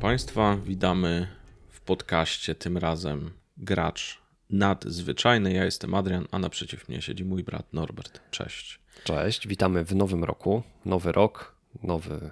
Państwa. 0.00 0.56
Witamy 0.56 1.28
w 1.68 1.80
podcaście, 1.80 2.54
tym 2.54 2.78
razem 2.78 3.30
gracz 3.56 4.18
nadzwyczajny. 4.50 5.52
Ja 5.52 5.64
jestem 5.64 5.94
Adrian, 5.94 6.26
a 6.30 6.38
naprzeciw 6.38 6.88
mnie 6.88 7.02
siedzi 7.02 7.24
mój 7.24 7.44
brat 7.44 7.72
Norbert. 7.72 8.20
Cześć. 8.30 8.80
Cześć, 9.04 9.48
witamy 9.48 9.84
w 9.84 9.94
nowym 9.94 10.24
roku. 10.24 10.62
Nowy 10.84 11.12
rok, 11.12 11.54
nowy 11.82 12.30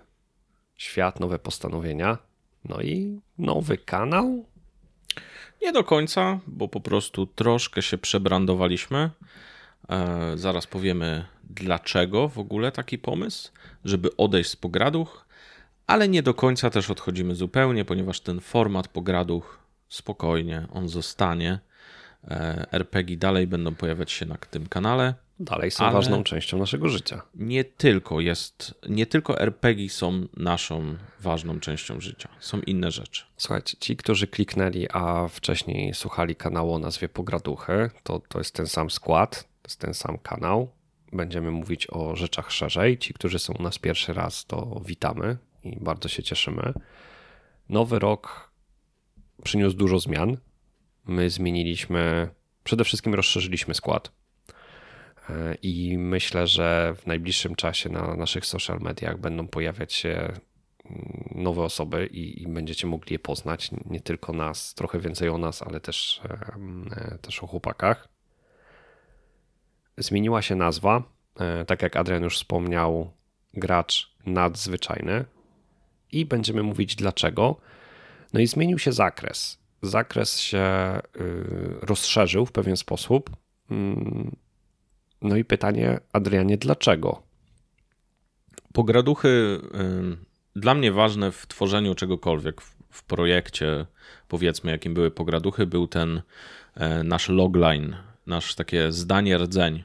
świat, 0.77 1.20
nowe 1.20 1.38
postanowienia. 1.38 2.18
No 2.65 2.80
i 2.80 3.20
nowy 3.38 3.79
kanał? 3.79 4.45
Nie 5.62 5.73
do 5.73 5.85
końca, 5.85 6.40
bo 6.46 6.68
po 6.68 6.80
prostu 6.80 7.26
troszkę 7.26 7.82
się 7.82 7.98
przebrandowaliśmy. 7.98 9.10
E, 9.88 10.32
zaraz 10.35 10.66
powiemy, 10.66 11.24
dlaczego 11.45 12.29
w 12.29 12.38
ogóle 12.38 12.73
taki 12.73 12.98
pomysł, 12.98 13.52
żeby 13.85 14.16
odejść 14.16 14.51
z 14.51 14.57
pograduch, 14.57 15.23
ale 15.87 16.09
nie 16.09 16.23
do 16.23 16.35
końca 16.35 16.71
też 16.71 16.90
odchodzimy 16.90 17.35
zupełnie, 17.35 17.85
ponieważ 17.85 18.21
ten 18.21 18.40
format 18.40 18.88
pograduch 18.88 19.59
spokojnie, 19.88 20.66
on 20.73 20.88
zostanie. 20.88 21.59
E, 22.29 22.66
RPG 22.73 23.16
dalej 23.16 23.46
będą 23.46 23.74
pojawiać 23.74 24.13
się 24.13 24.26
na 24.26 24.37
tym 24.37 24.66
kanale. 24.66 25.15
Dalej 25.41 25.71
są 25.71 25.93
ważną 25.93 26.24
częścią 26.24 26.59
naszego 26.59 26.88
życia. 26.88 27.23
Nie 27.35 27.65
tylko 27.65 28.21
jest, 28.21 28.74
nie 28.88 29.07
tylko 29.07 29.41
RPG 29.41 29.88
są 29.88 30.26
naszą 30.37 30.96
ważną 31.21 31.60
częścią 31.60 32.01
życia. 32.01 32.29
Są 32.41 32.60
inne 32.60 32.91
rzeczy. 32.91 33.24
Słuchajcie, 33.37 33.76
ci, 33.80 33.96
którzy 33.96 34.26
kliknęli, 34.26 34.87
a 34.93 35.29
wcześniej 35.29 35.95
słuchali 35.95 36.37
kanału 36.37 36.74
o 36.74 36.79
nazwie 36.79 37.09
Pograduchy, 37.09 37.91
to, 38.02 38.21
to 38.29 38.38
jest 38.38 38.54
ten 38.54 38.66
sam 38.66 38.91
skład, 38.91 39.48
to 39.63 39.69
jest 39.69 39.80
ten 39.80 39.95
sam 39.95 40.19
kanał. 40.19 40.69
Będziemy 41.13 41.51
mówić 41.51 41.87
o 41.91 42.16
rzeczach 42.16 42.52
szerzej. 42.52 42.98
Ci, 42.98 43.15
którzy 43.15 43.38
są 43.38 43.52
u 43.52 43.63
nas 43.63 43.79
pierwszy 43.79 44.13
raz, 44.13 44.45
to 44.45 44.80
witamy 44.85 45.37
i 45.65 45.76
bardzo 45.80 46.09
się 46.09 46.23
cieszymy. 46.23 46.73
Nowy 47.68 47.98
rok 47.98 48.51
przyniósł 49.45 49.76
dużo 49.76 49.98
zmian. 49.98 50.37
My 51.07 51.30
zmieniliśmy, 51.30 52.29
przede 52.65 52.84
wszystkim 52.84 53.15
rozszerzyliśmy 53.15 53.74
skład. 53.74 54.12
E, 55.30 55.54
I 55.62 55.98
myślę, 55.98 56.46
że 56.46 56.95
w 56.96 57.07
najbliższym 57.07 57.54
czasie 57.54 57.88
na 57.88 58.16
naszych 58.16 58.46
social 58.46 58.79
mediach 58.80 59.18
będą 59.18 59.48
pojawiać 59.48 59.92
się 59.92 60.10
mm, 60.10 61.29
nowe 61.35 61.62
osoby 61.62 62.07
i, 62.07 62.42
i, 62.42 62.48
będziecie 62.48 62.87
mogli 62.87 63.12
je 63.12 63.18
poznać. 63.18 63.70
Nie 63.87 64.00
tylko 64.00 64.32
nas, 64.32 64.75
trochę 64.75 64.98
więcej 64.98 65.28
o 65.28 65.38
nas, 65.38 65.62
ale 65.62 65.81
też, 65.81 66.20
e, 66.96 67.19
też 67.19 67.42
o 67.42 67.46
chłopakach. 67.46 68.08
Zmieniła 69.98 70.42
się 70.42 70.54
nazwa. 70.54 71.02
E, 71.41 71.64
tak 71.64 71.82
jak 71.82 71.96
Adrian 71.96 72.22
już 72.22 72.36
wspomniał, 72.36 73.10
gracz 73.54 74.14
nadzwyczajny. 74.26 75.25
I 76.14 76.26
będziemy 76.26 76.62
mówić 76.62 76.97
dlaczego. 76.97 77.56
No 78.32 78.41
i 78.41 78.47
zmienił 78.47 78.78
się 78.78 78.92
zakres. 78.92 79.58
Zakres 79.82 80.38
się 80.38 80.64
y, 81.16 81.80
rozszerzył 81.82 82.47
w 82.47 82.52
pewien 82.52 82.76
sposób. 82.76 83.30
Mm, 83.70 84.36
no 85.22 85.36
i 85.36 85.44
pytanie, 85.44 86.00
Adrianie, 86.12 86.56
dlaczego? 86.56 87.22
Pograduchy 88.72 89.60
dla 90.56 90.75
mnie 90.75 90.92
ważne 90.92 91.32
w 91.32 91.47
tworzeniu 91.47 91.94
czegokolwiek, 91.94 92.60
w, 92.60 92.76
w 92.91 93.04
projekcie, 93.04 93.86
powiedzmy, 94.28 94.70
jakim 94.70 94.94
były 94.94 95.10
pograduchy, 95.10 95.66
był 95.66 95.86
ten 95.86 96.22
e, 96.75 97.02
nasz 97.02 97.28
logline, 97.28 97.96
nasz 98.26 98.54
takie 98.54 98.92
zdanie 98.92 99.38
rdzeń. 99.38 99.84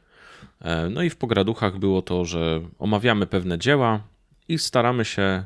E, 0.61 0.89
no 0.89 1.03
i 1.03 1.09
w 1.09 1.17
pograduchach 1.17 1.79
było 1.79 2.01
to, 2.01 2.25
że 2.25 2.61
omawiamy 2.79 3.25
pewne 3.25 3.57
dzieła 3.57 4.03
i 4.47 4.57
staramy 4.57 5.05
się 5.05 5.45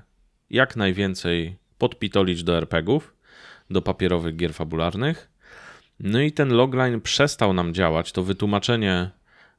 jak 0.54 0.76
najwięcej 0.76 1.56
podpitolić 1.78 2.44
do 2.44 2.58
RPGów, 2.58 3.14
do 3.70 3.82
papierowych 3.82 4.36
gier 4.36 4.54
fabularnych. 4.54 5.30
No 6.00 6.22
i 6.22 6.32
ten 6.32 6.50
logline 6.50 7.02
przestał 7.02 7.54
nam 7.54 7.74
działać, 7.74 8.12
to 8.12 8.24
wytłumaczenie 8.24 9.12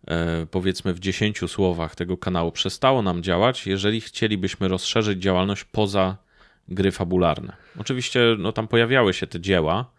E, 0.08 0.46
powiedzmy 0.50 0.94
w 0.94 1.00
10 1.00 1.40
słowach 1.46 1.94
tego 1.94 2.16
kanału 2.16 2.52
przestało 2.52 3.02
nam 3.02 3.22
działać, 3.22 3.66
jeżeli 3.66 4.00
chcielibyśmy 4.00 4.68
rozszerzyć 4.68 5.22
działalność 5.22 5.64
poza 5.64 6.16
gry 6.68 6.92
fabularne. 6.92 7.56
Oczywiście 7.78 8.20
no, 8.38 8.52
tam 8.52 8.68
pojawiały 8.68 9.14
się 9.14 9.26
te 9.26 9.40
dzieła, 9.40 9.90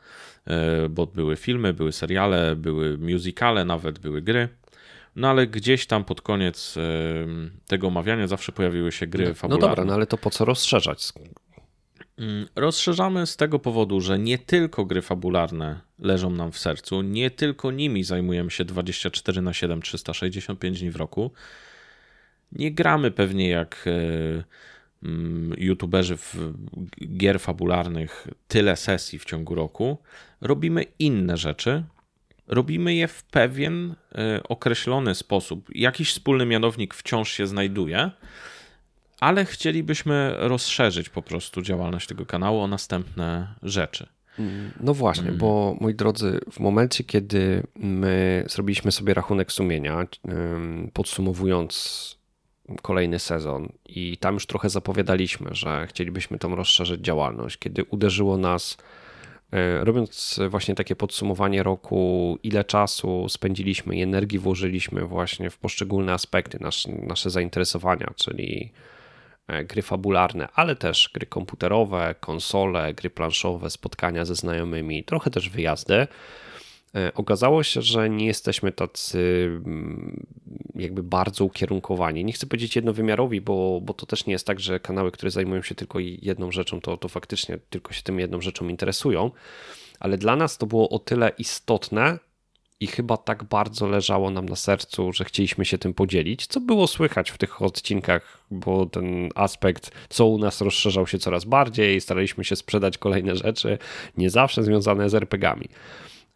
e, 0.47 0.89
bo 0.89 1.07
były 1.07 1.35
filmy, 1.35 1.73
były 1.73 1.91
seriale, 1.91 2.55
były 2.55 2.97
musicale, 2.97 3.65
nawet 3.65 3.99
były 3.99 4.21
gry. 4.21 4.49
No 5.15 5.29
ale 5.29 5.47
gdzieś 5.47 5.87
tam 5.87 6.03
pod 6.03 6.21
koniec 6.21 6.75
tego 7.67 7.87
omawiania 7.87 8.27
zawsze 8.27 8.51
pojawiły 8.51 8.91
się 8.91 9.07
gry 9.07 9.33
fabularne. 9.33 9.67
No 9.67 9.69
dobra, 9.69 9.85
no 9.85 9.93
ale 9.93 10.07
to 10.07 10.17
po 10.17 10.29
co 10.29 10.45
rozszerzać? 10.45 11.11
Mm, 12.17 12.47
rozszerzamy 12.55 13.25
z 13.25 13.37
tego 13.37 13.59
powodu, 13.59 14.01
że 14.01 14.19
nie 14.19 14.37
tylko 14.37 14.85
gry 14.85 15.01
fabularne 15.01 15.81
leżą 15.99 16.29
nam 16.29 16.51
w 16.51 16.57
sercu, 16.57 17.01
nie 17.01 17.31
tylko 17.31 17.71
nimi 17.71 18.03
zajmujemy 18.03 18.51
się 18.51 18.65
24 18.65 19.41
na 19.41 19.53
7, 19.53 19.81
365 19.81 20.79
dni 20.79 20.91
w 20.91 20.95
roku. 20.95 21.31
Nie 22.51 22.71
gramy 22.71 23.11
pewnie 23.11 23.49
jak 23.49 23.85
e, 23.87 24.43
mm, 25.03 25.53
youtuberzy 25.57 26.17
w 26.17 26.53
gier 27.17 27.39
fabularnych 27.39 28.27
tyle 28.47 28.75
sesji 28.75 29.19
w 29.19 29.25
ciągu 29.25 29.55
roku. 29.55 29.97
Robimy 30.41 30.85
inne 30.99 31.37
rzeczy. 31.37 31.83
Robimy 32.47 32.95
je 32.95 33.07
w 33.07 33.23
pewien 33.23 33.95
e, 34.15 34.43
określony 34.43 35.15
sposób. 35.15 35.69
Jakiś 35.75 36.09
wspólny 36.09 36.45
mianownik 36.45 36.93
wciąż 36.93 37.31
się 37.31 37.47
znajduje 37.47 38.11
ale 39.19 39.45
chcielibyśmy 39.45 40.35
rozszerzyć 40.37 41.09
po 41.09 41.21
prostu 41.21 41.61
działalność 41.61 42.07
tego 42.07 42.25
kanału 42.25 42.59
o 42.59 42.67
następne 42.67 43.55
rzeczy. 43.63 44.07
No 44.79 44.93
właśnie, 44.93 45.31
bo 45.31 45.77
moi 45.81 45.95
drodzy, 45.95 46.39
w 46.51 46.59
momencie, 46.59 47.03
kiedy 47.03 47.63
my 47.75 48.45
zrobiliśmy 48.47 48.91
sobie 48.91 49.13
rachunek 49.13 49.51
sumienia, 49.51 50.07
podsumowując 50.93 52.15
kolejny 52.81 53.19
sezon, 53.19 53.69
i 53.85 54.17
tam 54.17 54.33
już 54.33 54.45
trochę 54.45 54.69
zapowiadaliśmy, 54.69 55.49
że 55.51 55.87
chcielibyśmy 55.87 56.39
tam 56.39 56.53
rozszerzyć 56.53 57.01
działalność, 57.01 57.57
kiedy 57.57 57.83
uderzyło 57.83 58.37
nas, 58.37 58.77
robiąc 59.81 60.39
właśnie 60.49 60.75
takie 60.75 60.95
podsumowanie 60.95 61.63
roku, 61.63 62.37
ile 62.43 62.63
czasu 62.63 63.29
spędziliśmy 63.29 63.95
i 63.95 64.01
energii 64.01 64.39
włożyliśmy 64.39 65.05
właśnie 65.05 65.49
w 65.49 65.57
poszczególne 65.57 66.13
aspekty 66.13 66.57
nasz, 66.61 66.87
nasze 66.87 67.29
zainteresowania, 67.29 68.13
czyli 68.15 68.71
E, 69.47 69.63
gry 69.63 69.81
fabularne, 69.81 70.47
ale 70.53 70.75
też 70.75 71.09
gry 71.13 71.25
komputerowe, 71.25 72.15
konsole, 72.19 72.93
gry 72.93 73.09
planszowe, 73.09 73.69
spotkania 73.69 74.25
ze 74.25 74.35
znajomymi, 74.35 75.03
trochę 75.03 75.29
też 75.29 75.49
wyjazdy. 75.49 76.07
E, 76.95 77.13
okazało 77.13 77.63
się, 77.63 77.81
że 77.81 78.09
nie 78.09 78.25
jesteśmy 78.25 78.71
tacy 78.71 79.51
mm, 79.65 80.25
jakby 80.75 81.03
bardzo 81.03 81.45
ukierunkowani. 81.45 82.25
Nie 82.25 82.33
chcę 82.33 82.47
powiedzieć 82.47 82.75
jednowymiarowi, 82.75 83.41
bo, 83.41 83.81
bo 83.81 83.93
to 83.93 84.05
też 84.05 84.25
nie 84.25 84.33
jest 84.33 84.47
tak, 84.47 84.59
że 84.59 84.79
kanały, 84.79 85.11
które 85.11 85.31
zajmują 85.31 85.61
się 85.61 85.75
tylko 85.75 85.99
jedną 85.99 86.51
rzeczą, 86.51 86.81
to, 86.81 86.97
to 86.97 87.07
faktycznie 87.07 87.59
tylko 87.69 87.93
się 87.93 88.01
tym 88.01 88.19
jedną 88.19 88.41
rzeczą 88.41 88.67
interesują. 88.67 89.31
Ale 89.99 90.17
dla 90.17 90.35
nas 90.35 90.57
to 90.57 90.65
było 90.65 90.89
o 90.89 90.99
tyle 90.99 91.31
istotne, 91.37 92.19
i 92.79 92.87
chyba 92.87 93.17
tak 93.17 93.43
bardzo 93.43 93.87
leżało 93.87 94.29
nam 94.29 94.49
na 94.49 94.55
sercu, 94.55 95.13
że 95.13 95.25
chcieliśmy 95.25 95.65
się 95.65 95.77
tym 95.77 95.93
podzielić, 95.93 96.47
co 96.47 96.61
było 96.61 96.87
słychać 96.87 97.31
w 97.31 97.37
tych 97.37 97.61
odcinkach, 97.61 98.45
bo 98.51 98.85
ten 98.85 99.29
aspekt, 99.35 99.91
co 100.09 100.25
u 100.25 100.37
nas 100.37 100.61
rozszerzał 100.61 101.07
się 101.07 101.19
coraz 101.19 101.45
bardziej, 101.45 102.01
staraliśmy 102.01 102.43
się 102.43 102.55
sprzedać 102.55 102.97
kolejne 102.97 103.35
rzeczy, 103.35 103.77
nie 104.17 104.29
zawsze 104.29 104.63
związane 104.63 105.09
z 105.09 105.15
RPGami. 105.15 105.69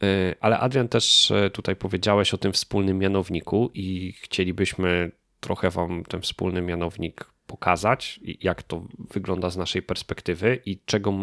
Y, 0.03 0.35
ale 0.39 0.59
Adrian 0.59 0.87
też 0.87 1.31
y, 1.31 1.49
tutaj 1.49 1.75
powiedziałeś 1.75 2.33
o 2.33 2.37
tym 2.37 2.53
wspólnym 2.53 2.97
mianowniku 2.97 3.71
i 3.73 4.13
chcielibyśmy 4.21 5.11
trochę 5.39 5.69
Wam 5.69 6.03
ten 6.03 6.21
wspólny 6.21 6.61
mianownik 6.61 7.25
pokazać, 7.47 8.19
jak 8.41 8.63
to 8.63 8.83
wygląda 9.13 9.49
z 9.49 9.57
naszej 9.57 9.81
perspektywy 9.81 10.59
i 10.65 10.79
czego, 10.85 11.13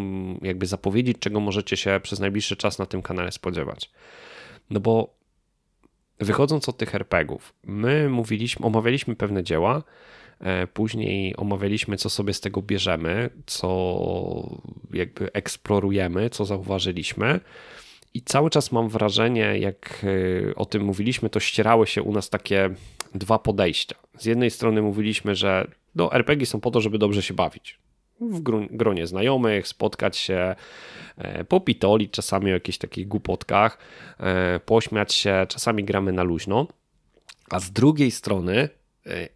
jakby 0.42 0.66
zapowiedzieć, 0.66 1.18
czego 1.18 1.40
możecie 1.40 1.76
się 1.76 2.00
przez 2.02 2.20
najbliższy 2.20 2.56
czas 2.56 2.78
na 2.78 2.86
tym 2.86 3.02
kanale 3.02 3.32
spodziewać. 3.32 3.90
No 4.70 4.80
bo 4.80 5.16
wychodząc 6.20 6.68
od 6.68 6.76
tych 6.76 6.94
RPGów, 6.94 7.54
my 7.64 8.08
mówiliśmy, 8.08 8.66
omawialiśmy 8.66 9.16
pewne 9.16 9.44
dzieła, 9.44 9.82
e, 10.40 10.66
później 10.66 11.36
omawialiśmy, 11.36 11.96
co 11.96 12.10
sobie 12.10 12.34
z 12.34 12.40
tego 12.40 12.62
bierzemy, 12.62 13.30
co 13.46 14.60
jakby 14.92 15.32
eksplorujemy, 15.32 16.30
co 16.30 16.44
zauważyliśmy. 16.44 17.40
I 18.16 18.22
cały 18.22 18.50
czas 18.50 18.72
mam 18.72 18.88
wrażenie, 18.88 19.58
jak 19.58 20.04
e, 20.50 20.54
o 20.54 20.64
tym 20.64 20.84
mówiliśmy, 20.84 21.30
to 21.30 21.40
ścierały 21.40 21.86
się 21.86 22.02
u 22.02 22.12
nas 22.12 22.30
takie 22.30 22.70
dwa 23.14 23.38
podejścia. 23.38 23.96
Z 24.18 24.24
jednej 24.24 24.50
strony 24.50 24.82
mówiliśmy, 24.82 25.34
że 25.34 25.66
no, 25.94 26.12
RPG 26.12 26.46
są 26.46 26.60
po 26.60 26.70
to, 26.70 26.80
żeby 26.80 26.98
dobrze 26.98 27.22
się 27.22 27.34
bawić 27.34 27.78
w 28.20 28.40
gronie 28.70 29.06
znajomych, 29.06 29.68
spotkać 29.68 30.16
się, 30.16 30.54
e, 31.18 31.44
popitolić 31.44 32.10
czasami 32.10 32.50
o 32.50 32.54
jakichś 32.54 32.78
takich 32.78 33.08
głupotkach, 33.08 33.78
e, 34.20 34.60
pośmiać 34.60 35.14
się, 35.14 35.46
czasami 35.48 35.84
gramy 35.84 36.12
na 36.12 36.22
luźno. 36.22 36.66
A 37.50 37.60
z 37.60 37.70
drugiej 37.70 38.10
strony 38.10 38.68
e, 39.06 39.28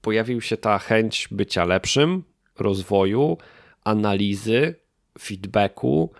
pojawił 0.00 0.40
się 0.40 0.56
ta 0.56 0.78
chęć 0.78 1.28
bycia 1.30 1.64
lepszym, 1.64 2.22
rozwoju, 2.58 3.38
analizy, 3.84 4.74
feedbacku, 5.18 6.10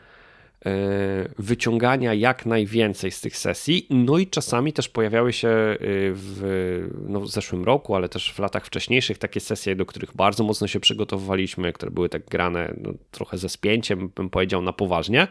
wyciągania 1.38 2.14
jak 2.14 2.46
najwięcej 2.46 3.10
z 3.10 3.20
tych 3.20 3.36
sesji. 3.36 3.86
No 3.90 4.18
i 4.18 4.26
czasami 4.26 4.72
też 4.72 4.88
pojawiały 4.88 5.32
się 5.32 5.48
e, 5.48 5.76
w, 6.12 6.88
no 7.08 7.20
w 7.20 7.28
zeszłym 7.28 7.64
roku, 7.64 7.94
ale 7.94 8.08
też 8.08 8.32
w 8.32 8.38
latach 8.38 8.66
wcześniejszych 8.66 9.18
takie 9.18 9.40
sesje, 9.40 9.76
do 9.76 9.86
których 9.86 10.16
bardzo 10.16 10.44
mocno 10.44 10.66
się 10.66 10.80
przygotowywaliśmy, 10.80 11.72
które 11.72 11.90
były 11.90 12.08
tak 12.08 12.24
grane 12.24 12.74
no, 12.80 12.92
trochę 13.10 13.38
ze 13.38 13.48
spięciem, 13.48 14.08
bym 14.16 14.30
powiedział, 14.30 14.62
na 14.62 14.72
poważnie. 14.72 15.28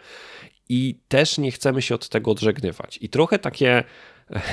I 0.69 0.99
też 1.07 1.37
nie 1.37 1.51
chcemy 1.51 1.81
się 1.81 1.95
od 1.95 2.09
tego 2.09 2.31
odżegnywać. 2.31 2.99
I 3.01 3.09
trochę 3.09 3.39
takie 3.39 3.83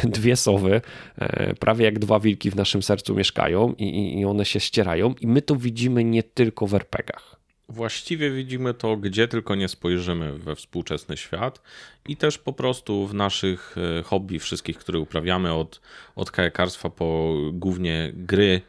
dwie 0.04 0.36
sowy, 0.36 0.80
e, 1.18 1.54
prawie 1.54 1.84
jak 1.84 1.98
dwa 1.98 2.20
wilki 2.20 2.50
w 2.50 2.56
naszym 2.56 2.82
sercu 2.82 3.14
mieszkają 3.14 3.74
i, 3.78 4.20
i 4.20 4.24
one 4.24 4.44
się 4.44 4.60
ścierają, 4.60 5.14
i 5.20 5.26
my 5.26 5.42
to 5.42 5.56
widzimy 5.56 6.04
nie 6.04 6.22
tylko 6.22 6.66
w 6.66 6.74
RPGach. 6.74 7.35
Właściwie 7.68 8.30
widzimy 8.30 8.74
to, 8.74 8.96
gdzie 8.96 9.28
tylko 9.28 9.54
nie 9.54 9.68
spojrzymy 9.68 10.38
we 10.38 10.56
współczesny 10.56 11.16
świat 11.16 11.62
i 12.08 12.16
też 12.16 12.38
po 12.38 12.52
prostu 12.52 13.06
w 13.06 13.14
naszych 13.14 13.74
e, 13.98 14.02
hobby, 14.02 14.38
wszystkich, 14.38 14.78
które 14.78 14.98
uprawiamy, 14.98 15.52
od, 15.52 15.80
od 16.16 16.30
kajakarstwa 16.30 16.90
po 16.90 17.34
głównie 17.52 18.12
gry 18.14 18.60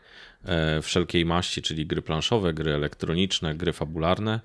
e, 0.45 0.81
wszelkiej 0.81 1.25
maści, 1.25 1.61
czyli 1.61 1.85
gry 1.85 2.01
planszowe, 2.01 2.53
gry 2.53 2.73
elektroniczne, 2.73 3.55
gry 3.55 3.73
fabularne 3.73 4.39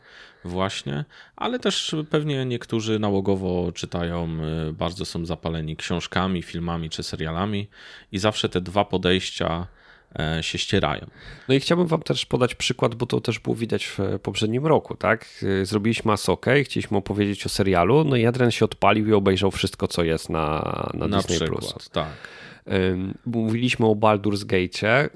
właśnie, 0.44 1.04
ale 1.37 1.58
też 1.58 1.96
pewnie 2.10 2.44
niektórzy 2.44 2.99
nałogowo 2.99 3.72
czytają, 3.72 4.38
y, 4.69 4.72
bardzo 4.72 5.04
są 5.04 5.26
zapaleni 5.26 5.76
książkami, 5.76 6.43
filmami 6.43 6.90
czy 6.90 7.02
serialami 7.02 7.69
i 8.12 8.19
zawsze 8.19 8.49
te 8.49 8.60
dwa 8.60 8.84
podejścia 8.84 9.66
e, 9.76 9.81
się 10.41 10.59
ścierają. 10.59 11.06
No 11.49 11.55
i 11.55 11.61
chciałbym 11.61 11.87
wam 11.87 12.03
też 12.03 12.26
podać 12.26 12.55
przykład, 12.55 12.94
bo 12.94 13.06
to 13.06 13.20
też 13.20 13.38
było 13.38 13.56
widać 13.56 13.85
w 13.87 13.99
poprzednim 14.23 14.67
roku, 14.67 14.97
tak? 14.97 15.26
Y, 15.43 15.67
zrobiliśmy 15.67 16.12
Asokę 16.12 16.61
i 16.61 16.64
chcieliśmy 16.64 16.97
opowiedzieć 16.97 17.47
o 17.47 17.49
serialu, 17.49 18.05
no 18.05 18.17
i 18.17 18.26
Adrian 18.26 18.50
się 18.50 18.64
odpalił 18.64 19.09
i 19.09 19.12
obejrzał 19.12 19.50
wszystko, 19.50 19.88
co 19.88 20.05
jest 20.05 20.31
na, 20.31 20.91
na, 20.94 21.09
na 21.09 21.17
Disney+. 21.17 21.38
Przykład, 21.38 21.88
tak. 21.88 22.09
Mówiliśmy 23.26 23.87
o 23.87 23.94
Baldur's 23.94 24.44
Gate 24.44 25.09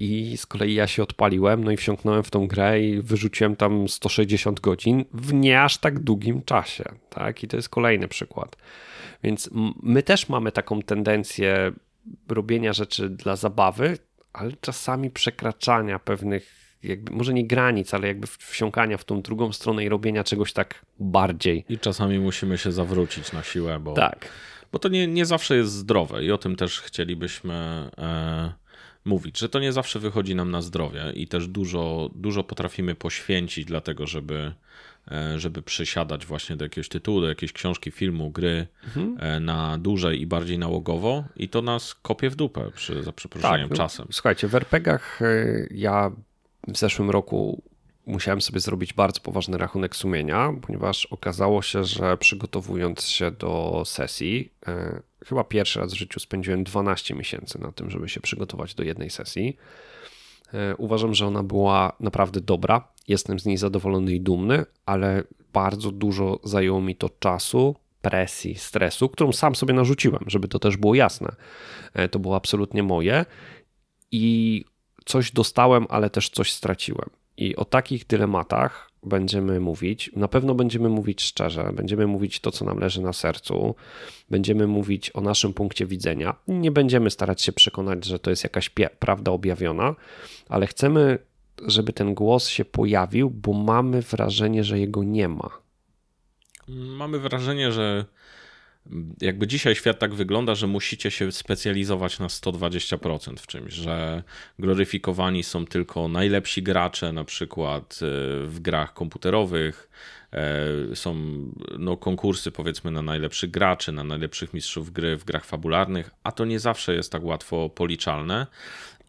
i 0.00 0.36
z 0.36 0.46
kolei 0.46 0.74
ja 0.74 0.86
się 0.86 1.02
odpaliłem, 1.02 1.64
no 1.64 1.70
i 1.70 1.76
wsiąknąłem 1.76 2.22
w 2.22 2.30
tą 2.30 2.46
grę 2.46 2.80
i 2.80 3.02
wyrzuciłem 3.02 3.56
tam 3.56 3.88
160 3.88 4.60
godzin 4.60 5.04
w 5.12 5.32
nie 5.32 5.62
aż 5.62 5.78
tak 5.78 5.98
długim 5.98 6.42
czasie, 6.42 6.84
tak? 7.10 7.42
I 7.42 7.48
to 7.48 7.56
jest 7.56 7.68
kolejny 7.68 8.08
przykład. 8.08 8.56
Więc 9.22 9.50
my 9.82 10.02
też 10.02 10.28
mamy 10.28 10.52
taką 10.52 10.82
tendencję 10.82 11.72
robienia 12.28 12.72
rzeczy 12.72 13.08
dla 13.08 13.36
zabawy, 13.36 13.98
ale 14.32 14.52
czasami 14.60 15.10
przekraczania 15.10 15.98
pewnych 15.98 16.60
jakby, 16.82 17.12
może 17.12 17.34
nie 17.34 17.46
granic, 17.46 17.94
ale 17.94 18.08
jakby 18.08 18.26
wsiąkania 18.26 18.96
w 18.96 19.04
tą 19.04 19.22
drugą 19.22 19.52
stronę 19.52 19.84
i 19.84 19.88
robienia 19.88 20.24
czegoś 20.24 20.52
tak 20.52 20.84
bardziej. 20.98 21.64
I 21.68 21.78
czasami 21.78 22.18
musimy 22.18 22.58
się 22.58 22.72
zawrócić 22.72 23.32
na 23.32 23.42
siłę, 23.42 23.80
bo 23.80 23.94
tak 23.94 24.28
bo 24.72 24.78
to 24.78 24.88
nie, 24.88 25.06
nie 25.06 25.26
zawsze 25.26 25.56
jest 25.56 25.72
zdrowe 25.72 26.24
i 26.24 26.32
o 26.32 26.38
tym 26.38 26.56
też 26.56 26.80
chcielibyśmy 26.80 27.54
e, 27.98 28.52
mówić, 29.04 29.38
że 29.38 29.48
to 29.48 29.58
nie 29.58 29.72
zawsze 29.72 29.98
wychodzi 29.98 30.34
nam 30.34 30.50
na 30.50 30.62
zdrowie 30.62 31.12
i 31.14 31.28
też 31.28 31.48
dużo, 31.48 32.10
dużo 32.14 32.44
potrafimy 32.44 32.94
poświęcić 32.94 33.64
dlatego, 33.64 34.06
żeby, 34.06 34.52
żeby 35.36 35.62
przysiadać 35.62 36.26
właśnie 36.26 36.56
do 36.56 36.64
jakiegoś 36.64 36.88
tytułu, 36.88 37.20
do 37.20 37.28
jakiejś 37.28 37.52
książki, 37.52 37.90
filmu, 37.90 38.30
gry 38.30 38.66
mhm. 38.84 39.16
e, 39.20 39.40
na 39.40 39.78
dłużej 39.78 40.20
i 40.20 40.26
bardziej 40.26 40.58
nałogowo 40.58 41.24
i 41.36 41.48
to 41.48 41.62
nas 41.62 41.94
kopie 41.94 42.30
w 42.30 42.36
dupę 42.36 42.70
przy, 42.74 43.02
za 43.02 43.12
przeproszeniem 43.12 43.68
tak, 43.68 43.70
no, 43.70 43.76
czasem. 43.76 44.06
Słuchajcie, 44.10 44.48
w 44.48 44.54
RPGach 44.54 45.22
e, 45.22 45.26
ja 45.70 46.10
w 46.68 46.78
zeszłym 46.78 47.10
roku 47.10 47.62
musiałem 48.06 48.40
sobie 48.40 48.60
zrobić 48.60 48.92
bardzo 48.92 49.20
poważny 49.20 49.58
rachunek 49.58 49.96
sumienia, 49.96 50.52
ponieważ 50.62 51.06
okazało 51.06 51.62
się, 51.62 51.84
że 51.84 52.16
przygotowując 52.16 53.06
się 53.06 53.30
do 53.30 53.82
sesji, 53.86 54.52
e, 54.66 55.00
chyba 55.26 55.44
pierwszy 55.44 55.80
raz 55.80 55.92
w 55.92 55.96
życiu 55.96 56.20
spędziłem 56.20 56.64
12 56.64 57.14
miesięcy 57.14 57.60
na 57.60 57.72
tym, 57.72 57.90
żeby 57.90 58.08
się 58.08 58.20
przygotować 58.20 58.74
do 58.74 58.82
jednej 58.82 59.10
sesji. 59.10 59.56
E, 60.54 60.76
uważam, 60.76 61.14
że 61.14 61.26
ona 61.26 61.42
była 61.42 61.92
naprawdę 62.00 62.40
dobra. 62.40 62.88
Jestem 63.08 63.38
z 63.38 63.46
niej 63.46 63.56
zadowolony 63.56 64.12
i 64.12 64.20
dumny, 64.20 64.64
ale 64.86 65.22
bardzo 65.52 65.90
dużo 65.90 66.38
zajęło 66.44 66.80
mi 66.80 66.96
to 66.96 67.10
czasu, 67.18 67.76
presji, 68.02 68.54
stresu, 68.54 69.08
którą 69.08 69.32
sam 69.32 69.54
sobie 69.54 69.74
narzuciłem, 69.74 70.24
żeby 70.26 70.48
to 70.48 70.58
też 70.58 70.76
było 70.76 70.94
jasne. 70.94 71.32
E, 71.94 72.08
to 72.08 72.18
było 72.18 72.36
absolutnie 72.36 72.82
moje 72.82 73.24
i 74.12 74.64
coś 75.04 75.32
dostałem, 75.32 75.86
ale 75.88 76.10
też 76.10 76.28
coś 76.28 76.52
straciłem. 76.52 77.10
I 77.36 77.56
o 77.56 77.64
takich 77.64 78.06
dylematach 78.06 78.89
będziemy 79.02 79.60
mówić. 79.60 80.10
Na 80.16 80.28
pewno 80.28 80.54
będziemy 80.54 80.88
mówić 80.88 81.22
szczerze, 81.22 81.72
będziemy 81.72 82.06
mówić 82.06 82.40
to, 82.40 82.50
co 82.50 82.64
nam 82.64 82.78
leży 82.78 83.02
na 83.02 83.12
sercu, 83.12 83.74
będziemy 84.30 84.66
mówić 84.66 85.10
o 85.14 85.20
naszym 85.20 85.54
punkcie 85.54 85.86
widzenia. 85.86 86.34
Nie 86.48 86.70
będziemy 86.70 87.10
starać 87.10 87.42
się 87.42 87.52
przekonać, 87.52 88.04
że 88.04 88.18
to 88.18 88.30
jest 88.30 88.44
jakaś 88.44 88.70
prawda 88.98 89.30
objawiona, 89.30 89.94
ale 90.48 90.66
chcemy, 90.66 91.18
żeby 91.66 91.92
ten 91.92 92.14
głos 92.14 92.48
się 92.48 92.64
pojawił, 92.64 93.30
bo 93.30 93.52
mamy 93.52 94.02
wrażenie, 94.02 94.64
że 94.64 94.78
jego 94.78 95.02
nie 95.02 95.28
ma. 95.28 95.50
Mamy 96.68 97.18
wrażenie, 97.18 97.72
że 97.72 98.04
jakby 99.20 99.46
dzisiaj 99.46 99.74
świat 99.74 99.98
tak 99.98 100.14
wygląda, 100.14 100.54
że 100.54 100.66
musicie 100.66 101.10
się 101.10 101.32
specjalizować 101.32 102.18
na 102.18 102.26
120% 102.26 103.36
w 103.36 103.46
czymś, 103.46 103.72
że 103.72 104.22
gloryfikowani 104.58 105.42
są 105.42 105.66
tylko 105.66 106.08
najlepsi 106.08 106.62
gracze, 106.62 107.12
na 107.12 107.24
przykład 107.24 108.00
e, 108.02 108.06
w 108.46 108.60
grach 108.60 108.94
komputerowych. 108.94 109.90
E, 110.32 110.96
są 110.96 111.16
no, 111.78 111.96
konkursy, 111.96 112.50
powiedzmy, 112.50 112.90
na 112.90 113.02
najlepszych 113.02 113.50
graczy, 113.50 113.92
na 113.92 114.04
najlepszych 114.04 114.54
mistrzów 114.54 114.92
gry 114.92 115.16
w 115.16 115.24
grach 115.24 115.44
fabularnych, 115.44 116.10
a 116.24 116.32
to 116.32 116.44
nie 116.44 116.60
zawsze 116.60 116.94
jest 116.94 117.12
tak 117.12 117.24
łatwo 117.24 117.68
policzalne. 117.68 118.46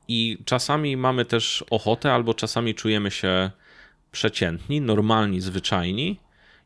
I 0.07 0.37
czasami 0.45 0.97
mamy 0.97 1.25
też 1.25 1.65
ochotę, 1.69 2.13
albo 2.13 2.33
czasami 2.33 2.75
czujemy 2.75 3.11
się 3.11 3.51
przeciętni, 4.11 4.81
normalni, 4.81 5.41
zwyczajni 5.41 6.19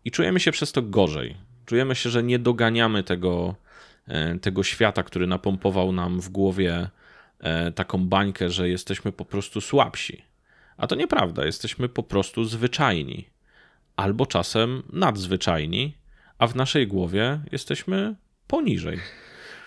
i 0.06 0.12
czujemy 0.12 0.40
się 0.40 0.52
przez 0.52 0.72
to 0.72 0.82
gorzej 0.82 1.45
Czujemy 1.66 1.96
się, 1.96 2.10
że 2.10 2.24
nie 2.24 2.40
doganiamy 2.40 3.04
tego, 3.04 3.56
e, 4.08 4.40
tego 4.40 4.64
świata, 4.64 5.04
który 5.04 5.28
napompował 5.28 5.92
nam 5.92 6.22
w 6.22 6.30
głowie 6.30 6.90
e, 7.40 7.72
taką 7.72 8.08
bańkę, 8.08 8.50
że 8.50 8.70
jesteśmy 8.70 9.12
po 9.12 9.26
prostu 9.26 9.62
słabsi. 9.62 10.22
A 10.78 10.88
to 10.88 10.96
nieprawda, 10.96 11.46
jesteśmy 11.46 11.90
po 11.90 12.04
prostu 12.04 12.44
zwyczajni. 12.44 13.30
Albo 13.96 14.26
czasem 14.26 14.84
nadzwyczajni, 14.94 15.98
a 16.38 16.48
w 16.48 16.56
naszej 16.56 16.88
głowie 16.88 17.40
jesteśmy 17.52 18.16
poniżej. 18.48 19.00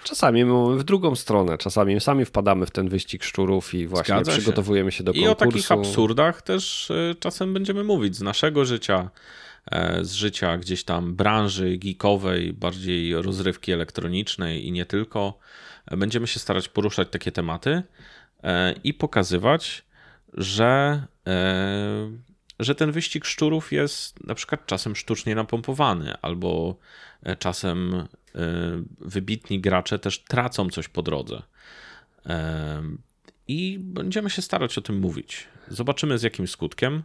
Czasami 0.04 0.44
w 0.76 0.84
drugą 0.84 1.14
stronę, 1.14 1.58
czasami 1.58 2.00
sami 2.00 2.24
wpadamy 2.24 2.66
w 2.66 2.70
ten 2.70 2.88
wyścig 2.88 3.24
szczurów 3.24 3.74
i 3.74 3.86
właśnie 3.86 4.14
Zgadza 4.14 4.32
przygotowujemy 4.32 4.92
się. 4.92 4.98
się 4.98 5.04
do 5.04 5.12
konkursu. 5.12 5.28
I 5.28 5.32
o 5.32 5.34
takich 5.34 5.72
absurdach 5.72 6.42
też 6.42 6.90
e, 6.90 7.14
czasem 7.20 7.54
będziemy 7.54 7.84
mówić 7.84 8.16
z 8.16 8.22
naszego 8.22 8.64
życia, 8.64 9.10
z 10.02 10.12
życia 10.12 10.58
gdzieś 10.58 10.84
tam 10.84 11.14
branży 11.14 11.76
geekowej, 11.76 12.52
bardziej 12.52 13.22
rozrywki 13.22 13.72
elektronicznej 13.72 14.66
i 14.66 14.72
nie 14.72 14.86
tylko. 14.86 15.38
Będziemy 15.90 16.26
się 16.26 16.40
starać 16.40 16.68
poruszać 16.68 17.08
takie 17.10 17.32
tematy 17.32 17.82
e, 18.42 18.72
i 18.84 18.94
pokazywać, 18.94 19.84
że, 20.34 21.02
e, 21.26 22.10
że 22.58 22.74
ten 22.74 22.92
wyścig 22.92 23.24
szczurów 23.24 23.72
jest 23.72 24.24
na 24.24 24.34
przykład 24.34 24.66
czasem 24.66 24.96
sztucznie 24.96 25.34
napompowany, 25.34 26.14
albo 26.22 26.76
czasem 27.38 28.08
wybitni 29.00 29.60
gracze 29.60 29.98
też 29.98 30.18
tracą 30.24 30.70
coś 30.70 30.88
po 30.88 31.02
drodze. 31.02 31.42
I 33.48 33.78
będziemy 33.80 34.30
się 34.30 34.42
starać 34.42 34.78
o 34.78 34.80
tym 34.80 34.98
mówić. 34.98 35.46
Zobaczymy 35.68 36.18
z 36.18 36.22
jakim 36.22 36.48
skutkiem. 36.48 37.02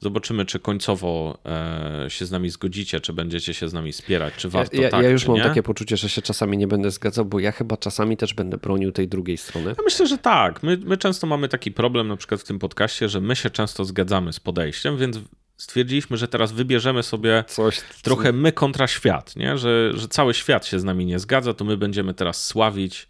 Zobaczymy, 0.00 0.46
czy 0.46 0.58
końcowo 0.58 1.38
e, 1.46 2.10
się 2.10 2.26
z 2.26 2.30
nami 2.30 2.50
zgodzicie, 2.50 3.00
czy 3.00 3.12
będziecie 3.12 3.54
się 3.54 3.68
z 3.68 3.72
nami 3.72 3.92
wspierać, 3.92 4.34
czy 4.36 4.48
warto 4.48 4.76
ja, 4.76 4.90
tak, 4.90 5.02
Ja 5.02 5.10
już 5.10 5.26
mam 5.26 5.36
nie? 5.36 5.42
takie 5.42 5.62
poczucie, 5.62 5.96
że 5.96 6.08
się 6.08 6.22
czasami 6.22 6.58
nie 6.58 6.66
będę 6.66 6.90
zgadzał, 6.90 7.24
bo 7.24 7.40
ja 7.40 7.52
chyba 7.52 7.76
czasami 7.76 8.16
też 8.16 8.34
będę 8.34 8.56
bronił 8.56 8.92
tej 8.92 9.08
drugiej 9.08 9.36
strony. 9.36 9.74
Ja 9.78 9.84
myślę, 9.84 10.06
że 10.06 10.18
tak. 10.18 10.62
My, 10.62 10.78
my 10.84 10.96
często 10.96 11.26
mamy 11.26 11.48
taki 11.48 11.72
problem 11.72 12.08
na 12.08 12.16
przykład 12.16 12.40
w 12.40 12.44
tym 12.44 12.58
podcaście, 12.58 13.08
że 13.08 13.20
my 13.20 13.36
się 13.36 13.50
często 13.50 13.84
zgadzamy 13.84 14.32
z 14.32 14.40
podejściem, 14.40 14.98
więc 14.98 15.18
stwierdziliśmy, 15.56 16.16
że 16.16 16.28
teraz 16.28 16.52
wybierzemy 16.52 17.02
sobie 17.02 17.44
Coś, 17.48 17.80
trochę 18.02 18.32
my 18.32 18.52
kontra 18.52 18.86
świat, 18.86 19.36
nie? 19.36 19.58
Że, 19.58 19.90
że 19.94 20.08
cały 20.08 20.34
świat 20.34 20.66
się 20.66 20.80
z 20.80 20.84
nami 20.84 21.06
nie 21.06 21.18
zgadza, 21.18 21.54
to 21.54 21.64
my 21.64 21.76
będziemy 21.76 22.14
teraz 22.14 22.46
sławić 22.46 23.08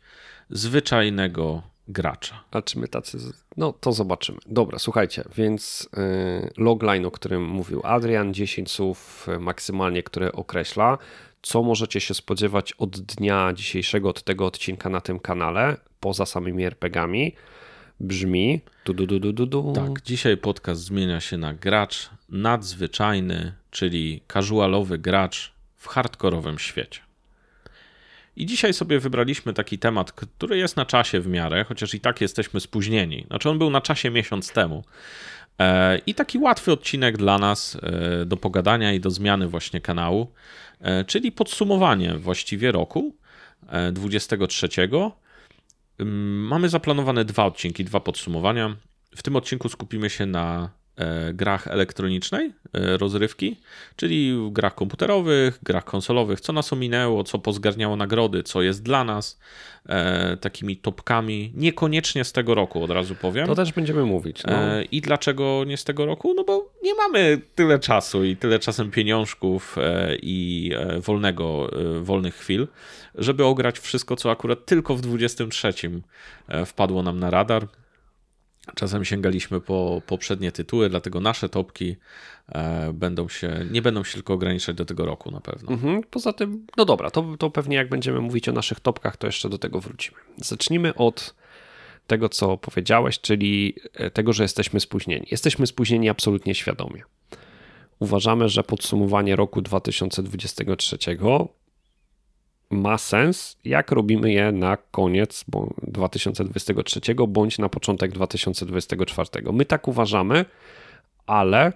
zwyczajnego 0.50 1.71
gracza. 1.88 2.44
A 2.50 2.62
czy 2.62 2.78
my 2.78 2.88
tacy. 2.88 3.18
No 3.56 3.72
to 3.72 3.92
zobaczymy. 3.92 4.38
Dobra, 4.46 4.78
słuchajcie, 4.78 5.24
więc 5.36 5.88
y, 5.98 6.50
logline, 6.56 7.06
o 7.06 7.10
którym 7.10 7.44
mówił 7.44 7.80
Adrian, 7.84 8.34
10 8.34 8.70
słów 8.70 9.28
y, 9.28 9.38
maksymalnie, 9.38 10.02
które 10.02 10.32
określa, 10.32 10.98
co 11.42 11.62
możecie 11.62 12.00
się 12.00 12.14
spodziewać 12.14 12.72
od 12.72 13.00
dnia 13.00 13.52
dzisiejszego, 13.52 14.08
od 14.08 14.22
tego 14.22 14.46
odcinka 14.46 14.88
na 14.88 15.00
tym 15.00 15.20
kanale, 15.20 15.76
poza 16.00 16.26
samymi 16.26 16.64
RPGami. 16.64 17.34
brzmi 18.00 18.60
du, 18.84 18.94
du, 18.94 19.06
du, 19.06 19.20
du, 19.20 19.32
du, 19.32 19.46
du. 19.46 19.72
Tak, 19.72 20.02
dzisiaj 20.02 20.36
podcast 20.36 20.80
zmienia 20.80 21.20
się 21.20 21.38
na 21.38 21.54
gracz 21.54 22.10
nadzwyczajny, 22.28 23.54
czyli 23.70 24.22
casualowy 24.32 24.98
gracz 24.98 25.52
w 25.76 25.88
hardkorowym 25.88 26.58
świecie. 26.58 27.00
I 28.36 28.46
dzisiaj 28.46 28.72
sobie 28.72 29.00
wybraliśmy 29.00 29.52
taki 29.52 29.78
temat, 29.78 30.12
który 30.12 30.58
jest 30.58 30.76
na 30.76 30.86
czasie 30.86 31.20
w 31.20 31.26
miarę, 31.26 31.64
chociaż 31.64 31.94
i 31.94 32.00
tak 32.00 32.20
jesteśmy 32.20 32.60
spóźnieni. 32.60 33.24
Znaczy, 33.26 33.50
on 33.50 33.58
był 33.58 33.70
na 33.70 33.80
czasie 33.80 34.10
miesiąc 34.10 34.52
temu. 34.52 34.84
E, 35.58 35.98
I 35.98 36.14
taki 36.14 36.38
łatwy 36.38 36.72
odcinek 36.72 37.16
dla 37.16 37.38
nas 37.38 37.76
e, 37.82 38.24
do 38.26 38.36
pogadania 38.36 38.92
i 38.92 39.00
do 39.00 39.10
zmiany 39.10 39.48
właśnie 39.48 39.80
kanału, 39.80 40.32
e, 40.80 41.04
czyli 41.04 41.32
podsumowanie 41.32 42.14
właściwie 42.14 42.72
roku 42.72 43.16
23. 43.92 44.68
Mamy 46.38 46.68
zaplanowane 46.68 47.24
dwa 47.24 47.44
odcinki, 47.44 47.84
dwa 47.84 48.00
podsumowania. 48.00 48.76
W 49.16 49.22
tym 49.22 49.36
odcinku 49.36 49.68
skupimy 49.68 50.10
się 50.10 50.26
na 50.26 50.70
grach 51.32 51.66
elektronicznej, 51.66 52.52
e, 52.72 52.96
rozrywki, 52.96 53.56
czyli 53.96 54.34
w 54.34 54.50
grach 54.50 54.74
komputerowych, 54.74 55.58
grach 55.62 55.84
konsolowych, 55.84 56.40
co 56.40 56.52
nas 56.52 56.72
ominęło, 56.72 57.24
co 57.24 57.38
pozgarniało 57.38 57.96
nagrody, 57.96 58.42
co 58.42 58.62
jest 58.62 58.82
dla 58.82 59.04
nas 59.04 59.40
e, 59.88 60.36
takimi 60.36 60.76
topkami, 60.76 61.52
niekoniecznie 61.54 62.24
z 62.24 62.32
tego 62.32 62.54
roku, 62.54 62.82
od 62.82 62.90
razu 62.90 63.14
powiem. 63.14 63.46
To 63.46 63.54
też 63.54 63.72
będziemy 63.72 64.04
mówić. 64.04 64.42
No. 64.44 64.52
E, 64.52 64.84
I 64.84 65.00
dlaczego 65.00 65.64
nie 65.66 65.76
z 65.76 65.84
tego 65.84 66.06
roku? 66.06 66.34
No 66.34 66.44
bo 66.44 66.72
nie 66.82 66.94
mamy 66.94 67.40
tyle 67.54 67.78
czasu 67.78 68.24
i 68.24 68.36
tyle 68.36 68.58
czasem 68.58 68.90
pieniążków 68.90 69.78
e, 69.78 70.16
i 70.22 70.70
e, 70.76 71.00
wolnego, 71.00 71.70
wolnych 72.00 72.34
chwil, 72.34 72.68
żeby 73.14 73.44
ograć 73.44 73.78
wszystko, 73.78 74.16
co 74.16 74.30
akurat 74.30 74.66
tylko 74.66 74.96
w 74.96 75.00
23 75.00 75.72
wpadło 76.66 77.02
nam 77.02 77.20
na 77.20 77.30
radar. 77.30 77.66
Czasem 78.74 79.04
sięgaliśmy 79.04 79.60
po 79.60 80.02
poprzednie 80.06 80.52
tytuły, 80.52 80.90
dlatego 80.90 81.20
nasze 81.20 81.48
topki 81.48 81.96
e, 82.48 82.92
będą 82.92 83.28
się, 83.28 83.66
nie 83.70 83.82
będą 83.82 84.04
się 84.04 84.14
tylko 84.14 84.34
ograniczać 84.34 84.76
do 84.76 84.84
tego 84.84 85.06
roku 85.06 85.30
na 85.30 85.40
pewno. 85.40 85.70
Mhm, 85.70 86.02
poza 86.10 86.32
tym, 86.32 86.66
no 86.76 86.84
dobra, 86.84 87.10
to, 87.10 87.36
to 87.38 87.50
pewnie 87.50 87.76
jak 87.76 87.88
będziemy 87.88 88.20
mówić 88.20 88.48
o 88.48 88.52
naszych 88.52 88.80
topkach, 88.80 89.16
to 89.16 89.26
jeszcze 89.26 89.48
do 89.48 89.58
tego 89.58 89.80
wrócimy. 89.80 90.18
Zacznijmy 90.36 90.94
od 90.94 91.34
tego, 92.06 92.28
co 92.28 92.56
powiedziałeś, 92.56 93.20
czyli 93.20 93.74
e, 93.94 94.10
tego, 94.10 94.32
że 94.32 94.42
jesteśmy 94.42 94.80
spóźnieni. 94.80 95.26
Jesteśmy 95.30 95.66
spóźnieni 95.66 96.08
absolutnie 96.08 96.54
świadomie. 96.54 97.02
Uważamy, 97.98 98.48
że 98.48 98.62
podsumowanie 98.62 99.36
roku 99.36 99.62
2023 99.62 100.98
ma 102.72 102.98
sens, 102.98 103.56
jak 103.64 103.90
robimy 103.90 104.32
je 104.32 104.52
na 104.52 104.76
koniec 104.76 105.44
2023 105.82 107.00
bądź 107.28 107.58
na 107.58 107.68
początek 107.68 108.12
2024. 108.12 109.28
My 109.52 109.64
tak 109.64 109.88
uważamy, 109.88 110.44
ale 111.26 111.72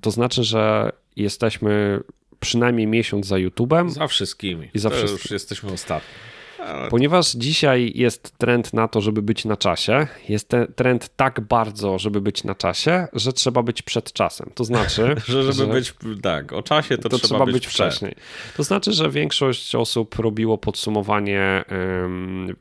to 0.00 0.10
znaczy, 0.10 0.44
że 0.44 0.92
jesteśmy 1.16 2.00
przynajmniej 2.40 2.86
miesiąc 2.86 3.26
za 3.26 3.36
YouTube'em. 3.36 3.90
Za 3.90 4.06
wszystkimi. 4.06 4.70
I 4.74 4.78
za 4.78 4.90
to 4.90 4.96
wszystkimi. 4.96 5.22
już 5.22 5.30
jesteśmy 5.30 5.72
ostatni. 5.72 6.08
Ponieważ 6.90 7.32
dzisiaj 7.32 7.92
jest 7.94 8.38
trend 8.38 8.72
na 8.72 8.88
to, 8.88 9.00
żeby 9.00 9.22
być 9.22 9.44
na 9.44 9.56
czasie, 9.56 10.06
jest 10.28 10.52
trend 10.76 11.10
tak 11.16 11.40
bardzo, 11.40 11.98
żeby 11.98 12.20
być 12.20 12.44
na 12.44 12.54
czasie, 12.54 13.08
że 13.12 13.32
trzeba 13.32 13.62
być 13.62 13.82
przed 13.82 14.12
czasem. 14.12 14.50
To 14.54 14.64
znaczy, 14.64 15.14
że 15.28 15.42
żeby 15.42 15.52
że, 15.52 15.66
być 15.66 15.94
tak, 16.22 16.52
o 16.52 16.62
czasie 16.62 16.98
to, 16.98 17.08
to 17.08 17.18
trzeba, 17.18 17.28
trzeba, 17.28 17.52
być, 17.52 17.66
wcześniej. 17.66 18.14
To 18.56 18.62
znaczy, 18.62 18.92
że 18.92 19.10
większość 19.10 19.74
osób 19.74 20.14
robiło 20.14 20.58
podsumowanie, 20.58 21.64
um, 22.02 22.56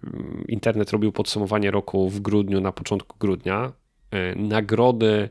internet 0.48 0.92
robił 0.92 1.12
podsumowanie 1.12 1.72
roku 1.72 2.10
w 2.10 2.20
grudniu, 2.20 2.62
na 2.62 2.72
początku 2.72 3.16
grudnia. 3.20 3.72
Um, 4.12 4.48
nagrody 4.48 5.30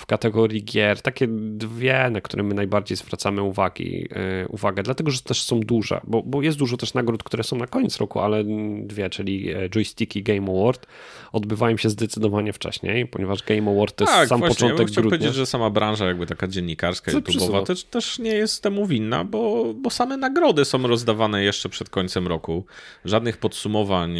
w 0.00 0.06
kategorii 0.06 0.64
gier, 0.64 1.02
takie 1.02 1.26
dwie, 1.30 2.10
na 2.10 2.20
które 2.20 2.42
my 2.42 2.54
najbardziej 2.54 2.96
zwracamy 2.96 3.42
uwagi, 3.42 4.08
yy, 4.40 4.48
uwagę, 4.48 4.82
dlatego 4.82 5.10
że 5.10 5.22
też 5.22 5.42
są 5.42 5.60
duże, 5.60 6.00
bo, 6.04 6.22
bo 6.22 6.42
jest 6.42 6.58
dużo 6.58 6.76
też 6.76 6.94
nagród, 6.94 7.22
które 7.22 7.44
są 7.44 7.56
na 7.56 7.66
koniec 7.66 7.96
roku, 7.96 8.20
ale 8.20 8.44
dwie, 8.82 9.10
czyli 9.10 9.50
e, 9.50 9.68
Joystick 9.68 10.16
i 10.16 10.22
Game 10.22 10.52
Award, 10.52 10.86
odbywają 11.32 11.76
się 11.76 11.90
zdecydowanie 11.90 12.52
wcześniej, 12.52 13.06
ponieważ 13.06 13.42
Game 13.42 13.70
Award 13.70 13.96
to 13.96 14.04
jest 14.04 14.14
tak, 14.14 14.28
sam 14.28 14.38
właśnie, 14.38 14.54
początek 14.54 14.88
ja 14.88 14.94
grudnia. 14.94 15.18
powiedzieć, 15.18 15.34
że 15.34 15.46
sama 15.46 15.70
branża 15.70 16.06
jakby 16.06 16.26
taka 16.26 16.48
dziennikarska, 16.48 17.12
YouTube'owa 17.12 17.66
też, 17.66 17.84
też 17.84 18.18
nie 18.18 18.34
jest 18.34 18.62
temu 18.62 18.86
winna, 18.86 19.24
bo, 19.24 19.74
bo 19.74 19.90
same 19.90 20.16
nagrody 20.16 20.64
są 20.64 20.86
rozdawane 20.86 21.44
jeszcze 21.44 21.68
przed 21.68 21.90
końcem 21.90 22.28
roku. 22.28 22.64
Żadnych 23.04 23.36
podsumowań 23.36 24.18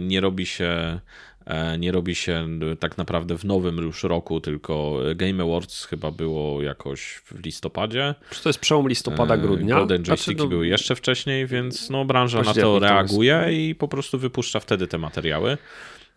nie 0.00 0.20
robi 0.20 0.46
się 0.46 0.70
E, 0.70 1.00
nie 1.78 1.92
robi 1.92 2.14
się 2.14 2.48
tak 2.80 2.98
naprawdę 2.98 3.38
w 3.38 3.44
nowym 3.44 3.76
już 3.76 4.02
roku, 4.02 4.40
tylko 4.40 4.98
Game 5.16 5.42
Awards 5.42 5.84
chyba 5.84 6.10
było 6.10 6.62
jakoś 6.62 7.22
w 7.24 7.44
listopadzie. 7.44 8.14
Czy 8.30 8.42
to 8.42 8.48
jest 8.48 8.58
przełom 8.58 8.88
listopada, 8.88 9.34
e, 9.34 9.38
grudnia? 9.38 9.76
Golden 9.76 10.02
Joysticki 10.02 10.32
znaczy, 10.32 10.44
no, 10.44 10.48
były 10.48 10.66
jeszcze 10.66 10.96
wcześniej, 10.96 11.46
więc 11.46 11.90
no, 11.90 12.04
branża 12.04 12.42
na 12.42 12.54
to 12.54 12.78
reaguje 12.78 13.42
to 13.44 13.50
i 13.50 13.74
po 13.74 13.88
prostu 13.88 14.18
wypuszcza 14.18 14.60
wtedy 14.60 14.86
te 14.86 14.98
materiały. 14.98 15.58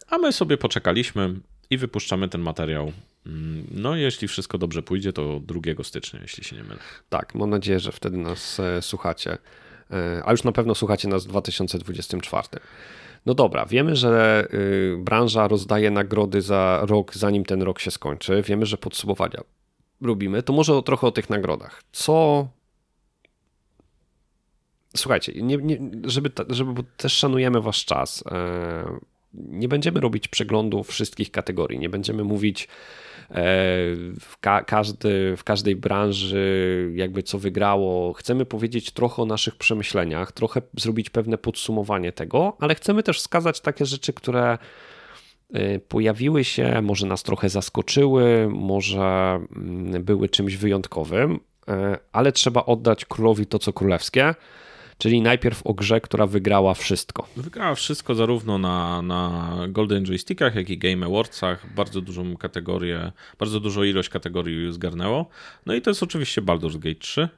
A 0.08 0.18
my 0.18 0.32
sobie 0.32 0.58
poczekaliśmy 0.58 1.34
i 1.70 1.78
wypuszczamy 1.78 2.30
ten 2.30 2.42
materiał. 2.42 2.92
Mm, 3.26 3.68
no, 3.72 3.96
jeśli 3.96 4.28
wszystko 4.28 4.58
dobrze 4.58 4.84
pójdzie, 4.84 5.14
to 5.14 5.40
2 5.40 5.84
stycznia, 5.84 6.20
jeśli 6.22 6.44
się 6.44 6.56
nie 6.56 6.64
mylę. 6.64 6.80
Tak, 7.10 7.36
mam 7.36 7.50
nadzieję, 7.50 7.80
że 7.80 7.92
wtedy 7.92 8.18
nas 8.18 8.60
e, 8.60 8.82
słuchacie. 8.82 9.38
A 10.26 10.32
już 10.32 10.44
na 10.44 10.52
pewno 10.52 10.76
słuchacie 10.76 11.08
nas 11.08 11.26
w 11.26 11.28
2024. 11.28 12.48
No 13.26 13.34
dobra, 13.34 13.66
wiemy, 13.66 13.96
że 13.96 14.48
y, 14.54 14.98
branża 14.98 15.48
rozdaje 15.48 15.92
nagrody 15.92 16.42
za 16.42 16.82
rok, 16.84 17.16
zanim 17.16 17.46
ten 17.46 17.62
rok 17.62 17.80
się 17.80 17.92
skończy. 17.92 18.42
Wiemy, 18.42 18.66
że 18.66 18.78
podsumowania 18.78 19.40
robimy. 20.02 20.44
To 20.44 20.54
może 20.54 20.84
trochę 20.84 21.08
o 21.08 21.12
tych 21.12 21.30
nagrodach. 21.30 21.84
Co. 21.92 22.48
Słuchajcie, 24.96 25.34
nie, 25.36 25.58
nie, 25.58 25.80
żeby, 26.04 26.32
żeby, 26.50 26.74
bo 26.74 26.84
też 26.98 27.14
szanujemy 27.14 27.62
wasz 27.62 27.86
czas. 27.86 28.24
Nie 29.34 29.68
będziemy 29.68 30.00
robić 30.00 30.28
przeglądu 30.28 30.84
wszystkich 30.84 31.32
kategorii. 31.32 31.80
Nie 31.80 31.90
będziemy 31.90 32.24
mówić 32.24 32.68
E, 33.34 33.36
w, 34.20 34.38
ka 34.42 34.64
każdy, 34.64 35.38
w 35.38 35.44
każdej 35.44 35.76
branży, 35.76 36.92
jakby 36.96 37.24
co 37.24 37.40
wygrało. 37.40 38.14
Chcemy 38.14 38.46
powiedzieć 38.46 38.92
trochę 38.92 39.22
o 39.22 39.26
naszych 39.26 39.56
przemyśleniach, 39.56 40.32
trochę 40.32 40.62
zrobić 40.78 41.10
pewne 41.10 41.38
podsumowanie 41.38 42.12
tego, 42.12 42.58
ale 42.60 42.76
chcemy 42.76 43.04
też 43.04 43.20
wskazać 43.20 43.62
takie 43.62 43.86
rzeczy, 43.86 44.14
które 44.14 44.58
e, 45.54 45.80
pojawiły 45.80 46.44
się, 46.44 46.82
może 46.82 47.08
nas 47.08 47.24
trochę 47.24 47.50
zaskoczyły, 47.50 48.48
może 48.50 49.40
mm, 49.56 50.04
były 50.04 50.30
czymś 50.30 50.58
wyjątkowym, 50.58 51.40
e, 51.68 51.98
ale 52.12 52.32
trzeba 52.32 52.66
oddać 52.66 53.06
królowi 53.06 53.46
to, 53.46 53.60
co 53.60 53.74
królewskie. 53.74 54.36
Czyli 55.04 55.22
najpierw 55.22 55.68
o 55.68 55.74
grze, 55.74 56.02
która 56.02 56.28
wygrała 56.28 56.74
wszystko. 56.74 57.28
Wygrała 57.38 57.76
wszystko 57.76 58.16
zarówno 58.16 58.58
na, 58.58 59.02
na 59.02 59.56
Golden 59.70 60.06
Joystickach, 60.06 60.56
jak 60.56 60.70
i 60.70 60.78
Game 60.78 61.06
Awardsach. 61.06 61.74
Bardzo 61.76 62.02
dużą 62.02 62.38
kategorię, 62.38 63.12
bardzo 63.40 63.60
dużą 63.60 63.84
ilość 63.84 64.10
kategorii 64.10 64.74
zgarnęło. 64.74 65.30
No 65.66 65.74
i 65.74 65.82
to 65.82 65.90
jest 65.90 66.04
oczywiście 66.04 66.42
Baldur's 66.42 66.80
Gate 66.80 67.00
3. 67.00 67.30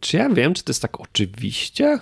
Czy 0.00 0.16
ja 0.16 0.28
wiem, 0.28 0.54
czy 0.54 0.64
to 0.64 0.70
jest 0.70 0.82
tak 0.82 1.00
oczywiście? 1.00 1.98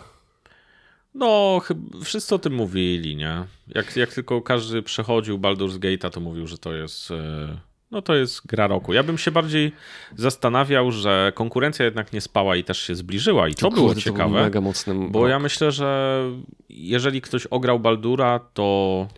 No, 1.15 1.61
wszyscy 2.05 2.35
o 2.35 2.39
tym 2.39 2.55
mówili, 2.55 3.17
nie? 3.17 3.45
Jak, 3.69 3.97
jak 3.97 4.13
tylko 4.13 4.43
każdy 4.43 4.83
przechodził 4.83 5.39
Baldur's 5.39 5.79
Gate'a, 5.79 6.11
to 6.11 6.21
mówił, 6.21 6.47
że 6.47 6.59
to 6.59 6.75
jest... 6.75 7.11
Yy 7.11 7.74
no 7.95 8.03
to 8.03 8.15
jest 8.15 8.47
gra 8.47 8.67
roku. 8.67 8.93
Ja 8.93 9.03
bym 9.03 9.19
się 9.19 9.31
bardziej 9.31 9.73
zastanawiał, 10.17 10.91
że 10.91 11.33
konkurencja 11.35 11.85
jednak 11.85 12.13
nie 12.13 12.21
spała 12.21 12.57
i 12.57 12.65
też 12.65 12.83
się 12.83 12.95
zbliżyła 12.95 13.49
i 13.49 13.55
to, 13.55 13.61
to 13.61 13.71
było 13.71 13.87
kurde, 13.87 14.03
ciekawe. 14.03 14.25
To 14.25 14.31
był 14.31 14.43
mega 14.43 14.61
mocnym 14.61 15.13
bo 15.13 15.21
rok. 15.21 15.31
ja 15.31 15.39
myślę, 15.39 15.73
że 15.73 16.21
jeżeli 16.69 17.21
ktoś 17.21 17.47
ograł 17.47 17.81
Baldura, 17.81 18.41
to 18.55 19.09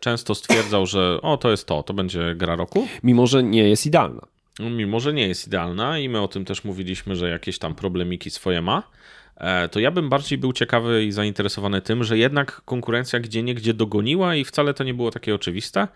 często 0.00 0.34
stwierdzał, 0.34 0.86
że 0.86 1.18
o, 1.22 1.36
to 1.36 1.50
jest 1.50 1.66
to, 1.66 1.82
to 1.82 1.94
będzie 1.94 2.34
gra 2.34 2.56
roku. 2.56 2.88
Mimo, 3.02 3.26
że 3.26 3.42
nie 3.42 3.68
jest 3.68 3.86
idealna. 3.86 4.26
Mimo, 4.60 5.00
że 5.00 5.12
nie 5.12 5.28
jest 5.28 5.46
idealna 5.46 5.98
i 5.98 6.08
my 6.08 6.20
o 6.20 6.28
tym 6.28 6.44
też 6.44 6.64
mówiliśmy, 6.64 7.16
że 7.16 7.28
jakieś 7.28 7.58
tam 7.58 7.74
problemiki 7.74 8.30
swoje 8.30 8.62
ma, 8.62 8.82
e, 9.36 9.68
to 9.68 9.80
ja 9.80 9.90
bym 9.90 10.08
bardziej 10.08 10.38
był 10.38 10.52
ciekawy 10.52 11.04
i 11.04 11.12
zainteresowany 11.12 11.80
tym, 11.80 12.04
że 12.04 12.18
jednak 12.18 12.62
konkurencja 12.64 13.20
gdzie 13.20 13.42
niegdzie 13.42 13.74
dogoniła 13.74 14.34
i 14.34 14.44
wcale 14.44 14.74
to 14.74 14.84
nie 14.84 14.94
było 14.94 15.10
takie 15.10 15.34
oczywiste, 15.34 15.88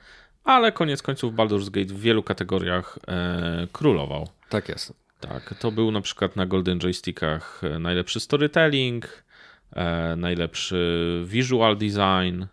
ale 0.49 0.73
koniec 0.73 1.02
końców 1.02 1.35
Baldur's 1.35 1.71
Gate 1.71 1.95
w 1.95 2.00
wielu 2.00 2.23
kategoriach 2.23 2.99
e, 3.09 3.67
królował. 3.73 4.28
Tak 4.49 4.69
jest. 4.69 4.93
Tak, 5.21 5.55
to 5.61 5.73
był 5.73 5.90
na 5.90 6.00
przykład 6.00 6.37
na 6.37 6.47
Golden 6.47 6.78
Joystickach 6.78 7.61
e, 7.64 7.78
najlepszy 7.78 8.21
storytelling, 8.21 9.25
e, 9.73 10.17
najlepszy 10.17 11.23
visual 11.26 11.76
design. 11.76 12.45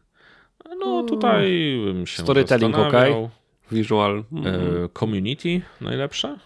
No 0.80 1.04
tutaj 1.04 1.76
bym 1.86 2.08
się 2.08 2.24
Storytelling 2.24 2.78
ok, 2.78 2.94
visual. 3.72 4.24
E, 4.46 4.90
community 5.00 5.62
najlepsze. 5.82 6.38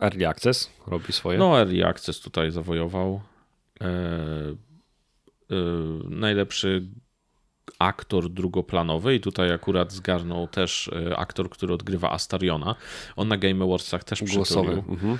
Early 0.00 0.28
Access 0.28 0.70
robi 0.86 1.12
swoje. 1.12 1.38
No 1.38 1.58
Early 1.58 1.86
Access 1.86 2.20
tutaj 2.20 2.50
zawojował. 2.50 3.20
E, 3.80 3.86
e, 3.86 5.54
najlepszy 6.08 6.86
aktor 7.78 8.30
drugoplanowy 8.30 9.14
i 9.14 9.20
tutaj 9.20 9.52
akurat 9.52 9.92
zgarnął 9.92 10.48
też 10.48 10.90
e, 11.10 11.16
aktor, 11.16 11.50
który 11.50 11.74
odgrywa 11.74 12.10
Astariona. 12.10 12.74
On 13.16 13.28
na 13.28 13.36
Game 13.36 13.64
Awardsach 13.64 14.04
też 14.04 14.22
przytulił. 14.22 14.84
Mhm. 14.88 15.18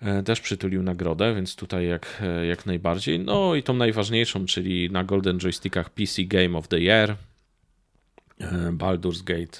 E, 0.00 0.22
też 0.22 0.40
przytulił 0.40 0.82
nagrodę, 0.82 1.34
więc 1.34 1.56
tutaj 1.56 1.86
jak, 1.86 2.22
e, 2.22 2.46
jak 2.46 2.66
najbardziej. 2.66 3.20
No 3.20 3.54
i 3.54 3.62
tą 3.62 3.74
najważniejszą, 3.74 4.46
czyli 4.46 4.90
na 4.90 5.04
Golden 5.04 5.38
Joystickach 5.38 5.90
PC 5.90 6.24
Game 6.24 6.58
of 6.58 6.68
the 6.68 6.80
Year, 6.80 7.16
Baldur's 8.72 9.24
Gate. 9.24 9.58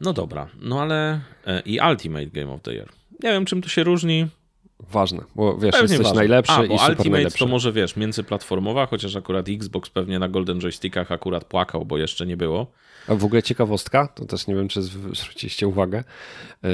No 0.00 0.12
dobra, 0.12 0.48
no 0.60 0.82
ale 0.82 1.20
i 1.64 1.78
Ultimate 1.90 2.26
Game 2.26 2.52
of 2.52 2.62
the 2.62 2.74
Year. 2.74 2.88
Nie 3.22 3.30
wiem, 3.30 3.44
czym 3.44 3.62
to 3.62 3.68
się 3.68 3.84
różni. 3.84 4.26
Ważne, 4.90 5.24
bo 5.34 5.58
wiesz, 5.58 5.72
pewnie 5.72 5.82
jesteś 5.82 5.98
ważne. 5.98 6.16
najlepszy 6.16 6.52
A, 6.52 6.58
bo 6.58 6.64
i 6.64 6.70
Ultimate 6.70 7.10
najlepszy. 7.10 7.38
to 7.38 7.46
może 7.46 7.72
wiesz, 7.72 7.96
międzyplatformowa, 7.96 8.86
chociaż 8.86 9.16
akurat 9.16 9.46
Xbox 9.48 9.90
pewnie 9.90 10.18
na 10.18 10.28
Golden 10.28 10.60
Joystickach 10.60 11.12
akurat 11.12 11.44
płakał, 11.44 11.84
bo 11.84 11.98
jeszcze 11.98 12.26
nie 12.26 12.36
było. 12.36 12.66
A 13.08 13.14
w 13.14 13.24
ogóle 13.24 13.42
ciekawostka, 13.42 14.08
to 14.08 14.24
też 14.24 14.46
nie 14.46 14.54
wiem, 14.54 14.68
czy 14.68 14.82
zwróciliście 14.82 15.68
uwagę. 15.68 15.98
E, 15.98 16.68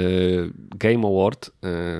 Game 0.54 1.08
Award 1.08 1.48
e, 1.48 1.50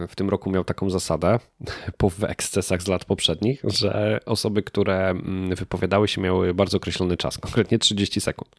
w 0.09 0.17
tym 0.17 0.29
roku 0.29 0.51
miał 0.51 0.65
taką 0.65 0.91
zasadę, 0.91 1.39
po 1.99 2.11
ekscesach 2.23 2.83
z 2.83 2.89
lat 2.89 3.05
poprzednich, 3.05 3.63
że 3.65 4.21
osoby, 4.27 4.63
które 4.63 5.09
mm, 5.09 5.55
wypowiadały 5.55 6.09
się, 6.09 6.21
miały 6.21 6.55
bardzo 6.55 6.77
określony 6.77 7.17
czas, 7.17 7.39
konkretnie 7.39 7.79
30 7.79 8.21
sekund. 8.21 8.57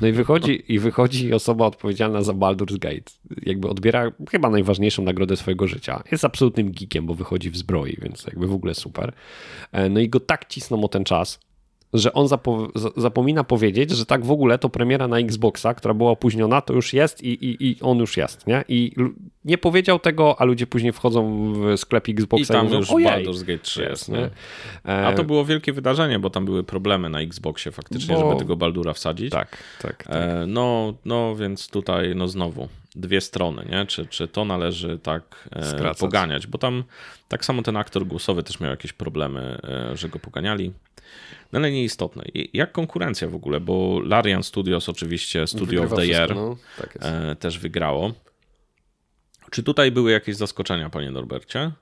No 0.00 0.06
i 0.06 0.12
wychodzi, 0.12 0.64
i 0.68 0.78
wychodzi 0.78 1.32
osoba 1.32 1.66
odpowiedzialna 1.66 2.22
za 2.22 2.32
Baldur's 2.32 2.78
Gate. 2.78 3.12
Jakby 3.42 3.68
odbiera 3.68 4.12
chyba 4.30 4.50
najważniejszą 4.50 5.02
nagrodę 5.02 5.36
swojego 5.36 5.68
życia. 5.68 6.02
Jest 6.12 6.24
absolutnym 6.24 6.72
geekiem, 6.72 7.06
bo 7.06 7.14
wychodzi 7.14 7.50
w 7.50 7.56
zbroi, 7.56 7.96
więc 8.02 8.24
jakby 8.24 8.46
w 8.46 8.52
ogóle 8.52 8.74
super. 8.74 9.12
E, 9.72 9.88
no 9.88 10.00
i 10.00 10.08
go 10.08 10.20
tak 10.20 10.48
cisną 10.48 10.84
o 10.84 10.88
ten 10.88 11.04
czas, 11.04 11.40
że 11.92 12.12
on 12.12 12.28
zapo 12.28 12.68
zapomina 12.96 13.44
powiedzieć, 13.44 13.90
że 13.90 14.06
tak 14.06 14.24
w 14.24 14.30
ogóle 14.30 14.58
to 14.58 14.68
premiera 14.68 15.08
na 15.08 15.18
Xboxa, 15.18 15.74
która 15.74 15.94
była 15.94 16.10
opóźniona, 16.10 16.60
to 16.60 16.74
już 16.74 16.92
jest 16.92 17.22
i, 17.22 17.28
i, 17.28 17.70
i 17.70 17.76
on 17.80 17.98
już 17.98 18.16
jest, 18.16 18.46
nie? 18.46 18.64
I 18.68 18.94
nie 19.44 19.58
powiedział 19.58 19.98
tego, 19.98 20.40
a 20.40 20.44
ludzie 20.44 20.66
później 20.66 20.92
wchodzą 20.92 21.52
w 21.52 21.80
sklep 21.80 22.08
Xboxa 22.08 22.54
i 22.54 22.56
tam 22.56 22.66
i 22.66 22.68
mówią, 22.68 22.78
już 22.78 22.88
Baldur's 22.88 23.44
Gate 23.44 23.58
3 23.58 23.82
jest, 23.82 24.08
nie? 24.08 24.30
A 24.84 25.12
to 25.12 25.24
było 25.24 25.44
wielkie 25.44 25.72
wydarzenie, 25.72 26.18
bo 26.18 26.30
tam 26.30 26.44
były 26.44 26.64
problemy 26.64 27.10
na 27.10 27.20
Xboxie 27.20 27.72
faktycznie, 27.72 28.14
bo... 28.14 28.20
żeby 28.20 28.38
tego 28.38 28.56
Baldura 28.56 28.92
wsadzić. 28.92 29.30
Tak, 29.30 29.56
tak. 29.82 30.04
tak. 30.04 30.16
E, 30.16 30.46
no, 30.46 30.94
no 31.04 31.36
więc 31.36 31.68
tutaj 31.68 32.14
no 32.16 32.28
znowu 32.28 32.68
dwie 32.96 33.20
strony, 33.20 33.66
nie? 33.70 33.86
Czy, 33.86 34.06
czy 34.06 34.28
to 34.28 34.44
należy 34.44 34.98
tak 34.98 35.48
e, 35.52 35.94
poganiać, 35.94 36.46
bo 36.46 36.58
tam 36.58 36.84
tak 37.28 37.44
samo 37.44 37.62
ten 37.62 37.76
aktor 37.76 38.06
głosowy 38.06 38.42
też 38.42 38.60
miał 38.60 38.70
jakieś 38.70 38.92
problemy, 38.92 39.58
e, 39.64 39.96
że 39.96 40.08
go 40.08 40.18
poganiali. 40.18 40.72
No 41.52 41.58
ale 41.58 41.70
nieistotne. 41.70 42.24
Jak 42.52 42.72
konkurencja 42.72 43.28
w 43.28 43.34
ogóle, 43.34 43.60
bo 43.60 44.00
Larian 44.00 44.42
Studios 44.42 44.88
oczywiście 44.88 45.46
Studio 45.46 45.82
Wygrywa 45.82 45.96
of 45.96 46.00
the 46.00 46.06
Year 46.06 46.34
no. 46.34 46.56
tak 46.78 46.98
e, 47.00 47.36
też 47.36 47.58
wygrało. 47.58 48.12
Czy 49.50 49.62
tutaj 49.62 49.92
były 49.92 50.12
jakieś 50.12 50.36
zaskoczenia, 50.36 50.90
panie 50.90 51.10
Norbercie? 51.10 51.72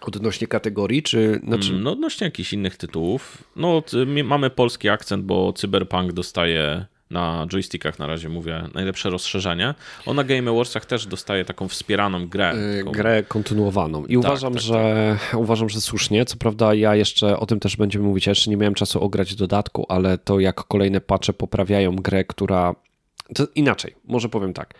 Odnośnie 0.00 0.46
kategorii, 0.46 1.02
czy. 1.02 1.40
Znaczy... 1.46 1.72
No, 1.72 1.92
odnośnie 1.92 2.24
jakichś 2.24 2.52
innych 2.52 2.76
tytułów. 2.76 3.44
No, 3.56 3.82
mamy 4.24 4.50
polski 4.50 4.88
akcent, 4.88 5.24
bo 5.24 5.52
Cyberpunk 5.52 6.12
dostaje 6.12 6.86
na 7.10 7.46
joystickach 7.52 7.98
na 7.98 8.06
razie 8.06 8.28
mówię, 8.28 8.62
najlepsze 8.74 9.10
rozszerzenie. 9.10 9.74
On 10.06 10.16
na 10.16 10.24
Game 10.24 10.50
Awardsach 10.50 10.86
też 10.86 11.06
dostaje 11.06 11.44
taką 11.44 11.68
wspieraną 11.68 12.28
grę. 12.28 12.54
Yy, 12.56 12.78
taką... 12.78 12.92
Grę 12.92 13.22
kontynuowaną. 13.22 14.04
I 14.04 14.14
tak, 14.14 14.24
uważam, 14.24 14.52
tak, 14.52 14.62
że 14.62 15.16
tak. 15.30 15.40
uważam, 15.40 15.68
że 15.68 15.80
słusznie. 15.80 16.24
Co 16.24 16.36
prawda 16.36 16.74
ja 16.74 16.94
jeszcze 16.94 17.38
o 17.38 17.46
tym 17.46 17.60
też 17.60 17.76
będziemy 17.76 18.04
mówić. 18.04 18.26
Ja 18.26 18.30
jeszcze 18.30 18.50
nie 18.50 18.56
miałem 18.56 18.74
czasu 18.74 19.02
ograć 19.02 19.34
dodatku, 19.34 19.86
ale 19.88 20.18
to 20.18 20.40
jak 20.40 20.54
kolejne 20.64 21.00
patche 21.00 21.32
poprawiają 21.32 21.96
grę, 21.96 22.24
która. 22.24 22.74
To 23.34 23.46
inaczej, 23.54 23.94
może 24.04 24.28
powiem 24.28 24.52
tak. 24.52 24.74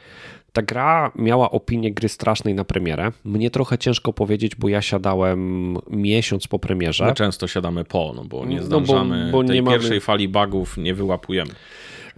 Ta 0.53 0.63
gra 0.63 1.13
miała 1.17 1.51
opinię 1.51 1.93
gry 1.93 2.09
strasznej 2.09 2.55
na 2.55 2.65
premierę. 2.65 3.13
Mnie 3.25 3.51
trochę 3.51 3.79
ciężko 3.79 4.13
powiedzieć, 4.13 4.57
bo 4.57 4.69
ja 4.69 4.83
siadałem 4.83 5.77
miesiąc 5.91 6.49
po 6.49 6.59
premierze. 6.59 7.07
My 7.07 7.15
często 7.15 7.49
siadamy 7.49 7.85
po, 7.85 8.13
no 8.17 8.25
bo 8.25 8.47
nie 8.47 8.63
zdążamy 8.63 9.25
no 9.27 9.33
bo, 9.33 9.43
bo 9.43 9.49
tej 9.49 9.63
nie 9.63 9.71
pierwszej 9.71 9.91
mamy... 9.91 10.01
fali 10.01 10.29
bugów, 10.29 10.77
nie 10.77 10.95
wyłapujemy. 10.95 11.51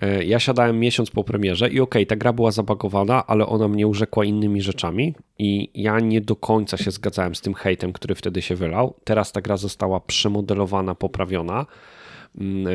E, 0.02 0.24
ja 0.24 0.40
siadałem 0.40 0.80
miesiąc 0.80 1.10
po 1.10 1.24
premierze 1.24 1.68
i 1.68 1.80
okej, 1.80 2.02
okay, 2.02 2.06
ta 2.06 2.16
gra 2.16 2.32
była 2.32 2.50
zabagowana, 2.50 3.26
ale 3.26 3.46
ona 3.46 3.68
mnie 3.68 3.86
urzekła 3.86 4.24
innymi 4.24 4.62
rzeczami 4.62 5.14
i 5.38 5.70
ja 5.74 6.00
nie 6.00 6.20
do 6.20 6.36
końca 6.36 6.76
się 6.76 6.90
zgadzałem 6.90 7.34
z 7.34 7.40
tym 7.40 7.54
hejtem, 7.54 7.92
który 7.92 8.14
wtedy 8.14 8.42
się 8.42 8.54
wylał. 8.54 8.94
Teraz 9.04 9.32
ta 9.32 9.40
gra 9.40 9.56
została 9.56 10.00
przemodelowana, 10.00 10.94
poprawiona 10.94 11.66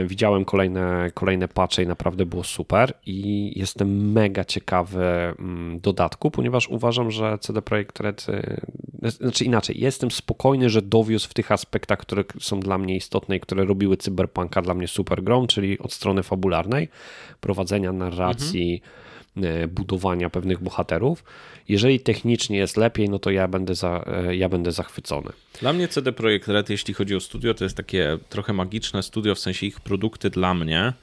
widziałem 0.06 0.45
kolejne, 0.45 1.12
kolejne 1.13 1.47
patche 1.47 1.84
i 1.84 1.88
naprawdę 1.88 2.26
było 2.26 2.43
super 2.43 2.93
i 3.06 3.52
jestem 3.60 4.12
mega 4.12 4.45
ciekawy 4.45 5.04
mm, 5.39 5.80
dodatku, 5.80 6.32
ponieważ 6.32 6.67
uważam, 6.67 7.12
że 7.12 7.38
CD 7.38 7.62
Projekt 7.62 8.00
Red, 8.00 8.28
y, 9.04 9.12
znaczy 9.12 9.45
inaczej, 9.45 9.80
jestem 9.80 10.12
spokojny, 10.12 10.69
że 10.69 10.82
dowiózł 10.82 11.30
w 11.30 11.34
tych 11.34 11.52
aspektach, 11.52 12.00
które 12.00 12.24
są 12.39 12.60
dla 12.60 12.78
mnie 12.78 12.95
istotne 12.95 13.36
i 13.36 13.39
które 13.39 13.65
robiły 13.65 13.97
Cyberpunka 13.97 14.62
dla 14.62 14.74
mnie 14.74 14.88
super 14.88 15.24
grą, 15.24 15.47
czyli 15.47 15.80
od 15.80 15.93
strony 15.93 16.24
fabularnej, 16.24 16.89
prowadzenia 17.41 17.93
narracji, 17.93 18.74
mhm 18.74 19.11
budowania 19.67 20.30
pewnych 20.30 20.63
bohaterów. 20.63 21.24
Jeżeli 21.70 22.00
technicznie 22.00 22.58
jest 22.58 22.78
lepiej, 22.78 23.10
no 23.10 23.20
to 23.20 23.32
ja 23.32 23.48
będę, 23.48 23.76
za, 23.76 24.04
e, 24.08 24.36
ja 24.36 24.50
będę 24.50 24.72
zachwycony. 24.72 25.30
Dla 25.60 25.74
mnie 25.74 25.88
CD 25.88 26.12
Projekt 26.12 26.48
Red, 26.48 26.70
jeśli 26.70 26.94
chodzi 26.94 27.15
o 27.15 27.20
studio, 27.20 27.54
to 27.54 27.63
jest 27.63 27.78
takie 27.78 28.17
trochę 28.30 28.54
magiczne 28.54 29.04
studio, 29.04 29.36
w 29.36 29.39
sensie 29.39 29.65
ich 29.65 29.80
produkty 29.80 30.30
dla 30.30 30.54
mnie. 30.54 30.94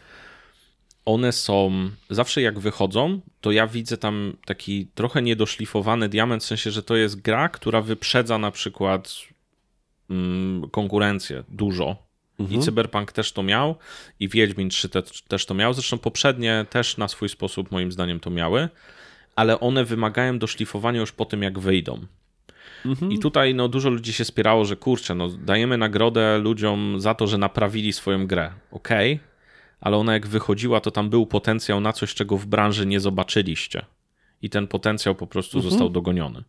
One 1.04 1.32
są, 1.32 1.90
zawsze 2.10 2.42
jak 2.42 2.58
wychodzą, 2.58 3.20
to 3.40 3.52
ja 3.52 3.66
widzę 3.66 3.96
tam 3.96 4.36
taki 4.46 4.86
trochę 4.94 5.22
niedoszlifowany 5.22 6.08
diament, 6.08 6.42
w 6.42 6.46
sensie, 6.46 6.70
że 6.70 6.82
to 6.82 6.96
jest 6.96 7.20
gra, 7.20 7.48
która 7.48 7.82
wyprzedza 7.82 8.38
na 8.38 8.50
przykład 8.50 9.14
mm, 10.10 10.70
konkurencję 10.70 11.44
dużo 11.48 12.07
Mhm. 12.38 12.60
I 12.60 12.64
Cyberpunk 12.64 13.12
też 13.12 13.32
to 13.32 13.42
miał, 13.42 13.76
i 14.20 14.28
Wiedźmin 14.28 14.68
3 14.68 14.88
te, 14.88 15.02
też 15.28 15.46
to 15.46 15.54
miał. 15.54 15.74
Zresztą 15.74 15.98
poprzednie 15.98 16.66
też 16.70 16.96
na 16.96 17.08
swój 17.08 17.28
sposób, 17.28 17.70
moim 17.70 17.92
zdaniem, 17.92 18.20
to 18.20 18.30
miały, 18.30 18.68
ale 19.36 19.60
one 19.60 19.84
wymagają 19.84 20.38
doszlifowania 20.38 21.00
już 21.00 21.12
po 21.12 21.24
tym, 21.24 21.42
jak 21.42 21.58
wyjdą. 21.58 22.00
Mhm. 22.86 23.12
I 23.12 23.18
tutaj 23.18 23.54
no, 23.54 23.68
dużo 23.68 23.90
ludzi 23.90 24.12
się 24.12 24.24
spierało, 24.24 24.64
że 24.64 24.76
kurczę, 24.76 25.14
no, 25.14 25.28
dajemy 25.28 25.78
nagrodę 25.78 26.38
ludziom 26.38 27.00
za 27.00 27.14
to, 27.14 27.26
że 27.26 27.38
naprawili 27.38 27.92
swoją 27.92 28.26
grę. 28.26 28.50
Okej, 28.70 29.14
okay, 29.14 29.28
ale 29.80 29.96
ona 29.96 30.12
jak 30.12 30.26
wychodziła, 30.26 30.80
to 30.80 30.90
tam 30.90 31.10
był 31.10 31.26
potencjał 31.26 31.80
na 31.80 31.92
coś, 31.92 32.14
czego 32.14 32.36
w 32.36 32.46
branży 32.46 32.86
nie 32.86 33.00
zobaczyliście. 33.00 33.84
I 34.42 34.50
ten 34.50 34.66
potencjał 34.66 35.14
po 35.14 35.26
prostu 35.26 35.58
mhm. 35.58 35.70
został 35.70 35.90
dogoniony. 35.90 36.42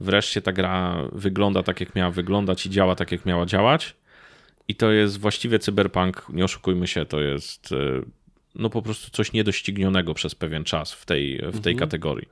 Wreszcie 0.00 0.42
ta 0.42 0.52
gra 0.52 0.96
wygląda 1.12 1.62
tak, 1.62 1.80
jak 1.80 1.94
miała 1.94 2.10
wyglądać 2.10 2.66
i 2.66 2.70
działa 2.70 2.94
tak, 2.94 3.12
jak 3.12 3.26
miała 3.26 3.46
działać. 3.46 3.94
I 4.68 4.74
to 4.74 4.92
jest 4.92 5.18
właściwie 5.18 5.58
cyberpunk, 5.58 6.26
nie 6.28 6.44
oszukujmy 6.44 6.86
się, 6.86 7.04
to 7.04 7.20
jest 7.20 7.72
e, 7.72 7.76
no 8.54 8.70
po 8.70 8.82
prostu 8.82 9.10
coś 9.10 9.32
niedoścignionego 9.32 10.14
przez 10.14 10.34
pewien 10.34 10.64
czas 10.64 10.92
w 10.92 11.06
tej, 11.06 11.38
w 11.38 11.60
tej 11.60 11.72
mhm. 11.72 11.78
kategorii. 11.78 12.28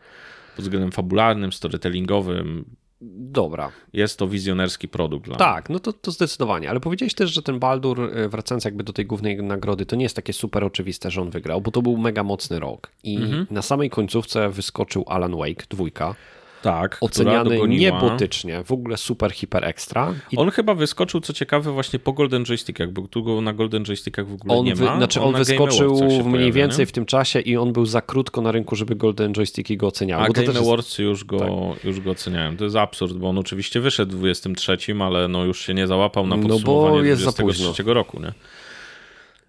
Pod 0.56 0.64
względem 0.64 0.92
fabularnym, 0.92 1.52
storytellingowym. 1.52 2.64
Dobra. 3.00 3.72
Jest 3.92 4.18
to 4.18 4.28
wizjonerski 4.28 4.88
produkt. 4.88 5.26
Dla 5.26 5.36
tak, 5.36 5.70
no 5.70 5.78
to, 5.78 5.92
to 5.92 6.10
zdecydowanie. 6.10 6.70
Ale 6.70 6.80
powiedziałeś 6.80 7.14
też, 7.14 7.32
że 7.32 7.42
ten 7.42 7.58
Baldur, 7.58 8.00
e, 8.00 8.28
wracając 8.28 8.64
jakby 8.64 8.84
do 8.84 8.92
tej 8.92 9.06
głównej 9.06 9.42
nagrody, 9.42 9.86
to 9.86 9.96
nie 9.96 10.02
jest 10.02 10.16
takie 10.16 10.32
super 10.32 10.64
oczywiste, 10.64 11.10
że 11.10 11.22
on 11.22 11.30
wygrał, 11.30 11.60
bo 11.60 11.70
to 11.70 11.82
był 11.82 11.96
mega 11.96 12.22
mocny 12.22 12.60
rok. 12.60 12.90
I 13.04 13.16
mhm. 13.16 13.46
na 13.50 13.62
samej 13.62 13.90
końcówce 13.90 14.50
wyskoczył 14.50 15.04
Alan 15.08 15.36
Wake, 15.36 15.66
dwójka. 15.68 16.14
Tak, 16.62 16.98
oceniany 17.00 17.68
niebotycznie, 17.68 18.64
w 18.64 18.72
ogóle 18.72 18.96
super, 18.96 19.32
hiper 19.32 19.64
ekstra. 19.64 20.14
I... 20.30 20.36
On 20.36 20.50
chyba 20.50 20.74
wyskoczył, 20.74 21.20
co 21.20 21.32
ciekawe, 21.32 21.72
właśnie 21.72 21.98
po 21.98 22.12
Golden 22.12 22.44
Joystickach, 22.44 22.90
bo 22.90 23.08
tu 23.08 23.22
go 23.22 23.40
na 23.40 23.52
Golden 23.52 23.84
Joystickach 23.84 24.26
w 24.26 24.34
ogóle 24.34 24.54
on 24.54 24.64
nie 24.64 24.74
ma. 24.74 24.96
Znaczy 24.96 25.20
on, 25.20 25.34
wyskoczył 25.34 25.94
mniej 25.94 26.22
pojawia, 26.22 26.52
więcej 26.52 26.82
nie? 26.82 26.86
w 26.86 26.92
tym 26.92 27.06
czasie 27.06 27.40
i 27.40 27.56
on 27.56 27.72
był 27.72 27.86
za 27.86 28.00
krótko 28.00 28.40
na 28.40 28.52
rynku, 28.52 28.76
żeby 28.76 28.96
Golden 28.96 29.32
Joysticki 29.32 29.76
go 29.76 29.86
oceniały. 29.86 30.24
A 30.24 30.26
bo 30.26 30.32
Game 30.32 30.58
Awards 30.58 30.86
jest... 30.86 30.98
już, 30.98 31.24
go, 31.24 31.38
tak. 31.38 31.84
już 31.84 32.00
go 32.00 32.10
oceniają. 32.10 32.56
To 32.56 32.64
jest 32.64 32.76
absurd, 32.76 33.12
bo 33.16 33.28
on 33.28 33.38
oczywiście 33.38 33.80
wyszedł 33.80 34.16
w 34.16 34.18
23, 34.18 34.76
ale 35.00 35.28
no 35.28 35.44
już 35.44 35.60
się 35.60 35.74
nie 35.74 35.86
załapał 35.86 36.26
na 36.26 36.36
podsumowanie 36.36 36.96
no 36.96 37.02
bo 37.02 37.02
jest 37.02 37.22
23 37.22 37.82
roku, 37.82 38.20
nie? 38.20 38.32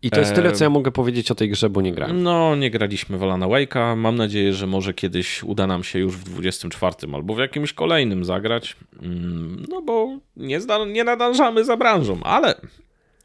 I 0.04 0.12
to 0.12 0.20
jest 0.20 0.36
tyle, 0.36 0.52
co 0.52 0.64
ja 0.64 0.70
mogę 0.70 0.92
powiedzieć 0.92 1.32
o 1.32 1.36
tej 1.36 1.50
grze, 1.50 1.70
bo 1.70 1.82
nie 1.82 1.94
grałem. 1.94 2.24
No, 2.24 2.56
nie 2.56 2.72
graliśmy 2.72 3.18
w 3.18 3.24
Alana 3.24 3.48
Wake'a. 3.48 3.98
Mam 3.98 4.16
nadzieję, 4.16 4.54
że 4.54 4.68
może 4.68 4.94
kiedyś 4.94 5.44
uda 5.44 5.68
nam 5.68 5.84
się 5.84 6.00
już 6.00 6.18
w 6.18 6.24
24 6.24 6.96
albo 7.14 7.36
w 7.36 7.40
jakimś 7.40 7.74
kolejnym 7.74 8.26
zagrać. 8.26 8.76
Mm, 9.02 9.66
no 9.70 9.82
bo 9.82 10.18
nie, 10.38 10.60
nie 10.88 11.04
nadążamy 11.04 11.66
za 11.66 11.78
branżą, 11.78 12.24
ale, 12.24 12.56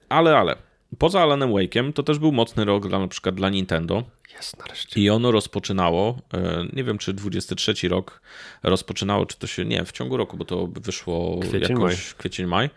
ale, 0.09 0.37
ale. 0.39 0.57
Poza 0.99 1.23
Alanem 1.23 1.51
Wake'em 1.51 1.93
to 1.93 2.03
też 2.03 2.19
był 2.19 2.33
mocny 2.33 2.65
rok 2.65 2.89
dla, 2.89 2.99
na 2.99 3.09
przykład 3.09 3.35
dla 3.35 3.49
Nintendo. 3.49 4.03
Jest 4.37 4.59
nareszcie. 4.59 5.01
I 5.01 5.11
ono 5.11 5.31
rozpoczynało, 5.31 6.19
e, 6.35 6.67
nie 6.73 6.85
wiem 6.85 6.99
czy 6.99 7.13
23 7.13 7.89
rok 7.89 8.21
rozpoczynało, 8.63 9.27
czy 9.27 9.39
to 9.39 9.47
się, 9.47 9.65
nie, 9.65 9.85
w 9.85 9.93
ciągu 9.93 10.17
roku, 10.17 10.37
bo 10.37 10.45
to 10.45 10.67
wyszło 10.67 11.39
kwiecień, 11.39 11.61
jakoś 11.63 11.95
maj. 11.95 12.15
kwiecień, 12.19 12.47
maj 12.47 12.71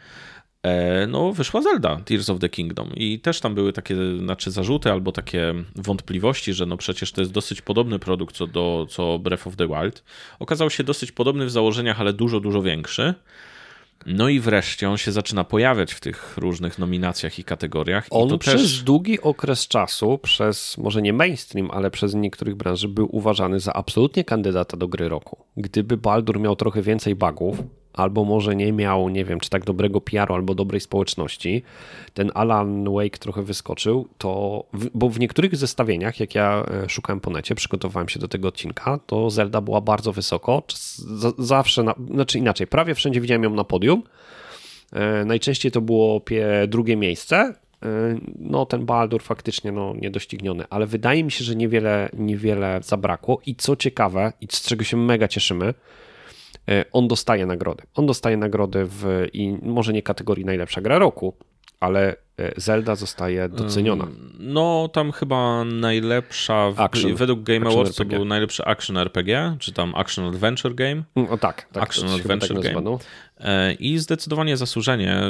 no 1.07 1.33
wyszła 1.33 1.61
Zelda, 1.61 2.01
Tears 2.05 2.29
of 2.29 2.39
the 2.39 2.49
Kingdom 2.49 2.89
i 2.95 3.19
też 3.19 3.39
tam 3.39 3.55
były 3.55 3.73
takie 3.73 3.95
znaczy 4.17 4.51
zarzuty 4.51 4.91
albo 4.91 5.11
takie 5.11 5.53
wątpliwości, 5.75 6.53
że 6.53 6.65
no 6.65 6.77
przecież 6.77 7.11
to 7.11 7.21
jest 7.21 7.31
dosyć 7.31 7.61
podobny 7.61 7.99
produkt 7.99 8.35
co, 8.35 8.47
do, 8.47 8.85
co 8.89 9.19
Breath 9.19 9.47
of 9.47 9.55
the 9.55 9.67
Wild. 9.67 10.03
Okazał 10.39 10.69
się 10.69 10.83
dosyć 10.83 11.11
podobny 11.11 11.45
w 11.45 11.51
założeniach, 11.51 12.01
ale 12.01 12.13
dużo, 12.13 12.39
dużo 12.39 12.61
większy. 12.61 13.13
No 14.05 14.29
i 14.29 14.39
wreszcie 14.39 14.89
on 14.89 14.97
się 14.97 15.11
zaczyna 15.11 15.43
pojawiać 15.43 15.93
w 15.93 15.99
tych 15.99 16.37
różnych 16.37 16.79
nominacjach 16.79 17.39
i 17.39 17.43
kategoriach. 17.43 18.05
I 18.05 18.09
on 18.11 18.29
to 18.29 18.37
przez 18.37 18.61
też... 18.61 18.83
długi 18.83 19.21
okres 19.21 19.67
czasu, 19.67 20.17
przez 20.17 20.77
może 20.77 21.01
nie 21.01 21.13
mainstream, 21.13 21.71
ale 21.71 21.91
przez 21.91 22.15
niektórych 22.15 22.55
branży 22.55 22.87
był 22.87 23.15
uważany 23.15 23.59
za 23.59 23.73
absolutnie 23.73 24.23
kandydata 24.23 24.77
do 24.77 24.87
gry 24.87 25.09
roku. 25.09 25.37
Gdyby 25.57 25.97
Baldur 25.97 26.39
miał 26.39 26.55
trochę 26.55 26.81
więcej 26.81 27.15
bugów, 27.15 27.57
albo 27.99 28.25
może 28.25 28.55
nie 28.55 28.73
miał, 28.73 29.09
nie 29.09 29.25
wiem, 29.25 29.39
czy 29.39 29.49
tak 29.49 29.65
dobrego 29.65 30.01
PR-u, 30.01 30.33
albo 30.33 30.55
dobrej 30.55 30.81
społeczności, 30.81 31.63
ten 32.13 32.31
Alan 32.33 32.93
Wake 32.93 33.17
trochę 33.17 33.43
wyskoczył, 33.43 34.07
to, 34.17 34.63
bo 34.93 35.09
w 35.09 35.19
niektórych 35.19 35.55
zestawieniach, 35.55 36.19
jak 36.19 36.35
ja 36.35 36.65
e, 36.83 36.89
szukałem 36.89 37.19
po 37.19 37.31
necie, 37.31 37.55
przygotowałem 37.55 38.09
się 38.09 38.19
do 38.19 38.27
tego 38.27 38.47
odcinka, 38.47 38.99
to 39.05 39.29
Zelda 39.29 39.61
była 39.61 39.81
bardzo 39.81 40.13
wysoko, 40.13 40.63
zawsze, 41.37 41.83
na, 41.83 41.95
znaczy 42.13 42.37
inaczej, 42.37 42.67
prawie 42.67 42.95
wszędzie 42.95 43.21
widziałem 43.21 43.43
ją 43.43 43.49
na 43.49 43.63
podium, 43.63 44.03
e, 44.93 45.25
najczęściej 45.25 45.71
to 45.71 45.81
było 45.81 46.21
drugie 46.67 46.95
miejsce, 46.95 47.35
e, 47.37 47.55
no 48.39 48.65
ten 48.65 48.85
Baldur 48.85 49.21
faktycznie 49.21 49.71
no, 49.71 49.93
niedościgniony, 50.01 50.63
ale 50.69 50.87
wydaje 50.87 51.23
mi 51.23 51.31
się, 51.31 51.43
że 51.43 51.55
niewiele, 51.55 52.09
niewiele 52.13 52.79
zabrakło 52.83 53.41
i 53.45 53.55
co 53.55 53.75
ciekawe 53.75 54.33
i 54.41 54.47
z 54.51 54.61
czego 54.61 54.83
się 54.83 54.97
mega 54.97 55.27
cieszymy, 55.27 55.73
on 56.91 57.07
dostaje 57.07 57.45
nagrody. 57.45 57.83
On 57.95 58.05
dostaje 58.05 58.37
nagrody 58.37 58.85
w, 58.85 59.27
i 59.33 59.57
może 59.61 59.93
nie 59.93 60.01
kategorii 60.01 60.45
najlepsza 60.45 60.81
gra 60.81 60.99
roku, 60.99 61.33
ale 61.79 62.15
e, 62.37 62.51
Zelda 62.57 62.95
zostaje 62.95 63.49
doceniona. 63.49 64.07
No, 64.39 64.89
tam 64.93 65.11
chyba 65.11 65.63
najlepsza, 65.63 66.71
w, 66.71 66.79
action, 66.79 67.15
według 67.15 67.43
Game 67.43 67.67
Awards 67.67 67.95
to 67.95 68.05
był 68.05 68.25
najlepszy 68.25 68.65
action 68.65 68.97
RPG, 68.97 69.55
czy 69.59 69.73
tam 69.73 69.95
action 69.95 70.25
adventure 70.25 70.75
game. 70.75 71.03
Mm, 71.15 71.29
o 71.29 71.37
tak, 71.37 71.67
tak 71.71 71.83
action 71.83 72.09
adventure 72.09 72.61
tak 72.61 72.73
game. 72.73 72.97
E, 73.39 73.73
I 73.73 73.97
zdecydowanie 73.97 74.57
zasłużenie. 74.57 75.21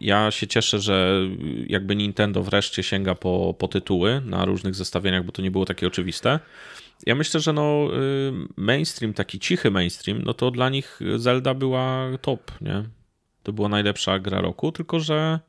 Ja 0.00 0.30
się 0.30 0.46
cieszę, 0.46 0.78
że 0.78 1.20
jakby 1.66 1.96
Nintendo 1.96 2.42
wreszcie 2.42 2.82
sięga 2.82 3.14
po, 3.14 3.54
po 3.58 3.68
tytuły 3.68 4.22
na 4.24 4.44
różnych 4.44 4.74
zestawieniach, 4.74 5.24
bo 5.24 5.32
to 5.32 5.42
nie 5.42 5.50
było 5.50 5.64
takie 5.64 5.86
oczywiste. 5.86 6.40
Ja 7.06 7.14
myślę, 7.14 7.40
że 7.40 7.52
no 7.52 7.88
y, 7.94 8.32
mainstream, 8.56 9.14
taki 9.14 9.38
cichy 9.40 9.70
mainstream, 9.70 10.22
no 10.22 10.34
to 10.34 10.50
dla 10.50 10.68
nich 10.68 11.00
Zelda 11.16 11.54
była 11.54 12.08
top, 12.20 12.52
nie? 12.60 12.84
To 13.42 13.52
była 13.52 13.68
najlepsza 13.68 14.18
gra 14.18 14.40
roku, 14.40 14.72
tylko 14.72 15.00
że 15.00 15.40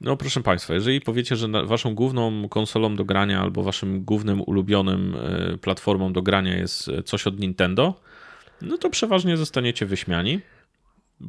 no 0.00 0.16
proszę 0.16 0.42
Państwa, 0.42 0.74
jeżeli 0.74 1.00
powiecie, 1.00 1.36
że 1.36 1.48
waszą 1.48 1.94
główną 1.94 2.48
konsolą 2.48 2.96
do 2.96 3.04
grania 3.04 3.40
albo 3.40 3.62
waszym 3.62 4.04
głównym 4.04 4.40
ulubionym 4.40 5.14
y, 5.54 5.58
platformą 5.58 6.12
do 6.12 6.22
grania 6.22 6.56
jest 6.56 6.90
coś 7.04 7.26
od 7.26 7.40
Nintendo, 7.40 8.00
no 8.62 8.78
to 8.78 8.90
przeważnie 8.90 9.36
zostaniecie 9.36 9.86
wyśmiani. 9.86 10.40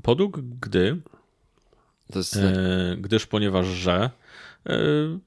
Podług 0.04 0.40
gdy, 0.40 0.98
jest... 2.16 2.36
E, 2.36 2.98
gdyż 2.98 3.26
ponieważ 3.26 3.66
że 3.66 4.10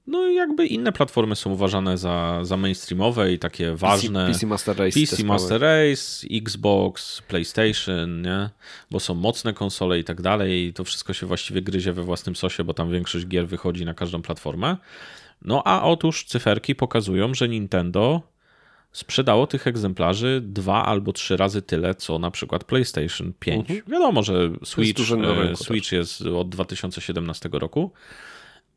no 0.07 0.29
i 0.29 0.35
jakby 0.35 0.67
inne 0.67 0.93
platformy 0.93 1.37
są 1.37 1.51
uważane 1.51 1.99
za, 1.99 2.39
za 2.43 2.57
mainstreamowe 2.57 3.33
i 3.33 3.39
takie 3.39 3.75
ważne. 3.75 4.27
PC, 4.27 4.33
PC 4.33 4.47
Master 4.47 4.77
Race. 4.77 5.01
PC 5.01 5.25
Master 5.25 5.61
Race, 5.61 6.27
Xbox, 6.31 7.23
PlayStation, 7.23 8.23
nie? 8.23 8.51
Bo 8.91 9.01
są 9.01 9.15
mocne 9.15 9.53
konsole 9.53 9.99
i 9.99 10.05
tak 10.05 10.23
dalej 10.23 10.67
i 10.67 10.73
to 10.73 10.85
wszystko 10.85 11.13
się 11.13 11.27
właściwie 11.27 11.63
gryzie 11.63 11.93
we 11.93 12.03
własnym 12.03 12.37
sosie, 12.37 12.65
bo 12.65 12.75
tam 12.75 12.91
większość 12.91 13.27
gier 13.27 13.47
wychodzi 13.47 13.85
na 13.85 13.95
każdą 13.95 14.23
platformę. 14.23 14.77
No 15.45 15.63
a 15.67 15.83
otóż 15.83 16.25
cyferki 16.25 16.75
pokazują, 16.75 17.35
że 17.35 17.49
Nintendo 17.49 18.23
sprzedało 18.93 19.47
tych 19.47 19.67
egzemplarzy 19.67 20.41
dwa 20.45 20.87
albo 20.87 21.13
trzy 21.13 21.37
razy 21.37 21.63
tyle, 21.63 21.95
co 21.95 22.19
na 22.19 22.31
przykład 22.31 22.65
PlayStation 22.65 23.33
5. 23.39 23.61
Mhm. 23.61 23.83
Wiadomo, 23.89 24.23
że 24.23 24.51
Switch, 24.65 24.99
jest, 24.99 25.13
e, 25.53 25.57
Switch 25.57 25.93
jest 25.93 26.23
od 26.23 26.49
2017 26.49 27.49
roku 27.53 27.91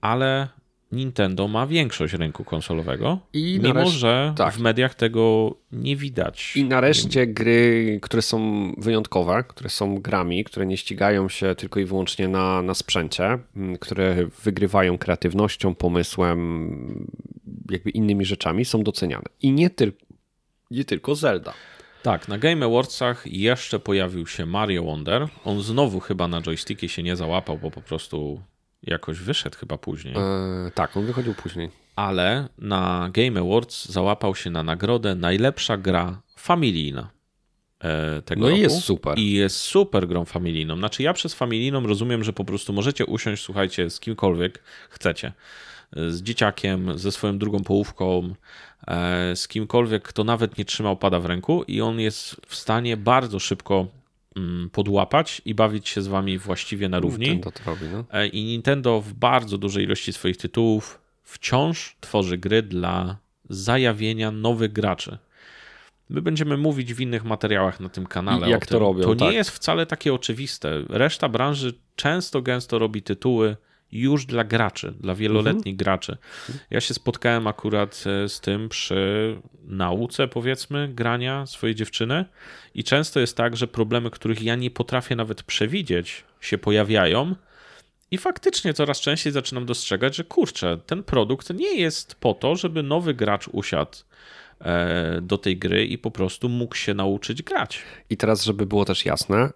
ale 0.05 0.47
Nintendo 0.91 1.47
ma 1.47 1.67
większość 1.67 2.13
rynku 2.13 2.43
konsolowego, 2.43 3.19
I 3.33 3.59
mimo 3.61 3.73
nareszcie, 3.73 3.99
że 3.99 4.33
tak. 4.37 4.53
w 4.53 4.59
mediach 4.59 4.95
tego 4.95 5.55
nie 5.71 5.95
widać. 5.95 6.57
I 6.57 6.63
nareszcie 6.63 7.27
gry, 7.27 7.99
które 8.01 8.21
są 8.21 8.71
wyjątkowe, 8.77 9.43
które 9.47 9.69
są 9.69 10.01
grami, 10.01 10.43
które 10.43 10.65
nie 10.65 10.77
ścigają 10.77 11.29
się 11.29 11.55
tylko 11.55 11.79
i 11.79 11.85
wyłącznie 11.85 12.27
na, 12.27 12.61
na 12.61 12.73
sprzęcie, 12.73 13.39
które 13.79 14.27
wygrywają 14.43 14.97
kreatywnością, 14.97 15.75
pomysłem, 15.75 17.09
jakby 17.71 17.89
innymi 17.89 18.25
rzeczami, 18.25 18.65
są 18.65 18.83
doceniane. 18.83 19.25
I 19.41 19.51
nie, 19.51 19.69
tyl 19.69 19.93
nie 20.71 20.85
tylko 20.85 21.15
Zelda. 21.15 21.53
Tak, 22.03 22.27
na 22.27 22.37
Game 22.37 22.65
Awardsach 22.65 23.27
jeszcze 23.27 23.79
pojawił 23.79 24.27
się 24.27 24.45
Mario 24.45 24.83
Wonder. 24.83 25.27
On 25.45 25.61
znowu 25.61 25.99
chyba 25.99 26.27
na 26.27 26.41
joysticki 26.41 26.89
się 26.89 27.03
nie 27.03 27.15
załapał, 27.15 27.57
bo 27.57 27.71
po 27.71 27.81
prostu 27.81 28.41
jakoś 28.85 29.19
wyszedł 29.19 29.57
chyba 29.57 29.77
później. 29.77 30.13
Eee, 30.17 30.71
tak, 30.71 30.97
on 30.97 31.05
wychodził 31.05 31.33
później. 31.33 31.69
Ale 31.95 32.49
na 32.57 33.09
Game 33.13 33.41
Awards 33.41 33.85
załapał 33.85 34.35
się 34.35 34.49
na 34.49 34.63
nagrodę 34.63 35.15
najlepsza 35.15 35.77
gra 35.77 36.21
familijna. 36.37 37.09
E, 37.83 38.21
tego 38.21 38.41
no 38.41 38.47
roku. 38.47 38.59
i 38.59 38.61
jest 38.61 38.81
super. 38.81 39.19
I 39.19 39.31
jest 39.31 39.57
super 39.57 40.07
grą 40.07 40.25
familijną. 40.25 40.77
Znaczy 40.77 41.03
ja 41.03 41.13
przez 41.13 41.33
familijną 41.33 41.87
rozumiem, 41.87 42.23
że 42.23 42.33
po 42.33 42.45
prostu 42.45 42.73
możecie 42.73 43.05
usiąść, 43.05 43.43
słuchajcie, 43.43 43.89
z 43.89 43.99
kimkolwiek 43.99 44.63
chcecie. 44.89 45.33
Z 46.07 46.21
dzieciakiem, 46.21 46.97
ze 46.97 47.11
swoją 47.11 47.37
drugą 47.37 47.63
połówką, 47.63 48.35
e, 48.87 49.35
z 49.35 49.47
kimkolwiek, 49.47 50.03
kto 50.03 50.23
nawet 50.23 50.57
nie 50.57 50.65
trzymał 50.65 50.97
pada 50.97 51.19
w 51.19 51.25
ręku 51.25 51.63
i 51.63 51.81
on 51.81 51.99
jest 51.99 52.35
w 52.47 52.55
stanie 52.55 52.97
bardzo 52.97 53.39
szybko 53.39 53.87
podłapać 54.71 55.41
i 55.45 55.55
bawić 55.55 55.89
się 55.89 56.01
z 56.01 56.07
wami 56.07 56.37
właściwie 56.37 56.89
na 56.89 56.99
równi. 56.99 57.29
Nintendo 57.29 57.51
to 57.51 57.71
robi, 57.71 57.85
no. 57.91 58.03
E, 58.11 58.27
I 58.27 58.43
Nintendo 58.43 59.01
w 59.01 59.13
bardzo 59.13 59.57
dużej 59.57 59.83
ilości 59.83 60.13
swoich 60.13 60.37
tytułów 60.37 61.01
wciąż 61.23 61.97
tworzy 61.99 62.37
gry 62.37 62.61
dla 62.61 63.17
zajawienia 63.49 64.31
nowych 64.31 64.71
graczy. 64.71 65.17
My 66.09 66.21
będziemy 66.21 66.57
mówić 66.57 66.93
w 66.93 67.01
innych 67.01 67.23
materiałach 67.23 67.79
na 67.79 67.89
tym 67.89 68.05
kanale. 68.05 68.47
I 68.47 68.49
jak 68.49 68.65
to 68.65 68.79
robią? 68.79 69.03
To 69.03 69.15
tak. 69.15 69.29
nie 69.29 69.35
jest 69.35 69.49
wcale 69.49 69.85
takie 69.85 70.13
oczywiste. 70.13 70.83
Reszta 70.89 71.29
branży 71.29 71.73
często, 71.95 72.41
gęsto 72.41 72.79
robi 72.79 73.01
tytuły 73.01 73.57
już 73.91 74.25
dla 74.25 74.43
graczy, 74.43 74.93
dla 74.99 75.15
wieloletnich 75.15 75.73
mhm. 75.73 75.77
graczy. 75.77 76.17
Ja 76.69 76.81
się 76.81 76.93
spotkałem 76.93 77.47
akurat 77.47 78.03
e, 78.05 78.29
z 78.29 78.39
tym 78.39 78.69
przy 78.69 79.35
nauce, 79.63 80.27
powiedzmy, 80.27 80.87
grania 80.93 81.45
swojej 81.45 81.75
dziewczyny 81.75 82.25
i 82.75 82.83
często 82.83 83.19
jest 83.19 83.37
tak, 83.37 83.57
że 83.57 83.67
problemy, 83.67 84.11
których 84.11 84.41
ja 84.41 84.55
nie 84.55 84.71
potrafię 84.71 85.15
nawet 85.15 85.43
przewidzieć, 85.43 86.23
się 86.41 86.57
pojawiają. 86.57 87.35
I 88.11 88.17
faktycznie 88.17 88.73
coraz 88.73 89.01
częściej 89.01 89.33
zaczynam 89.33 89.65
dostrzegać, 89.65 90.15
że 90.15 90.23
kurczę, 90.23 90.77
ten 90.85 91.03
produkt 91.03 91.53
nie 91.53 91.75
jest 91.75 92.15
po 92.15 92.33
to, 92.33 92.55
żeby 92.55 92.83
nowy 92.83 93.13
gracz 93.13 93.47
usiadł 93.47 93.97
e, 94.61 95.19
do 95.21 95.37
tej 95.37 95.57
gry 95.57 95.85
i 95.85 95.97
po 95.97 96.11
prostu 96.11 96.49
mógł 96.49 96.75
się 96.75 96.93
nauczyć 96.93 97.43
grać. 97.43 97.81
I 98.09 98.17
teraz, 98.17 98.43
żeby 98.43 98.65
było 98.65 98.85
też 98.85 99.05
jasne, 99.05 99.49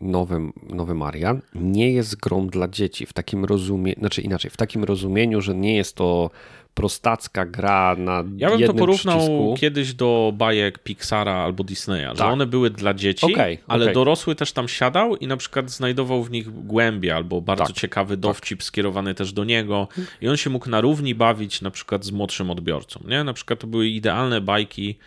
nowy, 0.00 0.40
nowy 0.68 0.94
Marian 0.94 1.40
nie 1.54 1.92
jest 1.92 2.16
grą 2.16 2.46
dla 2.46 2.68
dzieci 2.68 3.06
w 3.06 3.12
takim 3.12 3.44
rozumieniu, 3.44 3.98
znaczy 3.98 4.22
inaczej, 4.22 4.50
w 4.50 4.56
takim 4.56 4.84
rozumieniu, 4.84 5.40
że 5.40 5.54
nie 5.54 5.76
jest 5.76 5.96
to 5.96 6.30
prostacka 6.74 7.46
gra 7.46 7.96
na 7.98 8.24
Ja 8.36 8.50
bym 8.50 8.66
to 8.66 8.74
porównał 8.74 9.18
przycisku. 9.18 9.54
kiedyś 9.60 9.94
do 9.94 10.32
bajek 10.36 10.78
Pixara 10.78 11.34
albo 11.34 11.64
Disneya, 11.64 12.08
tak. 12.08 12.16
że 12.16 12.24
one 12.24 12.46
były 12.46 12.70
dla 12.70 12.94
dzieci, 12.94 13.34
okay, 13.34 13.58
ale 13.66 13.84
okay. 13.84 13.94
dorosły 13.94 14.34
też 14.34 14.52
tam 14.52 14.68
siadał 14.68 15.16
i 15.16 15.26
na 15.26 15.36
przykład 15.36 15.70
znajdował 15.70 16.22
w 16.22 16.30
nich 16.30 16.64
głębie 16.66 17.16
albo 17.16 17.40
bardzo 17.40 17.66
tak. 17.66 17.76
ciekawy 17.76 18.14
tak. 18.14 18.20
dowcip 18.20 18.58
tak. 18.58 18.64
skierowany 18.64 19.14
też 19.14 19.32
do 19.32 19.44
niego 19.44 19.88
i 20.20 20.28
on 20.28 20.36
się 20.36 20.50
mógł 20.50 20.70
na 20.70 20.80
równi 20.80 21.14
bawić 21.14 21.62
na 21.62 21.70
przykład 21.70 22.04
z 22.04 22.10
młodszym 22.10 22.50
odbiorcą. 22.50 23.00
Nie? 23.08 23.24
Na 23.24 23.32
przykład 23.32 23.60
to 23.60 23.66
były 23.66 23.88
idealne 23.88 24.40
bajki, 24.40 24.98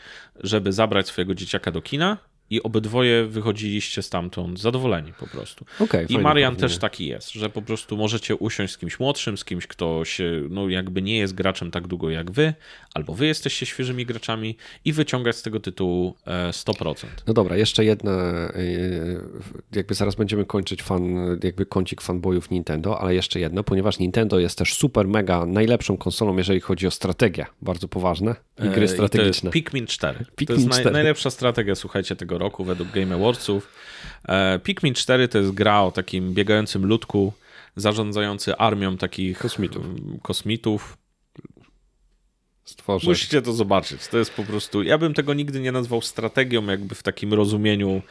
żeby 0.43 0.73
zabrać 0.73 1.07
swojego 1.07 1.35
dzieciaka 1.35 1.71
do 1.71 1.81
kina 1.81 2.17
i 2.49 2.63
obydwoje 2.63 3.25
wychodziliście 3.25 4.01
stamtąd 4.01 4.59
zadowoleni 4.59 5.13
po 5.19 5.27
prostu. 5.27 5.65
Okay, 5.79 6.05
I 6.09 6.17
Marian 6.17 6.55
też 6.55 6.77
taki 6.77 7.07
jest, 7.07 7.31
że 7.31 7.49
po 7.49 7.61
prostu 7.61 7.97
możecie 7.97 8.35
usiąść 8.35 8.73
z 8.73 8.77
kimś 8.77 8.99
młodszym, 8.99 9.37
z 9.37 9.45
kimś, 9.45 9.67
kto 9.67 10.05
się, 10.05 10.41
no 10.49 10.69
jakby 10.69 11.01
nie 11.01 11.17
jest 11.17 11.33
graczem 11.33 11.71
tak 11.71 11.87
długo 11.87 12.09
jak 12.09 12.31
wy, 12.31 12.53
albo 12.93 13.13
wy 13.13 13.25
jesteście 13.25 13.65
świeżymi 13.65 14.05
graczami 14.05 14.57
i 14.85 14.93
wyciągać 14.93 15.35
z 15.35 15.41
tego 15.41 15.59
tytułu 15.59 16.15
100%. 16.51 17.05
E, 17.05 17.07
no 17.27 17.33
dobra, 17.33 17.57
jeszcze 17.57 17.85
jedna, 17.85 18.11
e, 18.11 18.51
jakby 19.75 19.95
zaraz 19.95 20.15
będziemy 20.15 20.45
kończyć 20.45 20.83
fan, 20.83 21.15
jakby 21.43 21.65
kącik 21.65 22.01
fanboyów 22.01 22.51
Nintendo, 22.51 23.01
ale 23.01 23.15
jeszcze 23.15 23.39
jedno, 23.39 23.63
ponieważ 23.63 23.99
Nintendo 23.99 24.39
jest 24.39 24.57
też 24.57 24.73
super 24.73 25.07
mega 25.07 25.45
najlepszą 25.45 25.97
konsolą, 25.97 26.37
jeżeli 26.37 26.59
chodzi 26.59 26.87
o 26.87 26.91
strategię, 26.91 27.45
bardzo 27.61 27.87
poważne 27.87 28.35
i 28.65 28.69
gry 28.69 28.87
strategiczne. 28.87 29.49
I 29.49 29.51
to 29.51 29.57
jest 29.57 29.65
Pikmin 29.65 29.87
4. 29.87 30.25
Pikmin 30.35 30.47
to 30.47 30.53
jest 30.53 30.67
4. 30.67 30.83
Naj, 30.83 30.93
najlepsza 30.93 31.29
strategia, 31.29 31.75
słuchajcie, 31.75 32.15
tego 32.15 32.34
roku 32.37 32.63
według 32.63 32.91
Game 32.91 33.15
Awardsów. 33.15 33.71
E, 34.27 34.59
Pikmin 34.59 34.93
4 34.93 35.27
to 35.27 35.37
jest 35.37 35.51
gra 35.51 35.81
o 35.81 35.91
takim 35.91 36.33
biegającym 36.33 36.85
ludku 36.85 37.33
zarządzający 37.75 38.57
armią 38.57 38.97
takich 38.97 39.37
Kosmitów. 39.39 39.85
kosmitów. 40.21 40.97
Stworzę. 42.65 43.09
Musicie 43.09 43.41
to 43.41 43.53
zobaczyć. 43.53 44.07
To 44.07 44.17
jest 44.17 44.33
po 44.33 44.43
prostu. 44.43 44.83
Ja 44.83 44.97
bym 44.97 45.13
tego 45.13 45.33
nigdy 45.33 45.59
nie 45.59 45.71
nazwał 45.71 46.01
strategią, 46.01 46.65
jakby 46.65 46.95
w 46.95 47.03
takim 47.03 47.33
rozumieniu 47.33 48.01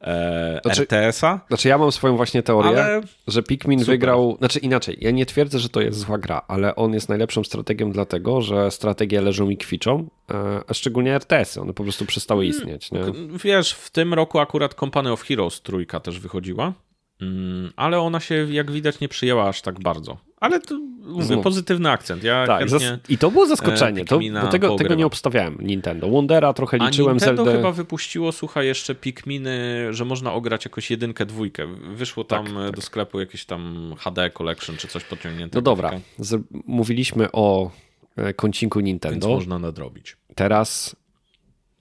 e, 0.00 0.60
Znaczy- 0.64 0.82
RTS-a. 0.82 1.40
Znaczy 1.48 1.68
ja 1.68 1.78
mam 1.78 1.92
swoją 1.92 2.16
właśnie 2.16 2.42
teorię, 2.42 2.70
Ale 2.70 3.00
że 3.28 3.42
Pikmin 3.42 3.80
Super. 3.80 3.94
wygrał, 3.94 4.36
znaczy 4.38 4.58
inaczej, 4.58 4.96
ja 5.00 5.10
nie 5.10 5.26
twierdzę, 5.26 5.58
że 5.58 5.68
to 5.68 5.80
jest 5.80 5.98
zła 5.98 6.18
gra, 6.18 6.42
ale 6.48 6.74
on 6.76 6.94
jest 6.94 7.08
najlepszą 7.08 7.44
strategią 7.44 7.92
dlatego, 7.92 8.42
że 8.42 8.70
strategie 8.70 9.20
leżą 9.20 9.50
i 9.50 9.56
kwiczą, 9.56 10.08
e, 10.30 10.60
a 10.66 10.74
szczególnie 10.74 11.14
RTS-y, 11.14 11.60
one 11.60 11.74
po 11.74 11.82
prostu 11.82 12.06
przestały 12.06 12.46
istnieć, 12.46 12.92
nie? 12.92 13.00
Wiesz, 13.44 13.72
w 13.72 13.90
tym 13.90 14.14
roku 14.14 14.38
akurat 14.38 14.74
Company 14.74 15.12
of 15.12 15.22
Heroes 15.22 15.62
trójka 15.62 16.00
też 16.00 16.20
wychodziła, 16.20 16.72
mm, 17.20 17.72
ale 17.76 18.00
ona 18.00 18.20
się, 18.20 18.46
jak 18.50 18.70
widać, 18.70 19.00
nie 19.00 19.08
przyjęła 19.08 19.48
aż 19.48 19.62
tak 19.62 19.80
bardzo. 19.80 20.31
Ale 20.42 20.60
to, 20.60 20.78
mówię, 21.06 21.42
pozytywny 21.42 21.90
akcent. 21.90 22.24
Ja 22.24 22.46
Tak, 22.46 22.68
chętnie... 22.70 22.98
i 23.08 23.18
to 23.18 23.30
było 23.30 23.46
zaskoczenie, 23.46 24.02
e, 24.02 24.04
to, 24.04 24.20
bo 24.42 24.48
tego, 24.48 24.76
tego 24.76 24.94
nie 24.94 25.06
obstawiałem, 25.06 25.58
Nintendo. 25.60 26.08
Wondera 26.08 26.52
trochę 26.52 26.78
A 26.80 26.86
liczyłem, 26.86 27.16
Nintendo 27.16 27.44
Zeldę... 27.44 27.58
chyba 27.58 27.72
wypuściło, 27.72 28.32
słuchaj, 28.32 28.66
jeszcze 28.66 28.94
Pikminy, 28.94 29.86
że 29.90 30.04
można 30.04 30.32
ograć 30.32 30.64
jakoś 30.64 30.90
jedynkę, 30.90 31.26
dwójkę. 31.26 31.66
Wyszło 31.94 32.24
tam 32.24 32.44
Tak, 32.46 32.54
e, 32.56 32.66
tak. 32.66 32.76
do 32.76 32.82
sklepu 32.82 33.20
jakieś 33.20 33.44
tam 33.44 33.94
HD 33.98 34.30
Collection 34.30 34.76
czy 34.76 34.88
coś 34.88 35.04
podciągnięte. 35.04 35.58
No 35.58 35.62
dobra, 35.62 35.90
z- 36.18 36.42
mówiliśmy 36.66 37.32
o 37.32 37.70
e, 38.16 38.34
kącinku 38.34 38.78
Więc 38.78 38.86
Nintendo, 38.86 39.28
można 39.28 39.58
nadrobić. 39.58 40.16
teraz 40.34 40.96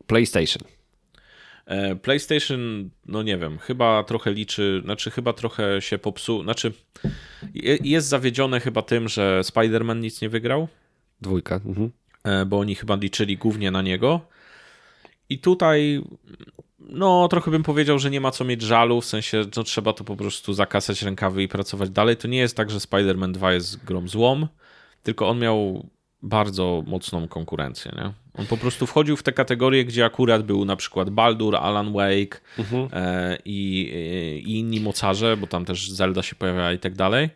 PlayStation. 0.08 0.64
E, 1.72 1.96
PlayStation, 1.96 2.90
no 3.06 3.24
nie 3.24 3.38
wiem, 3.38 3.58
chyba 3.58 4.04
trochę 4.04 4.34
liczy, 4.34 4.82
znaczy 4.86 5.12
chyba 5.12 5.34
trochę 5.34 5.82
się 5.82 5.98
popsuł, 5.98 6.44
znaczy 6.44 6.74
je- 7.54 7.78
jest 7.84 8.08
zawiedzione 8.08 8.60
chyba 8.60 8.82
tym, 8.82 9.10
że 9.10 9.42
Spider-Man 9.44 10.00
nic 10.00 10.22
nie 10.22 10.30
wygrał, 10.30 10.68
Dwójka. 11.22 11.56
Mhm. 11.56 11.92
e, 12.24 12.46
bo 12.46 12.60
oni 12.60 12.76
chyba 12.76 12.96
liczyli 12.96 13.38
głównie 13.38 13.72
na 13.72 13.82
niego. 13.82 14.22
I 15.30 15.40
tutaj, 15.40 16.04
no 16.80 17.28
trochę 17.28 17.52
bym 17.52 17.64
powiedział, 17.64 18.00
że 18.00 18.10
nie 18.10 18.22
ma 18.22 18.32
co 18.32 18.44
mieć 18.46 18.62
żalu, 18.62 19.02
w 19.02 19.06
sensie, 19.06 19.46
no 19.58 19.64
trzeba 19.64 19.94
to 19.94 20.04
po 20.04 20.16
prostu 20.16 20.54
zakasać 20.54 21.02
rękawy 21.02 21.44
i 21.44 21.48
pracować 21.48 21.90
dalej. 21.90 22.18
To 22.18 22.28
nie 22.28 22.38
jest 22.38 22.58
tak, 22.58 22.70
że 22.70 22.78
Spider-Man 22.78 23.32
2 23.32 23.54
jest 23.54 23.86
grą 23.86 24.08
złą, 24.08 24.48
tylko 25.04 25.30
on 25.30 25.40
miał 25.40 25.90
bardzo 26.22 26.84
mocną 26.88 27.28
konkurencję, 27.28 27.92
nie? 27.96 28.14
On 28.34 28.46
po 28.46 28.58
prostu 28.58 28.88
wchodził 28.88 29.18
w 29.18 29.24
te 29.24 29.32
kategorie, 29.32 29.86
gdzie 29.86 30.06
akurat 30.06 30.44
był 30.44 30.66
na 30.66 30.76
przykład 30.76 31.10
Baldur, 31.10 31.56
Alan 31.56 31.94
Wake 31.94 32.42
e, 32.94 33.38
i, 33.46 33.92
i 34.46 34.60
inni 34.60 34.80
mocarze, 34.80 35.38
bo 35.38 35.48
tam 35.48 35.66
też 35.66 35.92
Zelda 35.92 36.24
się 36.24 36.36
pojawiała 36.36 36.74
i 36.74 36.80
tak 36.80 36.96
dalej. 36.96 37.30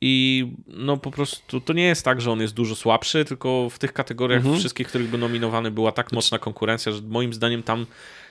I 0.00 0.46
no 0.66 0.96
po 0.96 1.10
prostu 1.10 1.60
to 1.60 1.72
nie 1.72 1.82
jest 1.82 2.04
tak, 2.04 2.20
że 2.20 2.30
on 2.30 2.40
jest 2.40 2.54
dużo 2.54 2.74
słabszy, 2.74 3.24
tylko 3.24 3.70
w 3.70 3.78
tych 3.78 3.92
kategoriach 3.92 4.42
wszystkich, 4.58 4.88
których 4.88 5.08
był 5.08 5.18
nominowany, 5.18 5.70
była 5.70 5.92
tak 5.92 6.12
mocna 6.12 6.38
konkurencja, 6.38 6.92
że 6.92 7.02
moim 7.02 7.32
zdaniem 7.32 7.62
tam 7.62 7.86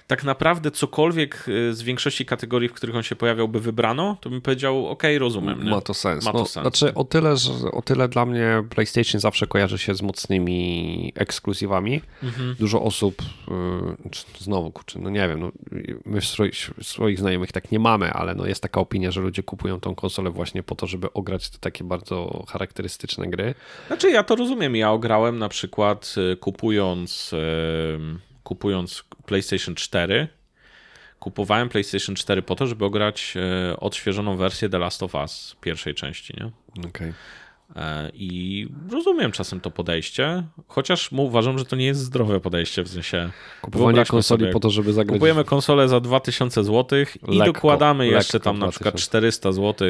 tak 0.09 0.23
naprawdę 0.23 0.71
cokolwiek 0.71 1.45
y, 1.47 1.73
z 1.73 1.81
większości 1.81 2.25
kategorii, 2.25 2.69
w 2.69 2.73
których 2.73 2.95
on 2.95 3.03
się 3.03 3.15
pojawiał, 3.15 3.47
by 3.47 3.59
wybrano, 3.59 4.17
to 4.21 4.29
bym 4.29 4.41
powiedział, 4.41 4.87
okej, 4.87 5.19
rozumiem. 5.19 5.63
Nie? 5.63 5.69
Ma 5.69 5.81
to 5.81 5.93
sens. 5.93 6.25
Ma 6.25 6.31
to 6.31 6.37
no, 6.37 6.45
sens. 6.45 6.63
Znaczy 6.63 6.93
o 6.93 7.03
tyle, 7.03 7.37
że, 7.37 7.53
o 7.71 7.81
tyle 7.81 8.07
dla 8.07 8.25
mnie 8.25 8.63
PlayStation 8.69 9.21
zawsze 9.21 9.47
kojarzy 9.47 9.77
się 9.77 9.95
z 9.95 10.01
mocnymi 10.01 11.13
ekskluzywami. 11.15 12.01
Mhm. 12.23 12.55
Dużo 12.59 12.81
osób, 12.81 13.21
y, 13.21 14.09
czy- 14.09 14.25
znowu, 14.39 14.71
kurczę, 14.71 14.99
no 14.99 15.09
nie 15.09 15.27
wiem, 15.27 15.39
no, 15.39 15.51
my 16.05 16.21
swoich, 16.21 16.69
swoich 16.81 17.19
znajomych 17.19 17.51
tak 17.51 17.71
nie 17.71 17.79
mamy, 17.79 18.13
ale 18.13 18.35
no 18.35 18.45
jest 18.45 18.61
taka 18.61 18.79
opinia, 18.81 19.11
że 19.11 19.21
ludzie 19.21 19.43
kupują 19.43 19.79
tą 19.79 19.95
konsolę 19.95 20.29
właśnie 20.29 20.63
po 20.63 20.75
to, 20.75 20.87
żeby 20.87 21.13
ograć 21.13 21.49
te 21.49 21.57
takie 21.59 21.83
bardzo 21.83 22.45
charakterystyczne 22.47 23.27
gry. 23.27 23.55
Znaczy 23.87 24.11
ja 24.11 24.23
to 24.23 24.35
rozumiem. 24.35 24.75
Ja 24.75 24.91
ograłem 24.91 25.39
na 25.39 25.49
przykład 25.49 26.15
y, 26.33 26.37
kupując, 26.37 27.33
kupując 28.49 29.03
PlayStation 29.25 29.75
4. 29.75 30.27
Kupowałem 31.19 31.69
PlayStation 31.69 32.15
4 32.15 32.41
po 32.41 32.55
to, 32.55 32.67
żeby 32.67 32.85
ograć 32.85 33.33
y, 33.73 33.79
odświeżoną 33.79 34.37
wersję 34.37 34.69
The 34.69 34.79
Last 34.79 35.03
of 35.03 35.15
Us 35.15 35.55
pierwszej 35.61 35.95
części, 35.95 36.33
nie? 36.39 36.51
Okay. 36.89 37.13
E, 37.75 38.11
I 38.13 38.67
rozumiem 38.91 39.31
czasem 39.31 39.61
to 39.61 39.71
podejście, 39.71 40.43
chociaż 40.67 41.11
uważam, 41.11 41.59
że 41.59 41.65
to 41.65 41.75
nie 41.75 41.85
jest 41.85 41.99
zdrowe 41.99 42.39
podejście, 42.39 42.83
w 42.83 42.89
sensie 42.89 43.29
Kupowanie 43.61 43.85
wyobraźmy 43.87 44.11
konsoli 44.11 44.41
sobie, 44.41 44.53
po 44.53 44.59
to, 44.59 44.69
żeby 44.69 44.93
zagrać 44.93 45.15
kupujemy 45.15 45.43
konsolę 45.43 45.87
za 45.87 45.99
2000 45.99 46.63
zł 46.63 46.99
i 47.27 47.37
Lekko, 47.37 47.53
dokładamy 47.53 48.07
jeszcze 48.07 48.37
lekko 48.37 48.49
tam 48.49 48.59
na 48.59 48.67
przykład 48.67 48.93
2000. 48.93 49.09
400 49.09 49.51
zł, 49.51 49.87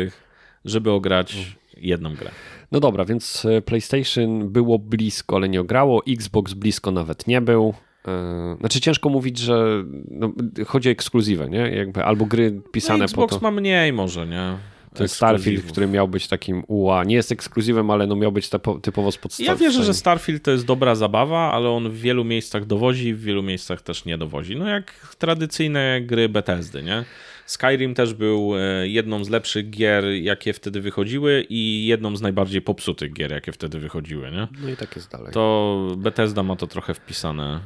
żeby 0.66 0.92
ograć 0.92 1.36
Mhm. 1.36 1.56
jedną 1.78 2.16
grę. 2.16 2.32
No 2.72 2.80
dobra, 2.80 3.06
więc 3.06 3.46
e, 3.46 3.62
PlayStation 3.62 4.50
było 4.50 4.80
blisko, 4.80 5.36
ale 5.36 5.50
nie 5.50 5.62
ograło. 5.62 6.02
Xbox 6.08 6.54
blisko 6.54 6.92
nawet 6.92 7.28
nie 7.28 7.42
był. 7.42 7.74
E, 8.08 8.56
Znaczy 8.60 8.82
ciężko 8.82 9.10
mówić, 9.10 9.38
że 9.38 9.84
no, 10.12 10.32
chodzi 10.68 10.90
o 10.90 10.92
ekskluzywę, 10.92 11.50
nie? 11.50 11.60
Jakby 11.60 12.04
albo 12.04 12.26
gry 12.26 12.62
pisane 12.72 13.00
No, 13.00 13.06
po 13.06 13.06
Xbox 13.06 13.34
to. 13.34 13.40
ma 13.42 13.52
mniej 13.52 13.94
może, 13.94 14.28
nie? 14.28 14.58
To 14.94 15.04
jest 15.04 15.16
Starfield, 15.16 15.72
który 15.72 15.88
miał 15.88 16.08
być 16.08 16.28
takim 16.28 16.64
UA. 16.68 17.04
Nie 17.04 17.16
jest 17.16 17.32
ekskluzywem, 17.32 17.92
ale 17.92 18.08
no 18.08 18.16
miał 18.16 18.32
być 18.32 18.50
typo, 18.50 18.80
typowo 18.80 19.12
z 19.12 19.18
podstaw. 19.18 19.46
Ja 19.46 19.56
wierzę, 19.56 19.84
że 19.84 19.94
Starfield 19.94 20.44
to 20.44 20.52
jest 20.52 20.66
dobra 20.66 20.96
zabawa, 20.96 21.52
ale 21.54 21.70
on 21.70 21.90
w 21.90 21.98
wielu 21.98 22.24
miejscach 22.24 22.66
dowozi, 22.66 23.14
w 23.14 23.22
wielu 23.22 23.44
miejscach 23.44 23.82
też 23.82 24.06
nie 24.06 24.18
dowozi. 24.18 24.56
No 24.56 24.68
jak 24.68 25.16
tradycyjne 25.18 26.02
gry 26.02 26.30
Bethesdy, 26.30 26.84
nie? 26.84 27.06
Skyrim 27.46 27.94
też 27.94 28.14
był 28.14 28.52
e, 28.58 28.88
jedną 28.88 29.24
z 29.24 29.30
lepszych 29.30 29.70
gier, 29.70 30.06
jakie 30.06 30.54
wtedy 30.54 30.82
wychodziły 30.82 31.46
i 31.50 31.86
jedną 31.86 32.16
z 32.16 32.22
najbardziej 32.22 32.62
popsutych 32.62 33.14
gier, 33.14 33.32
jakie 33.32 33.52
wtedy 33.52 33.80
wychodziły, 33.80 34.32
nie? 34.32 34.48
No 34.64 34.70
i 34.70 34.76
tak 34.76 34.96
jest 34.96 35.12
dalej. 35.12 35.34
To 35.34 35.88
Bethesda 35.98 36.44
ma 36.44 36.56
to 36.56 36.68
trochę 36.68 36.94
wpisane. 36.94 37.60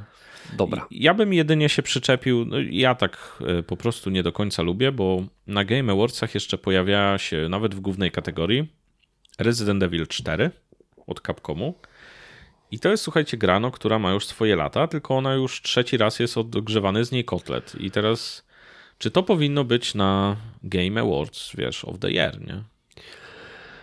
Dobra. 0.57 0.87
Ja 0.91 1.13
bym 1.13 1.33
jedynie 1.33 1.69
się 1.69 1.83
przyczepił, 1.83 2.45
no 2.45 2.57
ja 2.69 2.95
tak 2.95 3.43
e, 3.47 3.63
po 3.63 3.77
prostu 3.77 4.09
nie 4.09 4.23
do 4.23 4.31
końca 4.31 4.61
lubię, 4.61 4.91
bo 4.91 5.23
na 5.47 5.65
Game 5.65 5.93
Awardsach 5.93 6.33
jeszcze 6.33 6.57
pojawia 6.57 7.17
się 7.17 7.49
nawet 7.49 7.75
w 7.75 7.79
głównej 7.79 8.11
kategorii 8.11 8.73
Resident 9.39 9.83
Evil 9.83 10.07
4 10.07 10.51
od 11.07 11.21
Capcomu. 11.21 11.73
I 12.71 12.79
to 12.79 12.89
jest, 12.89 13.03
słuchajcie, 13.03 13.37
grano, 13.37 13.71
która 13.71 13.99
ma 13.99 14.11
już 14.11 14.25
swoje 14.25 14.55
lata, 14.55 14.87
tylko 14.87 15.17
ona 15.17 15.33
już 15.33 15.61
trzeci 15.61 15.97
raz 15.97 16.19
jest 16.19 16.37
odgrzewany 16.37 17.05
z 17.05 17.11
niej 17.11 17.25
kotlet. 17.25 17.75
I 17.79 17.91
teraz, 17.91 18.45
czy 18.97 19.11
to 19.11 19.23
powinno 19.23 19.63
być 19.63 19.95
na 19.95 20.35
Game 20.63 21.01
Awards, 21.01 21.51
wiesz, 21.57 21.85
of 21.85 21.99
the 21.99 22.11
year, 22.11 22.41
nie? 22.41 22.63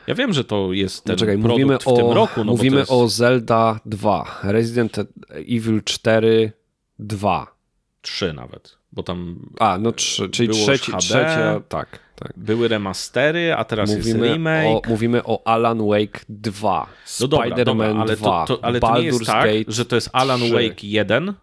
Ja 0.07 0.15
wiem, 0.15 0.33
że 0.33 0.45
to 0.45 0.73
jest 0.73 1.05
ten 1.05 1.13
No 1.15 1.19
czekaj, 1.19 1.39
produkt 1.39 1.53
mówimy 1.61 1.79
w 1.79 1.89
o, 1.89 1.97
tym 1.97 2.11
roku. 2.11 2.45
No 2.45 2.53
mówimy 2.53 2.79
jest... 2.79 2.91
o 2.93 3.09
Zelda 3.09 3.81
2, 3.87 4.39
Resident 4.43 4.97
Evil 5.31 5.83
4 5.85 6.53
2. 6.99 7.55
trzy 8.03 8.33
nawet, 8.33 8.79
bo 8.93 9.03
tam 9.03 9.49
A, 9.61 9.79
no 9.79 9.93
trzy, 9.93 10.29
czyli 10.29 10.49
Było 10.49 10.59
już 10.61 10.67
trzeci, 10.67 10.93
HD. 10.93 10.99
trzecia, 11.01 11.61
tak, 11.69 11.99
tak. 12.17 12.33
były 12.37 12.69
remastery, 12.69 13.55
a 13.55 13.65
teraz 13.65 13.91
Mówimy 13.91 14.19
jest 14.27 14.33
remake. 14.35 14.87
o, 14.87 14.91
mówimy 14.91 15.25
o 15.25 15.43
Alan 15.47 15.89
Wake 15.89 16.21
2, 16.29 16.87
No 17.21 17.27
Spider-Man 17.27 17.65
dobra, 17.65 17.95
ale 18.01 18.17
2, 18.17 18.45
to, 18.47 18.57
to, 18.57 18.65
ale 18.65 18.81
to 18.81 18.99
nie 18.99 19.05
jest 19.05 19.21
Baldur's 19.21 19.27
tak, 19.27 19.45
Gate 19.45 19.73
że 19.73 19.85
to 19.85 19.95
jest 19.95 20.11
Alan 20.13 20.41
3. 20.41 20.53
Wake 20.53 20.83
1 20.87 21.35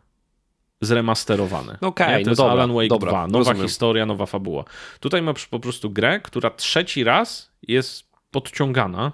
zremasterowany. 0.82 1.78
Okej, 1.82 2.08
Nie? 2.08 2.14
to 2.20 2.26
no 2.26 2.30
jest 2.32 2.38
dobra, 2.42 2.52
Alan 2.54 2.74
Wake 2.74 2.88
dobra, 2.88 3.12
2, 3.12 3.28
nowa 3.28 3.38
rozumiem. 3.40 3.68
historia, 3.68 4.06
nowa 4.06 4.26
fabuła. 4.26 4.64
Tutaj 5.00 5.22
masz 5.22 5.46
po 5.48 5.60
prostu 5.60 5.90
grę, 5.90 6.20
która 6.20 6.50
trzeci 6.50 7.04
raz 7.04 7.52
jest 7.68 8.07
podciągana, 8.32 9.12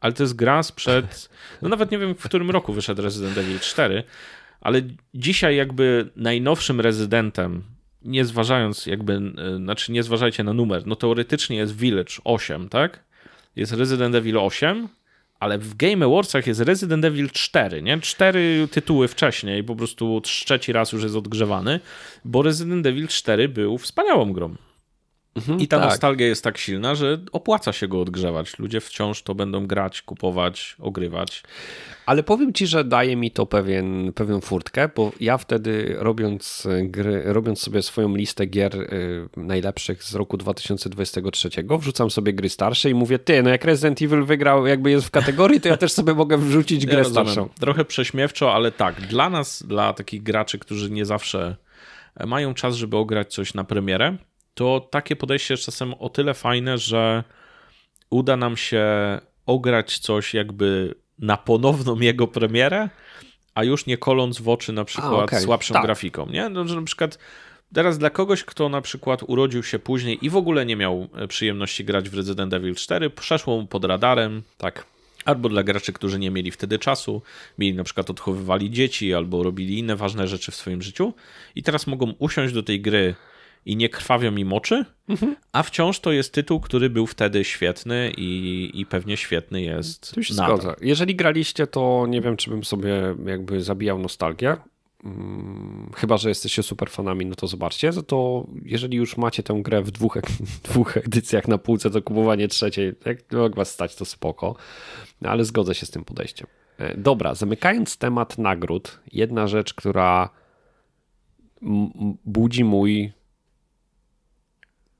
ale 0.00 0.12
to 0.12 0.22
jest 0.22 0.36
gra 0.36 0.62
sprzed, 0.62 1.28
no 1.62 1.68
nawet 1.68 1.90
nie 1.90 1.98
wiem 1.98 2.14
w 2.14 2.22
którym 2.22 2.50
roku 2.50 2.72
wyszedł 2.72 3.02
Resident 3.02 3.38
Evil 3.38 3.60
4, 3.60 4.04
ale 4.60 4.82
dzisiaj 5.14 5.56
jakby 5.56 6.10
najnowszym 6.16 6.80
rezydentem, 6.80 7.62
nie 8.02 8.24
zważając 8.24 8.86
jakby, 8.86 9.12
e, 9.12 9.56
znaczy 9.56 9.92
nie 9.92 10.02
zważajcie 10.02 10.44
na 10.44 10.52
numer, 10.52 10.86
no 10.86 10.96
teoretycznie 10.96 11.56
jest 11.56 11.76
Village 11.76 12.14
8, 12.24 12.68
tak? 12.68 13.04
Jest 13.56 13.72
Resident 13.72 14.14
Evil 14.14 14.38
8, 14.38 14.88
ale 15.40 15.58
w 15.58 15.76
Game 15.76 16.06
Awardsach 16.06 16.46
jest 16.46 16.60
Resident 16.60 17.04
Evil 17.04 17.30
4, 17.30 17.82
nie? 17.82 18.00
Cztery 18.00 18.68
tytuły 18.70 19.08
wcześniej, 19.08 19.64
po 19.64 19.76
prostu 19.76 20.20
trzeci 20.20 20.72
raz 20.72 20.92
już 20.92 21.02
jest 21.02 21.16
odgrzewany, 21.16 21.80
bo 22.24 22.42
Resident 22.42 22.86
Evil 22.86 23.08
4 23.08 23.48
był 23.48 23.78
wspaniałą 23.78 24.32
grą. 24.32 24.54
I 25.58 25.68
ta 25.68 25.78
tak. 25.78 25.88
nostalgia 25.88 26.26
jest 26.26 26.44
tak 26.44 26.58
silna, 26.58 26.94
że 26.94 27.18
opłaca 27.32 27.72
się 27.72 27.88
go 27.88 28.00
odgrzewać. 28.00 28.58
Ludzie 28.58 28.80
wciąż 28.80 29.22
to 29.22 29.34
będą 29.34 29.66
grać, 29.66 30.02
kupować, 30.02 30.76
ogrywać. 30.78 31.42
Ale 32.06 32.22
powiem 32.22 32.52
ci, 32.52 32.66
że 32.66 32.84
daje 32.84 33.16
mi 33.16 33.30
to 33.30 33.46
pewien, 33.46 34.12
pewną 34.12 34.40
furtkę, 34.40 34.88
bo 34.96 35.12
ja 35.20 35.38
wtedy 35.38 35.94
robiąc 35.98 36.68
gry, 36.82 37.22
robiąc 37.24 37.60
sobie 37.60 37.82
swoją 37.82 38.16
listę 38.16 38.46
gier 38.46 38.76
y, 38.76 39.28
najlepszych 39.36 40.02
z 40.02 40.14
roku 40.14 40.36
2023, 40.36 41.50
wrzucam 41.78 42.10
sobie 42.10 42.32
gry 42.32 42.48
starsze 42.48 42.90
i 42.90 42.94
mówię, 42.94 43.18
ty, 43.18 43.42
no 43.42 43.50
jak 43.50 43.64
Resident 43.64 44.02
Evil 44.02 44.24
wygrał, 44.24 44.66
jakby 44.66 44.90
jest 44.90 45.06
w 45.06 45.10
kategorii, 45.10 45.60
to 45.60 45.68
ja 45.68 45.76
też 45.76 45.92
sobie 45.92 46.14
mogę 46.14 46.38
wrzucić 46.38 46.86
grę 46.86 46.98
Ja 46.98 47.04
starszą. 47.04 47.48
Trochę 47.60 47.84
prześmiewczo, 47.84 48.54
ale 48.54 48.72
tak, 48.72 49.00
dla 49.00 49.30
nas, 49.30 49.62
dla 49.62 49.92
takich 49.92 50.22
graczy, 50.22 50.58
którzy 50.58 50.90
nie 50.90 51.04
zawsze 51.04 51.56
mają 52.26 52.54
czas, 52.54 52.74
żeby 52.74 52.96
ograć 52.96 53.34
coś 53.34 53.54
na 53.54 53.64
premierę, 53.64 54.16
to 54.54 54.88
takie 54.90 55.16
podejście 55.16 55.54
jest 55.54 55.64
czasem 55.64 55.94
o 55.94 56.08
tyle 56.08 56.34
fajne, 56.34 56.78
że 56.78 57.24
uda 58.10 58.36
nam 58.36 58.56
się 58.56 58.84
ograć 59.46 59.98
coś 59.98 60.34
jakby 60.34 60.94
na 61.18 61.36
ponowną 61.36 62.00
jego 62.00 62.26
premierę, 62.26 62.88
a 63.54 63.64
już 63.64 63.86
nie 63.86 63.98
koląc 63.98 64.40
w 64.40 64.48
oczy 64.48 64.72
na 64.72 64.84
przykład 64.84 65.12
a, 65.12 65.24
okay. 65.24 65.40
słabszą 65.40 65.74
tak. 65.74 65.82
grafiką, 65.82 66.26
nie? 66.26 66.48
No, 66.48 66.68
że 66.68 66.76
na 66.76 66.82
przykład 66.82 67.18
teraz 67.74 67.98
dla 67.98 68.10
kogoś, 68.10 68.44
kto 68.44 68.68
na 68.68 68.80
przykład 68.80 69.22
urodził 69.26 69.62
się 69.62 69.78
później 69.78 70.24
i 70.24 70.30
w 70.30 70.36
ogóle 70.36 70.66
nie 70.66 70.76
miał 70.76 71.08
e, 71.16 71.28
przyjemności 71.28 71.84
grać 71.84 72.08
w 72.08 72.14
Resident 72.14 72.54
Evil 72.54 72.74
4, 72.74 73.10
przeszło 73.10 73.56
mu 73.60 73.66
pod 73.66 73.84
radarem. 73.84 74.42
Tak. 74.58 74.86
Albo 75.24 75.48
dla 75.48 75.62
graczy, 75.62 75.92
którzy 75.92 76.18
nie 76.18 76.30
mieli 76.30 76.50
wtedy 76.50 76.78
czasu, 76.78 77.22
mieli 77.58 77.76
na 77.76 77.84
przykład 77.84 78.10
odchowywali 78.10 78.70
dzieci 78.70 79.14
albo 79.14 79.42
robili 79.42 79.78
inne 79.78 79.96
ważne 79.96 80.28
rzeczy 80.28 80.52
w 80.52 80.56
swoim 80.56 80.82
życiu 80.82 81.14
i 81.54 81.62
teraz 81.62 81.86
mogą 81.86 82.14
usiąść 82.18 82.54
do 82.54 82.62
tej 82.62 82.80
gry 82.80 83.14
i 83.66 83.76
nie 83.76 83.88
krwawią 83.88 84.30
mi 84.30 84.44
moczy, 84.44 84.84
mhm. 85.08 85.36
a 85.52 85.62
wciąż 85.62 86.00
to 86.00 86.12
jest 86.12 86.32
tytuł, 86.32 86.60
który 86.60 86.90
był 86.90 87.06
wtedy 87.06 87.44
świetny 87.44 88.12
i, 88.16 88.70
i 88.74 88.86
pewnie 88.86 89.16
świetny 89.16 89.62
jest. 89.62 90.14
Tu 90.14 90.22
się 90.22 90.34
zgodzę. 90.34 90.74
Jeżeli 90.80 91.16
graliście, 91.16 91.66
to 91.66 92.06
nie 92.08 92.20
wiem, 92.20 92.36
czy 92.36 92.50
bym 92.50 92.64
sobie 92.64 93.14
jakby 93.26 93.62
zabijał 93.62 93.98
nostalgię. 93.98 94.56
Hmm, 95.02 95.90
chyba, 95.96 96.16
że 96.16 96.28
jesteście 96.28 96.62
super 96.62 96.90
fanami, 96.90 97.26
no 97.26 97.34
to 97.34 97.46
zobaczcie. 97.46 97.92
To 97.92 98.46
jeżeli 98.64 98.96
już 98.96 99.16
macie 99.16 99.42
tę 99.42 99.60
grę 99.62 99.82
w 99.82 99.90
dwóch, 99.90 100.18
dwóch 100.68 100.96
edycjach 100.96 101.48
na 101.48 101.58
półce, 101.58 101.90
to 101.90 102.02
kupowanie 102.02 102.48
trzeciej, 102.48 102.92
jak 103.32 103.54
was 103.54 103.70
stać, 103.70 103.96
to 103.96 104.04
spoko. 104.04 104.56
No, 105.20 105.30
ale 105.30 105.44
zgodzę 105.44 105.74
się 105.74 105.86
z 105.86 105.90
tym 105.90 106.04
podejściem. 106.04 106.46
E, 106.78 106.96
dobra, 106.96 107.34
zamykając 107.34 107.96
temat 107.96 108.38
nagród, 108.38 109.00
jedna 109.12 109.46
rzecz, 109.46 109.74
która 109.74 110.30
budzi 112.24 112.64
mój 112.64 113.12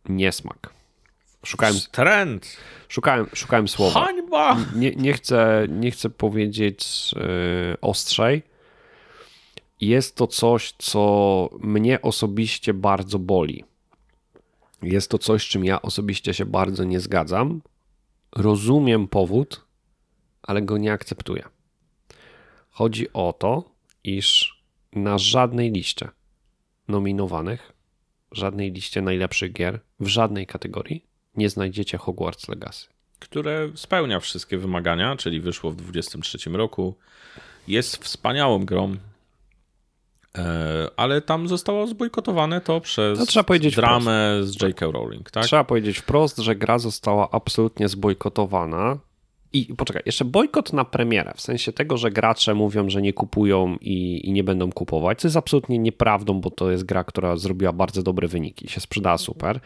niesmak. 0.09 0.75
Szukałem. 1.45 1.75
Trend. 1.93 2.57
Szukałem, 2.89 3.27
szukałem 3.35 3.69
słowa. 3.69 4.01
Hańba! 4.01 4.57
Nie, 4.75 4.91
nie, 4.91 5.13
chcę, 5.13 5.67
nie 5.69 5.91
chcę 5.91 6.11
powiedzieć 6.11 7.13
yy, 7.13 7.77
ostrzej. 7.81 8.43
Jest 9.81 10.17
to 10.17 10.27
coś, 10.27 10.73
co 10.79 11.49
mnie 11.61 12.03
osobiście 12.03 12.75
bardzo 12.75 13.19
boli. 13.19 13.65
Jest 14.83 15.11
to 15.11 15.19
coś, 15.19 15.49
czym 15.49 15.65
ja 15.65 15.83
osobiście 15.83 16.35
się 16.35 16.47
bardzo 16.47 16.85
nie 16.85 17.01
zgadzam. 17.01 17.63
Rozumiem 18.37 19.09
powód, 19.09 19.65
ale 20.43 20.63
go 20.63 20.79
nie 20.79 20.93
akceptuję. 20.93 21.43
Chodzi 22.71 23.13
o 23.13 23.33
to, 23.33 23.65
iż 24.05 24.57
na 24.93 25.19
żadnej 25.19 25.73
liście 25.73 26.09
nominowanych 26.89 27.73
żadnej 28.33 28.73
liście 28.73 29.03
najlepszych 29.03 29.53
gier 29.53 29.81
w 30.01 30.07
żadnej 30.07 30.47
kategorii 30.47 31.05
nie 31.37 31.51
znajdziecie 31.51 31.99
Hogwarts 31.99 32.49
Legacy. 32.49 32.87
Które 33.19 33.71
spełnia 33.75 34.21
wszystkie 34.21 34.59
wymagania, 34.59 35.16
czyli 35.16 35.40
wyszło 35.40 35.71
w 35.71 35.77
2023 35.77 36.51
roku. 36.51 36.97
Jest 37.69 38.05
wspaniałą 38.05 38.64
grą, 38.64 38.97
e, 40.38 40.88
ale 40.97 41.23
tam 41.23 41.49
zostało 41.49 41.87
zbojkotowane 41.87 42.61
to 42.61 42.81
przez 42.81 43.19
to 43.19 43.27
trzeba 43.27 43.45
powiedzieć 43.45 43.77
dramę 43.77 44.37
wprost. 44.37 44.59
z 44.59 44.62
J.K. 44.62 44.87
Rowling. 44.87 45.31
Tak? 45.31 45.45
Trzeba 45.45 45.64
powiedzieć 45.64 45.99
wprost, 45.99 46.38
że 46.38 46.57
gra 46.57 46.79
została 46.79 47.31
absolutnie 47.31 47.88
zbojkotowana 47.88 48.99
i 49.53 49.75
poczekaj, 49.77 50.03
jeszcze 50.07 50.25
bojkot 50.25 50.73
na 50.73 50.85
premierę, 50.85 51.33
w 51.37 51.41
sensie 51.41 51.73
tego, 51.73 51.97
że 51.97 52.11
gracze 52.11 52.55
mówią, 52.55 52.91
że 52.91 53.03
nie 53.03 53.13
kupują 53.13 53.77
i, 53.81 54.29
i, 54.29 54.33
nie 54.33 54.45
będą 54.45 54.73
kupować, 54.73 55.21
co 55.21 55.29
jest 55.29 55.37
absolutnie 55.37 55.79
nieprawdą, 55.79 56.41
bo 56.41 56.51
to 56.51 56.71
jest 56.71 56.85
gra, 56.85 57.05
która 57.05 57.37
zrobiła 57.37 57.73
bardzo 57.73 58.03
dobre 58.03 58.29
wyniki, 58.29 58.69
się 58.69 58.81
sprzedała 58.81 59.19
super. 59.19 59.61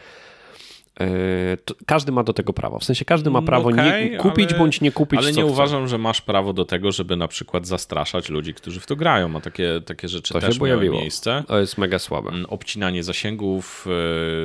E, 0.99 1.57
każdy 1.85 2.11
ma 2.11 2.23
do 2.23 2.33
tego 2.33 2.53
prawo. 2.53 2.79
W 2.79 2.83
sensie 2.83 3.05
każdy 3.05 3.29
ma 3.29 3.41
prawo 3.41 3.69
okay, 3.69 4.09
nie 4.09 4.17
kupić 4.17 4.49
ale, 4.49 4.59
bądź 4.59 4.81
nie 4.81 4.91
kupić. 4.91 5.19
Ale 5.19 5.27
nie 5.27 5.41
chce. 5.41 5.45
uważam, 5.45 5.87
że 5.87 5.97
masz 5.97 6.21
prawo 6.21 6.53
do 6.53 6.65
tego, 6.65 6.91
żeby 6.91 7.15
na 7.15 7.27
przykład 7.27 7.67
zastraszać 7.67 8.29
ludzi, 8.29 8.53
którzy 8.53 8.79
w 8.79 8.85
to 8.85 8.95
grają. 8.95 9.37
A 9.37 9.41
takie, 9.41 9.81
takie 9.85 10.07
rzeczy 10.07 10.33
to 10.33 10.39
też 10.39 10.59
miały 10.59 10.89
miejsce. 10.89 11.43
To 11.47 11.59
jest 11.59 11.77
mega 11.77 11.99
słabe. 11.99 12.29
Mm, 12.29 12.45
obcinanie 12.45 13.03
zasięgów, 13.03 13.87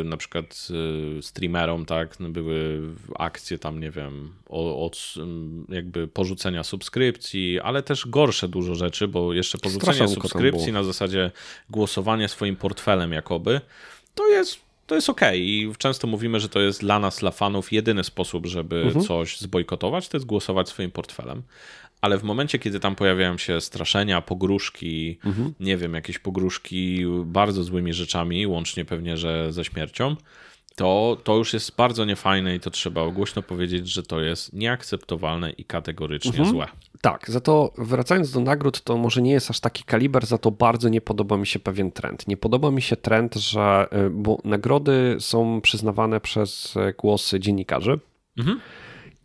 e, 0.00 0.04
na 0.04 0.16
przykład 0.16 0.68
e, 1.18 1.22
streamerom, 1.22 1.86
tak, 1.86 2.20
no 2.20 2.28
były 2.28 2.80
akcje 3.18 3.58
tam, 3.58 3.80
nie 3.80 3.90
wiem, 3.90 4.32
od 4.48 5.14
jakby 5.68 6.08
porzucenia 6.08 6.64
subskrypcji, 6.64 7.60
ale 7.60 7.82
też 7.82 8.06
gorsze 8.06 8.48
dużo 8.48 8.74
rzeczy, 8.74 9.08
bo 9.08 9.32
jeszcze 9.34 9.58
porzucenie 9.58 10.08
subskrypcji 10.08 10.72
na 10.72 10.82
zasadzie 10.82 11.30
głosowania 11.70 12.28
swoim 12.28 12.56
portfelem 12.56 13.12
jakoby, 13.12 13.60
to 14.14 14.28
jest 14.28 14.69
to 14.90 14.94
jest 14.94 15.10
ok. 15.10 15.20
I 15.34 15.72
często 15.78 16.06
mówimy, 16.06 16.40
że 16.40 16.48
to 16.48 16.60
jest 16.60 16.80
dla 16.80 16.98
nas, 16.98 17.18
dla 17.18 17.30
fanów, 17.30 17.72
jedyny 17.72 18.04
sposób, 18.04 18.46
żeby 18.46 18.82
mhm. 18.82 19.04
coś 19.04 19.38
zbojkotować, 19.38 20.08
to 20.08 20.16
jest 20.16 20.26
głosować 20.26 20.68
swoim 20.68 20.90
portfelem. 20.90 21.42
Ale 22.00 22.18
w 22.18 22.22
momencie, 22.22 22.58
kiedy 22.58 22.80
tam 22.80 22.94
pojawiają 22.96 23.38
się 23.38 23.60
straszenia, 23.60 24.20
pogróżki, 24.20 25.18
mhm. 25.24 25.54
nie 25.60 25.76
wiem, 25.76 25.94
jakieś 25.94 26.18
pogróżki 26.18 27.04
bardzo 27.24 27.64
złymi 27.64 27.92
rzeczami, 27.92 28.46
łącznie 28.46 28.84
pewnie, 28.84 29.16
że 29.16 29.52
ze 29.52 29.64
śmiercią, 29.64 30.16
to, 30.76 31.16
to 31.24 31.36
już 31.36 31.52
jest 31.52 31.76
bardzo 31.76 32.04
niefajne 32.04 32.54
i 32.54 32.60
to 32.60 32.70
trzeba 32.70 33.10
głośno 33.10 33.42
powiedzieć, 33.42 33.88
że 33.88 34.02
to 34.02 34.20
jest 34.20 34.52
nieakceptowalne 34.52 35.50
i 35.50 35.64
kategorycznie 35.64 36.30
mhm. 36.30 36.50
złe. 36.50 36.66
Tak, 37.00 37.30
za 37.30 37.40
to 37.40 37.72
wracając 37.78 38.32
do 38.32 38.40
nagród, 38.40 38.80
to 38.80 38.96
może 38.96 39.22
nie 39.22 39.32
jest 39.32 39.50
aż 39.50 39.60
taki 39.60 39.84
kaliber, 39.84 40.26
za 40.26 40.38
to 40.38 40.50
bardzo 40.50 40.88
nie 40.88 41.00
podoba 41.00 41.36
mi 41.36 41.46
się 41.46 41.58
pewien 41.58 41.92
trend. 41.92 42.28
Nie 42.28 42.36
podoba 42.36 42.70
mi 42.70 42.82
się 42.82 42.96
trend, 42.96 43.34
że 43.34 43.86
y, 44.06 44.10
bo 44.10 44.38
nagrody 44.44 45.16
są 45.18 45.60
przyznawane 45.60 46.20
przez 46.20 46.76
y, 46.76 46.94
głosy 46.98 47.40
dziennikarzy. 47.40 47.98
Mhm 48.38 48.60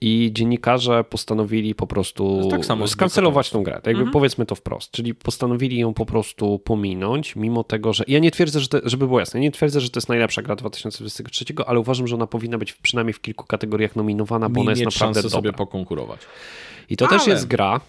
i 0.02 0.32
dziennikarze 0.34 1.04
postanowili 1.04 1.76
po 1.76 1.88
prostu 1.88 2.50
tak 2.52 2.62
skancelować 2.88 3.50
tą 3.50 3.64
grę. 3.64 3.74
Tak 3.74 3.86
jakby 3.86 4.02
mhm. 4.02 4.14
powiedzmy 4.14 4.46
to 4.46 4.56
wprost. 4.56 4.92
Czyli 4.92 5.16
postanowili 5.16 5.80
ją 5.80 5.94
po 5.94 6.06
prostu 6.06 6.60
pominąć, 6.60 7.36
mimo 7.36 7.64
tego, 7.64 7.94
że. 7.94 8.04
Ja 8.08 8.20
nie 8.20 8.32
twierdzę, 8.32 8.60
że 8.60 8.68
to, 8.68 8.78
żeby 8.84 9.08
było 9.08 9.20
jasne, 9.20 9.40
nie 9.40 9.52
twierdzę, 9.52 9.82
że 9.82 9.90
to 9.90 9.98
jest 9.98 10.10
najlepsza 10.10 10.42
gra 10.42 10.56
2023, 10.56 11.46
ale 11.66 11.80
uważam, 11.80 12.08
że 12.08 12.16
ona 12.16 12.28
powinna 12.28 12.58
być 12.58 12.74
przynajmniej 12.74 13.14
w 13.14 13.22
kilku 13.22 13.46
kategoriach 13.46 13.96
nominowana, 13.96 14.50
bo 14.50 14.56
Mi 14.56 14.62
ona 14.62 14.72
jest 14.72 14.84
naprawdę 14.84 15.22
dobra. 15.22 15.38
sobie 15.38 15.54
pokonkurować. 15.54 16.20
I 16.90 16.98
to 16.98 17.08
ale... 17.08 17.18
też 17.18 17.28
jest 17.28 17.48
gra. 17.48 17.82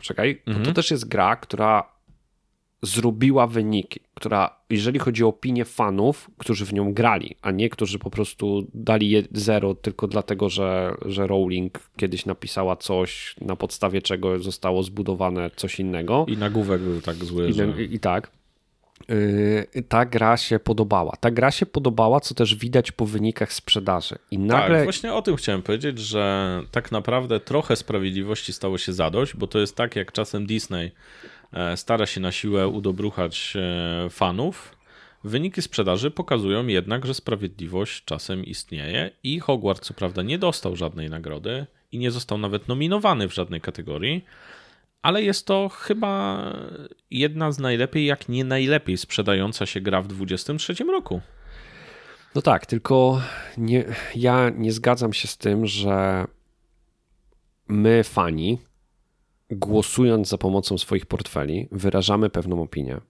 Czekaj, 0.00 0.42
mhm. 0.46 0.66
to 0.66 0.72
też 0.72 0.90
jest 0.90 1.08
gra, 1.08 1.36
która 1.36 1.91
zrobiła 2.82 3.46
wyniki, 3.46 4.00
która, 4.14 4.56
jeżeli 4.70 4.98
chodzi 4.98 5.24
o 5.24 5.28
opinię 5.28 5.64
fanów, 5.64 6.30
którzy 6.38 6.66
w 6.66 6.72
nią 6.72 6.94
grali, 6.94 7.36
a 7.42 7.50
nie 7.50 7.70
którzy 7.70 7.98
po 7.98 8.10
prostu 8.10 8.66
dali 8.74 9.10
je 9.10 9.22
zero 9.32 9.74
tylko 9.74 10.08
dlatego, 10.08 10.48
że, 10.48 10.94
że 11.04 11.26
Rowling 11.26 11.80
kiedyś 11.96 12.26
napisała 12.26 12.76
coś, 12.76 13.36
na 13.40 13.56
podstawie 13.56 14.02
czego 14.02 14.38
zostało 14.38 14.82
zbudowane 14.82 15.50
coś 15.56 15.80
innego. 15.80 16.26
I 16.28 16.36
nagłówek 16.36 16.80
był 16.80 17.00
tak 17.00 17.16
zły. 17.16 17.48
I, 17.48 17.52
że... 17.52 17.82
i, 17.82 17.94
i 17.94 18.00
tak. 18.00 18.30
Yy, 19.08 19.82
ta 19.88 20.04
gra 20.04 20.36
się 20.36 20.58
podobała. 20.58 21.16
Ta 21.20 21.30
gra 21.30 21.50
się 21.50 21.66
podobała, 21.66 22.20
co 22.20 22.34
też 22.34 22.54
widać 22.54 22.92
po 22.92 23.06
wynikach 23.06 23.52
sprzedaży. 23.52 24.16
I 24.30 24.36
tak, 24.36 24.46
nagle... 24.46 24.76
Tak, 24.76 24.84
właśnie 24.84 25.12
o 25.12 25.22
tym 25.22 25.36
chciałem 25.36 25.62
powiedzieć, 25.62 25.98
że 25.98 26.60
tak 26.70 26.92
naprawdę 26.92 27.40
trochę 27.40 27.76
sprawiedliwości 27.76 28.52
stało 28.52 28.78
się 28.78 28.92
zadość, 28.92 29.36
bo 29.36 29.46
to 29.46 29.58
jest 29.58 29.76
tak, 29.76 29.96
jak 29.96 30.12
czasem 30.12 30.46
Disney 30.46 30.90
stara 31.76 32.06
się 32.06 32.20
na 32.20 32.32
siłę 32.32 32.68
udobruchać 32.68 33.54
e, 33.56 34.10
fanów. 34.10 34.76
Wyniki 35.24 35.62
sprzedaży 35.62 36.10
pokazują 36.10 36.66
jednak, 36.66 37.06
że 37.06 37.14
sprawiedliwość 37.14 38.04
czasem 38.04 38.44
istnieje 38.44 39.10
i 39.22 39.40
Hogwarts 39.40 39.86
co 39.86 39.94
prawda 39.94 40.22
nie 40.22 40.38
dostał 40.38 40.76
żadnej 40.76 41.10
nagrody 41.10 41.66
i 41.92 41.98
nie 41.98 42.10
został 42.10 42.38
nawet 42.38 42.68
nominowany 42.68 43.28
w 43.28 43.34
żadnej 43.34 43.60
kategorii, 43.60 44.24
ale 45.02 45.22
jest 45.22 45.46
to 45.46 45.68
chyba 45.68 46.42
jedna 47.10 47.52
z 47.52 47.58
najlepiej, 47.58 48.06
jak 48.06 48.28
nie 48.28 48.44
najlepiej 48.44 48.96
sprzedająca 48.96 49.66
się 49.66 49.80
gra 49.80 50.02
w 50.02 50.08
2023 50.08 50.84
roku. 50.84 51.20
No 52.34 52.42
tak, 52.42 52.66
tylko 52.66 53.20
nie, 53.58 53.84
ja 54.16 54.50
nie 54.50 54.72
zgadzam 54.72 55.12
się 55.12 55.28
z 55.28 55.36
tym, 55.36 55.66
że 55.66 56.24
my, 57.68 58.04
fani, 58.04 58.58
głosując 59.52 60.28
za 60.28 60.38
pomocą 60.38 60.78
swoich 60.78 61.06
portfeli, 61.06 61.68
wyrażamy 61.72 62.30
pewną 62.30 62.62
opinię. 62.62 63.00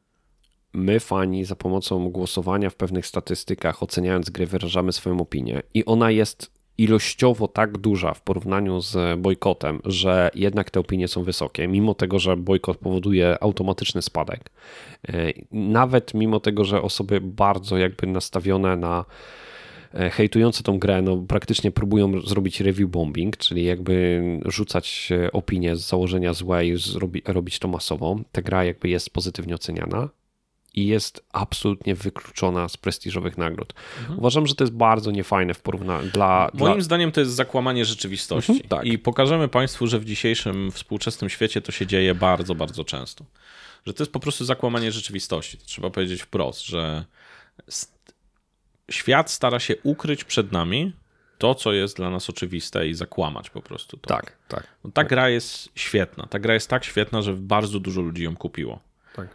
My, 0.73 1.01
fani, 1.01 1.45
za 1.45 1.57
pomocą 1.57 2.11
głosowania 2.11 2.71
w 2.71 2.75
pewnych 2.75 3.07
statystykach, 3.07 3.83
oceniając 3.83 4.31
gry, 4.31 4.47
wyrażamy 4.47 4.93
swoją 4.93 5.21
opinię, 5.21 5.63
i 5.75 5.85
ona 5.85 6.11
jest 6.11 6.51
ilościowo 6.79 7.49
tak 7.49 7.79
duża 7.79 8.15
w 8.15 8.23
porównaniu 8.23 8.81
z 8.81 9.21
bojkotem, 9.21 9.81
że 9.85 10.31
jednak 10.35 10.71
te 10.71 10.81
opinie 10.81 11.09
są 11.09 11.23
wysokie, 11.25 11.69
mimo 11.69 11.95
tego, 11.95 12.19
że 12.19 12.37
bojkot 12.37 12.77
powoduje 12.79 13.43
automatyczny 13.43 14.03
spadek. 14.03 14.51
E, 15.09 15.33
nawet 15.53 16.15
mimo 16.15 16.41
tego, 16.41 16.65
że 16.65 16.83
osoby 16.83 17.21
bardzo 17.21 17.79
jakby 17.79 18.07
nastawione 18.07 18.77
na 18.77 19.05
E, 19.95 20.11
hejtujące 20.11 20.63
tą 20.63 20.79
grę 20.79 21.03
no, 21.03 21.17
praktycznie 21.17 21.71
próbują 21.71 22.21
zrobić 22.21 22.61
review 22.61 22.91
bombing, 22.91 23.37
czyli 23.37 23.65
jakby 23.65 24.23
rzucać 24.45 25.09
opinie 25.33 25.77
z 25.77 25.89
założenia 25.89 26.33
złe 26.33 26.67
i 26.67 26.77
zrobi, 26.77 27.23
robić 27.27 27.59
to 27.59 27.69
masowo. 27.69 28.17
Ta 28.33 28.43
gra 28.43 28.65
jakby 28.65 28.89
jest 28.89 29.11
pozytywnie 29.11 29.55
oceniana 29.55 30.09
i 30.75 30.87
jest 30.87 31.25
absolutnie 31.33 31.95
wykluczona 31.95 32.69
z 32.69 32.77
prestiżowych 32.77 33.39
nagród. 33.39 33.75
Mhm. 34.01 34.19
Uważam, 34.19 34.47
że 34.47 34.55
to 34.55 34.65
jest 34.65 34.75
bardzo 34.75 35.11
niefajne 35.11 35.55
w 35.55 35.61
porównaniu 35.61 36.11
dla... 36.11 36.51
Moim 36.55 36.75
dla... 36.75 36.85
zdaniem 36.85 37.13
to 37.13 37.21
jest 37.21 37.33
zakłamanie 37.33 37.85
rzeczywistości. 37.85 38.53
Mhm, 38.53 38.69
tak. 38.69 38.85
I 38.87 38.99
pokażemy 38.99 39.49
Państwu, 39.49 39.87
że 39.87 39.99
w 39.99 40.05
dzisiejszym 40.05 40.73
współczesnym 40.73 41.31
świecie 41.31 41.61
to 41.61 41.73
się 41.73 41.87
dzieje 41.87 42.15
bardzo, 42.15 42.55
bardzo 42.55 42.85
często. 42.85 43.25
Że 43.87 43.95
to 43.95 44.03
jest 44.03 44.13
po 44.13 44.21
prostu 44.21 44.45
zakłamanie 44.45 44.93
rzeczywistości. 44.93 45.59
To 45.59 45.65
trzeba 45.67 45.91
powiedzieć 45.91 46.23
wprost, 46.23 46.67
że 46.67 47.05
świat 48.91 49.31
stara 49.31 49.61
się 49.61 49.75
ukryć 49.83 50.25
przed 50.25 50.53
nami 50.53 50.93
to, 51.43 51.55
co 51.55 51.73
jest 51.73 51.97
dla 51.97 52.11
nas 52.11 52.31
oczywiste 52.31 52.89
i 52.89 52.95
zakłamać 52.95 53.51
po 53.51 53.63
prostu 53.63 53.97
to. 53.97 54.09
Tak, 54.09 54.39
tak. 54.49 54.67
No, 54.85 54.91
ta 54.91 55.01
tak. 55.01 55.09
gra 55.09 55.29
jest 55.29 55.69
świetna. 55.75 56.27
Ta 56.27 56.39
gra 56.39 56.55
jest 56.55 56.71
tak 56.71 56.85
świetna, 56.85 57.23
że 57.23 57.35
bardzo 57.35 57.81
dużo 57.81 58.01
ludzi 58.01 58.25
ją 58.25 58.37
kupiło. 58.37 58.81
Tak. 59.15 59.29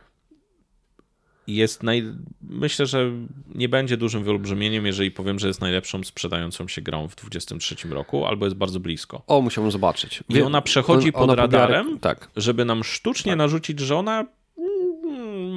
Jest 1.47 1.83
naj... 1.83 2.03
Myślę, 2.41 2.85
że 2.85 3.11
nie 3.55 3.69
będzie 3.69 3.97
dużym 3.97 4.23
wyolbrzymieniem, 4.23 4.85
jeżeli 4.85 5.11
powiem, 5.11 5.39
że 5.39 5.47
jest 5.47 5.61
najlepszą 5.61 6.03
sprzedającą 6.03 6.67
się 6.67 6.81
grą 6.81 7.07
w 7.07 7.15
2023 7.15 7.87
roku, 7.87 8.25
albo 8.25 8.45
jest 8.45 8.57
bardzo 8.57 8.79
blisko. 8.79 9.23
O, 9.27 9.41
musiałbym 9.41 9.71
zobaczyć. 9.71 10.23
I 10.29 10.41
ona 10.41 10.61
przechodzi 10.61 11.13
on, 11.13 11.27
pod 11.27 11.37
radarem, 11.37 11.99
tak. 11.99 12.29
żeby 12.35 12.65
nam 12.65 12.83
sztucznie 12.83 13.31
tak. 13.31 13.37
narzucić, 13.37 13.79
że 13.79 13.95
ona 13.95 14.25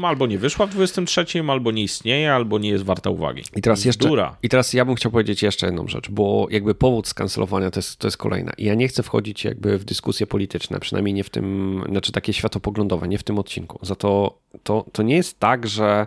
albo 0.04 0.26
nie 0.26 0.38
wyszła 0.38 0.66
w 0.66 0.70
23, 0.70 1.24
albo 1.48 1.70
nie 1.70 1.82
istnieje, 1.82 2.34
albo 2.34 2.58
nie 2.58 2.68
jest 2.68 2.84
warta 2.84 3.10
uwagi. 3.10 3.42
I 3.56 3.62
teraz 3.62 3.84
jeszcze 3.84 4.08
I 4.42 4.48
teraz 4.48 4.72
ja 4.72 4.84
bym 4.84 4.94
chciał 4.94 5.12
powiedzieć 5.12 5.42
jeszcze 5.42 5.66
jedną 5.66 5.88
rzecz, 5.88 6.10
bo 6.10 6.46
jakby 6.50 6.74
powód 6.74 7.08
skancelowania 7.08 7.70
to 7.70 7.78
jest, 7.78 7.96
to 7.96 8.06
jest 8.06 8.16
kolejna. 8.16 8.52
I 8.58 8.64
ja 8.64 8.74
nie 8.74 8.88
chcę 8.88 9.02
wchodzić 9.02 9.44
jakby 9.44 9.78
w 9.78 9.84
dyskusje 9.84 10.26
polityczne, 10.26 10.80
przynajmniej 10.80 11.14
nie 11.14 11.24
w 11.24 11.30
tym, 11.30 11.84
znaczy 11.88 12.12
takie 12.12 12.32
światopoglądowe, 12.32 13.08
nie 13.08 13.18
w 13.18 13.22
tym 13.22 13.38
odcinku. 13.38 13.78
Za 13.82 13.94
to, 13.94 14.38
to, 14.62 14.86
to 14.92 15.02
nie 15.02 15.16
jest 15.16 15.38
tak, 15.38 15.66
że 15.66 16.06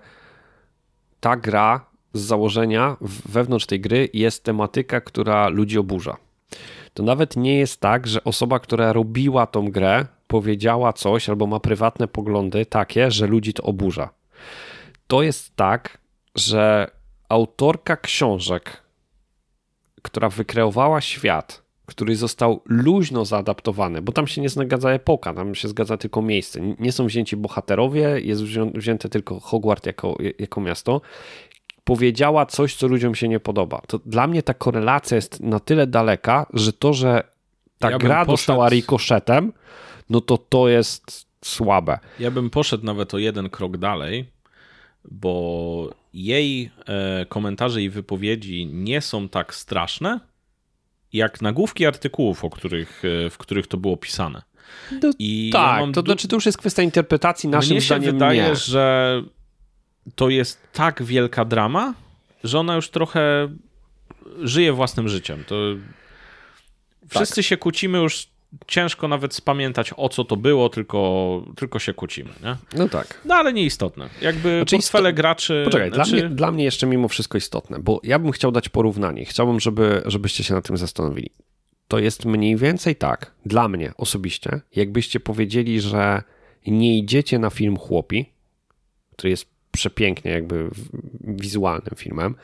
ta 1.19 1.35
gra 1.35 1.85
z 2.13 2.21
założenia 2.21 2.97
wewnątrz 3.25 3.65
tej 3.65 3.79
gry 3.79 4.09
jest 4.13 4.43
tematyka, 4.43 5.01
która 5.01 5.47
ludzi 5.47 5.77
oburza. 5.77 6.17
To 6.93 7.03
nawet 7.03 7.35
nie 7.35 7.59
jest 7.59 7.79
tak, 7.79 8.07
że 8.07 8.23
osoba, 8.23 8.59
która 8.59 8.93
robiła 8.93 9.47
tą 9.47 9.71
grę, 9.71 10.05
powiedziała 10.33 10.93
coś 10.93 11.29
albo 11.29 11.47
ma 11.47 11.59
prywatne 11.59 12.07
poglądy 12.07 12.65
takie, 12.65 13.11
że 13.11 13.27
ludzi 13.27 13.53
to 13.53 13.63
oburza. 13.63 14.09
To 15.07 15.23
jest 15.23 15.55
tak, 15.55 15.97
że 16.35 16.91
autorka 17.29 17.97
książek, 17.97 18.83
która 20.01 20.29
wykreowała 20.29 21.01
świat, 21.01 21.63
który 21.85 22.15
został 22.15 22.61
luźno 22.65 23.25
zaadaptowany, 23.25 24.01
bo 24.01 24.11
tam 24.11 24.27
się 24.27 24.41
nie 24.41 24.49
zgadza 24.49 24.89
epoka, 24.89 25.33
tam 25.33 25.55
się 25.55 25.67
zgadza 25.67 25.97
tylko 25.97 26.21
miejsce. 26.21 26.61
Nie 26.79 26.91
są 26.91 27.05
wzięci 27.05 27.37
bohaterowie, 27.37 28.19
jest 28.19 28.43
wzięte 28.75 29.09
tylko 29.09 29.39
Hogwart 29.39 29.85
jako, 29.85 30.17
jako 30.39 30.61
miasto. 30.61 31.01
Powiedziała 31.83 32.45
coś, 32.45 32.75
co 32.75 32.87
ludziom 32.87 33.15
się 33.15 33.27
nie 33.27 33.39
podoba. 33.39 33.81
To 33.87 33.99
dla 34.05 34.27
mnie 34.27 34.43
ta 34.43 34.53
korelacja 34.53 35.15
jest 35.15 35.39
na 35.39 35.59
tyle 35.59 35.87
daleka, 35.87 36.45
że 36.53 36.73
to, 36.73 36.93
że 36.93 37.23
ta 37.79 37.91
ja 37.91 37.97
gra 37.97 38.15
poszedł... 38.15 38.31
dostała 38.31 38.69
rikoszetem, 38.69 39.53
no 40.13 40.21
to 40.21 40.37
to 40.37 40.69
jest 40.69 41.25
słabe. 41.45 41.99
Ja 42.19 42.31
bym 42.31 42.49
poszedł 42.49 42.85
nawet 42.85 43.13
o 43.13 43.17
jeden 43.17 43.49
krok 43.49 43.77
dalej, 43.77 44.25
bo 45.11 45.89
jej 46.13 46.71
e, 46.85 47.25
komentarze 47.25 47.81
i 47.81 47.89
wypowiedzi 47.89 48.65
nie 48.65 49.01
są 49.01 49.29
tak 49.29 49.55
straszne, 49.55 50.19
jak 51.13 51.41
nagłówki 51.41 51.85
artykułów, 51.85 52.45
o 52.45 52.49
których, 52.49 53.01
e, 53.25 53.29
w 53.29 53.37
których 53.37 53.67
to 53.67 53.77
było 53.77 53.97
pisane. 53.97 54.41
No, 54.91 55.11
I 55.19 55.49
tak, 55.53 55.87
ja 55.87 55.93
to 55.93 56.01
znaczy 56.01 56.27
to 56.27 56.35
już 56.35 56.45
jest 56.45 56.57
kwestia 56.57 56.83
interpretacji 56.83 57.49
naszym 57.49 57.71
Mnie 57.71 57.81
się 57.81 57.99
wydaje, 57.99 58.43
nie. 58.43 58.55
że 58.55 59.23
to 60.15 60.29
jest 60.29 60.61
tak 60.73 61.03
wielka 61.03 61.45
drama, 61.45 61.93
że 62.43 62.59
ona 62.59 62.75
już 62.75 62.89
trochę 62.89 63.49
żyje 64.41 64.73
własnym 64.73 65.09
życiem. 65.09 65.43
To 65.47 65.55
wszyscy 67.09 67.35
tak. 67.35 67.45
się 67.45 67.57
kłócimy 67.57 67.97
już 67.97 68.32
ciężko 68.67 69.07
nawet 69.07 69.33
spamiętać 69.33 69.91
o 69.97 70.09
co 70.09 70.23
to 70.23 70.37
było, 70.37 70.69
tylko, 70.69 71.43
tylko 71.55 71.79
się 71.79 71.93
kłócimy. 71.93 72.29
Nie? 72.43 72.55
No 72.77 72.89
tak. 72.89 73.21
No 73.25 73.35
ale 73.35 73.53
nieistotne. 73.53 74.09
Jakby 74.21 74.57
znaczy 74.57 74.75
portfele 74.75 75.09
isto... 75.09 75.15
graczy... 75.15 75.61
Poczekaj, 75.65 75.91
znaczy... 75.91 76.11
dla, 76.11 76.19
mnie, 76.19 76.35
dla 76.35 76.51
mnie 76.51 76.63
jeszcze 76.63 76.87
mimo 76.87 77.07
wszystko 77.07 77.37
istotne, 77.37 77.79
bo 77.79 77.99
ja 78.03 78.19
bym 78.19 78.31
chciał 78.31 78.51
dać 78.51 78.69
porównanie. 78.69 79.25
Chciałbym, 79.25 79.59
żeby, 79.59 80.01
żebyście 80.05 80.43
się 80.43 80.53
nad 80.53 80.67
tym 80.67 80.77
zastanowili. 80.77 81.29
To 81.87 81.99
jest 81.99 82.25
mniej 82.25 82.55
więcej 82.55 82.95
tak, 82.95 83.31
dla 83.45 83.67
mnie 83.67 83.91
osobiście, 83.97 84.61
jakbyście 84.75 85.19
powiedzieli, 85.19 85.81
że 85.81 86.23
nie 86.67 86.97
idziecie 86.97 87.39
na 87.39 87.49
film 87.49 87.77
Chłopi, 87.77 88.25
który 89.11 89.29
jest 89.29 89.52
przepięknie 89.73 90.31
jakby 90.31 90.69
wizualnym 91.21 91.95
filmem, 91.95 92.35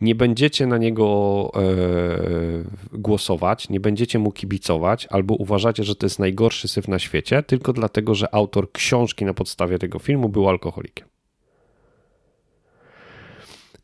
nie 0.00 0.14
będziecie 0.14 0.66
na 0.66 0.78
niego 0.78 1.50
e, 1.54 2.98
głosować, 2.98 3.68
nie 3.68 3.80
będziecie 3.80 4.18
mu 4.18 4.32
kibicować, 4.32 5.06
albo 5.10 5.34
uważacie, 5.34 5.84
że 5.84 5.96
to 5.96 6.06
jest 6.06 6.18
najgorszy 6.18 6.68
syf 6.68 6.88
na 6.88 6.98
świecie, 6.98 7.42
tylko 7.42 7.72
dlatego, 7.72 8.14
że 8.14 8.34
autor 8.34 8.72
książki 8.72 9.24
na 9.24 9.34
podstawie 9.34 9.78
tego 9.78 9.98
filmu 9.98 10.28
był 10.28 10.48
alkoholikiem. 10.48 11.08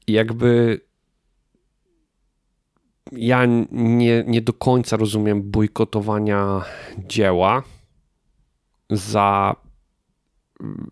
Jakby 0.07 0.81
ja 3.13 3.47
nie, 3.73 4.25
nie 4.27 4.41
do 4.43 4.53
końca 4.53 4.97
rozumiem 4.97 5.51
bojkotowania 5.51 6.65
dzieła 6.99 7.63
za 8.91 9.57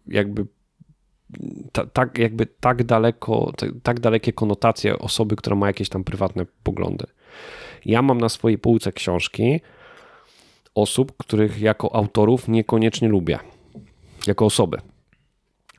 jakby 0.07 0.47
tak 1.93 2.19
jakby 2.19 2.47
tak 2.47 2.85
daleko, 2.85 3.53
tak 3.83 4.01
dalekie 4.01 4.33
konotacje 4.33 4.99
osoby, 4.99 5.37
która 5.37 5.57
ma 5.57 5.67
jakieś 5.67 5.89
tam 5.89 6.05
prywatne 6.05 6.47
poglądy. 6.63 7.07
Ja 7.85 8.03
mam 8.03 8.21
na 8.21 8.29
swojej 8.29 8.59
półce 8.59 8.93
książki 8.93 9.61
osób, 10.75 11.13
których 11.17 11.61
jako 11.61 11.95
autorów 11.95 12.49
niekoniecznie 12.49 13.09
lubię, 13.09 13.39
jako 14.27 14.45
osoby, 14.45 14.79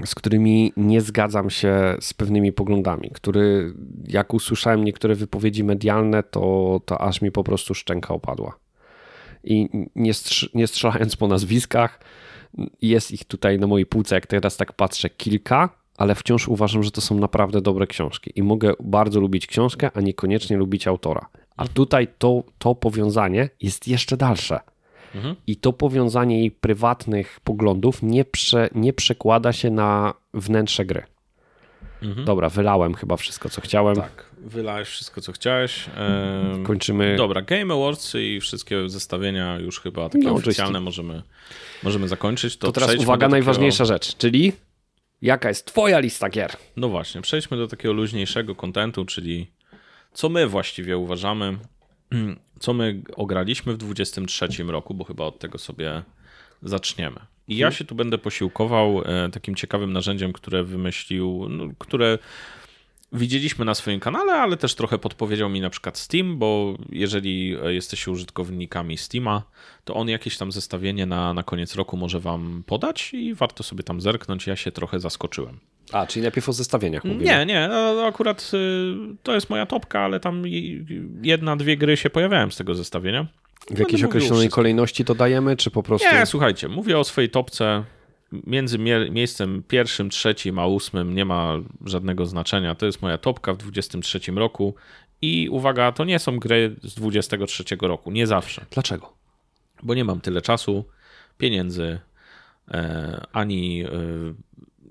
z 0.06 0.16
którymi 0.16 0.74
nie 0.78 1.02
zgadzam 1.02 1.50
się 1.50 1.96
z 2.02 2.14
pewnymi 2.14 2.52
poglądami, 2.52 3.10
który 3.14 3.74
jak 4.08 4.34
usłyszałem 4.34 4.84
niektóre 4.84 5.16
wypowiedzi 5.16 5.64
medialne, 5.64 6.24
to, 6.24 6.82
to 6.86 7.02
aż 7.02 7.22
mi 7.22 7.32
po 7.32 7.44
prostu 7.44 7.74
szczęka 7.74 8.14
opadła. 8.14 8.58
I 9.44 9.70
nie, 9.96 10.12
nie 10.54 10.68
strzelając 10.68 11.16
po 11.16 11.28
nazwiskach, 11.28 12.00
jest 12.82 13.12
ich 13.12 13.26
tutaj 13.26 13.60
na 13.60 13.68
mojej 13.68 13.86
półce, 13.86 14.16
jak 14.16 14.28
teraz 14.28 14.58
tak 14.58 14.74
patrzę, 14.74 15.10
kilka, 15.10 15.70
ale 15.98 16.16
wciąż 16.16 16.48
uważam, 16.48 16.84
że 16.84 16.92
to 16.92 17.02
są 17.02 17.16
naprawdę 17.16 17.62
dobre 17.62 17.88
książki 17.88 18.32
i 18.36 18.44
mogę 18.44 18.74
bardzo 18.80 19.20
lubić 19.20 19.48
książkę, 19.48 19.92
a 19.94 20.02
niekoniecznie 20.02 20.58
lubić 20.58 20.88
autora. 20.88 21.28
A 21.58 21.68
tutaj 21.68 22.08
to, 22.18 22.44
to 22.58 22.76
powiązanie 22.76 23.50
jest 23.62 23.88
jeszcze 23.88 24.18
dalsze. 24.18 24.60
Mhm. 25.16 25.36
I 25.48 25.56
to 25.56 25.74
powiązanie 25.74 26.40
jej 26.40 26.52
prywatnych 26.52 27.40
poglądów 27.44 28.04
nie, 28.04 28.26
prze, 28.26 28.70
nie 28.76 28.94
przekłada 28.94 29.54
się 29.54 29.70
na 29.70 30.14
wnętrze 30.34 30.86
gry. 30.86 31.04
Mhm. 32.02 32.26
Dobra, 32.26 32.50
wylałem 32.50 32.94
chyba 32.94 33.18
wszystko, 33.18 33.50
co 33.50 33.62
chciałem. 33.62 33.96
Tak, 33.96 34.31
wylałeś 34.44 34.88
wszystko, 34.88 35.22
co 35.22 35.32
chciałeś. 35.32 35.86
Kończymy. 36.64 37.16
Dobra, 37.16 37.42
Game 37.42 37.74
Awards 37.74 38.16
i 38.16 38.40
wszystkie 38.40 38.90
zestawienia 38.90 39.60
już 39.60 39.80
chyba 39.80 40.10
takie 40.10 40.26
no, 40.26 40.34
oficjalne 40.34 40.80
możemy, 40.80 41.22
możemy 41.84 42.08
zakończyć. 42.08 42.58
To, 42.58 42.72
to 42.72 42.80
teraz 42.80 42.96
uwaga, 42.96 43.28
najważniejsza 43.28 43.86
rzecz, 43.86 44.18
czyli 44.18 44.54
jaka 45.22 45.50
jest 45.50 45.66
twoja 45.66 46.00
lista 46.00 46.30
gier? 46.30 46.52
No 46.78 46.90
właśnie, 46.90 47.22
przejdźmy 47.22 47.58
do 47.58 47.68
takiego 47.68 47.94
luźniejszego 47.94 48.56
kontentu, 48.56 49.06
czyli 49.06 49.52
co 50.14 50.30
my 50.30 50.48
właściwie 50.48 50.98
uważamy, 50.98 51.58
co 52.60 52.74
my 52.74 53.02
ograliśmy 53.16 53.74
w 53.74 53.78
23 53.78 54.48
roku, 54.68 54.94
bo 54.94 55.04
chyba 55.04 55.24
od 55.24 55.40
tego 55.40 55.58
sobie 55.58 56.04
zaczniemy. 56.64 57.20
I 57.48 57.58
ja 57.58 57.72
się 57.72 57.86
tu 57.86 57.96
będę 57.96 58.18
posiłkował 58.18 59.02
e, 59.06 59.30
takim 59.30 59.56
ciekawym 59.56 59.94
narzędziem, 59.94 60.34
które 60.34 60.64
wymyślił, 60.64 61.48
no, 61.50 61.74
które 61.80 62.20
widzieliśmy 63.14 63.66
na 63.66 63.76
swoim 63.76 64.00
kanale, 64.00 64.34
ale 64.34 64.58
też 64.58 64.76
trochę 64.76 64.98
podpowiedział 64.98 65.50
mi 65.50 65.62
na 65.62 65.70
przykład 65.70 65.98
Steam, 65.98 66.38
bo 66.38 66.78
jeżeli 66.90 67.58
jesteście 67.68 68.12
użytkownikami 68.12 68.98
Steama, 68.98 69.44
to 69.86 69.94
on 69.94 70.10
jakieś 70.10 70.38
tam 70.38 70.52
zestawienie 70.52 71.06
na, 71.06 71.34
na 71.34 71.44
koniec 71.44 71.76
roku 71.76 71.98
może 71.98 72.20
wam 72.20 72.64
podać 72.66 73.14
i 73.14 73.34
warto 73.34 73.64
sobie 73.64 73.84
tam 73.84 74.02
zerknąć. 74.02 74.48
Ja 74.48 74.56
się 74.56 74.72
trochę 74.72 75.00
zaskoczyłem. 75.00 75.60
A, 75.92 76.08
czyli 76.08 76.24
najpierw 76.24 76.50
o 76.50 76.54
zestawieniach 76.54 77.04
mówimy. 77.04 77.24
Nie, 77.24 77.46
nie, 77.46 77.68
no, 77.68 78.06
akurat 78.06 78.52
y, 78.54 78.96
to 79.24 79.34
jest 79.34 79.50
moja 79.50 79.66
topka, 79.66 80.00
ale 80.00 80.20
tam 80.20 80.44
jedna, 81.24 81.56
dwie 81.56 81.78
gry 81.78 81.98
się 81.98 82.10
pojawiają 82.10 82.52
z 82.52 82.58
tego 82.58 82.76
zestawienia. 82.76 83.28
W 83.72 83.80
jakiejś 83.80 84.04
określonej 84.04 84.50
kolejności 84.50 85.06
to 85.06 85.16
dajemy, 85.16 85.58
czy 85.58 85.72
po 85.72 85.84
prostu... 85.84 86.08
Nie, 86.14 86.26
słuchajcie, 86.26 86.68
mówię 86.68 86.98
o 87.00 87.04
swojej 87.04 87.30
topce. 87.30 87.84
Między 88.32 88.80
miejscem 89.12 89.64
pierwszym, 89.68 90.10
trzecim 90.10 90.60
a 90.60 90.66
ósmym 90.66 91.16
nie 91.16 91.26
ma 91.26 91.58
żadnego 91.86 92.26
znaczenia. 92.26 92.76
To 92.76 92.86
jest 92.86 93.02
moja 93.02 93.18
topka 93.18 93.54
w 93.54 93.58
23 93.58 94.20
roku. 94.32 94.76
I 95.22 95.50
uwaga, 95.50 95.92
to 95.92 96.06
nie 96.06 96.20
są 96.20 96.40
gry 96.40 96.76
z 96.84 96.96
23 96.96 97.64
roku. 97.82 98.12
Nie 98.12 98.28
zawsze. 98.28 98.66
Dlaczego? 98.72 99.14
Bo 99.84 99.94
nie 99.94 100.06
mam 100.06 100.22
tyle 100.22 100.42
czasu, 100.42 100.86
pieniędzy, 101.38 102.00
e, 102.72 103.26
ani 103.34 103.84
e, 103.84 103.90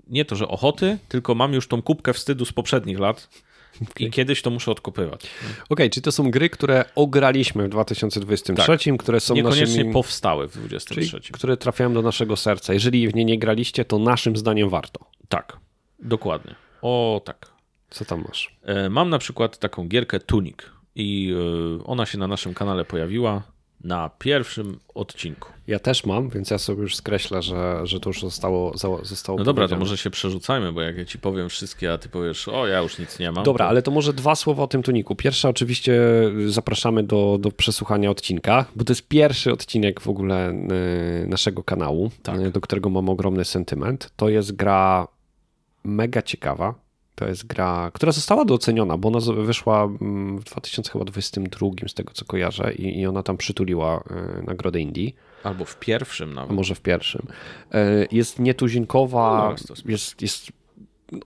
nie 0.07 0.25
to, 0.25 0.35
że 0.35 0.47
ochoty, 0.47 0.97
tylko 1.07 1.35
mam 1.35 1.53
już 1.53 1.67
tą 1.67 1.81
kubkę 1.81 2.13
wstydu 2.13 2.45
z 2.45 2.53
poprzednich 2.53 2.99
lat 2.99 3.29
okay. 3.75 4.07
i 4.07 4.11
kiedyś 4.11 4.41
to 4.41 4.49
muszę 4.49 4.71
odkopywać. 4.71 5.21
Okej, 5.23 5.63
okay, 5.69 5.89
czyli 5.89 6.03
to 6.03 6.11
są 6.11 6.31
gry, 6.31 6.49
które 6.49 6.85
ograliśmy 6.95 7.65
w 7.65 7.69
2023, 7.69 8.91
tak. 8.91 8.99
które 8.99 9.19
są 9.19 9.33
Niekoniecznie 9.33 9.65
naszymi... 9.65 9.93
powstały 9.93 10.47
w 10.47 10.51
2023. 10.51 11.21
Czyli, 11.21 11.33
które 11.33 11.57
trafiają 11.57 11.93
do 11.93 12.01
naszego 12.01 12.35
serca. 12.35 12.73
Jeżeli 12.73 13.07
w 13.07 13.15
nie 13.15 13.25
nie 13.25 13.39
graliście, 13.39 13.85
to 13.85 13.99
naszym 13.99 14.37
zdaniem 14.37 14.69
warto. 14.69 15.05
Tak, 15.29 15.57
dokładnie. 15.99 16.55
O, 16.81 17.21
tak. 17.25 17.51
Co 17.89 18.05
tam 18.05 18.23
masz? 18.27 18.55
E, 18.63 18.89
mam 18.89 19.09
na 19.09 19.19
przykład 19.19 19.57
taką 19.57 19.87
gierkę 19.87 20.19
Tunic 20.19 20.57
i 20.95 21.33
e, 21.79 21.83
ona 21.83 22.05
się 22.05 22.17
na 22.17 22.27
naszym 22.27 22.53
kanale 22.53 22.85
pojawiła 22.85 23.43
na 23.83 24.09
pierwszym 24.19 24.79
odcinku. 24.95 25.49
Ja 25.67 25.79
też 25.79 26.05
mam, 26.05 26.29
więc 26.29 26.49
ja 26.49 26.57
sobie 26.57 26.81
już 26.81 26.95
skreślę, 26.95 27.41
że, 27.41 27.81
że 27.83 27.99
to 27.99 28.09
już 28.09 28.21
zostało, 28.21 28.77
zostało 29.03 29.37
No 29.37 29.43
dobra, 29.43 29.67
to 29.67 29.77
może 29.77 29.97
się 29.97 30.09
przerzucajmy, 30.09 30.73
bo 30.73 30.81
jak 30.81 30.97
ja 30.97 31.05
ci 31.05 31.19
powiem 31.19 31.49
wszystkie, 31.49 31.93
a 31.93 31.97
ty 31.97 32.09
powiesz, 32.09 32.47
o 32.47 32.67
ja 32.67 32.79
już 32.79 32.99
nic 32.99 33.19
nie 33.19 33.31
mam. 33.31 33.43
Dobra, 33.43 33.65
to... 33.65 33.69
ale 33.69 33.81
to 33.81 33.91
może 33.91 34.13
dwa 34.13 34.35
słowa 34.35 34.63
o 34.63 34.67
tym 34.67 34.83
tuniku. 34.83 35.15
Pierwsze 35.15 35.49
oczywiście 35.49 36.01
zapraszamy 36.47 37.03
do, 37.03 37.37
do 37.39 37.51
przesłuchania 37.51 38.09
odcinka, 38.09 38.65
bo 38.75 38.83
to 38.83 38.91
jest 38.91 39.07
pierwszy 39.07 39.53
odcinek 39.53 40.01
w 40.01 40.07
ogóle 40.07 40.49
e, 40.49 40.55
naszego 41.27 41.63
kanału, 41.63 42.11
tak. 42.23 42.49
do 42.49 42.61
którego 42.61 42.89
mam 42.89 43.09
ogromny 43.09 43.45
sentyment. 43.45 44.11
To 44.15 44.29
jest 44.29 44.55
gra 44.55 45.07
mega 45.83 46.21
ciekawa, 46.21 46.75
to 47.15 47.27
jest 47.27 47.47
gra, 47.47 47.91
która 47.93 48.11
została 48.11 48.45
doceniona, 48.45 48.97
bo 48.97 49.07
ona 49.07 49.19
wyszła 49.43 49.83
mm, 49.83 50.39
w 50.39 50.43
2022 50.43 51.67
z 51.87 51.93
tego 51.93 52.13
co 52.13 52.25
kojarzę 52.25 52.73
i, 52.73 52.99
i 52.99 53.07
ona 53.07 53.23
tam 53.23 53.37
przytuliła 53.37 54.03
y, 54.39 54.43
nagrodę 54.43 54.79
Indii. 54.79 55.15
Albo 55.43 55.65
w 55.65 55.79
pierwszym 55.79 56.33
nawet. 56.33 56.51
A 56.51 56.53
może 56.53 56.75
w 56.75 56.81
pierwszym. 56.81 57.27
Y, 57.75 58.07
jest 58.11 58.39
nietuzinkowa, 58.39 59.55
no, 59.69 59.75
jest, 59.85 60.21
jest 60.21 60.51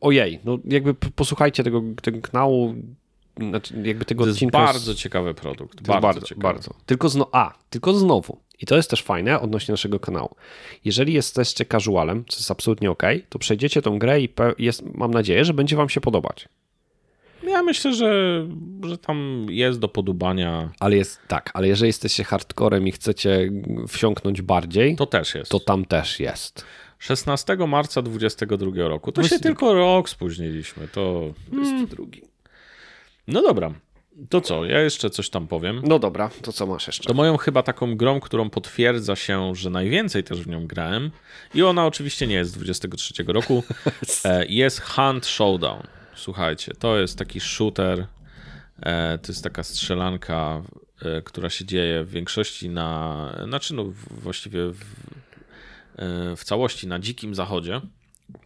ojej, 0.02 0.40
no 0.46 0.58
jakby 0.66 0.94
posłuchajcie 0.94 1.64
tego, 1.64 1.82
tego 2.02 2.22
kanału, 2.22 2.76
znaczy 3.38 3.74
jakby 3.84 4.06
tego 4.06 4.26
to 4.26 4.32
odcinka. 4.32 4.62
jest 4.62 4.74
bardzo 4.74 4.96
ciekawy 4.96 5.34
produkt. 5.34 5.82
Bardzo, 5.82 6.02
bardzo, 6.02 6.36
bardzo. 6.36 6.74
Tylko 6.86 7.10
zno, 7.10 7.30
a, 7.32 7.54
tylko 7.70 7.94
znowu, 7.94 8.38
i 8.62 8.66
to 8.66 8.76
jest 8.76 8.90
też 8.90 9.04
fajne 9.04 9.40
odnośnie 9.40 9.74
naszego 9.74 10.00
kanału. 10.00 10.36
Jeżeli 10.86 11.14
jesteście 11.14 11.66
casualem, 11.66 12.26
co 12.28 12.38
jest 12.38 12.52
absolutnie 12.52 12.92
ok, 12.92 13.04
to 13.30 13.40
przejdziecie 13.40 13.82
tą 13.82 14.00
grę 14.00 14.22
i 14.22 14.30
jest, 14.58 14.84
mam 14.94 15.12
nadzieję, 15.12 15.46
że 15.46 15.54
będzie 15.54 15.76
wam 15.76 15.90
się 15.90 16.02
podobać. 16.02 16.48
Ja 17.44 17.64
myślę, 17.64 17.94
że, 17.94 18.42
że 18.84 18.98
tam 18.98 19.48
jest 19.50 19.80
do 19.80 19.88
podobania. 19.88 20.72
Ale 20.80 20.96
jest 20.96 21.20
tak, 21.28 21.52
ale 21.54 21.68
jeżeli 21.68 21.88
jesteście 21.88 22.24
hardcorem 22.24 22.88
i 22.88 22.92
chcecie 22.92 23.52
wsiąknąć 23.88 24.42
bardziej, 24.42 24.96
to 24.96 25.06
też 25.06 25.36
jest. 25.36 25.52
To 25.52 25.60
tam 25.60 25.86
też 25.86 26.20
jest. 26.20 26.66
16 27.00 27.58
marca 27.68 28.02
2022 28.02 28.88
roku. 28.88 29.12
To 29.12 29.24
się 29.24 29.40
tylko 29.40 29.74
rok 29.74 30.10
spóźniliśmy. 30.10 30.88
To 30.88 31.34
hmm. 31.52 31.88
No 33.28 33.42
dobra. 33.42 33.74
To 34.30 34.42
co, 34.42 34.66
ja 34.66 34.80
jeszcze 34.80 35.10
coś 35.10 35.30
tam 35.30 35.48
powiem. 35.48 35.82
No 35.84 36.00
dobra, 36.00 36.30
to 36.42 36.54
co 36.54 36.68
masz 36.68 36.88
jeszcze? 36.88 37.04
To 37.04 37.14
moją 37.14 37.38
chyba 37.38 37.64
taką 37.64 37.96
grą, 37.96 38.20
którą 38.20 38.50
potwierdza 38.50 39.16
się, 39.16 39.56
że 39.56 39.70
najwięcej 39.70 40.24
też 40.24 40.42
w 40.42 40.48
nią 40.48 40.68
grałem 40.68 41.12
i 41.54 41.64
ona 41.64 41.86
oczywiście 41.86 42.28
nie 42.28 42.36
jest 42.36 42.52
z 42.52 42.54
23 42.54 43.24
roku, 43.28 43.64
e, 44.26 44.46
jest 44.46 44.82
Hunt 44.82 45.26
Showdown. 45.26 45.84
Słuchajcie, 46.16 46.74
to 46.80 47.00
jest 47.00 47.18
taki 47.18 47.40
shooter, 47.40 48.08
e, 48.80 49.18
to 49.18 49.32
jest 49.32 49.44
taka 49.44 49.64
strzelanka, 49.64 50.62
e, 51.02 51.22
która 51.22 51.50
się 51.50 51.66
dzieje 51.66 52.04
w 52.04 52.10
większości 52.10 52.70
na, 52.70 53.40
znaczy 53.48 53.74
no 53.74 53.86
właściwie 54.12 54.60
w, 54.68 54.80
w 56.36 56.44
całości 56.44 56.88
na 56.88 57.00
dzikim 57.00 57.36
zachodzie. 57.36 57.82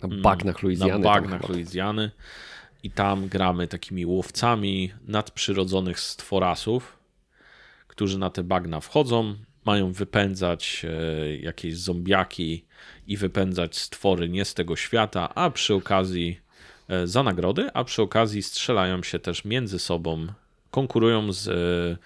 Na 0.01 0.21
bagnach 0.21 0.63
Luizjany. 0.63 0.93
Na 0.93 0.99
bagnach 0.99 1.49
Luizjany 1.49 2.11
i 2.83 2.91
tam 2.91 3.27
gramy 3.27 3.67
takimi 3.67 4.05
łowcami 4.05 4.91
nadprzyrodzonych 5.07 5.99
stworasów, 5.99 6.97
którzy 7.87 8.19
na 8.19 8.29
te 8.29 8.43
bagna 8.43 8.79
wchodzą, 8.79 9.35
mają 9.65 9.91
wypędzać 9.91 10.85
e, 10.85 11.37
jakieś 11.37 11.77
zombiaki 11.77 12.65
i 13.07 13.17
wypędzać 13.17 13.77
stwory 13.77 14.29
nie 14.29 14.45
z 14.45 14.53
tego 14.53 14.75
świata, 14.75 15.35
a 15.35 15.49
przy 15.49 15.73
okazji 15.73 16.39
e, 16.87 17.07
za 17.07 17.23
nagrody, 17.23 17.69
a 17.73 17.83
przy 17.83 18.01
okazji 18.01 18.43
strzelają 18.43 19.03
się 19.03 19.19
też 19.19 19.45
między 19.45 19.79
sobą, 19.79 20.27
konkurują 20.71 21.33
z 21.33 21.47
e, 21.47 21.97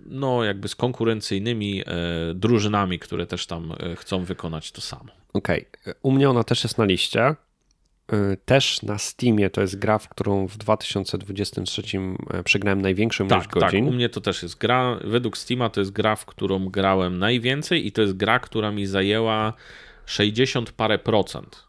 no 0.00 0.44
jakby 0.44 0.68
z 0.68 0.74
konkurencyjnymi 0.74 1.82
drużynami, 2.34 2.98
które 2.98 3.26
też 3.26 3.46
tam 3.46 3.74
chcą 3.96 4.24
wykonać 4.24 4.72
to 4.72 4.80
samo. 4.80 5.12
Okej, 5.32 5.66
okay. 5.82 5.94
u 6.02 6.12
mnie 6.12 6.30
ona 6.30 6.44
też 6.44 6.64
jest 6.64 6.78
na 6.78 6.84
liście. 6.84 7.34
Y, 8.12 8.36
też 8.44 8.82
na 8.82 8.98
Steamie 8.98 9.50
to 9.50 9.60
jest 9.60 9.78
gra, 9.78 9.98
w 9.98 10.08
którą 10.08 10.46
w 10.46 10.56
2023 10.56 11.82
e, 12.30 12.42
przegrałem 12.42 12.82
największą 12.82 13.28
tak, 13.28 13.36
ilość 13.36 13.48
godzin. 13.48 13.84
Tak, 13.84 13.92
u 13.92 13.96
mnie 13.96 14.08
to 14.08 14.20
też 14.20 14.42
jest 14.42 14.58
gra, 14.58 14.98
według 15.04 15.38
Steama 15.38 15.70
to 15.70 15.80
jest 15.80 15.92
gra, 15.92 16.16
w 16.16 16.26
którą 16.26 16.68
grałem 16.68 17.18
najwięcej 17.18 17.86
i 17.86 17.92
to 17.92 18.02
jest 18.02 18.16
gra, 18.16 18.38
która 18.38 18.70
mi 18.70 18.86
zajęła 18.86 19.52
60 20.06 20.72
parę 20.72 20.98
procent 20.98 21.64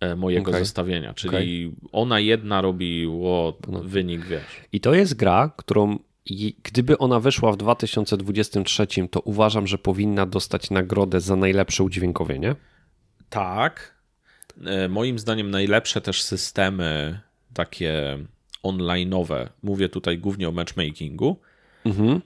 e, 0.00 0.16
mojego 0.16 0.50
okay. 0.50 0.60
zestawienia, 0.60 1.14
czyli 1.14 1.66
okay. 1.66 1.88
ona 1.92 2.20
jedna 2.20 2.60
robi 2.60 3.06
o, 3.06 3.58
no. 3.68 3.80
wynik, 3.80 4.26
wiesz. 4.26 4.44
I 4.72 4.80
to 4.80 4.94
jest 4.94 5.14
gra, 5.14 5.52
którą 5.56 5.98
gdyby 6.62 6.98
ona 6.98 7.20
wyszła 7.20 7.52
w 7.52 7.56
2023, 7.56 8.86
to 9.10 9.20
uważam, 9.20 9.66
że 9.66 9.78
powinna 9.78 10.26
dostać 10.26 10.70
nagrodę 10.70 11.20
za 11.20 11.36
najlepsze 11.36 11.84
udźwiękowienie. 11.84 12.56
Tak, 13.28 13.93
moim 14.88 15.18
zdaniem 15.18 15.50
najlepsze 15.50 16.00
też 16.00 16.22
systemy 16.22 17.20
takie 17.54 18.18
online'owe, 18.62 19.48
mówię 19.62 19.88
tutaj 19.88 20.18
głównie 20.18 20.48
o 20.48 20.52
matchmakingu, 20.52 21.40
mhm. 21.84 22.20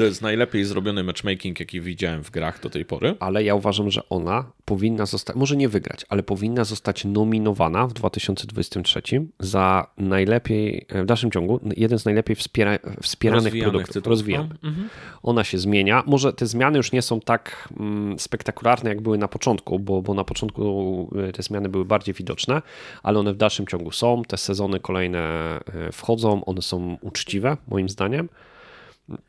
To 0.00 0.04
jest 0.04 0.22
najlepiej 0.22 0.64
zrobiony 0.64 1.04
matchmaking, 1.04 1.60
jaki 1.60 1.80
widziałem 1.80 2.24
w 2.24 2.30
grach 2.30 2.60
do 2.60 2.70
tej 2.70 2.84
pory. 2.84 3.14
Ale 3.20 3.44
ja 3.44 3.54
uważam, 3.54 3.90
że 3.90 4.08
ona 4.08 4.52
powinna 4.64 5.06
zostać, 5.06 5.36
może 5.36 5.56
nie 5.56 5.68
wygrać, 5.68 6.06
ale 6.08 6.22
powinna 6.22 6.64
zostać 6.64 7.04
nominowana 7.04 7.86
w 7.86 7.92
2023 7.92 9.02
za 9.40 9.86
najlepiej, 9.98 10.86
w 10.88 11.04
dalszym 11.04 11.30
ciągu, 11.30 11.60
jeden 11.76 11.98
z 11.98 12.04
najlepiej 12.04 12.36
wspiera, 12.36 12.78
wspieranych 13.02 13.44
rozwijanych 13.44 13.70
produktów. 13.70 13.94
Tytułów. 13.94 14.10
Rozwijanych. 14.10 14.62
No, 14.62 14.68
mhm. 14.68 14.88
Ona 15.22 15.44
się 15.44 15.58
zmienia. 15.58 16.02
Może 16.06 16.32
te 16.32 16.46
zmiany 16.46 16.76
już 16.76 16.92
nie 16.92 17.02
są 17.02 17.20
tak 17.20 17.68
mm, 17.80 18.18
spektakularne, 18.18 18.90
jak 18.90 19.00
były 19.00 19.18
na 19.18 19.28
początku, 19.28 19.78
bo, 19.78 20.02
bo 20.02 20.14
na 20.14 20.24
początku 20.24 21.10
e, 21.28 21.32
te 21.32 21.42
zmiany 21.42 21.68
były 21.68 21.84
bardziej 21.84 22.14
widoczne, 22.14 22.62
ale 23.02 23.18
one 23.18 23.32
w 23.32 23.36
dalszym 23.36 23.66
ciągu 23.66 23.92
są. 23.92 24.22
Te 24.28 24.36
sezony 24.36 24.80
kolejne 24.80 25.18
e, 25.18 25.92
wchodzą, 25.92 26.44
one 26.44 26.62
są 26.62 26.98
uczciwe, 27.00 27.56
moim 27.68 27.88
zdaniem 27.88 28.28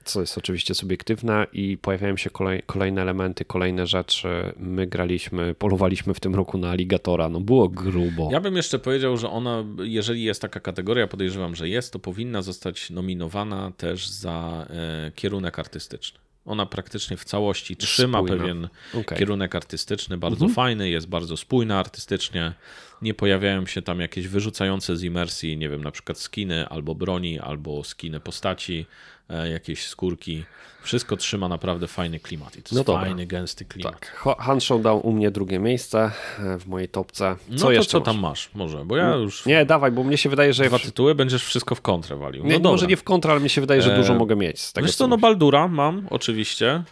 co 0.03 0.21
jest 0.21 0.37
oczywiście 0.37 0.75
subiektywne 0.75 1.47
i 1.53 1.77
pojawiają 1.77 2.17
się 2.17 2.29
kolej, 2.29 2.63
kolejne 2.65 3.01
elementy, 3.01 3.45
kolejne 3.45 3.87
rzeczy. 3.87 4.53
My 4.57 4.87
graliśmy, 4.87 5.53
polowaliśmy 5.53 6.13
w 6.13 6.19
tym 6.19 6.35
roku 6.35 6.57
na 6.57 6.69
aligatora, 6.69 7.29
no 7.29 7.39
było 7.39 7.69
grubo. 7.69 8.29
Ja 8.31 8.41
bym 8.41 8.55
jeszcze 8.55 8.79
powiedział, 8.79 9.17
że 9.17 9.29
ona, 9.29 9.65
jeżeli 9.83 10.23
jest 10.23 10.41
taka 10.41 10.59
kategoria, 10.59 11.07
podejrzewam, 11.07 11.55
że 11.55 11.69
jest, 11.69 11.93
to 11.93 11.99
powinna 11.99 12.41
zostać 12.41 12.89
nominowana 12.89 13.71
też 13.77 14.07
za 14.07 14.67
e, 14.69 15.11
kierunek 15.15 15.59
artystyczny. 15.59 16.19
Ona 16.45 16.65
praktycznie 16.65 17.17
w 17.17 17.25
całości 17.25 17.75
trzyma 17.75 18.17
Spójna. 18.17 18.37
pewien 18.37 18.67
okay. 18.93 19.17
kierunek 19.17 19.55
artystyczny, 19.55 20.17
bardzo 20.17 20.45
mhm. 20.45 20.55
fajny, 20.55 20.89
jest 20.89 21.07
bardzo 21.07 21.37
spójna 21.37 21.79
artystycznie. 21.79 22.53
Nie 23.01 23.13
pojawiają 23.13 23.65
się 23.65 23.81
tam 23.81 23.99
jakieś 23.99 24.27
wyrzucające 24.27 24.97
z 24.97 25.03
imersji, 25.03 25.57
nie 25.57 25.69
wiem, 25.69 25.83
na 25.83 25.91
przykład 25.91 26.19
skiny 26.19 26.67
albo 26.67 26.95
broni, 26.95 27.39
albo 27.39 27.83
skiny 27.83 28.19
postaci. 28.19 28.85
E, 29.31 29.49
jakieś 29.49 29.87
skórki. 29.87 30.43
Wszystko 30.83 31.17
trzyma 31.17 31.47
naprawdę 31.47 31.87
fajny 31.87 32.19
klimat. 32.19 32.57
I 32.57 32.63
to 32.63 32.75
no 32.75 32.79
jest 32.79 32.91
fajny, 32.91 33.25
gęsty 33.25 33.65
klimat. 33.65 33.99
Tak. 33.99 34.37
Hanshow 34.39 34.81
dał 34.81 35.07
u 35.07 35.11
mnie 35.11 35.31
drugie 35.31 35.59
miejsce 35.59 36.11
e, 36.39 36.57
w 36.57 36.67
mojej 36.67 36.89
topce. 36.89 37.35
Co 37.47 37.53
no 37.53 37.59
to 37.59 37.71
jeszcze 37.71 37.91
co 37.91 37.99
masz? 37.99 38.05
tam 38.05 38.19
masz? 38.19 38.49
Może, 38.53 38.85
bo 38.85 38.97
ja 38.97 39.09
no, 39.09 39.17
już... 39.17 39.45
Nie, 39.45 39.65
dawaj, 39.65 39.91
bo 39.91 40.03
mnie 40.03 40.17
się 40.17 40.29
wydaje, 40.29 40.53
że... 40.53 40.65
Dwa 40.65 40.79
tytuły, 40.79 41.15
będziesz 41.15 41.45
wszystko 41.45 41.75
w 41.75 41.81
kontrę 41.81 42.15
walił. 42.15 42.43
No 42.43 42.49
nie, 42.49 42.59
może 42.59 42.87
nie 42.87 42.97
w 42.97 43.03
kontrę, 43.03 43.31
ale 43.31 43.41
mi 43.41 43.49
się 43.49 43.61
wydaje, 43.61 43.81
że 43.81 43.95
dużo 43.95 44.13
e... 44.13 44.17
mogę 44.17 44.35
mieć. 44.35 44.61
Z 44.61 44.73
tego, 44.73 44.87
Wiesz 44.87 44.95
co, 44.95 45.07
no 45.07 45.17
Baldura 45.17 45.67
mam, 45.67 46.07
oczywiście. 46.09 46.83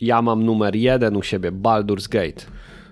Ja 0.00 0.22
mam 0.22 0.44
numer 0.44 0.76
jeden 0.76 1.16
u 1.16 1.22
siebie, 1.22 1.52
Baldur's 1.52 2.08
Gate. 2.08 2.46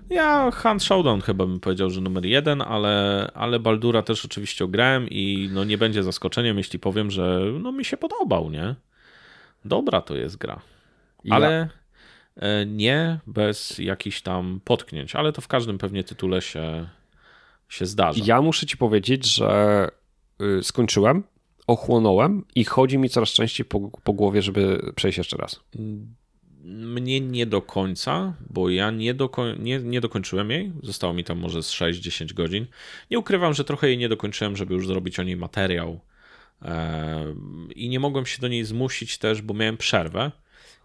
Ja 0.09 0.51
Hunt 0.51 0.83
Showdown 0.83 1.21
chyba 1.21 1.45
bym 1.45 1.59
powiedział, 1.59 1.89
że 1.89 2.01
numer 2.01 2.25
jeden, 2.25 2.61
ale, 2.61 3.27
ale 3.33 3.59
Baldura 3.59 4.01
też 4.01 4.25
oczywiście 4.25 4.67
grałem 4.67 5.09
i 5.09 5.49
no 5.53 5.63
nie 5.63 5.77
będzie 5.77 6.03
zaskoczeniem, 6.03 6.57
jeśli 6.57 6.79
powiem, 6.79 7.11
że 7.11 7.41
no 7.59 7.71
mi 7.71 7.85
się 7.85 7.97
podobał, 7.97 8.51
nie? 8.51 8.75
Dobra 9.65 10.01
to 10.01 10.15
jest 10.15 10.37
gra. 10.37 10.61
Ale 11.29 11.69
e, 12.35 12.65
nie 12.65 13.19
bez 13.27 13.79
jakichś 13.79 14.21
tam 14.21 14.61
potknięć, 14.63 15.15
ale 15.15 15.31
to 15.31 15.41
w 15.41 15.47
każdym 15.47 15.77
pewnie 15.77 16.03
tytule 16.03 16.41
się, 16.41 16.89
się 17.69 17.85
zdarza. 17.85 18.23
Ja 18.25 18.41
muszę 18.41 18.65
ci 18.65 18.77
powiedzieć, 18.77 19.25
że 19.25 19.89
y, 20.41 20.63
skończyłem, 20.63 21.23
ochłonąłem 21.67 22.45
i 22.55 22.63
chodzi 22.63 22.97
mi 22.97 23.09
coraz 23.09 23.29
częściej 23.29 23.65
po, 23.65 23.79
po 24.03 24.13
głowie, 24.13 24.41
żeby 24.41 24.91
przejść 24.95 25.17
jeszcze 25.17 25.37
raz. 25.37 25.59
Mnie 26.65 27.21
nie 27.21 27.45
do 27.45 27.61
końca, 27.61 28.33
bo 28.49 28.69
ja 28.69 28.91
nie, 28.91 29.13
doko 29.13 29.53
nie, 29.53 29.79
nie 29.79 30.01
dokończyłem 30.01 30.51
jej. 30.51 30.71
Zostało 30.83 31.13
mi 31.13 31.23
tam 31.23 31.39
może 31.39 31.63
z 31.63 31.71
6-10 31.71 32.33
godzin. 32.33 32.65
Nie 33.11 33.19
ukrywam, 33.19 33.53
że 33.53 33.63
trochę 33.63 33.87
jej 33.87 33.97
nie 33.97 34.09
dokończyłem, 34.09 34.57
żeby 34.57 34.73
już 34.73 34.87
zrobić 34.87 35.19
o 35.19 35.23
niej 35.23 35.37
materiał. 35.37 35.99
I 37.75 37.89
nie 37.89 37.99
mogłem 37.99 38.25
się 38.25 38.41
do 38.41 38.47
niej 38.47 38.63
zmusić 38.63 39.17
też, 39.17 39.41
bo 39.41 39.53
miałem 39.53 39.77
przerwę. 39.77 40.31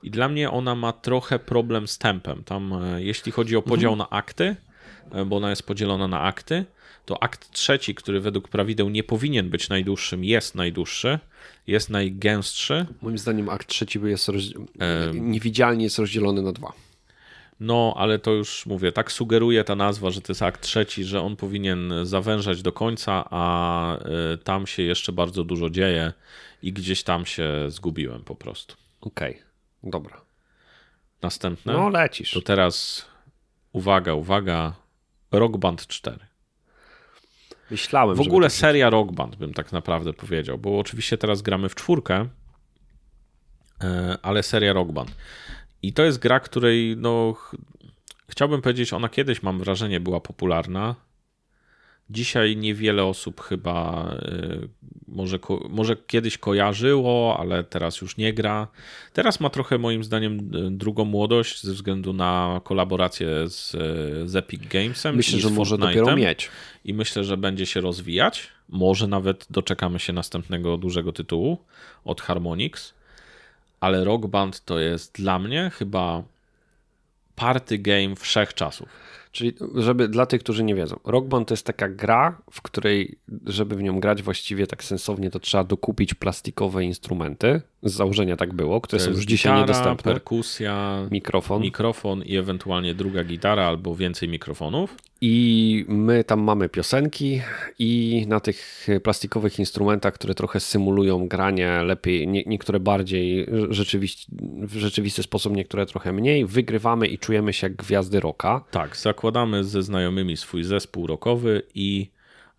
I 0.02 0.10
dla 0.10 0.28
mnie 0.28 0.50
ona 0.50 0.74
ma 0.74 0.92
trochę 0.92 1.38
problem 1.38 1.88
z 1.88 1.98
tempem. 1.98 2.44
Tam, 2.44 2.72
e, 2.72 3.02
jeśli 3.02 3.32
chodzi 3.32 3.56
o 3.56 3.62
podział 3.62 3.92
mhm. 3.92 3.98
na 3.98 4.18
akty, 4.18 4.56
e, 5.12 5.24
bo 5.24 5.36
ona 5.36 5.50
jest 5.50 5.66
podzielona 5.66 6.08
na 6.08 6.20
akty, 6.20 6.64
to 7.04 7.22
akt 7.22 7.50
trzeci, 7.50 7.94
który 7.94 8.20
według 8.20 8.48
prawideł 8.48 8.88
nie 8.88 9.02
powinien 9.02 9.50
być 9.50 9.68
najdłuższym, 9.68 10.24
jest 10.24 10.54
najdłuższy, 10.54 11.18
jest 11.66 11.90
najgęstszy. 11.90 12.86
Moim 13.02 13.18
zdaniem 13.18 13.48
akt 13.48 13.68
trzeci 13.68 14.00
jest 14.04 14.28
rozdziel... 14.28 14.62
niewidzialnie 15.14 15.84
jest 15.84 15.98
rozdzielony 15.98 16.42
na 16.42 16.52
dwa. 16.52 16.72
No, 17.60 17.94
ale 17.96 18.18
to 18.18 18.30
już 18.30 18.66
mówię, 18.66 18.92
tak 18.92 19.12
sugeruje 19.12 19.64
ta 19.64 19.76
nazwa, 19.76 20.10
że 20.10 20.20
to 20.20 20.32
jest 20.32 20.42
akt 20.42 20.60
trzeci, 20.60 21.04
że 21.04 21.20
on 21.20 21.36
powinien 21.36 21.92
zawężać 22.02 22.62
do 22.62 22.72
końca, 22.72 23.24
a 23.30 23.96
y, 24.34 24.38
tam 24.38 24.66
się 24.66 24.82
jeszcze 24.82 25.12
bardzo 25.12 25.44
dużo 25.44 25.70
dzieje 25.70 26.12
i 26.62 26.72
gdzieś 26.72 27.02
tam 27.02 27.26
się 27.26 27.48
zgubiłem 27.68 28.24
po 28.24 28.34
prostu. 28.34 28.76
Okej, 29.00 29.30
okay. 29.32 29.90
dobra. 29.90 30.20
Następne. 31.22 31.72
No, 31.72 31.88
lecisz. 31.88 32.30
To 32.30 32.40
teraz 32.40 33.06
uwaga, 33.72 34.14
uwaga. 34.14 34.74
Rock 35.32 35.56
Band 35.56 35.86
4. 35.86 36.29
Myślałem. 37.70 38.16
W 38.16 38.20
ogóle 38.20 38.50
seria 38.50 38.90
Rock 38.90 39.12
Band 39.12 39.36
bym 39.36 39.54
tak 39.54 39.72
naprawdę 39.72 40.12
powiedział, 40.12 40.58
bo 40.58 40.78
oczywiście 40.78 41.18
teraz 41.18 41.42
gramy 41.42 41.68
w 41.68 41.74
czwórkę, 41.74 42.28
e, 43.80 44.18
ale 44.22 44.42
seria 44.42 44.72
Rock 44.72 44.92
Band. 44.92 45.16
I 45.82 45.92
to 45.92 46.02
jest 46.02 46.18
gra, 46.18 46.40
której 46.40 46.96
no, 46.96 47.36
chciałbym 48.28 48.62
powiedzieć, 48.62 48.92
ona 48.92 49.08
kiedyś 49.08 49.42
mam 49.42 49.58
wrażenie 49.58 50.00
była 50.00 50.20
popularna. 50.20 50.94
Dzisiaj 52.10 52.56
niewiele 52.56 53.04
osób 53.04 53.40
chyba 53.40 54.08
y, 54.22 54.68
może, 55.08 55.38
może 55.68 55.96
kiedyś 55.96 56.38
kojarzyło, 56.38 57.36
ale 57.40 57.64
teraz 57.64 58.00
już 58.00 58.16
nie 58.16 58.32
gra. 58.32 58.68
Teraz 59.12 59.40
ma 59.40 59.50
trochę 59.50 59.78
moim 59.78 60.04
zdaniem 60.04 60.38
y, 60.38 60.70
drugą 60.70 61.04
młodość 61.04 61.62
ze 61.62 61.72
względu 61.72 62.12
na 62.12 62.60
kolaborację 62.64 63.28
z, 63.48 63.70
z 64.30 64.36
Epic 64.36 64.62
Gamesem. 64.70 65.16
Myślę, 65.16 65.38
że 65.38 65.50
może 65.50 65.78
dopiero 65.78 66.16
mieć. 66.16 66.48
I 66.84 66.94
myślę, 66.94 67.24
że 67.24 67.36
będzie 67.36 67.66
się 67.66 67.80
rozwijać. 67.80 68.48
Może 68.68 69.06
nawet 69.06 69.46
doczekamy 69.50 69.98
się 69.98 70.12
następnego 70.12 70.76
dużego 70.76 71.12
tytułu 71.12 71.58
od 72.04 72.20
Harmonix 72.20 72.94
ale 73.80 74.04
Rock 74.04 74.26
Band 74.26 74.64
to 74.64 74.78
jest 74.78 75.14
dla 75.14 75.38
mnie 75.38 75.70
chyba 75.74 76.22
party 77.36 77.78
game 77.78 78.16
wszechczasów. 78.16 78.88
Czyli, 79.32 79.54
żeby 79.74 80.08
dla 80.08 80.26
tych, 80.26 80.40
którzy 80.40 80.64
nie 80.64 80.74
wiedzą, 80.74 80.96
Rock 81.04 81.26
Band 81.26 81.48
to 81.48 81.54
jest 81.54 81.66
taka 81.66 81.88
gra, 81.88 82.42
w 82.50 82.62
której, 82.62 83.18
żeby 83.46 83.76
w 83.76 83.82
nią 83.82 84.00
grać 84.00 84.22
właściwie 84.22 84.66
tak 84.66 84.84
sensownie, 84.84 85.30
to 85.30 85.40
trzeba 85.40 85.64
dokupić 85.64 86.14
plastikowe 86.14 86.84
instrumenty. 86.84 87.62
Z 87.82 87.92
założenia 87.92 88.36
tak 88.36 88.54
było, 88.54 88.80
które 88.80 89.02
są 89.02 89.10
już 89.10 89.24
dzisiaj 89.24 89.52
gitara, 89.52 89.60
niedostępne. 89.60 90.12
perkusja, 90.12 91.06
mikrofon. 91.10 91.62
mikrofon 91.62 92.22
i 92.22 92.36
ewentualnie 92.36 92.94
druga 92.94 93.24
gitara 93.24 93.66
albo 93.66 93.94
więcej 93.94 94.28
mikrofonów. 94.28 94.96
I 95.20 95.84
my 95.88 96.24
tam 96.24 96.40
mamy 96.40 96.68
piosenki 96.68 97.40
i 97.78 98.24
na 98.28 98.40
tych 98.40 98.86
plastikowych 99.02 99.58
instrumentach, 99.58 100.14
które 100.14 100.34
trochę 100.34 100.60
symulują 100.60 101.28
granie 101.28 101.82
lepiej, 101.82 102.28
nie, 102.28 102.42
niektóre 102.46 102.80
bardziej 102.80 103.46
w 104.62 104.76
rzeczywisty 104.76 105.22
sposób, 105.22 105.56
niektóre 105.56 105.86
trochę 105.86 106.12
mniej, 106.12 106.46
wygrywamy 106.46 107.06
i 107.06 107.18
czujemy 107.18 107.52
się 107.52 107.66
jak 107.66 107.76
gwiazdy 107.76 108.20
rocka. 108.20 108.64
Tak, 108.70 108.96
zakładamy 108.96 109.64
ze 109.64 109.82
znajomymi 109.82 110.36
swój 110.36 110.64
zespół 110.64 111.06
rockowy 111.06 111.62
i 111.74 112.10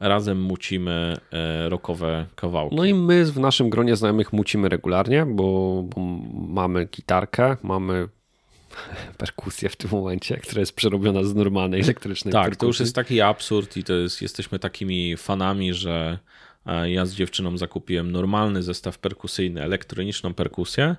razem 0.01 0.41
mucimy 0.41 1.17
e, 1.31 1.69
rockowe 1.69 2.25
kawałki. 2.35 2.75
No 2.75 2.85
i 2.85 2.93
my 2.93 3.25
w 3.25 3.39
naszym 3.39 3.69
gronie 3.69 3.95
znajomych 3.95 4.33
mucimy 4.33 4.69
regularnie, 4.69 5.25
bo, 5.25 5.83
bo 5.83 6.01
mamy 6.47 6.85
gitarkę, 6.85 7.57
mamy 7.63 8.07
perkusję 9.17 9.69
w 9.69 9.75
tym 9.75 9.89
momencie, 9.91 10.37
która 10.37 10.59
jest 10.59 10.75
przerobiona 10.75 11.23
z 11.23 11.35
normalnej 11.35 11.81
elektrycznej 11.81 12.31
Tak, 12.31 12.43
perkusji. 12.43 12.59
to 12.59 12.65
już 12.65 12.79
jest 12.79 12.95
taki 12.95 13.21
absurd 13.21 13.77
i 13.77 13.83
to 13.83 13.93
jest, 13.93 14.21
jesteśmy 14.21 14.59
takimi 14.59 15.17
fanami, 15.17 15.73
że 15.73 16.17
e, 16.65 16.91
ja 16.91 17.05
z 17.05 17.13
dziewczyną 17.13 17.57
zakupiłem 17.57 18.11
normalny 18.11 18.63
zestaw 18.63 18.97
perkusyjny, 18.97 19.63
elektroniczną 19.63 20.33
perkusję 20.33 20.95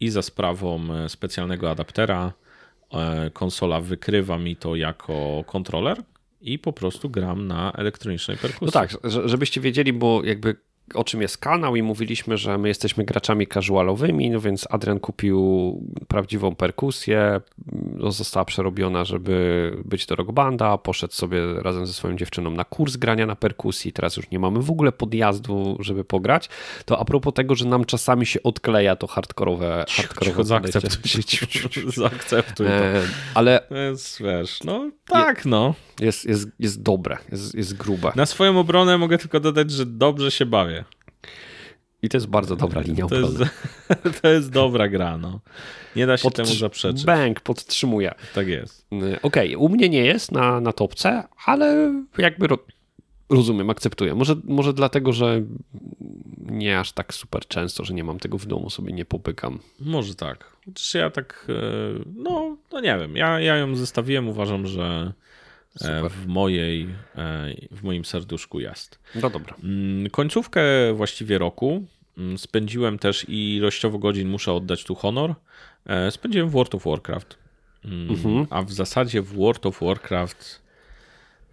i 0.00 0.10
za 0.10 0.22
sprawą 0.22 0.94
e, 0.94 1.08
specjalnego 1.08 1.70
adaptera 1.70 2.32
konsola 3.32 3.80
wykrywa 3.80 4.38
mi 4.38 4.56
to 4.56 4.76
jako 4.76 5.44
kontroler 5.46 6.02
i 6.40 6.58
po 6.58 6.72
prostu 6.72 7.10
gram 7.10 7.46
na 7.46 7.72
elektronicznej 7.72 8.36
perkusji. 8.36 8.66
No 8.66 8.72
tak, 8.72 8.90
żebyście 9.24 9.60
wiedzieli, 9.60 9.92
bo 9.92 10.24
jakby 10.24 10.56
o 10.94 11.04
czym 11.04 11.22
jest 11.22 11.38
kanał 11.38 11.76
i 11.76 11.82
mówiliśmy, 11.82 12.36
że 12.36 12.58
my 12.58 12.68
jesteśmy 12.68 13.04
graczami 13.04 13.46
casualowymi, 13.46 14.30
no 14.30 14.40
więc 14.40 14.66
Adrian 14.70 15.00
kupił 15.00 15.38
prawdziwą 16.08 16.54
perkusję, 16.54 17.40
no 17.96 18.10
została 18.10 18.44
przerobiona, 18.44 19.04
żeby 19.04 19.76
być 19.84 20.06
do 20.06 20.16
rock 20.16 20.32
banda, 20.32 20.78
poszedł 20.78 21.14
sobie 21.14 21.40
razem 21.62 21.86
ze 21.86 21.92
swoją 21.92 22.16
dziewczyną 22.16 22.50
na 22.50 22.64
kurs 22.64 22.96
grania 22.96 23.26
na 23.26 23.36
perkusji, 23.36 23.92
teraz 23.92 24.16
już 24.16 24.30
nie 24.30 24.38
mamy 24.38 24.62
w 24.62 24.70
ogóle 24.70 24.92
podjazdu, 24.92 25.76
żeby 25.80 26.04
pograć, 26.04 26.48
to 26.84 26.98
a 26.98 27.04
propos 27.04 27.34
tego, 27.34 27.54
że 27.54 27.64
nam 27.64 27.84
czasami 27.84 28.26
się 28.26 28.42
odkleja 28.42 28.96
to 28.96 29.06
hardkorowe, 29.06 29.84
hardkorowe 29.88 30.44
zaakceptuj, 30.44 31.22
zaakceptuj 31.96 32.66
to. 32.66 32.72
E, 32.72 33.02
ale 33.34 33.60
jest, 33.70 34.22
wiesz, 34.22 34.62
no 34.64 34.90
tak, 35.08 35.46
no. 35.46 35.74
Jest, 36.00 36.24
jest, 36.24 36.48
jest 36.58 36.82
dobre, 36.82 37.18
jest, 37.32 37.54
jest 37.54 37.76
grube. 37.76 38.12
Na 38.16 38.26
swoją 38.26 38.58
obronę 38.58 38.98
mogę 38.98 39.18
tylko 39.18 39.40
dodać, 39.40 39.70
że 39.70 39.86
dobrze 39.86 40.30
się 40.30 40.46
bawię. 40.46 40.77
I 42.02 42.08
to 42.08 42.16
jest 42.16 42.26
bardzo 42.26 42.56
dobra 42.56 42.80
linia 42.80 43.06
to 43.06 43.14
jest, 43.14 43.38
to 44.22 44.28
jest 44.28 44.50
dobra 44.50 44.88
gra, 44.88 45.18
no. 45.18 45.40
Nie 45.96 46.06
da 46.06 46.16
się 46.16 46.30
temu 46.30 46.54
zaprzeczyć. 46.54 47.04
Bank 47.04 47.40
podtrzymuje. 47.40 48.14
Tak 48.34 48.48
jest. 48.48 48.86
Y, 48.92 48.96
okej, 49.22 49.54
okay, 49.54 49.58
u 49.58 49.68
mnie 49.68 49.88
nie 49.88 50.04
jest 50.04 50.32
na, 50.32 50.60
na 50.60 50.72
topce, 50.72 51.24
ale 51.46 51.94
jakby 52.18 52.46
ro, 52.46 52.58
rozumiem, 53.30 53.70
akceptuję. 53.70 54.14
Może, 54.14 54.36
może 54.44 54.72
dlatego, 54.72 55.12
że 55.12 55.42
nie 56.40 56.80
aż 56.80 56.92
tak 56.92 57.14
super 57.14 57.46
często, 57.46 57.84
że 57.84 57.94
nie 57.94 58.04
mam 58.04 58.18
tego 58.18 58.38
w 58.38 58.46
domu, 58.46 58.70
sobie 58.70 58.92
nie 58.92 59.04
popykam. 59.04 59.58
Może 59.80 60.14
tak. 60.14 60.56
Chociaż 60.64 60.94
ja 60.94 61.10
tak, 61.10 61.46
e, 61.48 61.52
no, 62.16 62.56
no 62.72 62.80
nie 62.80 62.98
wiem, 62.98 63.16
ja, 63.16 63.40
ja 63.40 63.56
ją 63.56 63.76
zestawiłem, 63.76 64.28
uważam, 64.28 64.66
że 64.66 65.12
Super. 65.76 66.10
w 66.10 66.26
mojej, 66.26 66.82
e, 67.16 67.54
w 67.70 67.82
moim 67.82 68.04
serduszku 68.04 68.60
jest. 68.60 68.98
No 69.14 69.30
dobra. 69.30 69.54
Mm, 69.64 70.10
końcówkę 70.10 70.60
właściwie 70.94 71.38
roku 71.38 71.86
mm, 72.18 72.38
spędziłem 72.38 72.98
też 72.98 73.26
i 73.28 73.56
ilościowo 73.56 73.98
godzin 73.98 74.28
muszę 74.28 74.52
oddać 74.52 74.84
tu 74.84 74.94
honor. 74.94 75.34
Spędziłem 76.10 76.48
w 76.48 76.52
World 76.52 76.74
of 76.74 76.84
Warcraft. 76.84 77.38
Mm, 77.84 78.10
mhm. 78.10 78.46
A 78.50 78.62
w 78.62 78.72
zasadzie 78.72 79.22
w 79.22 79.32
World 79.36 79.66
of 79.66 79.80
Warcraft 79.80 80.62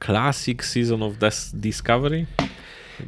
Classic 0.05 0.63
Season 0.63 1.03
of 1.03 1.13
Discovery 1.53 2.25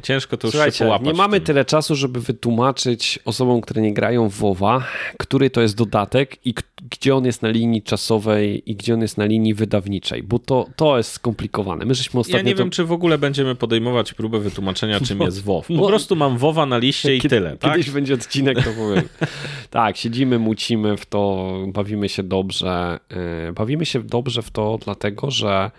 Ciężko 0.02 0.36
to 0.36 0.46
już 0.46 0.52
Słuchajcie, 0.52 0.78
się 0.78 0.84
połapać. 0.84 1.06
Nie 1.06 1.14
mamy 1.14 1.40
tyle 1.40 1.64
czasu, 1.64 1.96
żeby 1.96 2.20
wytłumaczyć 2.20 3.18
osobom, 3.24 3.60
które 3.60 3.82
nie 3.82 3.94
grają 3.94 4.28
w 4.28 4.34
WoWa, 4.34 4.84
który 5.18 5.50
to 5.50 5.60
jest 5.60 5.76
dodatek 5.76 6.46
i 6.46 6.54
gdzie 6.90 7.16
on 7.16 7.24
jest 7.24 7.42
na 7.42 7.48
linii 7.48 7.82
czasowej 7.82 8.70
i 8.70 8.76
gdzie 8.76 8.94
on 8.94 9.00
jest 9.00 9.18
na 9.18 9.24
linii 9.24 9.54
wydawniczej, 9.54 10.22
bo 10.22 10.38
to, 10.38 10.66
to 10.76 10.96
jest 10.96 11.12
skomplikowane. 11.12 11.84
My 11.84 11.94
żeśmy 11.94 12.20
ostatnio 12.20 12.38
ja 12.38 12.42
nie 12.42 12.52
to... 12.52 12.58
wiem, 12.58 12.70
czy 12.70 12.84
w 12.84 12.92
ogóle 12.92 13.18
będziemy 13.18 13.54
podejmować 13.54 14.14
próbę 14.14 14.38
wytłumaczenia, 14.38 15.00
czym 15.08 15.20
jest 15.20 15.42
WoW. 15.42 15.66
Po 15.78 15.86
prostu 15.86 16.16
mam 16.16 16.38
WoWa 16.38 16.66
na 16.66 16.78
liście 16.78 17.16
i 17.16 17.20
tyle. 17.20 17.56
Tak? 17.56 17.72
Kiedyś 17.72 17.90
będzie 17.90 18.14
odcinek, 18.14 18.64
to 18.64 18.70
powiem. 18.70 19.08
tak, 19.70 19.96
siedzimy, 19.96 20.38
mucimy 20.38 20.96
w 20.96 21.06
to, 21.06 21.52
bawimy 21.66 22.08
się 22.08 22.22
dobrze. 22.22 22.98
Yy, 23.46 23.52
bawimy 23.52 23.86
się 23.86 24.02
dobrze 24.02 24.42
w 24.42 24.50
to 24.50 24.78
dlatego, 24.84 25.30
że 25.30 25.70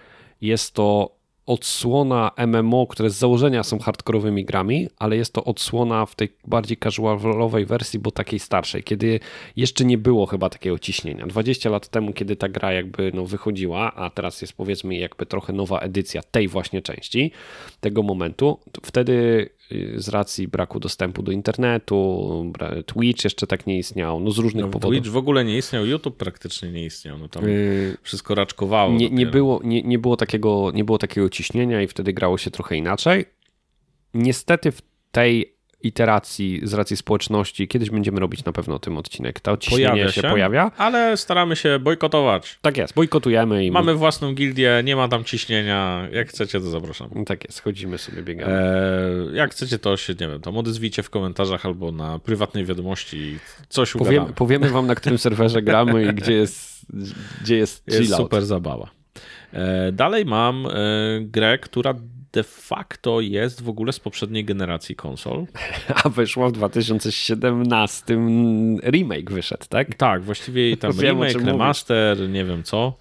jest 0.42 0.74
to 0.74 1.19
odsłona 1.50 2.32
MMO, 2.48 2.88
które 2.88 3.10
z 3.10 3.16
założenia 3.16 3.64
są 3.64 3.80
hardkorowymi 3.80 4.46
grami, 4.46 4.88
ale 4.98 5.18
jest 5.18 5.34
to 5.34 5.44
odsłona 5.44 6.06
w 6.06 6.16
tej 6.16 6.30
bardziej 6.48 6.78
casualowej 6.78 7.66
wersji, 7.66 8.00
bo 8.00 8.12
takiej 8.12 8.40
starszej, 8.40 8.84
kiedy 8.84 9.20
jeszcze 9.56 9.86
nie 9.86 9.98
było 9.98 10.26
chyba 10.26 10.50
takiego 10.50 10.80
ciśnienia. 10.80 11.28
20 11.28 11.70
lat 11.70 11.88
temu, 11.88 12.14
kiedy 12.14 12.36
ta 12.36 12.50
gra 12.50 12.74
jakby 12.74 13.12
no, 13.14 13.26
wychodziła, 13.26 13.96
a 13.96 14.10
teraz 14.10 14.42
jest 14.42 14.54
powiedzmy 14.54 14.96
jakby 14.96 15.26
trochę 15.26 15.54
nowa 15.54 15.80
edycja 15.80 16.22
tej 16.32 16.48
właśnie 16.48 16.82
części, 16.82 17.32
tego 17.80 18.04
momentu, 18.04 18.60
wtedy 18.84 19.50
z 19.96 20.10
racji 20.10 20.48
braku 20.48 20.80
dostępu 20.80 21.24
do 21.24 21.32
internetu, 21.32 22.52
Twitch 22.86 23.24
jeszcze 23.24 23.48
tak 23.48 23.68
nie 23.68 23.78
istniał, 23.78 24.20
no 24.20 24.32
z 24.32 24.38
różnych 24.38 24.66
no, 24.66 24.72
powodów. 24.72 24.98
Twitch 24.98 25.10
w 25.10 25.18
ogóle 25.18 25.46
nie 25.46 25.58
istniał, 25.58 25.86
YouTube 25.86 26.18
praktycznie 26.18 26.72
nie 26.72 26.86
istniał, 26.86 27.18
no 27.18 27.28
tam 27.28 27.50
yy, 27.50 27.98
wszystko 28.02 28.36
raczkowało. 28.36 28.94
Nie, 28.94 29.10
nie, 29.10 29.26
było, 29.26 29.62
nie, 29.64 29.82
nie, 29.82 30.00
było 30.00 30.18
takiego, 30.18 30.72
nie 30.74 30.84
było 30.84 30.98
takiego 30.98 31.30
ciśnienia 31.30 31.82
i 31.82 31.88
wtedy 31.88 32.14
grało 32.14 32.38
się 32.38 32.52
trochę 32.52 32.76
inaczej. 32.76 33.26
Niestety 34.14 34.72
w 34.72 34.82
tej 35.12 35.59
iteracji 35.82 36.62
z 36.64 36.74
racji 36.74 36.98
społeczności. 36.98 37.68
Kiedyś 37.68 37.90
będziemy 37.90 38.20
robić 38.20 38.46
na 38.46 38.52
pewno 38.52 38.80
tym 38.80 38.98
odcinek. 38.98 39.40
To 39.40 39.58
ciśnienie 39.58 39.90
pojawia 39.90 40.12
się, 40.12 40.22
się, 40.22 40.30
pojawia. 40.30 40.72
Ale 40.78 41.18
staramy 41.18 41.56
się 41.56 41.80
bojkotować. 41.80 42.60
Tak 42.62 42.78
jest, 42.78 42.94
bojkotujemy. 42.94 43.66
i 43.66 43.72
Mamy 43.72 43.96
własną 43.96 44.34
gildię, 44.34 44.82
nie 44.84 44.96
ma 44.96 45.08
tam 45.08 45.24
ciśnienia. 45.24 46.08
Jak 46.12 46.30
chcecie, 46.30 46.60
to 46.60 46.70
zapraszam. 46.70 47.10
Tak 47.26 47.46
jest, 47.46 47.62
chodzimy 47.62 47.98
sobie, 47.98 48.24
biegamy. 48.24 48.54
Eee, 48.54 49.36
jak 49.36 49.52
chcecie, 49.52 49.80
to 49.80 49.98
się, 49.98 50.14
nie 50.14 50.28
wiem, 50.28 50.42
tam 50.42 50.58
odezwijcie 50.58 51.04
w 51.04 51.10
komentarzach 51.10 51.66
albo 51.66 51.92
na 51.92 52.20
prywatnej 52.20 52.66
wiadomości, 52.66 53.40
coś 53.70 53.92
Powiemy, 53.92 54.34
powiemy 54.34 54.70
wam, 54.70 54.88
na 54.88 54.96
którym 54.96 55.18
serwerze 55.18 55.62
gramy 55.62 56.06
i 56.06 56.14
gdzie 56.14 56.34
jest, 56.34 56.86
gdzie 57.42 57.58
jest, 57.58 57.84
jest 57.88 58.16
super 58.16 58.46
zabawa. 58.46 58.99
Eee, 59.54 59.92
dalej 59.92 60.26
mam 60.26 60.66
e, 60.66 60.70
grę, 61.22 61.58
która 61.58 61.94
de 62.32 62.44
facto 62.44 63.22
jest 63.22 63.64
w 63.64 63.70
ogóle 63.70 63.94
z 63.94 64.00
poprzedniej 64.00 64.46
generacji 64.46 64.96
konsol. 64.96 65.46
A 66.04 66.10
wyszło 66.10 66.50
w 66.50 66.52
2017 66.52 68.18
remake 68.84 69.32
wyszedł, 69.32 69.66
tak? 69.70 69.96
Tak, 69.96 70.24
właściwie 70.24 70.78
tam 70.78 70.92
Wiem, 70.98 71.24
remake, 71.24 71.46
remaster, 71.46 72.18
mówisz. 72.18 72.34
nie 72.34 72.46
wiem 72.46 72.64
co. 72.64 72.98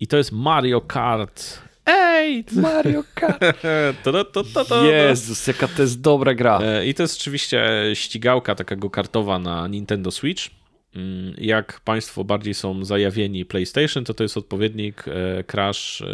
I 0.00 0.06
to 0.06 0.16
jest 0.16 0.32
Mario 0.32 0.80
Kart 0.80 1.62
Ej, 1.86 2.44
Mario 2.62 3.04
Kart. 3.14 3.40
to, 4.02 4.24
to, 4.24 4.44
to, 4.44 4.64
to, 4.64 4.84
Jezus, 4.84 5.46
jaka 5.46 5.68
to 5.68 5.82
jest 5.82 6.00
dobra 6.00 6.34
gra. 6.34 6.58
E, 6.62 6.86
I 6.86 6.94
to 6.94 7.02
jest 7.02 7.20
oczywiście 7.20 7.70
ścigałka 7.94 8.54
taka 8.54 8.76
kartowa 8.76 9.38
na 9.38 9.68
Nintendo 9.68 10.10
Switch. 10.10 10.42
Mm, 10.96 11.34
jak 11.38 11.80
Państwo 11.80 12.24
bardziej 12.24 12.54
są 12.54 12.84
zajawieni 12.84 13.44
PlayStation, 13.44 14.04
to 14.04 14.14
to 14.14 14.22
jest 14.22 14.36
odpowiednik 14.36 15.04
e, 15.08 15.44
Crash, 15.44 16.02
e, 16.02 16.06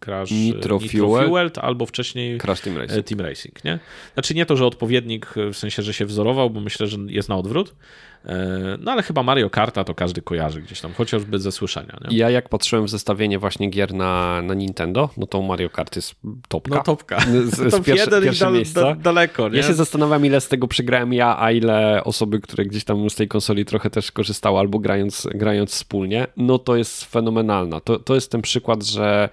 Crash 0.00 0.30
Nitro, 0.30 0.78
Nitro 0.78 1.08
Fuel. 1.08 1.28
Fueled 1.28 1.58
albo 1.58 1.86
wcześniej 1.86 2.38
Crash 2.38 2.60
Team 2.60 2.78
Racing. 2.78 3.06
Team 3.06 3.20
Racing 3.20 3.64
nie? 3.64 3.78
Znaczy 4.14 4.34
nie 4.34 4.46
to, 4.46 4.56
że 4.56 4.66
odpowiednik 4.66 5.34
w 5.52 5.56
sensie, 5.56 5.82
że 5.82 5.94
się 5.94 6.06
wzorował, 6.06 6.50
bo 6.50 6.60
myślę, 6.60 6.86
że 6.86 6.98
jest 7.08 7.28
na 7.28 7.36
odwrót, 7.36 7.74
E, 7.74 8.09
no 8.78 8.92
ale 8.92 9.02
chyba 9.02 9.22
Mario 9.22 9.50
Karta 9.50 9.84
to 9.84 9.94
każdy 9.94 10.22
kojarzy 10.22 10.62
gdzieś 10.62 10.80
tam, 10.80 10.92
chociażby 10.92 11.38
ze 11.38 11.52
słyszenia. 11.52 11.98
Nie? 12.10 12.16
Ja 12.16 12.30
jak 12.30 12.48
patrzyłem 12.48 12.86
w 12.86 12.90
zestawienie 12.90 13.38
właśnie 13.38 13.70
gier 13.70 13.94
na, 13.94 14.42
na 14.42 14.54
Nintendo, 14.54 15.10
no 15.16 15.26
to 15.26 15.42
Mario 15.42 15.70
Kart 15.70 15.96
jest 15.96 16.14
topka. 16.48 16.74
No 16.74 16.82
topka. 16.82 17.20
Z, 17.44 17.74
z 17.74 17.84
pierwsze, 17.84 18.04
jeden 18.04 18.22
pierwsze 18.22 18.50
miejsca. 18.50 18.80
Da, 18.82 18.94
daleko. 18.94 19.48
Nie? 19.48 19.56
Ja 19.56 19.62
się 19.62 19.74
zastanawiam, 19.74 20.26
ile 20.26 20.40
z 20.40 20.48
tego 20.48 20.68
przegrałem 20.68 21.12
ja, 21.12 21.36
a 21.38 21.52
ile 21.52 22.04
osoby, 22.04 22.40
które 22.40 22.64
gdzieś 22.64 22.84
tam 22.84 23.10
z 23.10 23.14
tej 23.14 23.28
konsoli 23.28 23.64
trochę 23.64 23.90
też 23.90 24.12
korzystały 24.12 24.58
albo 24.58 24.78
grając, 24.78 25.28
grając 25.34 25.70
wspólnie. 25.70 26.26
No 26.36 26.58
to 26.58 26.76
jest 26.76 27.04
fenomenalna. 27.04 27.80
To, 27.80 27.98
to 27.98 28.14
jest 28.14 28.30
ten 28.30 28.42
przykład, 28.42 28.82
że 28.82 29.28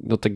no 0.00 0.16
te 0.16 0.30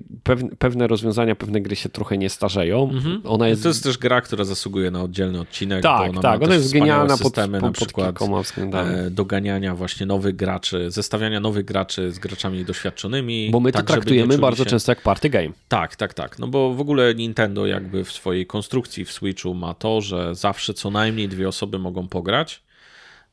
pewne, 0.59 0.87
rozwiązania, 0.87 1.37
pewne 1.37 1.61
gry 1.61 1.76
się 1.76 1.89
trochę 1.89 2.18
nie 2.18 2.30
starzeją. 2.30 2.91
Mhm. 2.91 3.20
Ona 3.24 3.49
jest... 3.49 3.62
To 3.62 3.68
jest 3.68 3.82
też 3.82 3.99
gra, 3.99 4.20
która 4.20 4.45
zasługuje 4.45 4.91
na 4.91 5.03
oddzielny 5.03 5.41
odcinek. 5.41 5.82
Tak, 5.82 6.11
ona 6.11 6.20
tak, 6.20 6.43
ona 6.43 6.55
jest 6.55 6.72
genialna 6.72 7.16
systemy, 7.16 7.61
pod, 7.61 7.62
pod, 7.62 7.70
na 7.70 7.72
przykład 7.72 8.18
e, 8.74 9.11
doganiania 9.11 9.74
właśnie 9.74 10.07
nowych 10.07 10.37
graczy, 10.37 10.91
zestawiania 10.91 11.41
nowych 11.41 11.64
graczy 11.64 12.12
z 12.12 12.18
graczami 12.18 12.64
doświadczonymi. 12.64 13.51
Bo 13.51 13.61
my 13.61 13.72
tak, 13.72 13.87
to 13.87 13.93
traktujemy 13.93 14.39
bardzo 14.39 14.64
się... 14.64 14.70
często 14.70 14.93
jak 14.93 15.03
party 15.03 15.30
game. 15.30 15.51
Tak, 15.68 15.97
tak, 15.97 16.14
tak. 16.14 16.39
No 16.39 16.47
bo 16.47 16.74
w 16.74 16.80
ogóle 16.80 17.14
Nintendo 17.14 17.66
jakby 17.66 18.05
w 18.05 18.12
swojej 18.12 18.47
konstrukcji 18.47 19.05
w 19.05 19.12
Switchu 19.12 19.55
ma 19.55 19.74
to, 19.74 20.01
że 20.01 20.34
zawsze 20.34 20.74
co 20.74 20.91
najmniej 20.91 21.28
dwie 21.28 21.49
osoby 21.49 21.78
mogą 21.78 22.09
pograć, 22.09 22.62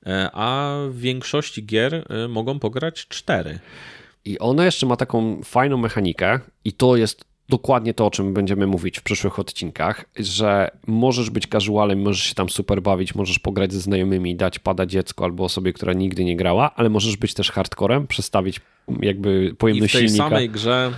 e, 0.05 0.29
a 0.33 0.77
w 0.89 0.97
większości 0.97 1.65
gier 1.65 2.05
e, 2.09 2.27
mogą 2.27 2.59
pograć 2.59 3.07
cztery. 3.07 3.59
I 4.25 4.39
ona 4.39 4.65
jeszcze 4.65 4.85
ma 4.85 4.95
taką 4.95 5.41
fajną 5.43 5.77
mechanikę, 5.77 6.39
i 6.65 6.73
to 6.73 6.95
jest 6.95 7.25
dokładnie 7.49 7.93
to, 7.93 8.05
o 8.05 8.11
czym 8.11 8.33
będziemy 8.33 8.67
mówić 8.67 8.99
w 8.99 9.03
przyszłych 9.03 9.39
odcinkach, 9.39 10.05
że 10.15 10.71
możesz 10.87 11.29
być 11.29 11.47
casualem, 11.47 12.01
możesz 12.01 12.23
się 12.23 12.35
tam 12.35 12.49
super 12.49 12.81
bawić, 12.81 13.15
możesz 13.15 13.39
pograć 13.39 13.73
ze 13.73 13.79
znajomymi, 13.79 14.35
dać 14.35 14.59
pada 14.59 14.85
dziecko 14.85 15.25
albo 15.25 15.43
osobie, 15.43 15.73
która 15.73 15.93
nigdy 15.93 16.25
nie 16.25 16.35
grała, 16.35 16.75
ale 16.75 16.89
możesz 16.89 17.17
być 17.17 17.33
też 17.33 17.51
hardcorem, 17.51 18.07
przestawić 18.07 18.61
jakby 19.01 19.55
pojemność 19.57 19.93
silnika. 19.93 20.07
I 20.07 20.09
w 20.09 20.11
tej 20.11 20.17
silnika. 20.17 20.29
samej 20.29 20.49
grze 20.49 20.91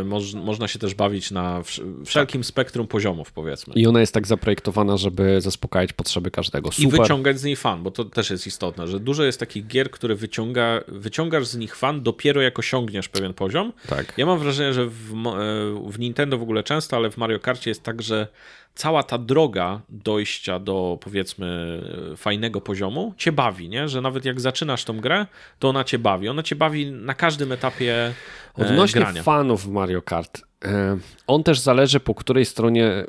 y, 0.00 0.04
moż, 0.04 0.34
można 0.34 0.68
się 0.68 0.78
też 0.78 0.94
bawić 0.94 1.30
na 1.30 1.62
wszelkim 2.04 2.40
tak. 2.40 2.46
spektrum 2.46 2.86
poziomów, 2.86 3.32
powiedzmy. 3.32 3.74
I 3.74 3.86
ona 3.86 4.00
jest 4.00 4.14
tak 4.14 4.26
zaprojektowana, 4.26 4.96
żeby 4.96 5.40
zaspokajać 5.40 5.92
potrzeby 5.92 6.30
każdego. 6.30 6.72
Super. 6.72 6.94
I 6.94 7.02
wyciągać 7.02 7.40
z 7.40 7.44
niej 7.44 7.56
fan, 7.56 7.82
bo 7.82 7.90
to 7.90 8.04
też 8.04 8.30
jest 8.30 8.46
istotne, 8.46 8.88
że 8.88 9.00
dużo 9.00 9.24
jest 9.24 9.40
takich 9.40 9.66
gier, 9.66 9.90
które 9.90 10.14
wyciąga, 10.14 10.80
wyciągasz 10.88 11.46
z 11.46 11.56
nich 11.56 11.76
fan 11.76 12.02
dopiero 12.02 12.42
jak 12.42 12.58
osiągniesz 12.58 13.08
pewien 13.08 13.34
poziom. 13.34 13.72
Tak. 13.88 14.14
Ja 14.16 14.26
mam 14.26 14.38
wrażenie, 14.38 14.72
że 14.72 14.86
w, 14.86 15.12
e, 15.12 15.90
w 15.90 15.98
Nintendo 15.98 16.38
w 16.38 16.42
ogóle 16.42 16.62
często, 16.62 16.96
ale 16.96 17.10
w 17.10 17.16
Mario 17.16 17.40
Karcie 17.40 17.70
jest 17.70 17.82
tak, 17.82 18.02
że 18.02 18.28
cała 18.76 19.02
ta 19.02 19.18
droga 19.18 19.80
dojścia 19.88 20.58
do 20.58 20.98
powiedzmy 21.00 21.80
fajnego 22.16 22.60
poziomu 22.60 23.14
cię 23.16 23.32
bawi, 23.32 23.68
nie? 23.68 23.88
że 23.88 24.00
nawet 24.00 24.24
jak 24.24 24.40
zaczynasz 24.40 24.84
tą 24.84 25.00
grę, 25.00 25.26
to 25.58 25.68
ona 25.68 25.84
cię 25.84 25.98
bawi. 25.98 26.28
Ona 26.28 26.42
cię 26.42 26.56
bawi 26.56 26.92
na 26.92 27.14
każdym 27.14 27.52
etapie 27.52 28.12
e, 28.58 28.66
Odnośnie 28.66 29.00
grania. 29.00 29.22
fanów 29.22 29.66
Mario 29.66 30.02
Kart, 30.02 30.42
e, 30.64 30.98
on 31.26 31.42
też 31.42 31.60
zależy 31.60 32.00
po 32.00 32.14
której 32.14 32.44
stronie 32.44 33.04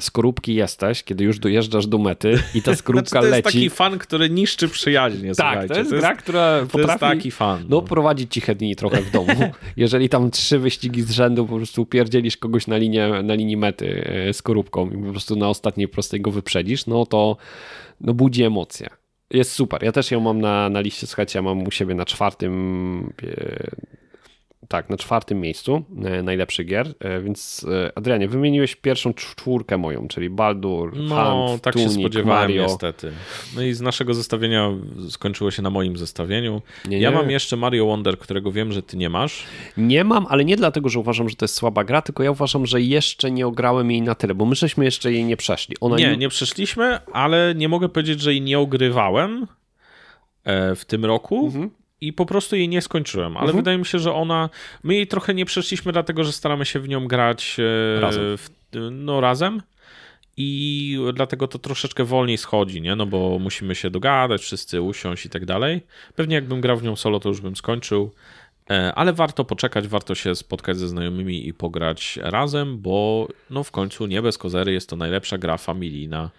skorupki 0.00 0.54
jesteś, 0.54 1.02
kiedy 1.02 1.24
już 1.24 1.38
dojeżdżasz 1.38 1.86
do 1.86 1.98
mety 1.98 2.38
i 2.54 2.62
ta 2.62 2.76
skorupka 2.84 3.10
znaczy, 3.10 3.26
to 3.26 3.30
leci. 3.30 3.42
To 3.42 3.48
jest 3.48 3.56
taki 3.56 3.70
fan, 3.70 3.98
który 3.98 4.30
niszczy 4.30 4.68
przyjaźnie. 4.68 5.34
Tak, 5.34 5.68
to 5.68 5.78
jest 5.78 5.90
to 5.90 5.96
gra, 5.96 6.10
jest, 6.10 6.22
która 6.22 6.60
to 6.60 6.66
potrafi 6.66 7.00
taki 7.00 7.30
fan, 7.30 7.60
no. 7.60 7.66
no. 7.76 7.82
prowadzić 7.82 8.32
ci 8.32 8.40
dni 8.54 8.76
trochę 8.76 9.02
w 9.02 9.10
domu. 9.10 9.52
Jeżeli 9.76 10.08
tam 10.08 10.30
trzy 10.30 10.58
wyścigi 10.58 11.02
z 11.02 11.10
rzędu 11.10 11.46
po 11.46 11.56
prostu 11.56 11.86
pierdzielisz 11.86 12.36
kogoś 12.36 12.66
na, 12.66 12.76
linię, 12.76 13.08
na 13.22 13.34
linii 13.34 13.56
mety 13.56 14.04
e, 14.28 14.32
skorupką 14.32 14.90
i 14.90 15.04
po 15.04 15.10
prostu 15.10 15.36
na 15.36 15.48
ostatniej 15.48 15.88
prostej 15.88 16.20
go 16.20 16.30
wyprzedzisz, 16.30 16.86
no 16.86 17.06
to 17.06 17.36
no 18.00 18.14
budzi 18.14 18.42
emocje. 18.42 18.88
Jest 19.30 19.52
super. 19.52 19.82
Ja 19.82 19.92
też 19.92 20.10
ją 20.10 20.20
mam 20.20 20.40
na, 20.40 20.68
na 20.68 20.80
liście, 20.80 21.06
słuchajcie, 21.06 21.38
ja 21.38 21.42
mam 21.42 21.62
u 21.62 21.70
siebie 21.70 21.94
na 21.94 22.04
czwartym 22.04 23.12
e, 23.22 23.70
tak, 24.68 24.90
na 24.90 24.96
czwartym 24.96 25.40
miejscu 25.40 25.84
e, 26.04 26.22
najlepszych 26.22 26.66
gier, 26.66 26.94
e, 27.00 27.20
więc 27.20 27.66
e, 27.70 27.98
Adrianie, 27.98 28.28
wymieniłeś 28.28 28.76
pierwszą 28.76 29.14
czwórkę 29.14 29.78
moją, 29.78 30.08
czyli 30.08 30.30
Baldur, 30.30 30.96
No, 30.96 31.46
Hunt, 31.48 31.62
tak 31.62 31.74
Tunic, 31.74 31.92
się 31.92 32.00
spodziewałem 32.00 32.40
Mario. 32.42 32.62
niestety. 32.62 33.12
No 33.56 33.62
i 33.62 33.72
z 33.72 33.80
naszego 33.80 34.14
zestawienia 34.14 34.70
skończyło 35.08 35.50
się 35.50 35.62
na 35.62 35.70
moim 35.70 35.96
zestawieniu. 35.96 36.62
Nie, 36.84 36.90
nie. 36.96 37.02
Ja 37.02 37.10
mam 37.10 37.30
jeszcze 37.30 37.56
Mario 37.56 37.86
Wonder, 37.86 38.18
którego 38.18 38.52
wiem, 38.52 38.72
że 38.72 38.82
ty 38.82 38.96
nie 38.96 39.10
masz. 39.10 39.44
Nie 39.76 40.04
mam, 40.04 40.26
ale 40.28 40.44
nie 40.44 40.56
dlatego, 40.56 40.88
że 40.88 40.98
uważam, 40.98 41.28
że 41.28 41.36
to 41.36 41.44
jest 41.44 41.54
słaba 41.54 41.84
gra, 41.84 42.02
tylko 42.02 42.22
ja 42.22 42.30
uważam, 42.30 42.66
że 42.66 42.80
jeszcze 42.80 43.30
nie 43.30 43.46
ograłem 43.46 43.90
jej 43.90 44.02
na 44.02 44.14
tyle, 44.14 44.34
bo 44.34 44.44
my 44.44 44.54
żeśmy 44.54 44.84
jeszcze 44.84 45.12
jej 45.12 45.24
nie 45.24 45.36
przeszli. 45.36 45.76
Ona 45.80 45.96
nie, 45.96 46.10
nie, 46.10 46.16
nie 46.16 46.28
przeszliśmy, 46.28 46.98
ale 47.12 47.54
nie 47.56 47.68
mogę 47.68 47.88
powiedzieć, 47.88 48.20
że 48.20 48.32
jej 48.32 48.42
nie 48.42 48.58
ogrywałem 48.58 49.46
w 50.76 50.84
tym 50.86 51.04
roku. 51.04 51.46
Mhm 51.46 51.70
i 52.06 52.12
po 52.12 52.26
prostu 52.26 52.56
jej 52.56 52.68
nie 52.68 52.82
skończyłem, 52.82 53.36
ale 53.36 53.46
mhm. 53.46 53.56
wydaje 53.56 53.78
mi 53.78 53.86
się, 53.86 53.98
że 53.98 54.12
ona. 54.12 54.50
My 54.82 54.94
jej 54.94 55.06
trochę 55.06 55.34
nie 55.34 55.44
przeszliśmy, 55.44 55.92
dlatego 55.92 56.24
że 56.24 56.32
staramy 56.32 56.64
się 56.64 56.80
w 56.80 56.88
nią 56.88 57.08
grać 57.08 57.56
e, 57.96 58.00
razem. 58.00 58.38
W, 58.38 58.50
no, 58.90 59.20
razem. 59.20 59.62
I 60.36 60.98
dlatego 61.14 61.48
to 61.48 61.58
troszeczkę 61.58 62.04
wolniej 62.04 62.38
schodzi, 62.38 62.82
nie? 62.82 62.96
No 62.96 63.06
bo 63.06 63.38
musimy 63.38 63.74
się 63.74 63.90
dogadać, 63.90 64.42
wszyscy 64.42 64.82
usiąść 64.82 65.26
i 65.26 65.30
tak 65.30 65.44
dalej. 65.44 65.80
Pewnie 66.16 66.34
jakbym 66.34 66.60
grał 66.60 66.76
w 66.76 66.82
nią 66.82 66.96
solo, 66.96 67.20
to 67.20 67.28
już 67.28 67.40
bym 67.40 67.56
skończył. 67.56 68.10
E, 68.70 68.94
ale 68.94 69.12
warto 69.12 69.44
poczekać, 69.44 69.88
warto 69.88 70.14
się 70.14 70.34
spotkać 70.34 70.76
ze 70.78 70.88
znajomymi 70.88 71.48
i 71.48 71.54
pograć 71.54 72.18
razem, 72.22 72.78
bo 72.78 73.28
no 73.50 73.64
w 73.64 73.70
końcu 73.70 74.06
nie 74.06 74.22
bez 74.22 74.38
kozery 74.38 74.72
jest 74.72 74.88
to 74.88 74.96
najlepsza 74.96 75.38
gra 75.38 75.56
familijna 75.56 76.30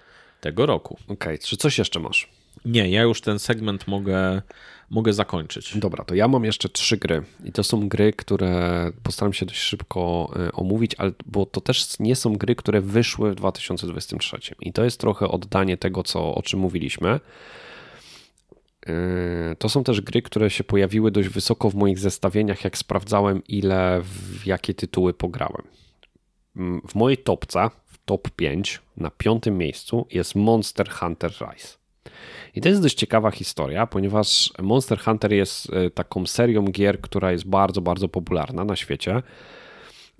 tego 0.41 0.65
roku. 0.65 0.97
Okej, 1.03 1.15
okay. 1.15 1.37
czy 1.37 1.57
coś 1.57 1.77
jeszcze 1.77 1.99
masz? 1.99 2.29
Nie, 2.65 2.89
ja 2.89 3.01
już 3.01 3.21
ten 3.21 3.39
segment 3.39 3.87
mogę 3.87 4.41
mogę 4.89 5.13
zakończyć. 5.13 5.77
Dobra, 5.77 6.03
to 6.03 6.15
ja 6.15 6.27
mam 6.27 6.43
jeszcze 6.43 6.69
trzy 6.69 6.97
gry 6.97 7.23
i 7.43 7.51
to 7.51 7.63
są 7.63 7.87
gry, 7.89 8.13
które 8.13 8.91
postaram 9.03 9.33
się 9.33 9.45
dość 9.45 9.59
szybko 9.59 10.31
e, 10.35 10.51
omówić, 10.51 10.95
ale, 10.95 11.11
bo 11.25 11.45
to 11.45 11.61
też 11.61 11.99
nie 11.99 12.15
są 12.15 12.35
gry, 12.35 12.55
które 12.55 12.81
wyszły 12.81 13.31
w 13.31 13.35
2023 13.35 14.37
i 14.61 14.73
to 14.73 14.83
jest 14.83 14.99
trochę 14.99 15.27
oddanie 15.27 15.77
tego, 15.77 16.03
co, 16.03 16.35
o 16.35 16.41
czym 16.41 16.59
mówiliśmy. 16.59 17.19
E, 18.87 19.55
to 19.59 19.69
są 19.69 19.83
też 19.83 20.01
gry, 20.01 20.21
które 20.21 20.49
się 20.49 20.63
pojawiły 20.63 21.11
dość 21.11 21.29
wysoko 21.29 21.69
w 21.69 21.75
moich 21.75 21.99
zestawieniach, 21.99 22.63
jak 22.63 22.77
sprawdzałem, 22.77 23.41
ile 23.47 24.01
w 24.03 24.45
jakie 24.45 24.73
tytuły 24.73 25.13
pograłem. 25.13 25.63
W 26.87 26.95
mojej 26.95 27.17
topce, 27.17 27.69
w 27.85 27.97
top 28.05 28.29
5, 28.29 28.81
na 28.97 29.11
piątym 29.11 29.57
miejscu 29.57 30.07
jest 30.11 30.35
Monster 30.35 30.89
Hunter 30.89 31.31
Rise. 31.31 31.84
I 32.55 32.61
to 32.61 32.69
jest 32.69 32.81
dość 32.81 32.95
ciekawa 32.95 33.31
historia, 33.31 33.87
ponieważ 33.87 34.53
Monster 34.61 34.99
Hunter 34.99 35.33
jest 35.33 35.73
e, 35.73 35.89
taką 35.89 36.25
serią 36.25 36.63
gier, 36.65 37.01
która 37.01 37.31
jest 37.31 37.47
bardzo, 37.47 37.81
bardzo 37.81 38.07
popularna 38.07 38.65
na 38.65 38.75
świecie. 38.75 39.23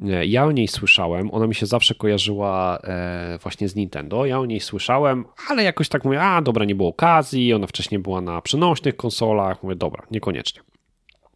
E, 0.04 0.26
ja 0.26 0.46
o 0.46 0.52
niej 0.52 0.68
słyszałem, 0.68 1.34
ona 1.34 1.48
mi 1.48 1.56
się 1.56 1.66
zawsze 1.66 1.96
kojarzyła 1.96 2.80
e, 2.84 3.40
właśnie 3.42 3.70
z 3.70 3.76
Nintendo. 3.76 4.26
Ja 4.26 4.40
o 4.40 4.46
niej 4.46 4.60
słyszałem, 4.60 5.26
ale 5.50 5.64
jakoś 5.64 5.90
tak 5.90 6.06
mówię, 6.06 6.22
a 6.22 6.42
dobra, 6.42 6.66
nie 6.66 6.76
było 6.76 6.90
okazji, 6.90 7.54
ona 7.54 7.68
wcześniej 7.68 8.00
była 8.00 8.22
na 8.22 8.42
przenośnych 8.42 8.96
konsolach. 8.96 9.64
Mówię, 9.64 9.76
dobra, 9.76 10.04
niekoniecznie. 10.12 10.62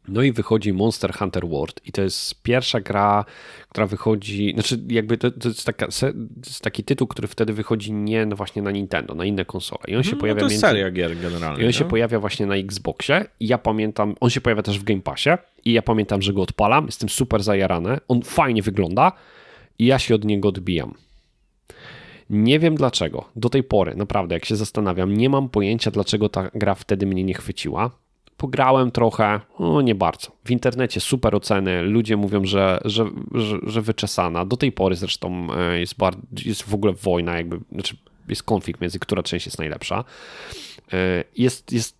No 0.09 0.21
i 0.21 0.31
wychodzi 0.31 0.73
Monster 0.73 1.13
Hunter 1.13 1.47
World 1.47 1.81
i 1.85 1.91
to 1.91 2.01
jest 2.01 2.43
pierwsza 2.43 2.81
gra, 2.81 3.25
która 3.69 3.87
wychodzi, 3.87 4.51
znaczy 4.53 4.79
jakby 4.87 5.17
to, 5.17 5.31
to, 5.31 5.47
jest, 5.47 5.65
taka, 5.65 5.87
to 5.87 6.07
jest, 6.45 6.61
taki 6.61 6.83
tytuł, 6.83 7.07
który 7.07 7.27
wtedy 7.27 7.53
wychodzi 7.53 7.93
nie 7.93 8.25
no 8.25 8.35
właśnie 8.35 8.61
na 8.61 8.71
Nintendo, 8.71 9.15
na 9.15 9.25
inne 9.25 9.45
konsole. 9.45 9.81
I 9.87 9.95
on 9.95 10.03
się 10.03 10.11
no, 10.11 10.17
pojawia 10.17 10.39
to 10.39 10.45
jest 10.45 10.53
między... 10.53 10.67
seria 10.67 10.91
gier 10.91 11.17
generalnie. 11.17 11.63
I 11.63 11.65
on 11.65 11.71
się 11.71 11.83
no? 11.83 11.89
pojawia 11.89 12.19
właśnie 12.19 12.45
na 12.45 12.55
Xboxie 12.55 13.25
i 13.39 13.47
ja 13.47 13.57
pamiętam, 13.57 14.15
on 14.19 14.29
się 14.29 14.41
pojawia 14.41 14.61
też 14.61 14.79
w 14.79 14.83
Game 14.83 15.01
Passie 15.01 15.29
i 15.65 15.73
ja 15.73 15.81
pamiętam, 15.81 16.21
że 16.21 16.33
go 16.33 16.41
odpalam, 16.41 16.85
jestem 16.85 17.09
super 17.09 17.43
zajarany, 17.43 17.97
on 18.07 18.21
fajnie 18.21 18.61
wygląda 18.61 19.11
i 19.79 19.85
ja 19.85 19.99
się 19.99 20.15
od 20.15 20.25
niego 20.25 20.49
odbijam. 20.49 20.93
Nie 22.29 22.59
wiem 22.59 22.75
dlaczego. 22.75 23.25
Do 23.35 23.49
tej 23.49 23.63
pory, 23.63 23.95
naprawdę, 23.95 24.35
jak 24.35 24.45
się 24.45 24.55
zastanawiam, 24.55 25.13
nie 25.13 25.29
mam 25.29 25.49
pojęcia, 25.49 25.91
dlaczego 25.91 26.29
ta 26.29 26.49
gra 26.53 26.75
wtedy 26.75 27.05
mnie 27.05 27.23
nie 27.23 27.33
chwyciła. 27.33 27.91
Pograłem 28.39 28.91
trochę, 28.91 29.39
no 29.59 29.81
nie 29.81 29.95
bardzo. 29.95 30.31
W 30.45 30.51
internecie 30.51 30.99
super 30.99 31.35
oceny, 31.35 31.81
ludzie 31.81 32.17
mówią, 32.17 32.45
że, 32.45 32.79
że, 32.85 33.05
że, 33.33 33.57
że 33.63 33.81
wyczesana. 33.81 34.45
Do 34.45 34.57
tej 34.57 34.71
pory 34.71 34.95
zresztą 34.95 35.47
e, 35.53 35.79
jest, 35.79 35.97
bardzo, 35.97 36.21
jest 36.45 36.63
w 36.63 36.73
ogóle 36.73 36.93
wojna, 36.93 37.37
jakby, 37.37 37.59
znaczy 37.71 37.97
jest 38.29 38.43
konflikt 38.43 38.81
między, 38.81 38.99
która 38.99 39.23
część 39.23 39.45
jest 39.45 39.59
najlepsza. 39.59 40.03
E, 40.93 41.23
jest, 41.37 41.71
jest 41.73 41.97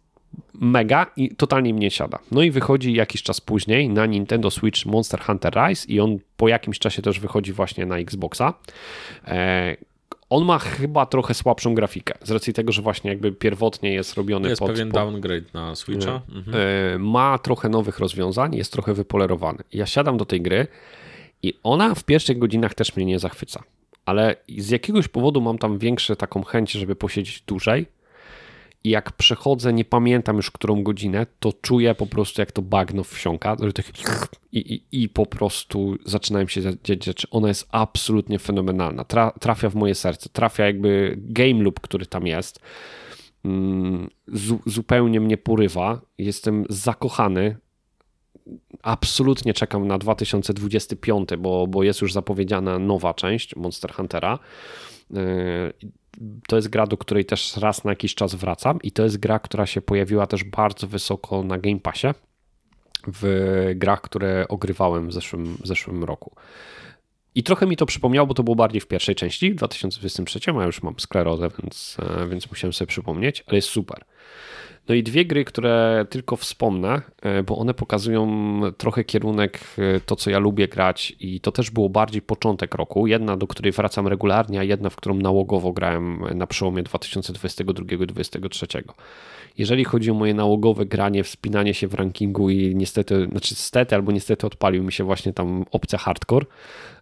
mega 0.54 1.12
i 1.16 1.36
totalnie 1.36 1.74
mnie 1.74 1.92
siada. 1.92 2.20
No 2.32 2.42
i 2.42 2.52
wychodzi 2.52 2.94
jakiś 2.94 3.24
czas 3.24 3.42
później 3.42 3.90
na 3.90 4.06
Nintendo 4.06 4.52
Switch 4.52 4.86
Monster 4.86 5.22
Hunter 5.22 5.54
Rise 5.54 5.88
i 5.88 6.00
on 6.00 6.18
po 6.38 6.48
jakimś 6.48 6.80
czasie 6.80 7.02
też 7.02 7.20
wychodzi 7.20 7.54
właśnie 7.54 7.86
na 7.86 7.98
Xboxa. 7.98 8.54
On 10.30 10.46
ma 10.46 10.60
chyba 10.60 11.06
trochę 11.06 11.34
słabszą 11.34 11.76
grafikę, 11.76 12.14
z 12.24 12.32
racji 12.32 12.54
tego, 12.54 12.72
że 12.72 12.82
właśnie 12.82 13.10
jakby 13.10 13.32
pierwotnie 13.32 13.94
jest 13.94 14.14
robiony 14.14 14.50
jest 14.50 14.60
pod... 14.60 14.72
pewien 14.72 14.92
pod 14.92 15.02
downgrade 15.02 15.54
na 15.54 15.76
Switcha. 15.76 16.22
Mhm. 16.30 16.58
e, 16.96 17.00
ma 17.00 17.38
trochę 17.38 17.70
nowych 17.70 18.00
rozwiązań, 18.00 18.56
jest 18.56 18.72
trochę 18.72 18.94
wypolerowany. 18.94 19.60
Ja 19.74 19.86
siadam 19.86 20.18
do 20.18 20.26
tej 20.26 20.42
gry 20.42 20.68
i 21.44 21.54
ona 21.64 21.96
w 21.96 22.04
pierwszych 22.04 22.38
godzinach 22.38 22.74
też 22.74 22.96
mnie 22.96 23.06
nie 23.06 23.20
zachwyca, 23.20 23.64
ale 24.06 24.36
z 24.58 24.70
jakiegoś 24.70 25.08
powodu 25.08 25.42
mam 25.42 25.58
tam 25.58 25.78
większą 25.78 26.16
taką 26.16 26.44
chęć, 26.44 26.72
żeby 26.72 26.96
posiedzieć 26.96 27.44
dłużej 27.48 27.86
i 28.84 28.90
jak 28.90 29.12
przechodzę, 29.12 29.74
nie 29.74 29.86
pamiętam 29.86 30.36
już 30.36 30.52
którą 30.52 30.84
godzinę, 30.84 31.26
to 31.40 31.54
czuję 31.62 31.96
po 31.96 32.08
prostu 32.08 32.42
jak 32.42 32.52
to 32.52 32.62
bagno 32.62 33.04
wsiąka 33.04 33.56
tak 33.56 33.86
i, 34.52 34.60
i, 34.74 35.02
i 35.04 35.10
po 35.10 35.26
prostu 35.26 35.96
zaczynają 36.06 36.48
się 36.48 36.62
dziać 36.84 37.06
rzeczy. 37.06 37.28
Ona 37.32 37.48
jest 37.48 37.68
absolutnie 37.72 38.40
fenomenalna. 38.40 39.04
Tra, 39.04 39.32
trafia 39.32 39.70
w 39.70 39.76
moje 39.76 39.96
serce, 39.96 40.30
trafia 40.30 40.66
jakby 40.66 41.16
game 41.18 41.64
loop, 41.64 41.80
który 41.80 42.06
tam 42.06 42.28
jest. 42.28 42.60
Mm, 43.46 44.10
zu, 44.28 44.60
zupełnie 44.66 45.20
mnie 45.20 45.38
porywa. 45.38 46.02
Jestem 46.18 46.66
zakochany. 46.70 47.58
Absolutnie 48.82 49.54
czekam 49.54 49.88
na 49.88 49.98
2025, 49.98 51.30
bo, 51.40 51.68
bo 51.68 51.84
jest 51.84 52.02
już 52.02 52.14
zapowiedziana 52.14 52.80
nowa 52.80 53.14
część 53.14 53.56
Monster 53.56 53.94
Huntera. 53.94 54.40
To 56.48 56.56
jest 56.56 56.70
gra, 56.70 56.88
do 56.88 56.98
której 56.98 57.26
też 57.26 57.58
raz 57.58 57.84
na 57.84 57.92
jakiś 57.92 58.16
czas 58.16 58.36
wracam 58.36 58.80
i 58.84 58.92
to 58.92 59.04
jest 59.04 59.18
gra, 59.18 59.40
która 59.40 59.66
się 59.66 59.82
pojawiła 59.82 60.28
też 60.28 60.44
bardzo 60.44 60.88
wysoko 60.88 61.44
na 61.44 61.58
Game 61.58 61.80
Passie 61.80 62.08
w 63.08 63.72
grach, 63.76 64.02
które 64.02 64.46
ogrywałem 64.48 65.08
w 65.10 65.14
zeszłym, 65.14 65.58
w 65.62 65.68
zeszłym 65.68 66.04
roku. 66.04 66.36
I 67.36 67.44
trochę 67.44 67.66
mi 67.66 67.78
to 67.78 67.86
przypomniało, 67.86 68.28
bo 68.28 68.34
to 68.34 68.44
było 68.44 68.56
bardziej 68.56 68.82
w 68.82 68.88
pierwszej 68.88 69.16
części, 69.16 69.52
w 69.52 69.56
2023, 69.56 70.40
a 70.60 70.66
już 70.66 70.84
mam 70.84 71.00
sklerozę, 71.00 71.50
więc, 71.64 71.98
e, 72.00 72.28
więc 72.28 72.50
musiałem 72.52 72.74
sobie 72.74 72.88
przypomnieć, 72.88 73.44
ale 73.48 73.56
jest 73.56 73.68
super. 73.68 74.04
No 74.90 74.96
i 74.96 75.04
dwie 75.04 75.26
gry, 75.26 75.46
które 75.46 76.06
tylko 76.10 76.36
wspomnę, 76.36 77.02
e, 77.22 77.44
bo 77.44 77.58
one 77.58 77.74
pokazują 77.74 78.62
trochę 78.78 79.04
kierunek 79.04 79.60
e, 79.78 80.00
to, 80.00 80.16
co 80.16 80.30
ja 80.30 80.40
lubię 80.40 80.68
grać 80.68 81.16
i 81.20 81.40
to 81.40 81.52
też 81.52 81.72
było 81.72 81.90
bardziej 81.90 82.22
początek 82.22 82.76
roku. 82.76 83.08
Jedna, 83.08 83.38
do 83.38 83.48
której 83.48 83.72
wracam 83.72 84.08
regularnie, 84.08 84.60
a 84.60 84.64
jedna, 84.64 84.90
w 84.90 84.96
którą 84.96 85.16
nałogowo 85.16 85.74
grałem 85.74 86.24
na 86.36 86.48
przełomie 86.48 86.84
2022-2023. 86.84 88.84
Jeżeli 89.58 89.86
chodzi 89.86 90.12
o 90.12 90.14
moje 90.14 90.34
nałogowe 90.34 90.86
granie, 90.86 91.24
wspinanie 91.24 91.74
się 91.74 91.88
w 91.88 91.94
rankingu 91.94 92.50
i 92.50 92.76
niestety, 92.76 93.28
znaczy 93.32 93.56
stety 93.56 93.96
albo 93.96 94.12
niestety 94.12 94.48
odpalił 94.48 94.84
mi 94.84 94.92
się 94.92 95.04
właśnie 95.04 95.34
tam 95.34 95.66
opcja 95.72 96.00
hardcore, 96.00 96.46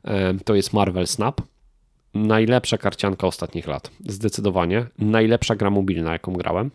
e, 0.03 0.33
to 0.33 0.55
jest 0.55 0.73
Marvel 0.73 1.07
Snap. 1.07 1.41
Najlepsza 2.13 2.77
karcianka 2.77 3.27
ostatnich 3.27 3.67
lat, 3.67 3.91
zdecydowanie. 4.07 4.85
Najlepsza 4.99 5.55
gra 5.55 5.69
mobilna, 5.69 6.13
jaką 6.13 6.33
grałem 6.33 6.71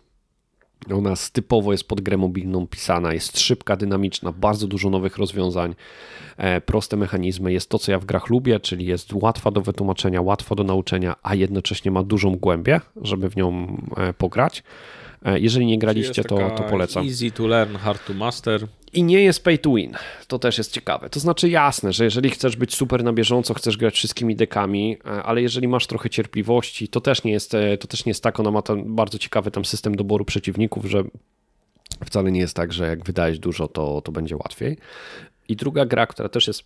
ona 0.91 1.13
typowo 1.31 1.71
jest 1.71 1.87
pod 1.87 2.01
grę 2.01 2.17
mobilną 2.17 2.67
pisana, 2.67 3.13
jest 3.13 3.39
szybka, 3.39 3.75
dynamiczna, 3.75 4.31
bardzo 4.31 4.67
dużo 4.67 4.89
nowych 4.89 5.17
rozwiązań, 5.17 5.75
e, 6.37 6.61
proste 6.61 6.97
mechanizmy. 6.97 7.53
Jest 7.53 7.69
to, 7.69 7.79
co 7.79 7.91
ja 7.91 7.99
w 7.99 8.05
grach 8.05 8.29
lubię, 8.29 8.59
czyli 8.59 8.85
jest 8.85 9.13
łatwa 9.13 9.51
do 9.51 9.61
wytłumaczenia, 9.61 10.21
łatwa 10.21 10.55
do 10.55 10.63
nauczenia, 10.63 11.15
a 11.23 11.35
jednocześnie 11.35 11.91
ma 11.91 12.03
dużą 12.03 12.35
głębię, 12.35 12.81
żeby 13.01 13.29
w 13.29 13.35
nią 13.35 13.77
e, 13.97 14.13
pograć. 14.13 14.63
E, 15.25 15.39
jeżeli 15.39 15.65
nie 15.65 15.79
graliście, 15.79 16.23
to, 16.23 16.49
to 16.49 16.63
polecam. 16.63 17.07
Easy 17.07 17.31
to 17.31 17.47
learn, 17.47 17.75
hard 17.75 18.05
to 18.07 18.13
master. 18.13 18.67
I 18.93 19.03
nie 19.03 19.21
jest 19.21 19.43
pay 19.43 19.57
to 19.57 19.73
win. 19.73 19.93
To 20.27 20.39
też 20.39 20.57
jest 20.57 20.71
ciekawe. 20.71 21.09
To 21.09 21.19
znaczy 21.19 21.49
jasne, 21.49 21.93
że 21.93 22.03
jeżeli 22.03 22.29
chcesz 22.29 22.55
być 22.55 22.75
super 22.75 23.03
na 23.03 23.13
bieżąco, 23.13 23.53
chcesz 23.53 23.77
grać 23.77 23.93
wszystkimi 23.93 24.35
dekami, 24.35 24.97
e, 25.05 25.23
ale 25.23 25.41
jeżeli 25.41 25.67
masz 25.67 25.87
trochę 25.87 26.09
cierpliwości, 26.09 26.87
to 26.87 27.01
też 27.01 27.23
nie 27.23 27.31
jest, 27.31 27.53
e, 27.53 27.77
to 27.77 27.87
też 27.87 28.05
nie 28.05 28.09
jest 28.09 28.23
tak. 28.23 28.39
Ona 28.39 28.51
ma 28.51 28.61
tam 28.61 28.95
bardzo 28.95 29.17
ciekawy 29.17 29.51
tam 29.51 29.65
system 29.65 29.95
doboru 29.95 30.25
przeciwników, 30.25 30.85
że 30.85 31.03
wcale 32.05 32.31
nie 32.31 32.39
jest 32.39 32.55
tak, 32.55 32.73
że 32.73 32.87
jak 32.87 33.05
wydajesz 33.05 33.39
dużo, 33.39 33.67
to, 33.67 34.01
to 34.01 34.11
będzie 34.11 34.35
łatwiej. 34.35 34.77
I 35.47 35.55
druga 35.55 35.85
gra, 35.85 36.07
która 36.07 36.29
też 36.29 36.47
jest 36.47 36.63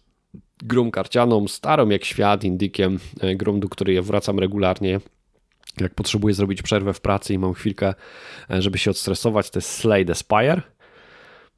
grą 0.63 0.91
karcianą, 0.91 1.47
starą 1.47 1.89
jak 1.89 2.05
świat, 2.05 2.43
indykiem, 2.43 2.99
grą, 3.35 3.59
do 3.59 3.69
której 3.69 3.95
ja 3.95 4.01
wracam 4.01 4.39
regularnie, 4.39 4.99
jak 5.81 5.93
potrzebuję 5.93 6.33
zrobić 6.33 6.61
przerwę 6.61 6.93
w 6.93 7.01
pracy 7.01 7.33
i 7.33 7.39
mam 7.39 7.53
chwilkę, 7.53 7.93
e, 8.51 8.61
żeby 8.61 8.77
się 8.77 8.91
odstresować, 8.91 9.49
to 9.49 9.59
jest 9.59 9.69
Slay 9.69 10.05
the 10.05 10.15
Spire. 10.15 10.61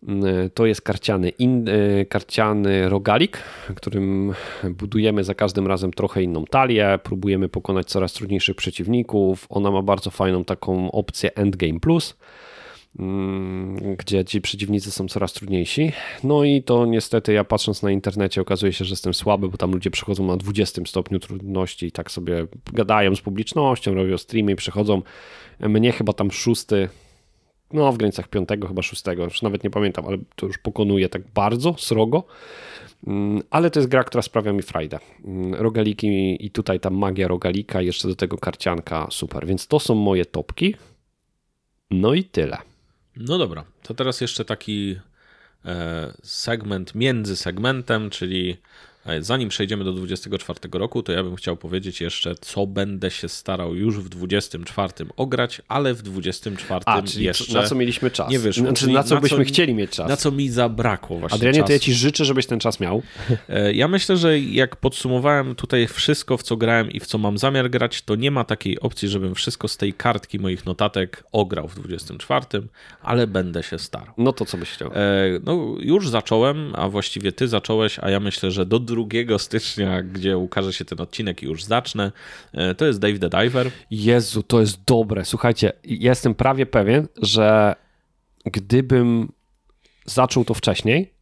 Mm, 0.08 0.26
e, 0.26 0.50
to 0.50 0.66
jest 0.66 0.82
karciany, 0.82 1.30
in, 1.30 1.70
e, 1.70 2.06
karciany 2.06 2.90
rogalik, 2.90 3.38
którym 3.76 4.34
budujemy 4.70 5.24
za 5.24 5.36
każdym 5.36 5.68
razem 5.68 5.94
trochę 5.94 6.24
inną 6.24 6.46
talię, 6.46 7.00
próbujemy 7.04 7.50
pokonać 7.50 7.88
coraz 7.88 8.14
trudniejszych 8.14 8.56
przeciwników. 8.56 9.48
Ona 9.50 9.72
ma 9.72 9.82
bardzo 9.82 10.10
fajną 10.10 10.44
taką 10.44 10.92
opcję 10.92 11.36
Endgame 11.36 11.80
Plus, 11.80 12.18
gdzie 13.98 14.26
ci 14.26 14.42
przeciwnicy 14.42 14.92
są 14.92 15.08
coraz 15.08 15.34
trudniejsi. 15.34 15.92
No 16.24 16.44
i 16.44 16.64
to 16.64 16.86
niestety 16.86 17.34
ja 17.34 17.44
patrząc 17.44 17.84
na 17.84 17.92
internecie 17.92 18.42
okazuje 18.42 18.74
się, 18.74 18.86
że 18.86 18.92
jestem 18.92 19.14
słaby, 19.14 19.50
bo 19.50 19.58
tam 19.58 19.72
ludzie 19.72 19.92
przechodzą 19.92 20.28
na 20.28 20.38
20 20.38 20.82
stopniu 20.86 21.20
trudności 21.20 21.86
i 21.86 21.92
tak 21.92 22.12
sobie 22.12 22.48
gadają 22.74 23.16
z 23.16 23.22
publicznością, 23.22 23.94
robią 23.94 24.18
streamy 24.18 24.52
i 24.52 24.56
przechodzą. 24.56 25.02
Mnie 25.60 25.92
chyba 25.92 26.14
tam 26.14 26.32
szósty, 26.32 26.90
no 27.74 27.92
w 27.92 27.98
granicach 27.98 28.28
piątego, 28.28 28.68
chyba 28.68 28.82
szóstego, 28.82 29.24
już 29.24 29.42
nawet 29.42 29.64
nie 29.64 29.70
pamiętam, 29.70 30.06
ale 30.06 30.18
to 30.36 30.46
już 30.46 30.58
pokonuje 30.58 31.10
tak 31.10 31.22
bardzo, 31.36 31.76
srogo. 31.78 32.24
Mm, 33.08 33.42
ale 33.50 33.72
to 33.72 33.80
jest 33.80 33.90
gra, 33.90 34.04
która 34.04 34.22
sprawia 34.22 34.54
mi 34.54 34.62
frajdę. 34.62 35.00
Mm, 35.26 35.54
rogaliki 35.54 36.46
i 36.46 36.52
tutaj 36.52 36.80
ta 36.80 36.90
magia 36.90 37.28
rogalika, 37.28 37.82
jeszcze 37.82 38.08
do 38.08 38.16
tego 38.16 38.38
karcianka, 38.38 39.08
super. 39.12 39.48
Więc 39.48 39.68
to 39.68 39.80
są 39.80 39.96
moje 39.96 40.26
topki. 40.26 40.76
No 41.92 42.14
i 42.14 42.24
tyle. 42.24 42.69
No 43.20 43.38
dobra, 43.38 43.64
to 43.84 43.94
teraz 43.94 44.22
jeszcze 44.22 44.46
taki 44.46 45.00
e, 45.66 46.14
segment 46.24 46.96
między 46.96 47.36
segmentem, 47.36 48.10
czyli 48.10 48.58
zanim 49.20 49.50
przejdziemy 49.50 49.84
do 49.84 49.94
24 49.94 50.60
roku, 50.74 51.04
to 51.04 51.12
ja 51.12 51.24
bym 51.24 51.36
chciał 51.36 51.58
powiedzieć 51.58 52.02
jeszcze, 52.02 52.36
co 52.36 52.68
będę 52.68 53.12
się 53.12 53.30
starał 53.30 53.76
już 53.76 54.00
w 54.00 54.10
24 54.10 54.94
ograć, 55.18 55.62
ale 55.68 55.94
w 55.94 56.02
24 56.02 56.82
A, 56.86 57.02
czyli 57.02 57.26
jeszcze. 57.26 57.54
Na 57.54 57.68
co 57.68 57.76
mieliśmy 57.76 58.12
czas? 58.12 58.32
Nie 58.32 58.40
wyszło. 58.40 58.64
Znaczy, 58.64 58.88
na 58.88 59.04
co 59.04 59.16
na 59.16 59.22
byśmy 59.22 59.38
co, 59.38 59.44
chcieli 59.44 59.74
mieć 59.74 59.92
czas? 59.92 60.10
Na 60.10 60.18
co 60.18 60.32
mi 60.32 60.50
zabrakło 60.50 61.20
właśnie. 61.20 61.36
Adrianie, 61.36 61.64
to 61.64 61.74
ja 61.74 61.80
ci 61.80 61.94
życzę, 61.94 62.26
żebyś 62.26 62.46
ten 62.46 62.60
czas 62.60 62.80
miał. 62.80 63.02
E, 63.50 63.74
ja 63.74 63.88
myślę, 63.88 64.18
że 64.18 64.40
jak 64.40 64.76
podsumowałem 64.76 65.56
tutaj 65.56 65.88
wszystko, 65.88 66.38
w 66.38 66.44
co 66.44 66.58
grałem 66.58 66.92
i 66.92 67.00
w 67.00 67.06
co 67.06 67.18
mam 67.18 67.38
zamiar 67.38 67.70
grać, 67.70 68.02
to 68.02 68.16
nie 68.16 68.32
ma 68.32 68.44
takiej 68.44 68.80
opcji, 68.80 69.10
żebym 69.10 69.36
wszystko 69.36 69.68
z 69.68 69.78
tej 69.78 69.94
kartki 69.94 70.40
moich 70.40 70.66
notatek 70.66 71.24
ograł 71.32 71.68
w 71.68 71.76
24, 71.76 72.46
ale 73.02 73.28
będę 73.28 73.64
się 73.64 73.80
starał. 73.80 74.14
No 74.18 74.34
to 74.34 74.46
co 74.46 74.58
byś 74.58 74.70
chciał? 74.70 74.92
E, 74.94 74.94
no 75.44 75.76
już 75.80 76.10
zacząłem, 76.10 76.74
a 76.76 76.90
właściwie 76.90 77.32
ty 77.32 77.48
zacząłeś, 77.48 78.00
a 78.00 78.10
ja 78.10 78.20
myślę, 78.20 78.52
że 78.52 78.66
do 78.66 78.80
2 78.96 79.40
stycznia, 79.40 80.02
gdzie 80.02 80.38
ukaże 80.38 80.74
się 80.74 80.86
ten 80.86 81.02
odcinek 81.02 81.44
i 81.44 81.46
już 81.46 81.64
zacznę, 81.64 82.12
e, 82.54 82.76
to 82.76 82.86
jest 82.86 83.00
Dave 83.00 83.20
the 83.20 83.30
Diver. 83.30 83.72
Jezu, 83.92 84.44
to 84.44 84.60
jest 84.60 84.84
dobre. 84.84 85.26
Słuchajcie, 85.26 85.74
jestem 85.84 86.36
prawie 86.36 86.66
pewien, 86.66 87.08
że 87.22 87.76
gdybym 88.46 89.32
zaczął 90.06 90.46
to 90.46 90.54
wcześniej, 90.54 91.14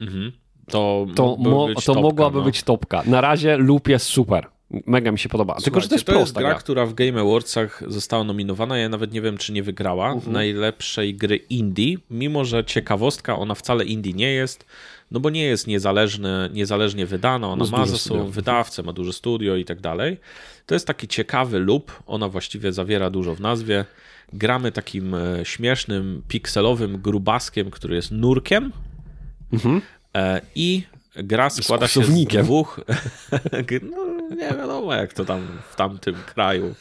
mhm. 0.00 0.32
to, 0.70 1.06
to, 1.14 1.36
mo 1.36 1.68
to 1.74 1.80
topka, 1.80 2.00
mogłaby 2.00 2.38
no. 2.38 2.44
być 2.44 2.62
topka. 2.62 3.02
Na 3.06 3.20
razie 3.20 3.56
lub 3.56 3.88
jest 3.88 4.06
super. 4.06 4.55
Mega 4.86 5.12
mi 5.12 5.18
się 5.18 5.28
podoba. 5.28 5.52
Słuchajcie, 5.52 5.64
Tylko, 5.64 5.80
że 5.80 5.88
to 5.88 5.94
jest 5.94 6.06
to 6.06 6.12
prosta 6.12 6.22
jest 6.26 6.34
gra, 6.38 6.48
gra. 6.48 6.58
która 6.58 6.86
w 6.86 6.94
Game 6.94 7.20
Awardsach 7.20 7.82
została 7.86 8.24
nominowana. 8.24 8.78
Ja 8.78 8.88
nawet 8.88 9.12
nie 9.12 9.20
wiem, 9.20 9.38
czy 9.38 9.52
nie 9.52 9.62
wygrała 9.62 10.12
Mhm. 10.12 10.32
najlepszej 10.32 11.14
gry 11.14 11.36
indie, 11.36 11.96
mimo 12.10 12.44
że 12.44 12.64
ciekawostka, 12.64 13.38
ona 13.38 13.54
wcale 13.54 13.84
indie 13.84 14.12
nie 14.12 14.30
jest, 14.32 14.66
no 15.10 15.20
bo 15.20 15.30
nie 15.30 15.42
jest 15.42 15.66
niezależny, 15.66 16.50
niezależnie 16.52 17.06
wydana, 17.06 17.48
ona 17.48 17.64
No 17.64 17.70
ma 17.78 17.86
ze 17.86 17.98
sobą 17.98 18.30
wydawcę, 18.30 18.82
ma 18.82 18.92
duże 18.92 19.12
studio 19.12 19.56
i 19.56 19.64
tak 19.64 19.80
dalej. 19.80 20.16
To 20.66 20.74
jest 20.74 20.86
taki 20.86 21.08
ciekawy 21.08 21.58
loop, 21.60 21.92
ona 22.06 22.28
właściwie 22.28 22.72
zawiera 22.72 23.10
dużo 23.10 23.34
w 23.34 23.40
nazwie. 23.40 23.84
Gramy 24.32 24.72
takim 24.72 25.14
e, 25.14 25.44
śmiesznym, 25.44 26.22
pikselowym 26.28 26.98
grubaskiem, 26.98 27.70
który 27.70 27.96
jest 27.96 28.10
nurkiem 28.12 28.72
e, 30.14 30.40
i 30.54 30.82
gra 31.16 31.50
składa 31.50 31.88
się 31.88 32.04
z 32.04 32.10
dwóch... 32.26 32.80
no, 33.90 34.06
nie 34.36 34.48
wiadomo 34.48 34.94
jak 34.94 35.12
to 35.12 35.24
tam 35.24 35.48
w 35.70 35.76
tamtym 35.76 36.14
kraju. 36.34 36.74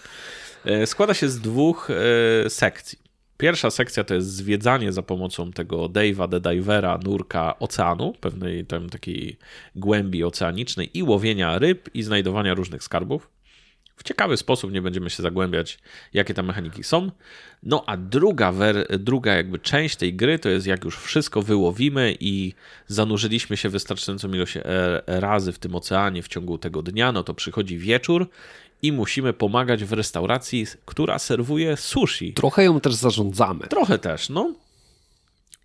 E, 0.66 0.88
Składa 0.88 1.14
się 1.14 1.30
z 1.30 1.40
dwóch 1.40 1.90
e, 2.46 2.50
sekcji. 2.50 3.00
Pierwsza 3.38 3.72
sekcja 3.72 4.04
to 4.04 4.14
jest 4.14 4.28
zwiedzanie 4.28 4.94
za 4.94 5.02
pomocą 5.02 5.52
tego 5.52 5.86
Dave'a 5.86 6.30
the 6.30 6.40
Divera, 6.40 7.00
nurka 7.04 7.60
oceanu, 7.60 8.14
pewnej 8.22 8.66
tam 8.66 8.90
takiej 8.90 9.38
głębi 9.76 10.24
oceanicznej 10.24 10.98
i 10.98 11.04
łowienia 11.04 11.60
ryb 11.60 11.90
i 11.94 12.04
znajdowania 12.04 12.54
różnych 12.54 12.84
skarbów. 12.84 13.35
W 13.98 14.04
ciekawy 14.04 14.38
sposób, 14.38 14.72
nie 14.72 14.82
będziemy 14.82 15.10
się 15.10 15.24
zagłębiać, 15.24 15.80
jakie 16.14 16.34
tam 16.34 16.46
mechaniki 16.46 16.84
są. 16.84 17.12
No 17.64 17.84
a 17.88 17.98
druga, 17.98 18.52
wer- 18.52 19.00
druga 19.00 19.34
jakby 19.34 19.60
część 19.60 19.96
tej 19.96 20.14
gry 20.14 20.40
to 20.40 20.50
jest 20.50 20.68
jak 20.68 20.84
już 20.86 20.98
wszystko 20.98 21.42
wyłowimy 21.42 22.16
i 22.20 22.54
zanurzyliśmy 22.88 23.58
się 23.58 23.70
wystarczającą 23.70 24.34
ilość 24.34 24.58
e, 24.58 24.64
razy 25.08 25.52
w 25.52 25.60
tym 25.60 25.76
oceanie 25.76 26.24
w 26.24 26.28
ciągu 26.28 26.58
tego 26.58 26.82
dnia, 26.82 27.12
no 27.12 27.24
to 27.24 27.34
przychodzi 27.34 27.78
wieczór 27.78 28.30
i 28.82 28.92
musimy 28.92 29.34
pomagać 29.34 29.84
w 29.84 29.94
restauracji, 29.94 30.66
która 30.86 31.20
serwuje 31.20 31.78
sushi. 31.78 32.34
Trochę 32.34 32.64
ją 32.64 32.80
też 32.80 32.94
zarządzamy. 32.94 33.68
Trochę 33.68 33.98
też, 34.00 34.30
no. 34.30 34.54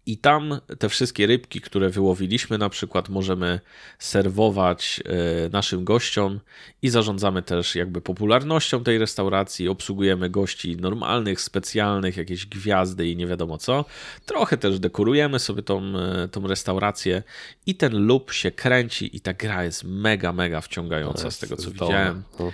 I 0.07 0.18
tam 0.18 0.61
te 0.78 0.88
wszystkie 0.88 1.26
rybki, 1.26 1.61
które 1.61 1.90
wyłowiliśmy, 1.90 2.59
na 2.59 2.68
przykład 2.68 3.09
możemy 3.09 3.61
serwować 3.98 5.01
e, 5.05 5.48
naszym 5.48 5.84
gościom 5.84 6.40
i 6.82 6.88
zarządzamy 6.88 7.42
też 7.42 7.74
jakby 7.74 8.01
popularnością 8.01 8.84
tej 8.84 8.98
restauracji. 8.98 9.68
Obsługujemy 9.68 10.30
gości 10.30 10.76
normalnych, 10.76 11.40
specjalnych, 11.40 12.16
jakieś 12.16 12.46
gwiazdy 12.46 13.09
i 13.09 13.16
nie 13.16 13.26
wiadomo 13.26 13.59
co. 13.59 13.84
Trochę 14.26 14.57
też 14.57 14.78
dekorujemy 14.78 15.38
sobie 15.38 15.62
tą, 15.62 15.82
e, 15.98 16.28
tą 16.28 16.46
restaurację 16.46 17.22
i 17.66 17.74
ten 17.74 18.07
loop 18.07 18.32
się 18.32 18.51
kręci 18.51 19.16
i 19.16 19.20
ta 19.20 19.34
gra 19.34 19.64
jest 19.64 19.84
mega, 19.84 20.32
mega 20.32 20.61
wciągająca 20.61 21.30
z 21.30 21.38
tego, 21.38 21.57
co 21.57 21.70
widziałem. 21.70 22.22
No. 22.38 22.53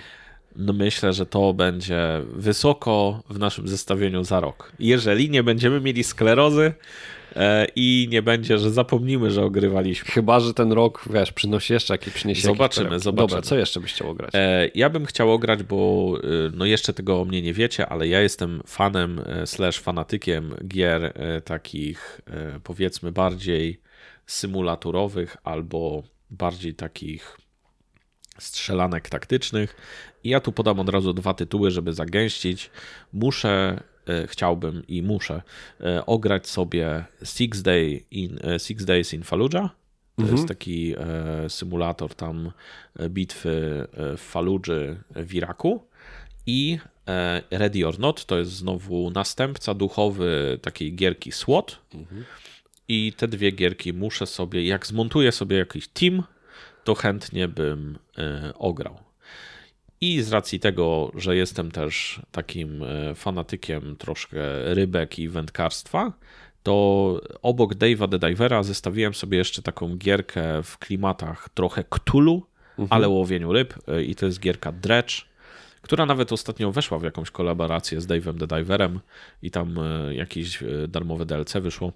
No 0.55 0.73
myślę, 0.73 1.13
że 1.13 1.25
to 1.25 1.53
będzie 1.53 2.21
wysoko 2.33 3.23
w 3.29 3.39
naszym 3.39 3.67
zestawieniu 3.67 4.23
za 4.23 4.39
rok. 4.39 4.71
Jeżeli 4.79 5.29
nie 5.29 5.43
będziemy 5.43 5.81
mieli 5.81 6.03
sklerozy 6.03 6.73
i 7.75 8.07
nie 8.11 8.21
będzie, 8.21 8.57
że 8.57 8.71
zapomnimy, 8.71 9.31
że 9.31 9.43
ogrywaliśmy. 9.45 10.11
Chyba, 10.11 10.39
że 10.39 10.53
ten 10.53 10.71
rok, 10.71 11.03
wiesz, 11.13 11.31
przynosi 11.31 11.73
jeszcze 11.73 11.93
jakieś 11.93 12.13
przyniesie 12.13 12.41
Zobaczymy, 12.41 12.89
jakieś 12.89 13.03
zobaczymy. 13.03 13.27
Dobra, 13.27 13.41
co 13.41 13.57
jeszcze 13.57 13.79
byś 13.79 13.93
chciał 13.93 14.15
grać? 14.15 14.31
E, 14.33 14.69
Ja 14.75 14.89
bym 14.89 15.05
chciał 15.05 15.31
ograć, 15.31 15.63
bo 15.63 16.13
e, 16.23 16.27
no 16.53 16.65
jeszcze 16.65 16.93
tego 16.93 17.21
o 17.21 17.25
mnie 17.25 17.41
nie 17.41 17.53
wiecie, 17.53 17.89
ale 17.89 18.07
ja 18.07 18.21
jestem 18.21 18.61
fanem 18.67 19.21
e, 19.25 19.47
slash 19.47 19.79
fanatykiem 19.79 20.55
gier 20.67 21.03
e, 21.03 21.41
takich 21.41 22.21
e, 22.27 22.59
powiedzmy 22.63 23.11
bardziej 23.11 23.81
symulaturowych 24.25 25.37
albo 25.43 26.03
bardziej 26.29 26.73
takich 26.73 27.37
strzelanek 28.39 29.09
taktycznych. 29.09 29.75
I 30.23 30.29
ja 30.29 30.39
tu 30.39 30.51
podam 30.51 30.79
od 30.79 30.89
razu 30.89 31.13
dwa 31.13 31.33
tytuły, 31.33 31.71
żeby 31.71 31.93
zagęścić. 31.93 32.71
Muszę, 33.13 33.49
e, 33.49 33.83
chciałbym 34.27 34.83
i 34.87 35.01
muszę 35.01 35.41
e, 35.81 36.05
ograć 36.05 36.47
sobie 36.47 37.05
Six, 37.23 37.61
Day 37.61 38.03
in, 38.11 38.39
e, 38.43 38.59
Six 38.59 38.85
Days 38.85 39.13
in 39.13 39.23
Fallujah. 39.23 39.69
To 40.19 40.25
jest 40.31 40.47
taki 40.47 40.95
e, 40.97 41.49
symulator 41.49 42.15
tam 42.15 42.51
e, 42.99 43.09
bitwy 43.09 43.87
e, 43.93 44.17
w 44.17 44.21
Faludży 44.21 44.97
w 45.15 45.33
Iraku. 45.33 45.83
I 46.45 46.79
e, 47.07 47.43
Ready 47.51 47.87
or 47.87 47.99
Not 47.99 48.25
to 48.25 48.37
jest 48.37 48.51
znowu 48.51 49.11
następca 49.11 49.73
duchowy 49.73 50.59
takiej 50.61 50.95
gierki 50.95 51.31
SWAT. 51.31 51.79
I 52.87 53.13
te 53.13 53.27
dwie 53.27 53.51
gierki 53.51 53.93
muszę 53.93 54.25
sobie, 54.25 54.67
jak 54.67 54.87
zmontuję 54.87 55.31
sobie 55.31 55.57
jakiś 55.57 55.87
team, 55.87 56.23
to 56.83 56.95
chętnie 56.95 57.47
bym 57.47 57.97
e, 58.17 58.53
ograł. 58.55 59.06
I 60.01 60.21
z 60.21 60.31
racji 60.31 60.59
tego, 60.59 61.11
że 61.15 61.35
jestem 61.35 61.71
też 61.71 62.21
takim 62.31 62.83
e, 62.83 63.15
fanatykiem 63.15 63.95
troszkę 63.95 64.39
rybek 64.73 65.19
i 65.19 65.29
wędkarstwa, 65.29 66.13
to 66.63 67.21
obok 67.41 67.75
Dave'a 67.75 68.09
the 68.09 68.19
Divera 68.19 68.63
zestawiłem 68.63 69.13
sobie 69.13 69.37
jeszcze 69.37 69.61
taką 69.61 69.97
gierkę 69.97 70.63
w 70.63 70.77
klimatach 70.77 71.49
trochę 71.53 71.83
Cthulhu, 71.83 72.45
ale 72.89 73.07
o 73.07 73.11
łowieniu 73.11 73.53
ryb 73.53 73.73
e, 73.87 74.03
i 74.03 74.15
to 74.15 74.25
jest 74.25 74.39
gierka 74.39 74.71
Dredge, 74.71 75.25
która 75.81 76.05
nawet 76.05 76.31
ostatnio 76.31 76.71
weszła 76.71 76.99
w 76.99 77.03
jakąś 77.03 77.31
kolaborację 77.31 78.01
z 78.01 78.07
Dave'em 78.07 78.39
the 78.39 78.47
Diverem 78.47 78.99
i 79.41 79.51
tam 79.51 79.79
e, 79.79 80.15
jakieś 80.15 80.63
darmowe 80.87 81.25
DLC 81.25 81.53
wyszło. 81.53 81.91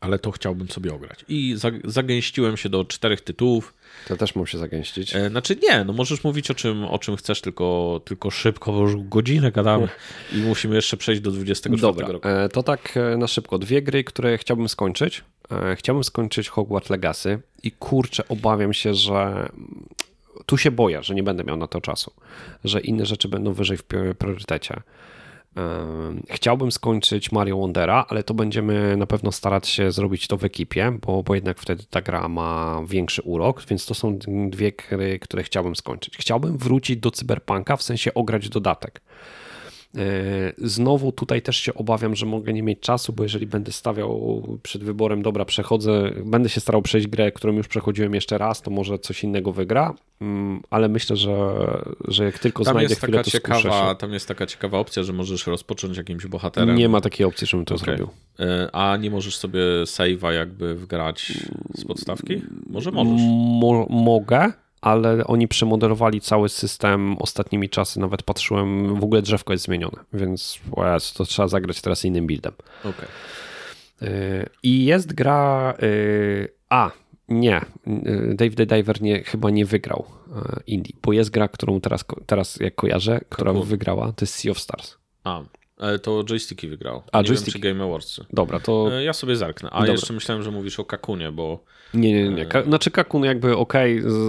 Ale 0.00 0.18
to 0.18 0.30
chciałbym 0.30 0.68
sobie 0.68 0.94
ograć. 0.94 1.24
I 1.28 1.54
za- 1.56 1.70
zagęściłem 1.84 2.56
się 2.56 2.68
do 2.68 2.84
czterech 2.84 3.20
tytułów. 3.20 3.74
To 4.08 4.16
też 4.16 4.34
mam 4.34 4.46
się 4.46 4.58
zagęścić. 4.58 5.14
E, 5.16 5.30
Znaczy 5.30 5.56
nie, 5.62 5.84
no 5.84 5.92
możesz 5.92 6.24
mówić 6.24 6.50
o 6.50 6.54
czym, 6.54 6.84
o 6.84 6.98
czym 6.98 7.16
chcesz, 7.16 7.40
tylko, 7.40 8.00
tylko 8.04 8.30
szybko, 8.30 8.72
bo 8.72 8.80
już 8.80 8.96
godzinę 8.96 9.52
gadamy 9.52 9.88
i 10.32 10.36
musimy 10.36 10.74
jeszcze 10.76 10.96
przejść 10.96 11.20
do 11.22 11.30
24 11.30 11.80
Dobra, 11.82 12.08
roku. 12.08 12.28
e, 12.28 12.48
to 12.48 12.62
tak 12.62 12.96
e, 12.96 13.16
na 13.16 13.26
szybko. 13.26 13.58
Dwie 13.58 13.82
gry, 13.82 14.04
które 14.04 14.38
chciałbym 14.38 14.68
skończyć. 14.68 15.24
Chciałbym 15.76 16.04
skończyć 16.04 16.48
Hogwarts 16.48 16.90
Legacy 16.90 17.38
i 17.62 17.72
kurczę, 17.72 18.28
obawiam 18.28 18.72
się, 18.72 18.94
że 18.94 19.48
tu 20.46 20.56
się 20.58 20.70
boję, 20.70 21.02
że 21.02 21.14
nie 21.14 21.22
będę 21.22 21.44
miał 21.44 21.56
na 21.56 21.66
to 21.66 21.80
czasu, 21.80 22.12
że 22.64 22.80
inne 22.80 23.06
rzeczy 23.06 23.28
będą 23.28 23.52
wyżej 23.52 23.76
w 23.76 23.82
pri- 23.84 24.14
priorytecie. 24.14 24.80
Chciałbym 26.30 26.72
skończyć 26.72 27.32
Mario 27.32 27.56
Wondera, 27.56 28.06
ale 28.08 28.22
to 28.22 28.34
będziemy 28.34 28.96
na 28.96 29.06
pewno 29.06 29.32
starać 29.32 29.68
się 29.68 29.92
zrobić 29.92 30.26
to 30.26 30.36
w 30.36 30.44
ekipie, 30.44 30.98
bo, 31.06 31.22
bo 31.22 31.34
jednak 31.34 31.60
wtedy 31.60 31.84
ta 31.90 32.02
gra 32.02 32.28
ma 32.28 32.80
większy 32.88 33.22
urok, 33.22 33.66
więc 33.66 33.86
to 33.86 33.94
są 33.94 34.18
dwie 34.50 34.72
gry, 34.72 35.18
które 35.18 35.42
chciałbym 35.42 35.76
skończyć. 35.76 36.16
Chciałbym 36.16 36.58
wrócić 36.58 36.96
do 36.96 37.10
Cyberpunka, 37.10 37.76
w 37.76 37.82
sensie 37.82 38.14
ograć 38.14 38.48
dodatek. 38.48 39.00
E, 39.96 40.52
Znowu 40.58 41.12
tutaj 41.12 41.42
też 41.42 41.56
się 41.56 41.74
obawiam, 41.74 42.14
że 42.16 42.26
mogę 42.26 42.52
nie 42.52 42.62
mieć 42.62 42.80
czasu, 42.80 43.12
bo 43.12 43.22
jeżeli 43.22 43.46
będę 43.46 43.72
stawiał 43.72 44.42
przed 44.62 44.84
wyborem, 44.84 45.22
dobra, 45.22 45.44
przechodzę, 45.44 46.10
będę 46.24 46.48
się 46.48 46.60
starał 46.60 46.82
przejść 46.82 47.06
grę, 47.06 47.32
którą 47.32 47.52
już 47.52 47.68
przechodziłem 47.68 48.14
jeszcze 48.14 48.38
raz, 48.38 48.62
to 48.62 48.70
może 48.70 48.98
coś 48.98 49.24
innego 49.24 49.52
wygra, 49.52 49.94
Mm, 50.20 50.60
ale 50.70 50.88
myślę, 50.88 51.16
że, 51.16 51.56
że 52.08 52.24
jak 52.24 52.38
tylko 52.38 52.64
Tam 52.64 52.74
znajdę 52.74 52.92
jest, 52.92 53.02
chwilę, 53.02 53.18
taka 53.18 53.30
ciekawa, 53.30 53.88
się. 53.90 53.96
tam 53.98 54.12
jest 54.12 54.28
taka 54.28 54.46
ciekawa 54.46 54.78
opcja, 54.78 55.02
że 55.02 55.12
możesz 55.12 55.46
rozpocząć 55.46 55.96
jakimś 55.96 56.26
bohaterem. 56.26 56.76
Nie 56.76 56.88
ma 56.88 57.00
takiej 57.00 57.26
opcji, 57.26 57.46
żebym 57.46 57.66
to 57.66 57.74
Okej. 57.74 57.84
zrobił. 57.86 58.08
E, 58.40 58.68
A 58.72 58.96
nie 58.96 59.10
możesz 59.10 59.36
sobie 59.36 59.60
save'a 59.84 60.30
jakby 60.30 60.74
wgrać 60.74 61.32
z 61.74 61.84
podstawki? 61.84 62.42
Może 62.66 62.90
możesz. 62.90 63.20
Mo 63.60 63.86
mogę, 63.90 64.52
ale 64.84 65.24
oni 65.24 65.48
przemodelowali 65.48 66.20
cały 66.20 66.48
system 66.48 67.16
ostatnimi 67.18 67.68
czasy, 67.68 68.00
nawet 68.00 68.22
patrzyłem, 68.22 69.00
w 69.00 69.04
ogóle 69.04 69.22
drzewko 69.22 69.52
jest 69.52 69.64
zmienione, 69.64 70.04
więc 70.12 70.60
to 71.16 71.24
trzeba 71.24 71.48
zagrać 71.48 71.80
teraz 71.80 72.04
innym 72.04 72.26
buildem. 72.26 72.52
Okej. 72.80 73.08
Yy, 74.00 74.08
I 74.62 74.84
jest 74.84 75.14
gra. 75.14 75.74
yy, 75.82 76.48
A, 76.68 76.90
nie. 77.28 77.60
yy, 77.86 78.34
Dave 78.34 78.54
the 78.54 78.66
Diver 78.66 79.02
nie, 79.02 79.22
chyba 79.24 79.50
nie 79.50 79.64
wygrał 79.64 80.04
yy, 80.28 80.42
Indie, 80.66 80.94
bo 81.02 81.12
jest 81.12 81.30
gra, 81.30 81.48
którą 81.48 81.80
teraz, 81.80 82.04
teraz 82.26 82.56
jak 82.60 82.74
kojarzę, 82.74 83.20
która 83.28 83.52
wygrała, 83.52 84.06
to 84.12 84.22
jest 84.24 84.34
Sea 84.34 84.50
of 84.52 84.58
Stars. 84.58 84.96
A, 85.24 85.42
to 86.02 86.24
joysticki 86.24 86.68
wygrał. 86.68 87.02
A, 87.12 87.18
nie 87.22 87.28
joysticki. 87.28 87.60
wiem, 87.60 87.62
czy 87.62 87.74
Game 87.78 87.84
Awardsy. 87.84 88.24
Dobra, 88.32 88.60
to. 88.60 88.88
E, 88.98 89.04
Ja 89.04 89.12
sobie 89.12 89.36
zerknę. 89.36 89.70
A 89.70 89.78
Dobra. 89.80 89.92
jeszcze 89.92 90.12
myślałem, 90.12 90.42
że 90.42 90.50
mówisz 90.50 90.80
o 90.80 90.84
Kakunie, 90.84 91.32
bo 91.32 91.64
Nie, 91.94 92.12
nie, 92.12 92.28
nie. 92.28 92.46
Ka- 92.46 92.62
znaczy, 92.62 92.90
Kakun 92.90 93.24
jakby 93.24 93.56
ok, 93.56 93.72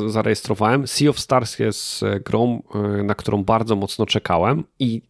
zarejestrowałem. 0.07 0.87
Sea 0.87 1.09
of 1.09 1.19
Stars 1.19 1.59
jest 1.59 2.03
e, 2.03 2.19
grą, 2.19 2.63
e, 2.75 3.03
na 3.03 3.15
którą 3.15 3.43
bardzo 3.43 3.75
mocno 3.75 4.05
czekałem 4.05 4.63
i 4.79 5.01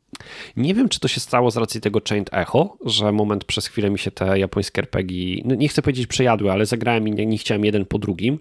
nie 0.57 0.73
wiem, 0.73 0.89
czy 0.89 0.99
to 0.99 1.07
się 1.07 1.19
stało 1.19 1.51
z 1.51 1.57
racji 1.57 1.81
tego 1.81 1.99
Chained 2.09 2.29
Echo, 2.33 2.77
że 2.85 3.11
moment 3.11 3.45
przez 3.45 3.67
chwilę 3.67 3.89
mi 3.89 3.99
się 3.99 4.11
te 4.11 4.39
japońskie 4.39 4.81
RPG, 4.81 5.41
no 5.45 5.55
nie 5.55 5.67
chcę 5.67 5.81
powiedzieć 5.81 6.07
przejadły, 6.07 6.51
ale 6.51 6.65
zagrałem 6.65 7.07
i 7.07 7.11
nie, 7.11 7.25
nie 7.25 7.37
chciałem 7.37 7.65
jeden 7.65 7.85
po 7.85 7.99
drugim. 7.99 8.39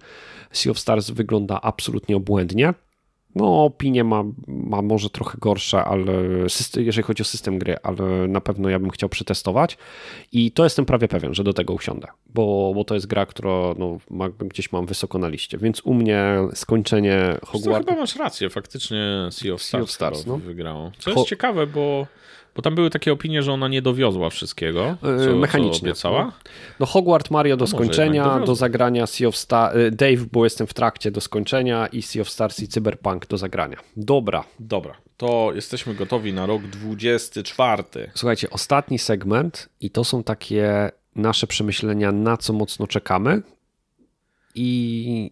Sea 0.53 0.70
of 0.70 0.78
Stars 0.78 1.11
wygląda 1.11 1.61
absolutnie 1.61 2.16
obłędnie. 2.16 2.74
No 3.35 3.64
opinie 3.64 4.05
ma, 4.05 4.24
ma 4.47 4.82
może 4.82 5.11
trochę 5.11 5.39
gorsze, 5.39 5.85
ale 5.85 6.12
system, 6.49 6.85
jeżeli 6.85 7.05
chodzi 7.05 7.22
o 7.22 7.24
system 7.24 7.59
gry, 7.59 7.76
ale 7.82 8.28
na 8.28 8.41
pewno 8.41 8.68
ja 8.68 8.78
bym 8.78 8.91
chciał 8.91 9.09
przetestować 9.09 9.78
i 10.32 10.53
to 10.53 10.64
jestem 10.64 10.85
prawie 10.85 11.09
pewien, 11.09 11.35
że 11.35 11.45
do 11.45 11.53
tego 11.53 11.72
usiądę, 11.72 12.09
bo, 12.35 12.72
bo 12.74 12.85
to 12.85 12.95
jest 12.95 13.07
gra, 13.07 13.26
która 13.26 13.74
no, 13.78 13.99
ma, 14.11 14.28
gdzieś 14.28 14.72
mam 14.72 14.87
wysoko 14.87 15.18
na 15.18 15.28
liście, 15.28 15.59
więc 15.59 15.80
u 15.80 15.95
mnie 15.95 16.24
skończenie 16.55 17.39
Hogwarts... 17.47 17.89
chyba 17.89 18.01
masz 18.01 18.16
rację, 18.16 18.51
faktycznie 18.51 19.28
Sea 19.30 19.55
of 19.55 19.62
Stars, 19.62 19.70
sea 19.70 19.80
of 19.80 19.91
Stars 19.91 20.26
no. 20.26 20.39
wygrało. 20.39 20.91
Co 20.99 21.11
jest 21.11 21.20
Ho 21.20 21.26
ciekawe, 21.26 21.66
bo 21.66 22.07
bo 22.57 22.62
tam 22.62 22.74
były 22.74 22.90
takie 22.90 23.12
opinie, 23.12 23.42
że 23.42 23.52
ona 23.52 23.68
nie 23.68 23.82
dowiozła 23.82 24.30
wszystkiego, 24.30 24.96
co, 25.00 25.36
Mechanicznie. 25.36 25.94
Co 25.94 26.09
obiecała. 26.09 26.32
No 26.80 26.86
Hogwarts 26.86 27.30
Mario 27.30 27.57
do 27.57 27.66
skończenia, 27.66 28.40
do 28.40 28.55
zagrania 28.55 29.07
Sea 29.07 29.28
of 29.28 29.36
Stars, 29.36 29.76
y, 29.76 29.90
Dave, 29.90 30.26
bo 30.32 30.44
jestem 30.44 30.66
w 30.66 30.74
trakcie 30.74 31.11
do 31.11 31.20
skończenia 31.20 31.86
i 31.86 32.02
Sea 32.02 32.22
of 32.22 32.30
Stars 32.30 32.61
i 32.61 32.68
Cyberpunk 32.68 33.26
do 33.26 33.38
zagrania. 33.38 33.76
Dobra. 33.96 34.44
Dobra, 34.59 34.94
to 35.16 35.52
jesteśmy 35.55 35.94
gotowi 35.94 36.32
na 36.32 36.46
rok 36.46 36.62
24. 36.62 37.82
Słuchajcie, 38.14 38.50
ostatni 38.50 38.98
segment 38.98 39.68
i 39.80 39.90
to 39.90 40.05
są 40.05 40.22
takie 40.22 40.90
nasze 41.16 41.46
przemyślenia, 41.46 42.12
na 42.12 42.36
co 42.36 42.52
mocno 42.52 42.86
czekamy 42.86 43.42
i 44.55 45.30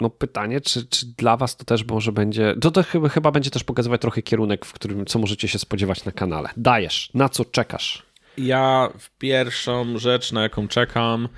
no 0.00 0.10
pytanie, 0.10 0.60
czy, 0.60 0.86
czy 0.86 1.06
dla 1.06 1.36
was 1.36 1.56
to 1.56 1.64
też 1.64 1.84
może 1.84 2.12
będzie, 2.12 2.54
to, 2.60 2.70
to 2.70 2.82
chyba, 2.82 3.08
chyba 3.08 3.30
będzie 3.30 3.50
też 3.50 3.64
pokazywać 3.64 4.00
trochę 4.00 4.22
kierunek, 4.22 4.66
w 4.66 4.72
którym, 4.72 5.06
co 5.06 5.18
możecie 5.18 5.48
się 5.48 5.58
spodziewać 5.58 6.04
na 6.04 6.12
kanale. 6.12 6.48
Dajesz, 6.56 7.10
na 7.14 7.28
co 7.28 7.44
czekasz? 7.44 8.02
Ja 8.38 8.88
w 8.98 9.10
pierwszą 9.10 9.98
rzecz, 9.98 10.32
na 10.32 10.42
jaką 10.42 10.68
czekam 10.68 11.28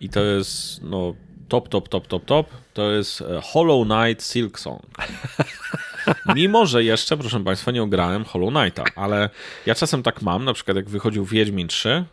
i 0.00 0.08
to 0.08 0.24
jest 0.24 0.82
no 0.82 1.14
top, 1.48 1.68
top, 1.68 1.88
top, 1.88 2.06
top, 2.06 2.24
top, 2.24 2.46
to 2.74 2.90
jest 2.90 3.20
e, 3.20 3.40
Hollow 3.44 3.86
Knight 3.86 4.24
Silk 4.32 4.58
Song. 4.58 4.82
Mimo, 6.34 6.66
że 6.66 6.84
jeszcze, 6.84 7.16
proszę 7.16 7.44
Państwa, 7.44 7.70
nie 7.70 7.82
ograłem 7.82 8.24
Hollow 8.24 8.54
Knighta, 8.54 8.84
ale 8.96 9.30
ja 9.66 9.74
czasem 9.74 10.02
tak 10.02 10.22
mam, 10.22 10.44
na 10.44 10.52
przykład 10.52 10.76
jak 10.76 10.88
wychodził 10.88 11.24
Wiedźmin 11.24 11.68
3, 11.68 12.04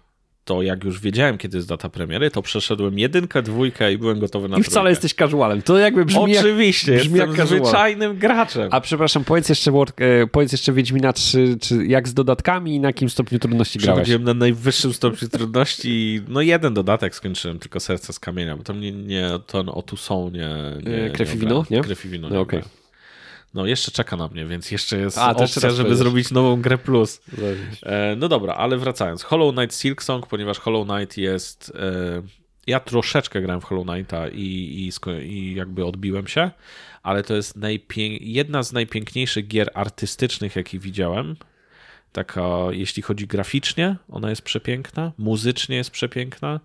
to 0.50 0.62
jak 0.62 0.84
już 0.84 1.00
wiedziałem, 1.00 1.38
kiedy 1.38 1.58
jest 1.58 1.68
data 1.68 1.90
premiery, 1.90 2.32
to 2.32 2.42
przeszedłem 2.42 3.00
jedynkę, 3.00 3.42
dwójkę 3.42 3.94
i 3.94 3.98
byłem 3.98 4.20
gotowy 4.20 4.50
na 4.50 4.58
I 4.58 4.64
wcale 4.64 4.74
trójkę. 4.74 4.90
jesteś 4.90 5.14
casualem. 5.14 5.62
To 5.62 5.78
jakby 5.78 6.06
brzmi 6.06 6.38
Oczywiście, 6.38 6.92
jak, 6.92 7.02
brzmi 7.02 7.20
jestem 7.20 7.36
jak 7.36 7.48
zwyczajnym 7.48 8.18
graczem. 8.18 8.70
A 8.72 8.82
przepraszam, 8.82 9.24
powiedz 9.24 9.50
jeszcze, 9.50 9.72
e, 9.72 10.28
powiedz 10.28 10.52
jeszcze 10.52 10.74
Wiedźmina 10.74 11.14
3, 11.14 11.58
czy 11.62 11.86
jak 11.86 12.08
z 12.08 12.14
dodatkami 12.14 12.76
i 12.76 12.80
na 12.80 12.90
jakim 12.90 13.10
stopniu 13.10 13.40
trudności 13.40 13.80
grałeś? 13.80 13.96
Przechodziłem 13.98 14.24
na 14.24 14.34
najwyższym 14.34 14.94
stopniu 14.94 15.30
trudności. 15.30 16.22
No 16.28 16.42
jeden 16.42 16.74
dodatek 16.74 17.16
skończyłem, 17.16 17.60
tylko 17.60 17.80
serce 17.80 18.14
z 18.14 18.20
kamienia, 18.20 18.58
bo 18.58 18.64
to 18.64 18.74
mnie 18.74 18.92
nie, 18.92 19.30
to 19.48 19.60
o 19.60 19.82
tu 19.82 19.98
są, 19.98 20.30
nie... 20.30 20.50
nie 20.92 21.10
Krew 21.10 21.36
i 21.36 21.38
wino, 21.38 21.66
nie? 21.70 21.82
Krew 21.82 22.06
i 22.06 22.10
wino, 22.10 22.30
nie 22.30 22.36
no, 22.36 22.42
okay 22.42 22.62
no 23.54 23.66
jeszcze 23.66 23.92
czeka 23.92 24.16
na 24.16 24.28
mnie, 24.28 24.46
więc 24.46 24.72
jeszcze 24.72 24.98
jest 24.98 25.18
A, 25.18 25.36
opcja, 25.36 25.70
żeby 25.70 25.96
zrobić 25.96 26.32
nową 26.32 26.62
grę 26.62 26.78
plus. 26.78 27.22
E, 27.84 28.16
no 28.16 28.28
dobra, 28.28 28.54
ale 28.54 28.78
wracając. 28.78 29.24
Hollow 29.24 29.56
Knight 29.56 29.76
Silk 29.76 30.04
Song, 30.04 30.28
ponieważ 30.28 30.60
Hollow 30.60 30.88
Knight 30.88 31.18
jest... 31.18 31.72
E, 31.76 32.22
ja 32.68 32.80
troszeczkę 32.80 33.42
grałem 33.42 33.62
w 33.62 33.64
Hollow 33.64 33.88
Knighta 33.88 34.28
i, 34.28 34.42
i, 34.42 34.92
i 35.32 35.56
jakby 35.56 35.86
odbiłem 35.86 36.28
się, 36.28 36.52
ale 37.04 37.24
to 37.24 37.36
jest 37.36 37.58
jedna 38.20 38.64
z 38.64 38.74
najpiękniejszych 38.74 39.48
gier 39.48 39.72
artystycznych, 39.74 40.56
jakie 40.56 40.80
widziałem. 40.80 41.36
Taka, 42.12 42.48
jeśli 42.72 43.04
chodzi 43.04 43.28
graficznie, 43.28 43.96
ona 44.10 44.30
jest 44.30 44.42
przepiękna, 44.42 45.12
muzycznie 45.18 45.76
jest 45.76 45.92
przepiękna, 45.92 46.60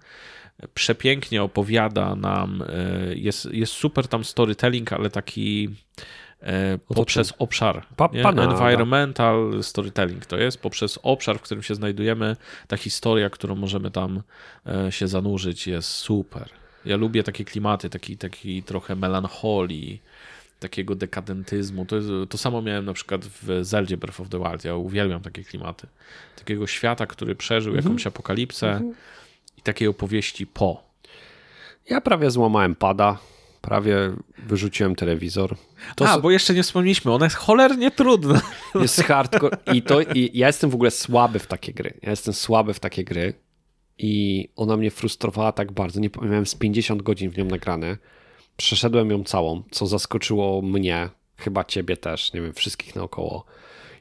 przepięknie 0.75 1.43
opowiada 1.43 2.17
nam, 2.17 2.63
e, 2.63 3.15
jest, 3.15 3.49
jest 3.53 3.73
super 3.73 4.09
tam 4.09 4.25
storytelling, 4.25 4.93
ale 4.93 5.11
taki 5.11 5.69
poprzez 6.95 7.33
obszar. 7.39 7.87
Pa, 7.97 8.09
Environmental 8.09 9.63
storytelling 9.63 10.27
to 10.27 10.37
jest, 10.37 10.59
poprzez 10.59 10.99
obszar, 11.03 11.39
w 11.39 11.43
którym 11.43 11.63
się 11.63 11.75
znajdujemy, 11.75 12.37
ta 12.69 12.77
historia, 12.77 13.31
którą 13.31 13.55
możemy 13.55 13.91
tam 13.91 14.23
e, 14.67 14.93
się 14.93 15.09
zanurzyć, 15.09 15.67
jest 15.67 15.89
super. 15.89 16.49
Ja 16.85 16.97
lubię 16.97 17.23
takie 17.23 17.45
klimaty, 17.45 17.91
taki, 17.91 18.17
taki 18.17 18.63
trochę 18.63 18.97
melancholii, 18.97 20.03
takiego 20.61 20.95
dekadentyzmu. 20.95 21.87
To, 21.87 21.97
jest, 21.97 22.09
to 22.29 22.39
samo 22.39 22.63
miałem 22.63 22.85
na 22.85 22.93
przykład 22.93 23.25
w 23.25 23.65
Zeldzie 23.65 23.97
Breath 23.97 24.21
of 24.21 24.29
the 24.29 24.39
Wild. 24.39 24.65
Ja 24.65 24.75
uwielbiam 24.75 25.21
takie 25.21 25.45
klimaty. 25.45 25.87
Takiego 26.37 26.67
świata, 26.67 27.07
który 27.07 27.35
przeżył 27.35 27.73
mhm. 27.73 27.85
jakąś 27.85 28.07
apokalipsę 28.07 28.73
mhm. 28.73 28.95
i 29.59 29.63
takiej 29.63 29.89
opowieści 29.89 30.47
po. 30.47 30.83
Ja 31.91 32.01
prawie 32.01 32.31
złamałem 32.31 32.75
pada 32.75 33.19
prawie 33.65 33.97
wyrzuciłem 34.39 34.95
telewizor. 34.95 35.57
To 35.97 36.09
A, 36.09 36.21
bo 36.21 36.31
jeszcze 36.31 36.55
nie 36.55 36.63
wspomnieliśmy, 36.63 37.13
ona 37.13 37.27
jest 37.27 37.37
cholernie 37.37 37.91
trudna. 37.91 38.41
Jest 38.83 39.03
hardcore 39.03 39.57
i 39.75 39.83
to 39.83 40.01
i 40.01 40.31
ja 40.35 40.47
jestem 40.47 40.71
w 40.71 40.75
ogóle 40.75 40.91
słaby 40.91 41.39
w 41.39 41.47
takie 41.47 41.73
gry. 41.73 41.99
Ja 42.03 42.11
jestem 42.11 42.35
słaby 42.35 42.75
w 42.75 42.81
takie 42.81 43.05
gry 43.05 43.35
i 43.99 44.49
ona 44.57 44.77
mnie 44.77 44.91
frustrowała 44.91 45.53
tak 45.53 45.73
bardzo. 45.73 46.01
Nie 46.01 46.11
miałem 46.23 46.47
z 46.47 46.55
50 46.55 47.03
godzin 47.03 47.31
w 47.31 47.39
nią 47.39 47.45
nagrane. 47.45 47.97
Przeszedłem 48.57 49.11
ją 49.11 49.25
całą, 49.25 49.63
co 49.71 49.87
zaskoczyło 49.87 50.63
mnie, 50.63 51.09
chyba 51.37 51.65
ciebie 51.65 51.97
też, 51.97 52.33
nie 52.33 52.43
wiem, 52.43 52.53
wszystkich 52.53 52.97
naokoło. 52.97 53.45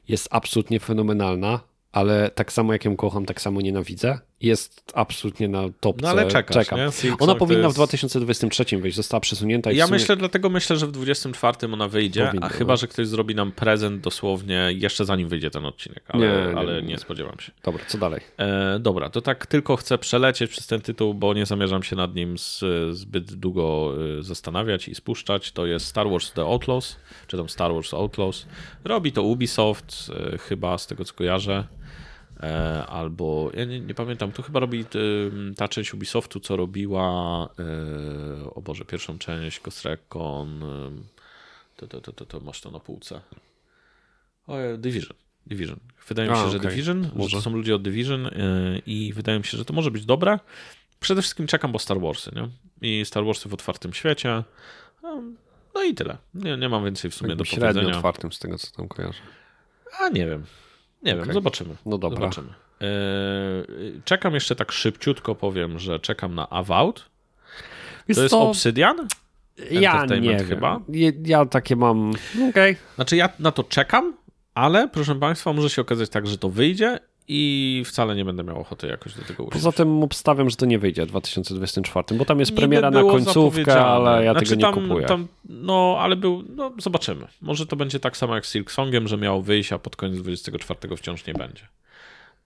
Jest 0.08 0.28
absolutnie 0.30 0.80
fenomenalna, 0.80 1.60
ale 1.92 2.30
tak 2.30 2.52
samo 2.52 2.72
jak 2.72 2.84
ją 2.84 2.96
kocham, 2.96 3.26
tak 3.26 3.40
samo 3.40 3.60
nienawidzę 3.60 4.18
jest 4.40 4.92
absolutnie 4.94 5.48
na 5.48 5.62
topce. 5.80 6.02
No 6.02 6.08
ale 6.08 6.26
czekasz, 6.26 6.66
Czekam. 6.66 6.80
Ona 7.18 7.34
powinna 7.34 7.62
jest... 7.62 7.74
w 7.74 7.78
2023 7.78 8.64
wyjść, 8.78 8.96
została 8.96 9.20
przesunięta. 9.20 9.72
ja 9.72 9.86
sumie... 9.86 9.98
myślę, 9.98 10.16
dlatego 10.16 10.48
myślę, 10.50 10.76
że 10.76 10.86
w 10.86 10.92
2024 10.92 11.72
ona 11.72 11.88
wyjdzie, 11.88 12.26
powinna, 12.26 12.46
a 12.46 12.48
chyba, 12.48 12.72
no. 12.72 12.76
że 12.76 12.86
ktoś 12.88 13.06
zrobi 13.06 13.34
nam 13.34 13.52
prezent 13.52 14.00
dosłownie 14.00 14.68
jeszcze 14.72 15.04
zanim 15.04 15.28
wyjdzie 15.28 15.50
ten 15.50 15.66
odcinek, 15.66 16.04
ale 16.08 16.26
nie, 16.26 16.52
nie, 16.52 16.58
ale 16.58 16.82
nie 16.82 16.98
spodziewam 16.98 17.40
się. 17.40 17.52
Dobra, 17.62 17.84
co 17.88 17.98
dalej? 17.98 18.20
E, 18.38 18.78
dobra, 18.78 19.10
to 19.10 19.20
tak 19.20 19.46
tylko 19.46 19.76
chcę 19.76 19.98
przelecieć 19.98 20.50
przez 20.50 20.66
ten 20.66 20.80
tytuł, 20.80 21.14
bo 21.14 21.34
nie 21.34 21.46
zamierzam 21.46 21.82
się 21.82 21.96
nad 21.96 22.14
nim 22.14 22.38
z, 22.38 22.64
zbyt 22.90 23.34
długo 23.34 23.94
e, 24.18 24.22
zastanawiać 24.22 24.88
i 24.88 24.94
spuszczać. 24.94 25.52
To 25.52 25.66
jest 25.66 25.86
Star 25.86 26.10
Wars 26.10 26.32
The 26.32 26.42
Outlaws, 26.42 26.96
czy 27.26 27.36
tam 27.36 27.48
Star 27.48 27.74
Wars 27.74 27.94
Outlaws. 27.94 28.46
Robi 28.84 29.12
to 29.12 29.22
Ubisoft, 29.22 30.10
e, 30.34 30.38
chyba 30.38 30.78
z 30.78 30.86
tego 30.86 31.04
co 31.04 31.14
kojarzę. 31.14 31.64
E, 32.40 32.86
albo 32.86 33.50
ja 33.54 33.64
nie, 33.64 33.80
nie, 33.80 33.94
pamiętam, 33.94 34.32
to 34.32 34.42
chyba 34.42 34.60
robi 34.60 34.84
ta 35.56 35.68
część 35.68 35.94
Ubisoftu, 35.94 36.40
co 36.40 36.56
robiła 36.56 37.48
e, 37.58 38.50
o 38.50 38.60
Boże, 38.60 38.84
pierwszą 38.84 39.18
część 39.18 39.60
Ghost 39.60 39.84
Recon 39.84 40.60
to, 41.76 41.86
to, 41.86 42.00
to, 42.00 42.12
to, 42.12 42.26
to 42.26 42.40
masz 42.40 42.60
to 42.60 42.70
na 42.70 42.80
półce 42.80 43.20
o, 44.46 44.56
Division 44.78 45.16
Division. 45.46 45.80
Wydaje 46.08 46.28
mi 46.30 46.36
się, 46.36 46.42
A, 46.42 46.50
że 46.50 46.56
okay. 46.56 46.70
Division, 46.70 47.10
może. 47.14 47.28
że 47.28 47.36
to 47.36 47.42
są 47.42 47.50
ludzie 47.50 47.74
od 47.74 47.82
Division 47.82 48.26
e, 48.26 48.30
i 48.86 49.12
wydaje 49.12 49.38
mi 49.38 49.44
się, 49.44 49.58
że 49.58 49.64
to 49.64 49.72
może 49.72 49.90
być 49.90 50.04
dobre. 50.04 50.38
Przede 51.00 51.22
wszystkim 51.22 51.46
czekam, 51.46 51.72
bo 51.72 51.78
Star 51.78 52.00
Warsy, 52.00 52.30
nie? 52.34 52.48
I 52.88 53.04
Star 53.04 53.24
Warsy 53.24 53.48
w 53.48 53.54
otwartym 53.54 53.94
świecie. 53.94 54.42
No 55.74 55.82
i 55.82 55.94
tyle. 55.94 56.18
Nie, 56.34 56.56
nie 56.56 56.68
mam 56.68 56.84
więcej 56.84 57.10
w 57.10 57.14
sumie 57.14 57.28
tak 57.30 57.38
do 57.38 57.44
powiedzenia. 57.44 57.72
Średnio 57.72 57.96
otwartym 57.96 58.32
z 58.32 58.38
tego, 58.38 58.58
co 58.58 58.76
tam 58.76 58.88
kojarzę. 58.88 59.18
A 60.00 60.08
nie 60.08 60.26
wiem. 60.26 60.44
Nie 61.04 61.12
okay. 61.12 61.24
wiem, 61.24 61.34
zobaczymy. 61.34 61.74
No 61.86 61.98
dobra. 61.98 62.20
Zobaczymy. 62.20 62.48
E, 62.48 62.86
czekam 64.04 64.34
jeszcze 64.34 64.56
tak 64.56 64.72
szybciutko, 64.72 65.34
powiem, 65.34 65.78
że 65.78 66.00
czekam 66.00 66.34
na 66.34 66.50
Avowed. 66.50 67.04
To 68.14 68.20
jest 68.20 68.30
to... 68.30 68.40
Obsydian? 68.48 69.08
Ja 69.70 70.06
nie 70.20 70.44
chyba. 70.44 70.80
Ja, 70.88 71.10
ja 71.24 71.46
takie 71.46 71.76
mam. 71.76 72.10
Okej. 72.34 72.50
Okay. 72.50 72.76
Znaczy 72.94 73.16
ja 73.16 73.28
na 73.38 73.52
to 73.52 73.64
czekam, 73.64 74.14
ale 74.54 74.88
proszę 74.88 75.14
Państwa, 75.14 75.52
może 75.52 75.70
się 75.70 75.82
okazać 75.82 76.10
tak, 76.10 76.26
że 76.26 76.38
to 76.38 76.48
wyjdzie 76.50 76.98
i 77.28 77.82
wcale 77.86 78.16
nie 78.16 78.24
będę 78.24 78.44
miał 78.44 78.60
ochoty 78.60 78.86
jakoś 78.86 79.14
do 79.14 79.22
tego 79.22 79.42
usiąść. 79.42 79.52
Poza 79.52 79.72
tym 79.72 80.02
obstawiam, 80.02 80.50
że 80.50 80.56
to 80.56 80.66
nie 80.66 80.78
wyjdzie 80.78 81.06
w 81.06 81.08
2024, 81.08 82.18
bo 82.18 82.24
tam 82.24 82.40
jest 82.40 82.56
premiera 82.56 82.90
na 82.90 83.02
końcówkę, 83.02 83.84
ale 83.84 84.24
ja 84.24 84.32
znaczy, 84.32 84.46
tego 84.46 84.56
nie 84.56 84.74
tam, 84.74 84.88
kupuję. 84.88 85.06
Tam, 85.06 85.28
no, 85.44 85.96
ale 86.00 86.16
był, 86.16 86.44
no 86.56 86.72
zobaczymy. 86.78 87.26
Może 87.40 87.66
to 87.66 87.76
będzie 87.76 88.00
tak 88.00 88.16
samo 88.16 88.34
jak 88.34 88.46
z 88.46 88.52
Silk 88.52 88.72
Songiem, 88.72 89.08
że 89.08 89.16
miał 89.16 89.42
wyjść, 89.42 89.72
a 89.72 89.78
pod 89.78 89.96
koniec 89.96 90.18
24 90.18 90.96
wciąż 90.96 91.26
nie 91.26 91.34
będzie. 91.34 91.68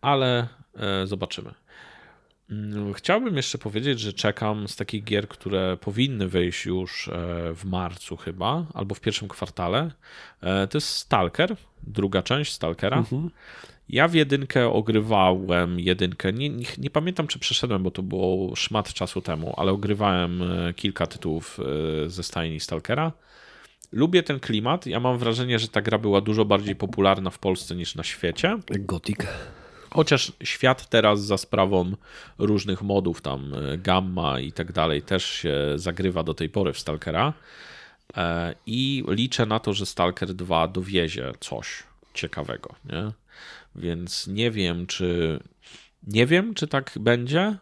Ale 0.01 0.49
e, 0.77 1.07
zobaczymy. 1.07 1.55
Mm, 2.51 2.95
chciałbym 2.95 3.37
jeszcze 3.37 3.59
powiedzieć, 3.59 4.01
że 4.01 4.13
czekam 4.13 4.69
z 4.69 4.77
takich 4.77 5.05
gier, 5.05 5.29
które 5.29 5.77
powinny 5.77 6.29
wyjść 6.29 6.67
już 6.67 7.09
e, 7.09 7.13
w 7.55 7.65
marcu 7.65 8.17
chyba, 8.17 8.65
albo 8.75 8.95
w 8.95 9.01
pierwszym 9.01 9.29
kwartale. 9.29 9.91
E, 10.41 10.67
to 10.67 10.79
jest 10.79 10.89
Stalker, 10.89 11.57
druga 11.83 12.23
część 12.23 12.53
Stalkera. 12.53 12.97
Mhm. 12.97 13.31
Ja 13.89 14.09
w 14.09 14.15
jedynkę 14.15 14.69
ogrywałem 14.69 15.81
jedynkę. 15.81 16.33
Nie, 16.33 16.51
nie, 16.51 16.67
nie, 16.79 16.91
pamiętam, 16.91 17.27
czy 17.27 17.39
przeszedłem, 17.39 17.83
bo 17.83 17.91
to 17.91 18.03
było 18.03 18.57
szmat 18.57 18.93
czasu 18.93 19.21
temu, 19.21 19.55
ale 19.57 19.73
ogrywałem 19.73 20.43
e, 20.43 20.75
kilka 20.75 21.07
tytułów 21.07 21.61
e, 22.07 22.11
ze 22.11 22.23
stajni 22.23 22.61
Stalkera. 22.61 23.13
Lubię 23.93 24.23
ten 24.23 24.41
klimat. 24.41 24.87
Ja 24.87 25.01
mam 25.01 25.19
wrażenie, 25.19 25.59
że 25.59 25.69
ta 25.69 25.83
gra 25.83 25.99
była 25.99 26.21
dużo 26.21 26.45
bardziej 26.45 26.77
popularna 26.77 27.31
w 27.31 27.39
Polsce 27.39 27.77
niż 27.77 27.95
na 27.95 28.03
świecie. 28.03 28.59
Gothic. 28.71 29.19
Chociaż 29.91 30.33
świat 30.43 30.89
teraz 30.89 31.25
za 31.25 31.39
sprawą 31.39 31.93
różnych 32.39 32.83
modów, 32.83 33.21
tam 33.21 33.55
e, 33.55 33.79
gamma 33.79 34.41
i 34.41 34.53
tak 34.53 34.73
dalej, 34.73 35.03
też 35.03 35.25
się 35.25 35.55
zagrywa 35.77 36.23
do 36.23 36.35
tej 36.35 36.49
pory 36.49 36.73
w 36.73 36.79
Stalkera 36.79 37.33
I 38.67 39.05
liczę 39.09 39.47
na 39.47 39.61
to, 39.61 39.73
że 39.73 39.87
Stalker 39.87 40.35
2 40.35 40.69
dowiezie 40.69 41.33
coś 41.41 41.83
ciekawego, 42.15 42.75
nie? 42.85 43.13
Więc 43.77 44.27
nie 44.27 44.51
wiem, 44.51 44.87
czy 44.87 45.41
nie 46.07 46.27
wiem, 46.27 46.55
czy 46.55 46.67
tak 46.67 46.93
będzie, 47.01 47.57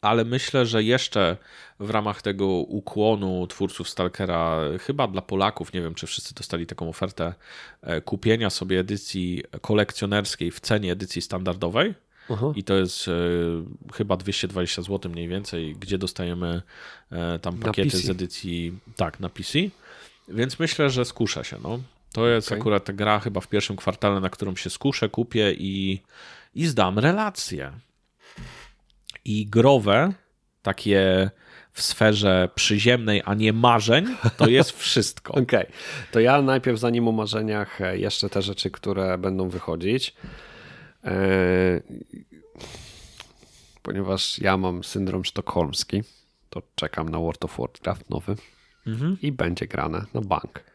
ale 0.00 0.24
myślę, 0.24 0.66
że 0.66 0.82
jeszcze 0.82 1.36
w 1.80 1.90
ramach 1.90 2.22
tego 2.22 2.46
ukłonu 2.48 3.46
twórców 3.46 3.88
Stalkera, 3.88 4.60
chyba 4.80 5.08
dla 5.08 5.22
Polaków, 5.22 5.72
nie 5.72 5.82
wiem, 5.82 5.94
czy 5.94 6.06
wszyscy 6.06 6.34
dostali 6.34 6.66
taką 6.66 6.88
ofertę 6.88 7.34
e, 7.82 8.00
kupienia 8.00 8.50
sobie 8.50 8.80
edycji 8.80 9.42
kolekcjonerskiej 9.60 10.50
w 10.50 10.60
cenie 10.60 10.92
edycji 10.92 11.22
standardowej. 11.22 11.94
Aha. 12.30 12.52
I 12.56 12.64
to 12.64 12.74
jest 12.74 13.08
e, 13.08 13.12
chyba 13.94 14.16
220 14.16 14.82
zł 14.82 15.12
mniej 15.12 15.28
więcej, 15.28 15.76
gdzie 15.80 15.98
dostajemy 15.98 16.62
e, 17.10 17.38
tam 17.38 17.58
pakiety 17.58 17.98
z 17.98 18.10
edycji, 18.10 18.78
tak, 18.96 19.20
na 19.20 19.28
PC. 19.28 19.58
Więc 20.28 20.58
myślę, 20.58 20.90
że 20.90 21.04
skuszę 21.04 21.44
się. 21.44 21.56
No. 21.62 21.78
To 22.14 22.28
jest 22.28 22.48
okay. 22.48 22.58
akurat 22.58 22.84
ta 22.84 22.92
gra 22.92 23.20
chyba 23.20 23.40
w 23.40 23.48
pierwszym 23.48 23.76
kwartale, 23.76 24.20
na 24.20 24.30
którą 24.30 24.56
się 24.56 24.70
skuszę, 24.70 25.08
kupię 25.08 25.52
i, 25.52 26.02
i 26.54 26.66
zdam 26.66 26.98
relacje. 26.98 27.72
I 29.24 29.46
growe, 29.46 30.12
takie 30.62 31.30
w 31.72 31.82
sferze 31.82 32.48
przyziemnej, 32.54 33.22
a 33.24 33.34
nie 33.34 33.52
marzeń, 33.52 34.06
to 34.36 34.48
jest 34.48 34.70
wszystko. 34.82 35.32
Okej, 35.32 35.44
okay. 35.44 35.66
to 36.12 36.20
ja 36.20 36.42
najpierw 36.42 36.78
zanim 36.78 37.08
o 37.08 37.12
marzeniach 37.12 37.80
e, 37.80 37.98
jeszcze 37.98 38.28
te 38.28 38.42
rzeczy, 38.42 38.70
które 38.70 39.18
będą 39.18 39.48
wychodzić. 39.48 40.14
Eee, 41.04 41.82
ponieważ 43.82 44.38
ja 44.38 44.56
mam 44.56 44.84
syndrom 44.84 45.24
sztokholmski, 45.24 46.02
to 46.50 46.62
czekam 46.74 47.08
na 47.08 47.18
World 47.18 47.44
of 47.44 47.58
Warcraft 47.58 48.10
nowy 48.10 48.36
mhm. 48.86 49.16
i 49.22 49.32
będzie 49.32 49.66
grane 49.66 50.04
na 50.14 50.20
bank. 50.20 50.73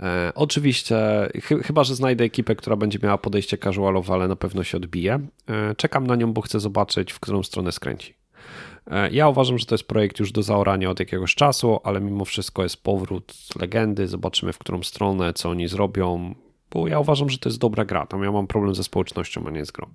E, 0.00 0.32
oczywiście, 0.34 0.96
ch 1.42 1.48
chyba 1.66 1.84
że 1.84 1.94
znajdę 1.94 2.24
ekipę, 2.24 2.56
która 2.56 2.76
będzie 2.76 2.98
miała 3.02 3.18
podejście 3.18 3.58
casualowe, 3.58 4.14
ale 4.14 4.28
na 4.28 4.36
pewno 4.36 4.64
się 4.64 4.76
odbije. 4.76 5.20
E, 5.48 5.74
czekam 5.74 6.06
na 6.06 6.16
nią, 6.16 6.32
bo 6.32 6.40
chcę 6.40 6.60
zobaczyć, 6.60 7.12
w 7.12 7.20
którą 7.20 7.42
stronę 7.42 7.72
skręci. 7.72 8.14
E, 8.90 9.10
ja 9.10 9.28
uważam, 9.28 9.58
że 9.58 9.66
to 9.66 9.74
jest 9.74 9.84
projekt 9.84 10.18
już 10.18 10.32
do 10.32 10.42
zaorania 10.42 10.90
od 10.90 11.00
jakiegoś 11.00 11.34
czasu, 11.34 11.80
ale 11.84 12.00
mimo 12.00 12.24
wszystko 12.24 12.62
jest 12.62 12.82
powrót 12.82 13.34
legendy. 13.60 14.08
Zobaczymy, 14.08 14.52
w 14.52 14.58
którą 14.58 14.82
stronę, 14.82 15.32
co 15.32 15.50
oni 15.50 15.68
zrobią, 15.68 16.34
bo 16.70 16.88
ja 16.88 16.98
uważam, 16.98 17.30
że 17.30 17.38
to 17.38 17.48
jest 17.48 17.58
dobra 17.58 17.84
gra. 17.84 18.06
Tam 18.06 18.22
ja 18.22 18.32
mam 18.32 18.46
problem 18.46 18.74
ze 18.74 18.84
społecznością, 18.84 19.46
a 19.46 19.50
nie 19.50 19.64
z 19.64 19.70
grą. 19.70 19.88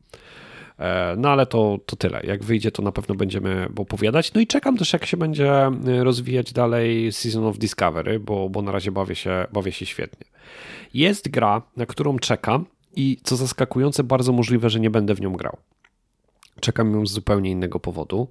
E, 0.80 1.16
no 1.18 1.30
ale 1.30 1.46
to, 1.46 1.80
to 1.86 1.96
tyle. 1.96 2.22
Jak 2.24 2.44
wyjdzie, 2.44 2.72
to 2.72 2.82
na 2.82 2.92
pewno 2.92 3.16
będziemy 3.16 3.68
opowiadać. 3.78 4.34
No 4.34 4.42
i 4.42 4.48
czekam 4.48 4.78
też, 4.78 4.94
jak 4.94 5.06
się 5.06 5.18
będzie 5.18 5.52
e, 5.52 6.04
rozwijać 6.04 6.54
dalej 6.54 7.12
Season 7.12 7.46
of 7.46 7.58
Discovery, 7.58 8.20
bo, 8.20 8.50
bo 8.50 8.62
na 8.62 8.72
razie 8.72 8.92
bawię 8.92 9.16
się, 9.16 9.46
bawię 9.54 9.72
się 9.72 9.86
świetnie. 9.86 10.28
Jest 10.94 11.30
gra, 11.30 11.62
na 11.78 11.86
którą 11.86 12.20
czekam 12.20 12.66
i 12.96 13.18
co 13.24 13.36
zaskakujące, 13.36 14.04
bardzo 14.04 14.32
możliwe, 14.32 14.70
że 14.70 14.80
nie 14.80 14.90
będę 14.90 15.16
w 15.16 15.22
nią 15.22 15.34
grał. 15.34 15.58
Czekam 16.60 16.94
ją 16.94 17.06
z 17.06 17.12
zupełnie 17.12 17.52
innego 17.52 17.80
powodu. 17.80 18.28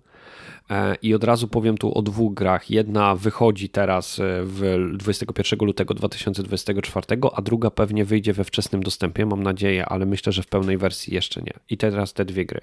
E, 0.71 0.95
I 1.03 1.15
od 1.15 1.25
razu 1.25 1.49
powiem 1.49 1.79
tu 1.79 1.99
o 1.99 2.03
dwóch 2.03 2.35
grach. 2.35 2.71
Jedna 2.71 3.15
wychodzi 3.17 3.69
teraz 3.69 4.21
w 4.43 4.89
21 4.99 5.67
lutego 5.67 5.95
2024, 5.95 7.07
a 7.35 7.43
druga 7.43 7.71
pewnie 7.71 8.05
wyjdzie 8.05 8.33
we 8.33 8.45
wczesnym 8.45 8.83
dostępie, 8.83 9.27
mam 9.27 9.43
nadzieję, 9.43 9.87
ale 9.87 10.07
myślę, 10.07 10.33
że 10.33 10.43
w 10.43 10.47
pełnej 10.47 10.79
wersji 10.79 11.15
jeszcze 11.15 11.43
nie. 11.43 11.53
I 11.71 11.77
teraz 11.77 12.13
te 12.13 12.25
dwie 12.25 12.47
gry. 12.47 12.61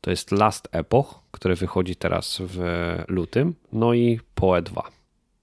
To 0.00 0.10
jest 0.10 0.32
Last 0.32 0.68
Epoch, 0.72 1.20
które 1.30 1.54
wychodzi 1.54 1.96
teraz 1.96 2.42
w 2.44 2.58
lutym, 3.08 3.54
no 3.72 3.94
i 3.94 4.20
Poe 4.34 4.62
2, 4.62 4.90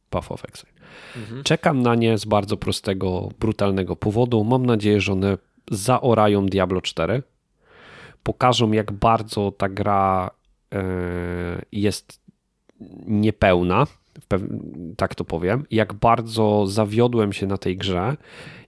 Path 0.09 0.31
of 0.31 0.45
Exile. 0.45 0.71
Mhm. 1.17 1.43
Czekam 1.43 1.81
na 1.81 1.95
nie 1.95 2.17
z 2.17 2.25
bardzo 2.25 2.57
prostego, 2.57 3.29
brutalnego 3.39 3.95
powodu. 3.95 4.43
Mam 4.43 4.65
nadzieję, 4.65 5.01
że 5.01 5.11
one 5.11 5.37
zaorają 5.71 6.45
Diablo 6.45 6.81
4, 6.81 7.23
pokażą 8.23 8.71
jak 8.71 8.91
bardzo 8.91 9.51
ta 9.51 9.69
gra 9.69 10.29
e, 10.29 10.40
jest 11.71 12.21
niepełna, 13.07 13.87
tak 14.97 15.15
to 15.15 15.25
powiem, 15.25 15.65
jak 15.71 15.93
bardzo 15.93 16.67
zawiodłem 16.67 17.33
się 17.33 17.47
na 17.47 17.57
tej 17.57 17.77
grze 17.77 18.17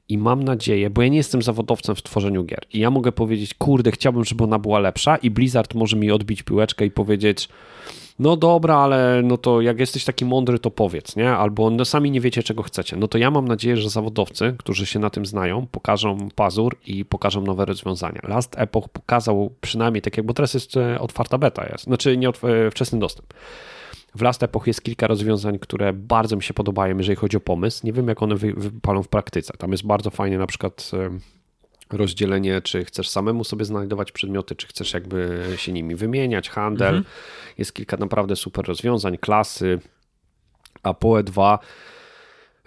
i 0.09 0.17
mam 0.17 0.43
nadzieję, 0.43 0.89
bo 0.89 1.01
ja 1.01 1.07
nie 1.07 1.17
jestem 1.17 1.41
zawodowcem 1.41 1.95
w 1.95 2.03
tworzeniu 2.03 2.43
gier 2.43 2.65
i 2.73 2.79
ja 2.79 2.89
mogę 2.89 3.11
powiedzieć, 3.11 3.53
kurde, 3.53 3.91
chciałbym, 3.91 4.25
żeby 4.25 4.43
ona 4.43 4.59
była 4.59 4.79
lepsza 4.79 5.15
i 5.17 5.29
Blizzard 5.29 5.73
może 5.73 5.97
mi 5.97 6.11
odbić 6.11 6.43
piłeczkę 6.43 6.85
i 6.85 6.91
powiedzieć, 6.91 7.49
no 8.19 8.37
dobra, 8.37 8.75
ale 8.77 9.21
no 9.23 9.37
to 9.37 9.61
jak 9.61 9.79
jesteś 9.79 10.05
taki 10.05 10.25
mądry, 10.25 10.59
to 10.59 10.71
powiedz, 10.71 11.15
nie? 11.15 11.31
Albo 11.31 11.69
no 11.69 11.85
sami 11.85 12.11
nie 12.11 12.21
wiecie, 12.21 12.43
czego 12.43 12.63
chcecie. 12.63 12.95
No 12.95 13.07
to 13.07 13.17
ja 13.17 13.31
mam 13.31 13.47
nadzieję, 13.47 13.77
że 13.77 13.89
zawodowcy, 13.89 14.55
którzy 14.57 14.85
się 14.85 14.99
na 14.99 15.09
tym 15.09 15.25
znają, 15.25 15.67
pokażą 15.71 16.17
pazur 16.35 16.77
i 16.87 17.05
pokażą 17.05 17.41
nowe 17.41 17.65
rozwiązania. 17.65 18.21
Last 18.23 18.55
Epoch 18.57 18.89
pokazał 18.89 19.53
przynajmniej 19.61 20.01
tak 20.01 20.17
jak, 20.17 20.25
bo 20.25 20.33
teraz 20.33 20.53
jest 20.53 20.77
e, 20.77 20.99
otwarta 20.99 21.37
beta, 21.37 21.65
jest, 21.71 21.83
znaczy 21.83 22.17
nie 22.17 22.27
e, 22.29 22.71
wczesny 22.71 22.99
dostęp. 22.99 23.33
W 24.15 24.21
Last 24.21 24.43
Epoch 24.43 24.67
jest 24.67 24.81
kilka 24.81 25.07
rozwiązań, 25.07 25.59
które 25.59 25.93
bardzo 25.93 26.35
mi 26.35 26.43
się 26.43 26.53
podobają, 26.53 26.97
jeżeli 26.97 27.15
chodzi 27.15 27.37
o 27.37 27.39
pomysł. 27.39 27.85
Nie 27.85 27.93
wiem, 27.93 28.07
jak 28.07 28.23
one 28.23 28.35
wypalą 28.35 29.03
w 29.03 29.07
praktyce. 29.07 29.53
Tam 29.57 29.71
jest 29.71 29.85
bardzo 29.85 30.09
fajnie 30.09 30.37
na 30.37 30.47
przykład 30.47 30.91
rozdzielenie, 31.91 32.61
czy 32.61 32.85
chcesz 32.85 33.09
samemu 33.09 33.43
sobie 33.43 33.65
znajdować 33.65 34.11
przedmioty, 34.11 34.55
czy 34.55 34.67
chcesz 34.67 34.93
jakby 34.93 35.43
się 35.55 35.71
nimi 35.71 35.95
wymieniać, 35.95 36.49
handel. 36.49 36.95
Mhm. 36.95 37.05
Jest 37.57 37.73
kilka 37.73 37.97
naprawdę 37.97 38.35
super 38.35 38.65
rozwiązań, 38.65 39.17
klasy. 39.17 39.79
A 40.83 40.93
PoE 40.93 41.23
2 41.23 41.59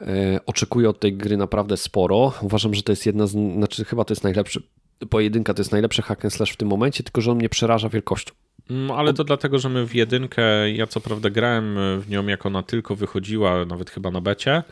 e, 0.01 0.41
oczekuję 0.47 0.89
od 0.89 1.01
tej 1.01 1.17
gry 1.17 1.37
naprawdę 1.37 1.77
sporo. 1.77 2.33
Uważam, 2.43 2.75
że 2.75 2.83
to 2.83 2.93
jest 2.93 3.07
jedna 3.07 3.27
z, 3.27 3.31
znaczy 3.31 3.85
chyba 3.85 4.05
to 4.05 4.13
jest 4.13 4.25
najlepszy, 4.25 4.63
pojedynka 5.11 5.55
to 5.55 5.61
jest 5.61 5.73
najlepszy 5.73 6.03
hack 6.03 6.25
and 6.25 6.35
slash 6.35 6.53
w 6.53 6.57
tym 6.57 6.69
momencie, 6.69 7.05
tylko 7.05 7.21
że 7.21 7.31
on 7.31 7.37
mnie 7.37 7.49
przeraża 7.49 7.89
wielkością. 7.89 8.35
No, 8.71 8.97
ale 8.97 9.15
to 9.15 9.25
dlatego, 9.25 9.59
że 9.59 9.69
my 9.69 9.87
w 9.87 9.95
jedynkę, 9.95 10.71
ja 10.71 10.87
co 10.87 11.01
prawda 11.01 11.31
grałem 11.31 11.77
w 12.01 12.09
nią 12.09 12.27
jak 12.27 12.47
ona 12.47 12.63
tylko 12.63 12.97
wychodziła, 12.97 13.65
nawet 13.65 13.91
chyba 13.91 14.11
na 14.11 14.21
becie, 14.21 14.63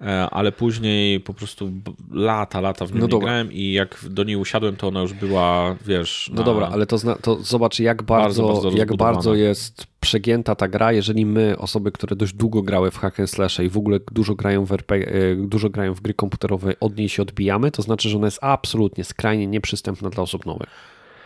E, 0.00 0.30
ale 0.30 0.52
później 0.52 1.20
po 1.20 1.34
prostu 1.34 1.72
lata, 2.10 2.60
lata 2.60 2.86
w 2.86 2.94
nią 2.94 3.08
no 3.08 3.18
grałem 3.18 3.52
i 3.52 3.72
jak 3.72 4.04
do 4.10 4.24
niej 4.24 4.36
usiadłem, 4.36 4.76
to 4.76 4.88
ona 4.88 5.00
już 5.00 5.12
była, 5.12 5.76
wiesz... 5.86 6.30
No 6.34 6.42
dobra, 6.42 6.68
ale 6.68 6.86
to, 6.86 6.98
zna, 6.98 7.14
to 7.14 7.36
zobacz, 7.36 7.80
jak 7.80 8.02
bardzo, 8.02 8.42
bardzo, 8.42 8.62
bardzo 8.62 8.78
jak 8.78 8.96
bardzo 8.96 9.34
jest 9.34 9.86
przegięta 10.00 10.54
ta 10.54 10.68
gra, 10.68 10.92
jeżeli 10.92 11.26
my, 11.26 11.58
osoby, 11.58 11.92
które 11.92 12.16
dość 12.16 12.32
długo 12.32 12.62
grały 12.62 12.90
w 12.90 12.98
hack 12.98 13.20
and 13.20 13.30
slash 13.30 13.60
i 13.60 13.68
w 13.68 13.78
ogóle 13.78 14.00
dużo 14.12 14.34
grają 14.34 14.64
w 14.64 14.72
RPG, 14.72 15.08
e, 15.08 15.36
dużo 15.36 15.70
grają 15.70 15.94
w 15.94 16.00
gry 16.00 16.14
komputerowe, 16.14 16.72
od 16.80 16.96
niej 16.96 17.08
się 17.08 17.22
odbijamy, 17.22 17.70
to 17.70 17.82
znaczy, 17.82 18.08
że 18.08 18.16
ona 18.16 18.26
jest 18.26 18.38
absolutnie 18.42 19.04
skrajnie 19.04 19.46
nieprzystępna 19.46 20.10
dla 20.10 20.22
osób 20.22 20.46
nowych. 20.46 20.68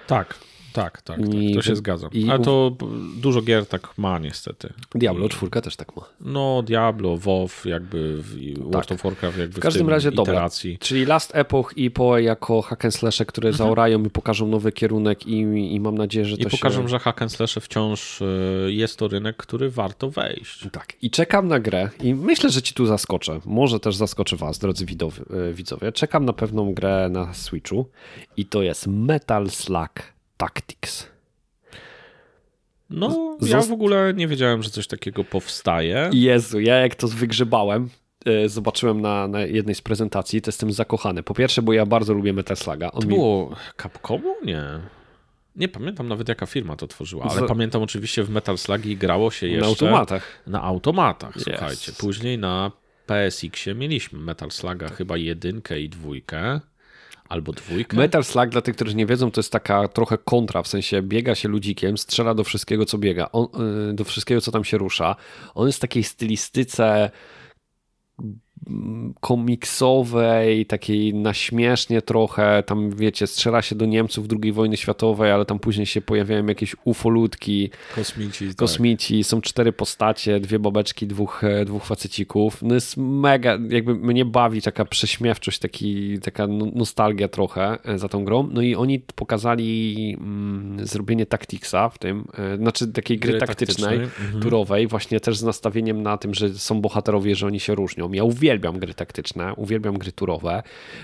Tak, 0.06 0.34
tak, 0.72 1.02
tak, 1.02 1.18
tak, 1.18 1.28
to 1.54 1.62
się 1.62 1.76
zgadzam. 1.76 2.10
I... 2.12 2.30
Ale 2.30 2.38
to 2.38 2.76
dużo 3.16 3.42
gier 3.42 3.66
tak 3.66 3.98
ma 3.98 4.18
niestety. 4.18 4.72
Diablo 4.94 5.28
4 5.28 5.62
też 5.62 5.76
tak 5.76 5.96
ma. 5.96 6.02
No, 6.20 6.62
Diablo, 6.62 7.16
WoW, 7.16 7.64
jakby 7.64 8.22
World 8.58 8.86
tak. 8.88 8.98
of 8.98 9.02
Warcraft 9.02 9.38
jakby 9.38 9.60
w 9.60 9.60
każdym 9.60 9.86
w 9.86 9.88
razie 9.88 10.08
iteracji. 10.08 10.72
Dobra. 10.72 10.86
Czyli 10.86 11.04
Last 11.06 11.34
Epoch 11.34 11.72
i 11.76 11.90
PoE 11.90 12.22
jako 12.22 12.62
hack 12.62 12.84
and 12.84 12.94
slash, 12.94 13.18
które 13.26 13.48
mhm. 13.48 13.68
zaorają 13.68 14.04
i 14.04 14.10
pokażą 14.10 14.46
nowy 14.46 14.72
kierunek 14.72 15.26
i, 15.26 15.40
i 15.74 15.80
mam 15.80 15.98
nadzieję, 15.98 16.24
że 16.24 16.36
I 16.36 16.44
to 16.44 16.50
pokażą, 16.50 16.82
się... 16.82 16.88
że 16.88 16.98
hack 16.98 17.22
and 17.22 17.32
slash 17.32 17.54
wciąż 17.54 18.22
e, 18.22 18.26
jest 18.66 18.98
to 18.98 19.08
rynek, 19.08 19.36
który 19.36 19.70
warto 19.70 20.10
wejść. 20.10 20.68
Tak. 20.72 20.92
I 21.02 21.10
czekam 21.10 21.48
na 21.48 21.60
grę 21.60 21.90
i 22.02 22.14
myślę, 22.14 22.50
że 22.50 22.62
ci 22.62 22.74
tu 22.74 22.86
zaskoczę. 22.86 23.40
Może 23.44 23.80
też 23.80 23.96
zaskoczę 23.96 24.36
was, 24.36 24.58
drodzy 24.58 24.84
e, 24.84 25.52
widzowie. 25.52 25.92
Czekam 25.92 26.24
na 26.24 26.32
pewną 26.32 26.74
grę 26.74 27.08
na 27.10 27.34
Switchu 27.34 27.86
i 28.36 28.46
to 28.46 28.62
jest 28.62 28.86
Metal 28.86 29.50
Slug 29.50 29.90
Tactics. 30.40 31.06
No, 32.90 33.36
ja 33.42 33.60
w 33.62 33.72
ogóle 33.72 34.14
nie 34.14 34.28
wiedziałem, 34.28 34.62
że 34.62 34.70
coś 34.70 34.86
takiego 34.86 35.24
powstaje. 35.24 36.10
Jezu, 36.12 36.60
ja 36.60 36.74
jak 36.74 36.94
to 36.94 37.08
wygrzebałem, 37.08 37.88
e, 38.26 38.48
zobaczyłem 38.48 39.00
na, 39.00 39.28
na, 39.28 39.40
jednej 39.40 39.74
z 39.74 39.80
prezentacji, 39.80 40.42
to 40.42 40.48
jestem 40.48 40.72
zakochany. 40.72 41.22
Po 41.22 41.34
pierwsze, 41.34 41.62
bo 41.62 41.72
ja 41.72 41.86
bardzo 41.86 42.14
lubię 42.14 42.32
Metal 42.32 42.56
Sluga. 42.56 42.92
On 42.92 43.00
to 43.00 43.08
było 43.08 43.50
mi... 43.50 43.56
Capcomu? 43.82 44.34
Nie. 44.44 44.62
Nie 45.56 45.68
pamiętam 45.68 46.08
nawet 46.08 46.28
jaka 46.28 46.46
firma 46.46 46.76
to 46.76 46.86
tworzyła, 46.86 47.26
ale 47.30 47.40
Z... 47.40 47.48
pamiętam 47.48 47.82
oczywiście 47.82 48.22
w 48.22 48.30
Metal 48.30 48.58
Slugi 48.58 48.96
grało 48.96 49.30
się 49.30 49.46
jeszcze... 49.46 49.60
Na 49.60 49.68
automatach. 49.68 50.42
Na 50.46 50.62
automatach, 50.62 51.36
yes. 51.36 51.42
słuchajcie. 51.44 51.92
Później 51.98 52.38
na 52.38 52.72
PSX-ie 53.06 53.74
mieliśmy 53.74 54.18
Metal 54.18 54.50
Sluga 54.50 54.88
chyba 54.88 55.16
jedynkę 55.16 55.80
i 55.80 55.88
dwójkę. 55.88 56.60
Albo 57.30 57.52
dwójkę. 57.52 57.96
Metal 57.96 58.24
Slug, 58.24 58.48
dla 58.48 58.60
tych, 58.60 58.76
którzy 58.76 58.94
nie 58.94 59.06
wiedzą, 59.06 59.30
to 59.30 59.40
jest 59.40 59.52
taka 59.52 59.88
trochę 59.88 60.18
kontra, 60.18 60.62
w 60.62 60.68
sensie 60.68 61.02
biega 61.02 61.34
się 61.34 61.48
ludzikiem, 61.48 61.98
strzela 61.98 62.34
do 62.34 62.44
wszystkiego, 62.44 62.84
co 62.84 62.98
biega, 62.98 63.28
on, 63.32 63.46
y, 63.90 63.94
do 63.94 64.04
wszystkiego, 64.04 64.40
co 64.40 64.52
tam 64.52 64.64
się 64.64 64.78
rusza. 64.78 65.16
On 65.54 65.66
jest 65.66 65.78
w 65.78 65.80
takiej 65.80 66.04
stylistyce 66.04 67.10
komiksowej, 69.20 70.66
takiej 70.66 71.14
naśmiesznie 71.14 72.02
trochę, 72.02 72.62
tam 72.66 72.90
wiecie, 72.90 73.26
strzela 73.26 73.62
się 73.62 73.74
do 73.74 73.86
Niemców 73.86 74.26
II 74.42 74.52
wojny 74.52 74.76
światowej, 74.76 75.32
ale 75.32 75.44
tam 75.44 75.58
później 75.58 75.86
się 75.86 76.00
pojawiają 76.00 76.46
jakieś 76.46 76.76
ufolutki, 76.84 77.70
Kosmici. 77.94 78.48
tak. 78.48 78.56
kosmici, 78.56 79.24
są 79.24 79.40
cztery 79.40 79.72
postacie, 79.72 80.40
dwie 80.40 80.58
babeczki, 80.58 81.06
dwóch, 81.06 81.44
e, 81.44 81.64
dwóch 81.64 81.84
facecików. 81.84 82.62
No 82.62 82.74
jest 82.74 82.96
mega, 82.96 83.58
jakby 83.68 83.94
mnie 83.94 84.24
bawi 84.24 84.62
taka 84.62 84.84
prześmiewczość, 84.84 85.58
taki, 85.58 86.18
taka 86.18 86.46
no- 86.46 86.70
nostalgia 86.74 87.28
trochę 87.28 87.78
e, 87.84 87.98
za 87.98 88.08
tą 88.08 88.24
grą. 88.24 88.48
No 88.52 88.62
i 88.62 88.74
oni 88.74 88.98
pokazali 88.98 90.16
mm, 90.20 90.86
zrobienie 90.86 91.26
Tacticsa 91.26 91.88
w 91.88 91.98
tym, 91.98 92.24
e, 92.38 92.56
znaczy 92.56 92.88
takiej 92.88 93.18
gry, 93.18 93.30
Gry 93.30 93.40
taktycznej, 93.40 93.98
taktycznej, 93.98 94.26
mhm. 94.26 94.42
turowej, 94.42 94.86
właśnie 94.86 95.20
też 95.20 95.38
z 95.38 95.42
nastawieniem 95.42 96.02
na 96.02 96.18
tym, 96.18 96.34
że 96.34 96.54
są 96.54 96.80
bohaterowie, 96.80 97.34
że 97.34 97.46
oni 97.46 97.60
się 97.60 97.74
różnią. 97.74 98.12
Ja 98.12 98.24
uwielbiam 98.24 98.49
gry 98.58 98.94
taktyczne, 98.94 99.54
uwielbiam 99.54 99.98
gry 99.98 100.12
turowe. 100.12 100.62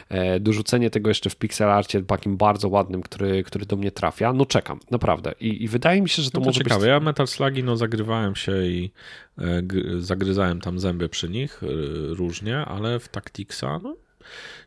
E, 0.09 0.41
Dorzucenie 0.41 0.91
tego 0.91 1.11
jeszcze 1.11 1.31
w 1.31 1.37
pixel 1.37 1.71
arcie 1.71 2.03
takim 2.03 2.37
bardzo 2.37 2.69
ładnym, 2.69 3.03
który, 3.03 3.43
który 3.45 3.67
do 3.67 3.77
mnie 3.77 3.91
trafia, 3.91 4.33
no 4.33 4.47
czekam, 4.47 4.81
naprawdę. 4.91 5.33
I, 5.41 5.65
i 5.65 5.69
wydaje 5.69 6.03
mi 6.03 6.09
się, 6.09 6.23
że 6.23 6.31
to 6.31 6.39
No 6.39 6.45
to 6.45 6.49
może 6.49 6.59
ciekawe. 6.59 6.81
być... 6.81 6.89
Ja 6.89 7.01
Metal 7.01 7.27
Slagi, 7.27 7.65
no 7.65 7.77
zagrywałem 7.77 8.37
się 8.37 8.67
i 8.67 8.91
e, 9.39 9.63
zagryzałem 9.99 10.61
tam 10.61 10.81
zęby 10.81 11.09
przy 11.09 11.29
nich 11.29 11.61
e, 11.63 11.67
różnie, 12.15 12.59
ale 12.59 12.99
w 12.99 13.09
Tacticsa, 13.09 13.81
no 13.83 13.97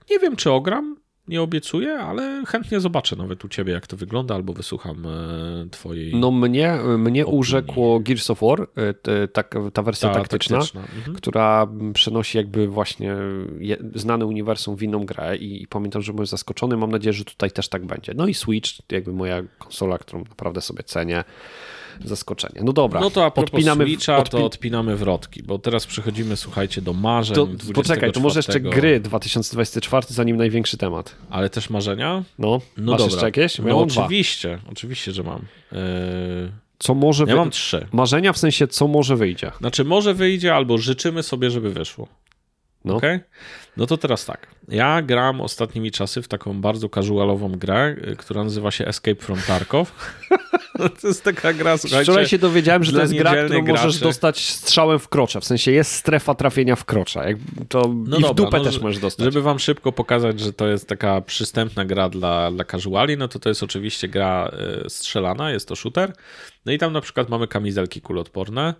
nie 0.09 0.19
wiem 0.19 0.35
czy 0.35 0.51
ogram, 0.51 0.95
nie 1.29 1.41
obiecuję, 1.41 1.93
ale 1.99 2.43
chętnie 2.47 2.79
zobaczę 2.79 3.15
nawet 3.15 3.45
u 3.45 3.49
ciebie 3.49 3.73
jak 3.73 3.87
to 3.87 3.97
wygląda, 3.97 4.35
albo 4.35 4.53
wysłucham 4.53 5.05
e, 5.05 5.69
twojej 5.71 6.15
No 6.15 6.31
mnie, 6.31 6.77
mnie 6.97 7.21
opinii. 7.23 7.39
urzekło 7.39 7.99
Gears 7.99 8.29
of 8.29 8.41
War, 8.41 8.61
y, 8.61 8.93
t- 8.93 9.27
tak, 9.27 9.55
ta 9.73 9.81
wersja 9.81 10.09
Ta, 10.09 10.15
taktyczna, 10.19 10.57
Mhm. 10.57 11.15
która 11.15 11.67
przenosi 11.93 12.37
jakby 12.37 12.67
właśnie 12.67 13.15
je, 13.59 13.77
znane 13.95 14.25
uniwersum 14.25 14.75
w 14.75 14.83
inną 14.83 15.05
grę 15.05 15.37
i, 15.37 15.61
i 15.63 15.67
pamiętam, 15.67 16.01
że 16.01 16.13
byłem 16.13 16.25
zaskoczony, 16.27 16.77
mam 16.77 16.91
nadzieję, 16.91 17.13
że 17.13 17.25
tutaj 17.25 17.51
też 17.51 17.69
tak 17.69 17.85
będzie. 17.85 18.13
No 18.15 18.27
i 18.27 18.33
Switch, 18.33 18.69
jakby 18.91 19.13
moja 19.13 19.41
konsola, 19.59 19.97
którą 19.97 20.19
naprawdę 20.29 20.61
sobie 20.61 20.83
cenię, 20.83 21.23
zaskoczenie. 22.05 22.61
No 22.63 22.73
dobra, 22.73 22.99
No 22.99 23.09
to 23.09 23.25
a 23.25 23.31
propos 23.31 23.53
odpinamy, 23.53 23.85
Switcha, 23.85 24.19
odpi- 24.19 24.29
to 24.29 24.45
odpinamy 24.45 24.95
wrotki, 24.95 25.43
bo 25.43 25.59
teraz 25.59 25.85
przechodzimy, 25.85 26.37
słuchajcie, 26.37 26.81
do 26.81 26.93
marzeń 26.93 27.35
to, 27.35 27.45
24. 27.45 27.73
poczekaj, 27.73 28.11
to 28.11 28.19
może 28.19 28.39
jeszcze 28.39 28.59
gry 28.59 28.99
2024, 28.99 30.05
zanim 30.09 30.37
największy 30.37 30.77
temat. 30.77 31.15
Ale 31.29 31.49
też 31.49 31.69
marzenia? 31.69 32.23
No, 32.39 32.61
No 32.77 32.91
masz 32.91 32.97
dobra. 33.01 33.13
jeszcze 33.13 33.25
jakieś? 33.25 33.57
Ja 33.59 33.65
No 33.65 33.79
mam 33.79 33.87
dwa. 33.87 34.01
oczywiście, 34.01 34.59
oczywiście, 34.71 35.11
że 35.11 35.23
mam. 35.23 35.41
Yy, 35.71 35.77
Co 36.79 36.93
może 36.95 37.23
ja 37.23 37.27
wy... 37.33 37.35
mam 37.35 37.49
trzy. 37.49 37.87
Marzenia 37.91 38.33
w 38.33 38.37
sensie, 38.37 38.67
co 38.67 38.87
może 38.87 39.15
wyjdzie. 39.15 39.51
Znaczy, 39.59 39.83
może 39.83 40.13
wyjdzie, 40.13 40.55
albo 40.55 40.77
życzymy 40.77 41.23
sobie, 41.23 41.51
żeby 41.51 41.69
wyszło. 41.69 42.07
No. 42.85 42.95
Okej? 42.95 43.19
No 43.77 43.85
to 43.85 43.97
teraz 43.97 44.25
tak. 44.25 44.47
Ja 44.67 45.01
gram 45.01 45.41
ostatnimi 45.41 45.91
czasy 45.91 46.21
w 46.21 46.27
taką 46.27 46.61
bardzo 46.61 46.89
casualową 46.89 47.51
grę, 47.51 47.95
y, 48.11 48.15
która 48.15 48.43
nazywa 48.43 48.71
się 48.71 48.85
Escape 48.85 49.15
from 49.15 49.37
Tarkov. 49.47 49.91
to 51.01 51.07
jest 51.07 51.23
taka 51.23 51.53
gra, 51.53 51.77
słuchajcie... 51.77 52.03
Wczoraj 52.03 52.27
się 52.27 52.37
dowiedziałem, 52.37 52.83
że 52.83 52.91
to 52.91 53.01
jest 53.01 53.13
gra, 53.13 53.31
którą 53.31 53.43
niedzielnych 53.43 53.67
możesz 53.69 53.83
graczy. 53.99 53.99
dostać 53.99 54.49
strzałem 54.49 54.99
w 54.99 55.07
krocza. 55.07 55.39
W 55.39 55.45
sensie 55.45 55.71
jest 55.71 55.91
strefa 55.91 56.35
trafienia 56.35 56.75
w 56.75 56.85
krocza. 56.85 57.27
Jak 57.29 57.37
to 57.69 57.93
No 58.07 58.17
I 58.17 58.19
w 58.19 58.21
dobra, 58.21 58.33
dupę 58.33 58.57
no, 58.57 58.63
też 58.63 58.73
że- 58.73 58.81
możesz 58.81 58.99
dostać. 58.99 59.23
Żeby 59.23 59.41
wam 59.41 59.59
szybko 59.59 59.91
pokazać, 59.91 60.39
że 60.39 60.53
to 60.53 60.67
jest 60.67 60.87
taka 60.87 61.21
przystępna 61.21 61.85
gra 61.85 62.09
dla, 62.09 62.51
dla 62.51 62.65
casuali, 62.65 63.17
no 63.17 63.27
to 63.27 63.39
to 63.39 63.49
jest 63.49 63.63
oczywiście 63.63 64.07
gra 64.07 64.51
y, 64.85 64.89
strzelana, 64.89 65.51
jest 65.51 65.67
to 65.67 65.75
shooter. 65.75 66.13
No 66.65 66.71
i 66.71 66.77
tam 66.77 66.93
na 66.93 67.01
przykład 67.01 67.29
mamy 67.29 67.47
kamizelki 67.47 68.01
kuloodporne 68.01 68.73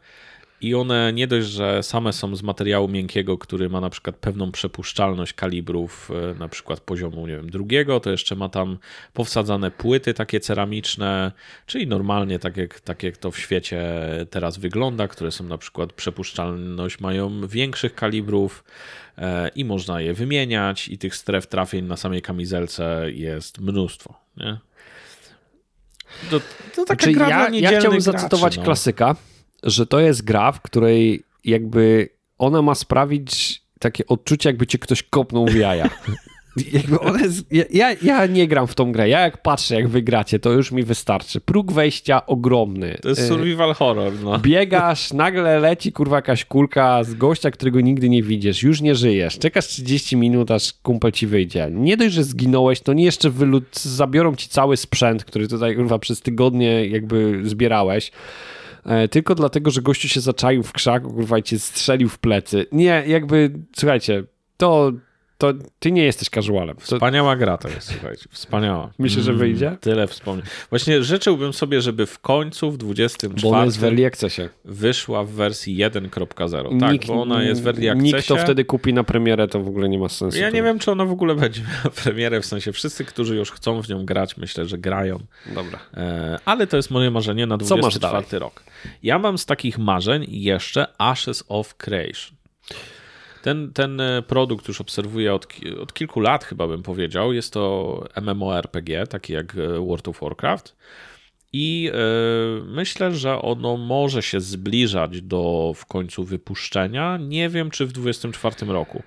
i 0.62 0.76
one 0.76 1.14
nie 1.14 1.28
dość, 1.28 1.48
że 1.48 1.84
same 1.84 2.14
są 2.14 2.36
z 2.36 2.44
materiału 2.44 2.88
miękkiego, 2.88 3.38
który 3.38 3.70
ma 3.70 3.82
na 3.82 3.90
przykład 3.90 4.16
pewną 4.16 4.52
przepuszczalność 4.52 5.34
kalibrów, 5.34 6.12
y, 6.36 6.40
na 6.40 6.48
przykład 6.48 6.80
poziomu, 6.80 7.28
nie 7.28 7.36
wiem, 7.36 7.50
drugiego, 7.50 8.00
to 8.00 8.12
jeszcze 8.12 8.36
ma 8.36 8.50
tam 8.50 8.78
powsadzane 9.14 9.72
płyty 9.72 10.14
takie 10.14 10.40
ceramiczne, 10.40 11.32
czyli 11.66 11.88
normalnie 11.88 12.40
tak 12.40 12.58
jak, 12.58 12.80
tak 12.80 13.04
jak 13.04 13.18
to 13.18 13.32
w 13.32 13.40
świecie 13.40 13.82
teraz 14.30 14.58
wygląda, 14.58 15.08
które 15.08 15.32
są 15.32 15.44
na 15.44 15.58
przykład 15.58 15.94
przepuszczalność 15.94 17.00
mają 17.00 17.48
większych 17.48 17.96
kalibrów 17.96 18.64
e, 19.18 19.50
i 19.56 19.66
można 19.66 20.02
je 20.02 20.14
wymieniać 20.14 20.88
i 20.88 20.98
tych 20.98 21.16
stref 21.16 21.48
trafień 21.48 21.86
na 21.86 21.98
samej 21.98 22.22
kamizelce 22.22 23.12
jest 23.12 23.60
mnóstwo, 23.60 24.14
nie? 24.38 24.58
To, 26.30 26.40
to 26.76 26.86
taka 26.86 27.04
Znaczy, 27.04 27.12
gra 27.12 27.26
dla 27.26 27.50
ja, 27.50 27.72
ja 27.72 27.80
chciałbym 27.80 28.02
graczy, 28.02 28.02
zacytować 28.02 28.58
no. 28.58 28.64
klasyka, 28.64 29.16
że 29.64 29.86
to 29.86 30.00
jest 30.00 30.24
gra, 30.24 30.52
w 30.52 30.62
której 30.62 31.24
jakby 31.46 32.10
ona 32.38 32.62
ma 32.62 32.76
sprawić 32.76 33.62
takie 33.80 34.08
odczucie, 34.08 34.50
jakby 34.50 34.68
cię 34.68 34.78
ktoś 34.78 35.04
kopnął 35.04 35.46
w 35.46 35.56
jaja. 35.56 35.90
Jakby 36.74 37.00
ona 37.00 37.22
jest, 37.22 37.46
ja, 37.74 37.96
ja, 38.02 38.26
nie 38.26 38.48
gram 38.48 38.68
w 38.68 38.76
tą 38.76 38.92
grę. 38.92 39.10
Ja 39.10 39.20
jak 39.20 39.42
patrzę, 39.42 39.76
jak 39.76 39.88
wygracie, 39.88 40.40
to 40.40 40.52
już 40.52 40.72
mi 40.72 40.84
wystarczy. 40.84 41.40
Próg 41.42 41.72
wejścia 41.72 42.26
ogromny. 42.26 42.98
To 43.02 43.10
jest 43.10 43.22
Y, 43.22 43.28
survival 43.28 43.74
horror, 43.74 44.14
no. 44.24 44.40
Biegasz, 44.40 45.14
nagle 45.14 45.60
leci 45.60 45.92
kurwa 45.92 46.16
jakaś 46.16 46.46
kulka 46.46 47.04
z 47.04 47.14
gościa, 47.14 47.52
którego 47.52 47.82
nigdy 47.82 48.10
nie 48.10 48.24
widzisz, 48.24 48.64
już 48.64 48.82
nie 48.82 48.96
żyjesz, 48.96 49.40
czekasz 49.40 49.68
30 49.68 50.18
minut, 50.18 50.52
aż 50.52 50.74
kumpel 50.74 51.12
ci 51.12 51.28
wyjdzie. 51.28 51.70
Nie 51.72 51.98
dość, 51.98 52.14
że 52.14 52.24
zginąłeś, 52.24 52.82
to 52.82 52.94
nie 52.94 53.04
jeszcze 53.04 53.30
wylu- 53.30 53.62
zabiorą 53.72 54.36
ci 54.36 54.50
cały 54.50 54.78
sprzęt, 54.78 55.26
który 55.26 55.48
tutaj 55.48 55.76
kurwa 55.76 56.00
przez 56.00 56.22
tygodnie 56.22 56.86
jakby 56.86 57.42
zbierałeś. 57.44 58.12
E, 58.86 59.08
Tylko 59.08 59.36
dlatego, 59.36 59.72
że 59.72 59.82
gościu 59.82 60.08
się 60.08 60.22
zaczaił 60.22 60.64
w 60.64 60.72
krzaku, 60.72 61.14
kurwa, 61.14 61.38
i 61.38 61.44
cię 61.44 61.60
strzelił 61.60 62.10
w 62.10 62.20
plecy. 62.20 62.66
Nie, 62.72 63.04
jakby, 63.08 63.52
słuchajcie, 63.76 64.24
to, 64.58 64.92
to 65.40 65.54
ty 65.80 65.92
nie 65.92 66.04
jesteś 66.04 66.30
casualem. 66.30 66.76
To, 66.76 66.82
Wspaniała 66.82 67.36
gra 67.36 67.58
to 67.58 67.68
jest, 67.68 67.92
słuchajcie, 67.92 68.26
wspaniała. 68.32 68.92
Myślę, 69.00 69.24
że 69.24 69.32
Mm, 69.32 69.40
wyjdzie? 69.40 69.78
Tyle 69.82 70.08
wspomnień. 70.08 70.46
Właśnie 70.70 71.04
życzyłbym 71.04 71.54
sobie, 71.54 71.82
żeby 71.82 72.06
w 72.06 72.20
końcu 72.20 72.72
w 72.72 72.78
24 72.78 73.34
bo 73.52 73.64
jest 73.66 73.80
w 73.80 73.84
early 73.84 74.06
accessie. 74.06 74.42
wyszła 74.66 75.24
w 75.24 75.30
wersji 75.30 75.76
1.0. 75.78 76.80
Tak, 76.80 77.06
bo 77.08 77.22
ona 77.22 77.44
jest 77.44 77.64
w 77.64 77.68
early 77.68 77.96
Nikt 77.96 78.16
accessie. 78.18 78.28
to 78.28 78.38
wtedy 78.44 78.66
kupi 78.66 78.94
na 78.94 79.04
premierę, 79.04 79.48
to 79.48 79.60
w 79.60 79.68
ogóle 79.68 79.90
nie 79.90 80.00
ma 80.00 80.10
sensu. 80.10 80.38
Ja 80.40 80.50
nie 80.50 80.64
wiem, 80.64 80.80
czy 80.80 80.92
ona 80.92 81.06
w 81.06 81.12
ogóle 81.12 81.36
będzie 81.36 81.62
miała 81.72 81.96
premierę, 82.04 82.42
w 82.42 82.46
sensie 82.46 82.72
wszyscy, 82.72 83.06
którzy 83.06 83.36
już 83.36 83.52
chcą 83.52 83.82
w 83.82 83.90
nią 83.90 84.06
grać, 84.06 84.38
myślę, 84.38 84.66
że 84.66 84.78
grają. 84.78 85.20
Dobra. 85.56 85.80
E, 85.94 86.40
ale 86.46 86.68
to 86.68 86.78
jest 86.78 86.92
moje 86.92 87.12
marzenie 87.12 87.46
na 87.46 87.58
Co 87.58 87.78
masz 87.78 87.98
24 88.00 88.40
rok. 88.40 88.64
Ja 89.04 89.20
mam 89.20 89.38
z 89.38 89.46
takich 89.46 89.78
marzeń 89.78 90.26
jeszcze 90.30 90.88
Ashes 90.98 91.44
of 91.48 91.76
Creation. 91.76 92.36
Ten, 93.42 93.74
ten 93.74 94.02
e, 94.02 94.22
produkt 94.22 94.68
już 94.68 94.82
obserwuję 94.82 95.34
od, 95.34 95.48
od 95.82 95.94
kilku 95.94 96.20
lat, 96.20 96.44
chyba 96.46 96.68
bym 96.68 96.84
powiedział. 96.84 97.34
Jest 97.34 97.54
to 97.54 98.04
MMORPG, 98.22 99.08
taki 99.10 99.34
jak 99.34 99.56
e, 99.56 99.80
World 99.80 100.08
of 100.08 100.20
Warcraft. 100.22 100.76
I 101.54 101.92
e, 101.94 101.96
myślę, 102.66 103.16
że 103.16 103.42
ono 103.42 103.78
może 103.78 104.22
się 104.22 104.42
zbliżać 104.42 105.22
do 105.22 105.74
w 105.76 105.86
końcu 105.86 106.24
wypuszczenia. 106.24 107.18
Nie 107.18 107.50
wiem, 107.50 107.72
czy 107.72 107.86
w 107.86 107.92
24 107.92 108.66
roku. 108.66 109.04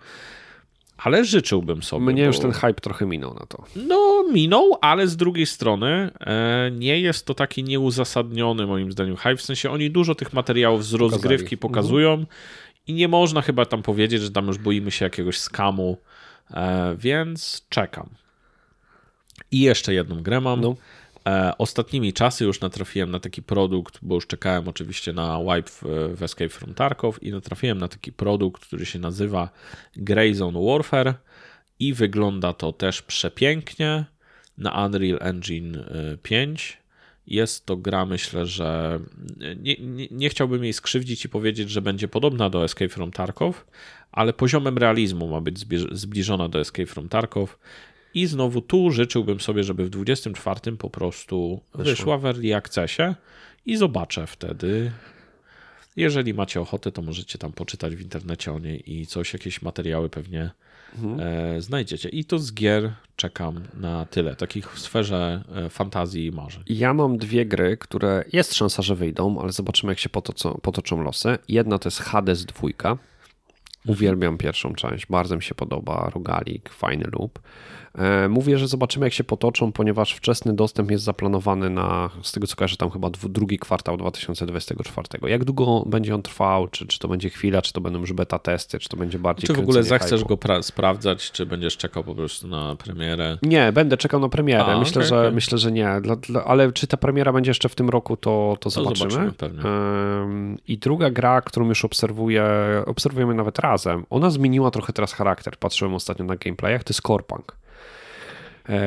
Ale 0.98 1.24
życzyłbym 1.24 1.82
sobie. 1.82 2.04
Mnie 2.06 2.24
już 2.24 2.36
bo- 2.36 2.42
ten 2.42 2.52
hype 2.52 2.74
trochę 2.74 3.06
minął 3.06 3.34
na 3.34 3.46
to. 3.46 3.64
no, 3.76 4.24
minął, 4.32 4.78
ale 4.80 5.08
z 5.08 5.16
drugiej 5.16 5.46
strony 5.46 6.10
nie 6.72 7.00
jest 7.00 7.26
to 7.26 7.34
taki 7.34 7.64
nieuzasadniony 7.64 8.66
moim 8.66 8.92
zdaniem 8.92 9.16
hype. 9.16 9.36
W 9.36 9.42
sensie 9.42 9.70
oni 9.70 9.90
dużo 9.90 10.14
tych 10.14 10.32
materiałów 10.32 10.84
z 10.84 10.94
rozgrywki 10.94 11.56
pokazują 11.58 12.26
i 12.86 12.94
nie 12.94 13.08
można 13.08 13.42
chyba 13.42 13.66
tam 13.66 13.82
powiedzieć, 13.82 14.22
że 14.22 14.30
tam 14.30 14.46
już 14.46 14.58
boimy 14.58 14.90
się 14.90 15.04
jakiegoś 15.04 15.38
skamu, 15.38 15.96
e, 16.50 16.96
więc 16.98 17.66
czekam. 17.68 18.08
I 19.50 19.60
jeszcze 19.60 19.94
jedną 19.94 20.22
grę 20.22 20.40
mam. 20.40 20.60
No. 20.60 20.74
E, 21.26 21.58
ostatnimi 21.58 22.12
czasy 22.12 22.44
już 22.44 22.60
natrafiłem 22.60 23.10
na 23.10 23.20
taki 23.20 23.42
produkt, 23.42 23.98
bo 24.02 24.14
już 24.14 24.26
czekałem 24.26 24.68
oczywiście 24.68 25.12
na 25.12 25.38
wipe 25.38 25.70
w, 25.70 25.82
w 26.16 26.22
Escape 26.22 26.48
from 26.48 26.74
Tarkov 26.74 27.22
i 27.22 27.30
natrafiłem 27.30 27.78
na 27.78 27.88
taki 27.88 28.12
produkt, 28.12 28.66
który 28.66 28.86
się 28.86 28.98
nazywa 28.98 29.48
Grey 29.96 30.34
Zone 30.34 30.66
Warfare 30.66 31.14
i 31.78 31.94
wygląda 31.94 32.52
to 32.52 32.72
też 32.72 33.02
przepięknie 33.02 34.04
na 34.58 34.86
Unreal 34.86 35.18
Engine 35.20 35.76
y, 35.76 36.18
5. 36.22 36.81
Jest 37.26 37.66
to 37.66 37.76
gra, 37.76 38.06
myślę, 38.06 38.46
że 38.46 39.00
nie, 39.56 39.76
nie, 39.76 40.08
nie 40.10 40.28
chciałbym 40.28 40.64
jej 40.64 40.72
skrzywdzić 40.72 41.24
i 41.24 41.28
powiedzieć, 41.28 41.70
że 41.70 41.82
będzie 41.82 42.08
podobna 42.08 42.50
do 42.50 42.64
Escape 42.64 42.88
from 42.88 43.10
Tarkov, 43.10 43.66
ale 44.12 44.32
poziomem 44.32 44.78
realizmu 44.78 45.28
ma 45.28 45.40
być 45.40 45.58
zbliżona 45.92 46.48
do 46.48 46.60
Escape 46.60 46.86
from 46.86 47.08
Tarkov. 47.08 47.58
I 48.14 48.26
znowu 48.26 48.60
tu 48.60 48.90
życzyłbym 48.90 49.40
sobie, 49.40 49.64
żeby 49.64 49.84
w 49.84 49.90
24 49.90 50.76
po 50.76 50.90
prostu 50.90 51.60
wyszła 51.74 52.18
w 52.18 52.26
early 52.26 52.56
accessie 52.56 53.02
i 53.66 53.76
zobaczę 53.76 54.26
wtedy. 54.26 54.92
Jeżeli 55.96 56.34
macie 56.34 56.60
ochotę, 56.60 56.92
to 56.92 57.02
możecie 57.02 57.38
tam 57.38 57.52
poczytać 57.52 57.96
w 57.96 58.00
internecie 58.00 58.52
o 58.52 58.58
niej 58.58 58.92
i 58.92 59.06
coś, 59.06 59.32
jakieś 59.32 59.62
materiały 59.62 60.10
pewnie 60.10 60.50
e, 61.18 61.60
znajdziecie. 61.60 62.08
I 62.08 62.24
to 62.24 62.38
z 62.38 62.54
gier 62.54 62.92
czekam 63.16 63.60
na 63.74 64.04
tyle, 64.04 64.36
takich 64.36 64.72
w 64.72 64.78
sferze 64.78 65.44
e, 65.54 65.68
fantazji 65.68 66.26
i 66.26 66.32
marzeń. 66.32 66.62
Ja 66.66 66.94
mam 66.94 67.18
dwie 67.18 67.46
gry, 67.46 67.76
które 67.76 68.24
jest 68.32 68.54
szansa, 68.54 68.82
że 68.82 68.94
wyjdą, 68.94 69.40
ale 69.40 69.52
zobaczymy, 69.52 69.92
jak 69.92 69.98
się 69.98 70.08
potoczą, 70.08 70.60
potoczą 70.62 71.02
losy. 71.02 71.38
Jedna 71.48 71.78
to 71.78 71.86
jest 71.86 72.00
Hades 72.00 72.44
2. 72.44 72.98
Uwielbiam 73.86 74.38
pierwszą 74.38 74.74
część, 74.74 75.06
bardzo 75.06 75.36
mi 75.36 75.42
się 75.42 75.54
podoba, 75.54 76.10
rogalik, 76.14 76.68
fajny 76.68 77.04
loop. 77.12 77.38
E, 77.98 78.28
mówię, 78.28 78.58
że 78.58 78.68
zobaczymy, 78.68 79.06
jak 79.06 79.12
się 79.12 79.24
potoczą, 79.24 79.72
ponieważ 79.72 80.12
wczesny 80.12 80.52
dostęp 80.52 80.90
jest 80.90 81.04
zaplanowany 81.04 81.70
na, 81.70 82.10
z 82.22 82.32
tego 82.32 82.46
co 82.46 82.56
kojarzę, 82.56 82.76
tam 82.76 82.90
chyba 82.90 83.10
drugi 83.10 83.58
kwartał 83.58 83.96
2024. 83.96 85.08
Jak 85.22 85.44
długo 85.44 85.84
będzie 85.86 86.14
on 86.14 86.22
trwał? 86.22 86.68
Czy, 86.68 86.86
czy 86.86 86.98
to 86.98 87.08
będzie 87.08 87.30
chwila, 87.30 87.62
czy 87.62 87.72
to 87.72 87.80
będą 87.80 88.00
już 88.00 88.12
beta 88.12 88.38
testy, 88.38 88.78
czy 88.78 88.88
to 88.88 88.96
będzie 88.96 89.18
bardziej. 89.18 89.46
Czy 89.46 89.54
w 89.54 89.58
ogóle 89.58 89.82
zechcesz 89.82 90.24
go 90.24 90.38
sprawdzać, 90.62 91.30
czy 91.30 91.46
będziesz 91.46 91.76
czekał 91.76 92.04
po 92.04 92.14
prostu 92.14 92.48
na 92.48 92.76
premierę? 92.76 93.38
Nie, 93.42 93.72
będę 93.72 93.96
czekał 93.96 94.20
na 94.20 94.28
premierę. 94.28 94.64
A, 94.64 94.78
myślę, 94.78 95.00
okay, 95.00 95.08
że, 95.08 95.20
okay. 95.20 95.32
myślę, 95.32 95.58
że 95.58 95.72
nie. 95.72 96.00
Dla, 96.00 96.16
dla, 96.16 96.44
ale 96.44 96.72
czy 96.72 96.86
ta 96.86 96.96
premiera 96.96 97.32
będzie 97.32 97.50
jeszcze 97.50 97.68
w 97.68 97.74
tym 97.74 97.90
roku, 97.90 98.16
to, 98.16 98.56
to, 98.60 98.70
zobaczymy. 98.70 99.10
zobaczymy 99.10 99.32
pewnie. 99.32 99.62
I 100.68 100.78
druga 100.78 101.10
gra, 101.10 101.40
którą 101.40 101.68
już 101.68 101.84
obserwuję, 101.84 102.44
obserwujemy 102.86 103.34
nawet 103.34 103.58
razem, 103.58 104.06
ona 104.10 104.30
zmieniła 104.30 104.70
trochę 104.70 104.92
teraz 104.92 105.12
charakter. 105.12 105.56
Patrzyłem 105.58 105.94
ostatnio 105.94 106.24
na 106.24 106.36
gameplayach, 106.36 106.84
to 106.84 106.90
jest 106.90 107.02
Corepunk. 107.02 107.56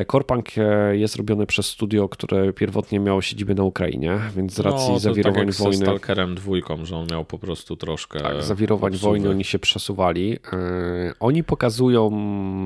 Korpunk 0.07 0.57
e, 0.57 0.89
e, 0.89 0.97
jest 0.97 1.15
robiony 1.15 1.45
przez 1.45 1.65
studio, 1.65 2.09
które 2.09 2.53
pierwotnie 2.53 2.99
miało 2.99 3.21
siedzibę 3.21 3.53
na 3.53 3.63
Ukrainie, 3.63 4.19
więc 4.35 4.53
z 4.53 4.59
racji 4.59 4.91
no, 4.91 4.99
zawirowań 4.99 5.47
tak 5.47 5.47
jak 5.47 5.55
wojny. 5.55 5.77
Z 5.77 5.79
Stalkerem 5.79 6.35
dwójką, 6.35 6.85
że 6.85 6.97
on 6.97 7.07
miał 7.11 7.25
po 7.25 7.39
prostu 7.39 7.75
troszkę. 7.75 8.19
Tak, 8.19 8.43
zawirowań 8.43 8.93
obsuwy. 8.93 9.09
wojny 9.09 9.29
oni 9.29 9.43
się 9.43 9.59
przesuwali. 9.59 10.37
E, 10.53 11.13
oni 11.19 11.43
pokazują 11.43 12.11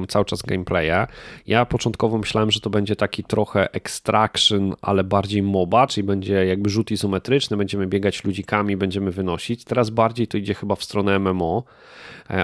cały 0.07 0.25
czas 0.25 0.41
gameplaye. 0.41 1.07
Ja 1.47 1.65
początkowo 1.65 2.17
myślałem, 2.17 2.51
że 2.51 2.59
to 2.59 2.69
będzie 2.69 2.95
taki 2.95 3.23
trochę 3.23 3.73
extraction, 3.73 4.75
ale 4.81 5.03
bardziej 5.03 5.43
MOBA, 5.43 5.87
czyli 5.87 6.07
będzie 6.07 6.45
jakby 6.45 6.69
rzut 6.69 6.91
izometryczny, 6.91 7.57
będziemy 7.57 7.87
biegać 7.87 8.23
ludzikami, 8.23 8.77
będziemy 8.77 9.11
wynosić. 9.11 9.63
Teraz 9.63 9.89
bardziej 9.89 10.27
to 10.27 10.37
idzie 10.37 10.53
chyba 10.53 10.75
w 10.75 10.83
stronę 10.83 11.19
MMO. 11.19 11.63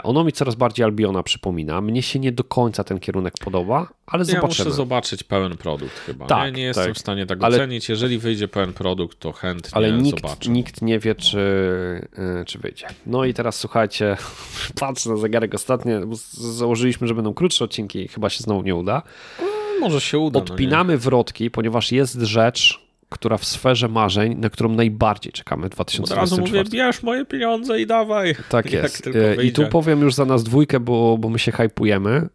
Ono 0.03 0.23
mi 0.23 0.31
coraz 0.31 0.55
bardziej 0.55 0.83
Albiona 0.83 1.23
przypomina. 1.23 1.81
Mnie 1.81 2.01
się 2.01 2.19
nie 2.19 2.31
do 2.31 2.43
końca 2.43 2.83
ten 2.83 2.99
kierunek 2.99 3.33
podoba, 3.41 3.87
ale 4.07 4.19
ja 4.19 4.25
zobaczymy. 4.25 4.54
Muszę 4.63 4.71
zobaczyć 4.71 5.23
pełen 5.23 5.57
produkt 5.57 5.99
chyba. 5.99 6.25
Tak, 6.25 6.53
nie, 6.53 6.57
nie 6.57 6.63
jestem 6.63 6.85
tak. 6.85 6.95
w 6.95 6.99
stanie 6.99 7.25
tak 7.25 7.43
ale, 7.43 7.57
ocenić. 7.57 7.89
Jeżeli 7.89 8.17
wyjdzie 8.17 8.47
pełen 8.47 8.73
produkt, 8.73 9.19
to 9.19 9.31
chętnie 9.31 9.71
ale 9.73 9.91
nikt, 9.91 10.21
zobaczę. 10.21 10.49
nikt 10.51 10.81
nie 10.81 10.99
wie, 10.99 11.15
czy, 11.15 11.39
e, 12.17 12.45
czy 12.45 12.59
wyjdzie. 12.59 12.87
No 13.05 13.25
i 13.25 13.33
teraz 13.33 13.59
słuchajcie, 13.59 14.17
patrzę 14.79 15.09
na 15.09 15.17
zegarek 15.17 15.53
ostatnio, 15.53 16.07
bo 16.07 16.15
założyliśmy, 16.33 17.07
że 17.07 17.15
będą 17.15 17.33
krótsze 17.33 17.65
odcinki 17.65 18.07
chyba 18.07 18.29
się 18.29 18.43
znowu 18.43 18.61
nie 18.61 18.75
uda. 18.75 19.01
Może 19.79 20.01
się 20.01 20.19
uda. 20.19 20.39
No 20.39 20.45
Odpinamy 20.45 20.93
no 20.93 20.99
wrotki, 20.99 21.51
ponieważ 21.51 21.91
jest 21.91 22.21
rzecz, 22.21 22.85
która 23.09 23.37
w 23.37 23.45
sferze 23.45 23.87
marzeń, 23.87 24.35
na 24.35 24.49
którą 24.49 24.69
najbardziej 24.69 25.33
czekamy 25.33 25.67
w 25.67 25.69
2024. 25.69 26.21
Od 26.21 26.21
razu 26.21 26.41
mówię, 26.41 26.69
bierz 26.71 27.03
moje 27.03 27.25
pieniądze 27.25 27.81
i 27.81 27.87
dawaj. 27.87 28.35
Tak 28.49 28.71
jest. 28.71 29.07
E, 29.07 29.43
I 29.43 29.51
tu 29.51 29.67
powiem 29.67 30.01
już 30.01 30.13
za 30.13 30.25
nas 30.25 30.43
dwójkę, 30.43 30.79
bo, 30.79 31.17
bo 31.17 31.29
my 31.29 31.39
się 31.39 31.51
hypujemy 31.51 32.29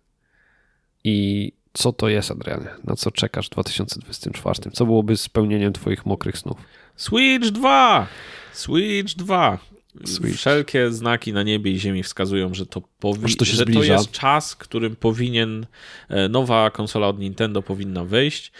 i 1.04 1.52
co 1.72 1.92
to 1.92 2.08
jest, 2.08 2.30
Adrianie? 2.30 2.68
Na 2.84 2.96
co 2.96 3.10
czekasz 3.10 3.46
w 3.46 3.50
2024? 3.50 4.70
Co 4.72 4.86
byłoby 4.86 5.16
spełnieniem 5.16 5.72
twoich 5.72 6.06
mokrych 6.06 6.38
snów? 6.38 6.58
Switch 6.96 7.48
2! 7.48 8.06
Switch 8.52 9.14
2. 9.14 9.58
Switch. 10.04 10.36
Wszelkie 10.36 10.92
znaki 10.92 11.32
na 11.32 11.42
niebie 11.42 11.70
i 11.72 11.78
ziemi 11.78 12.02
wskazują, 12.02 12.54
że 12.54 12.66
to, 12.66 12.82
powi- 13.02 13.36
to, 13.36 13.44
że 13.44 13.64
to 13.64 13.82
jest 13.94 14.10
czas, 14.10 14.56
którym 14.56 14.96
powinien 14.96 15.66
e, 16.08 16.28
nowa 16.28 16.70
konsola 16.70 17.08
od 17.08 17.18
Nintendo 17.18 17.62
powinna 17.62 18.04
wyjść. 18.04 18.52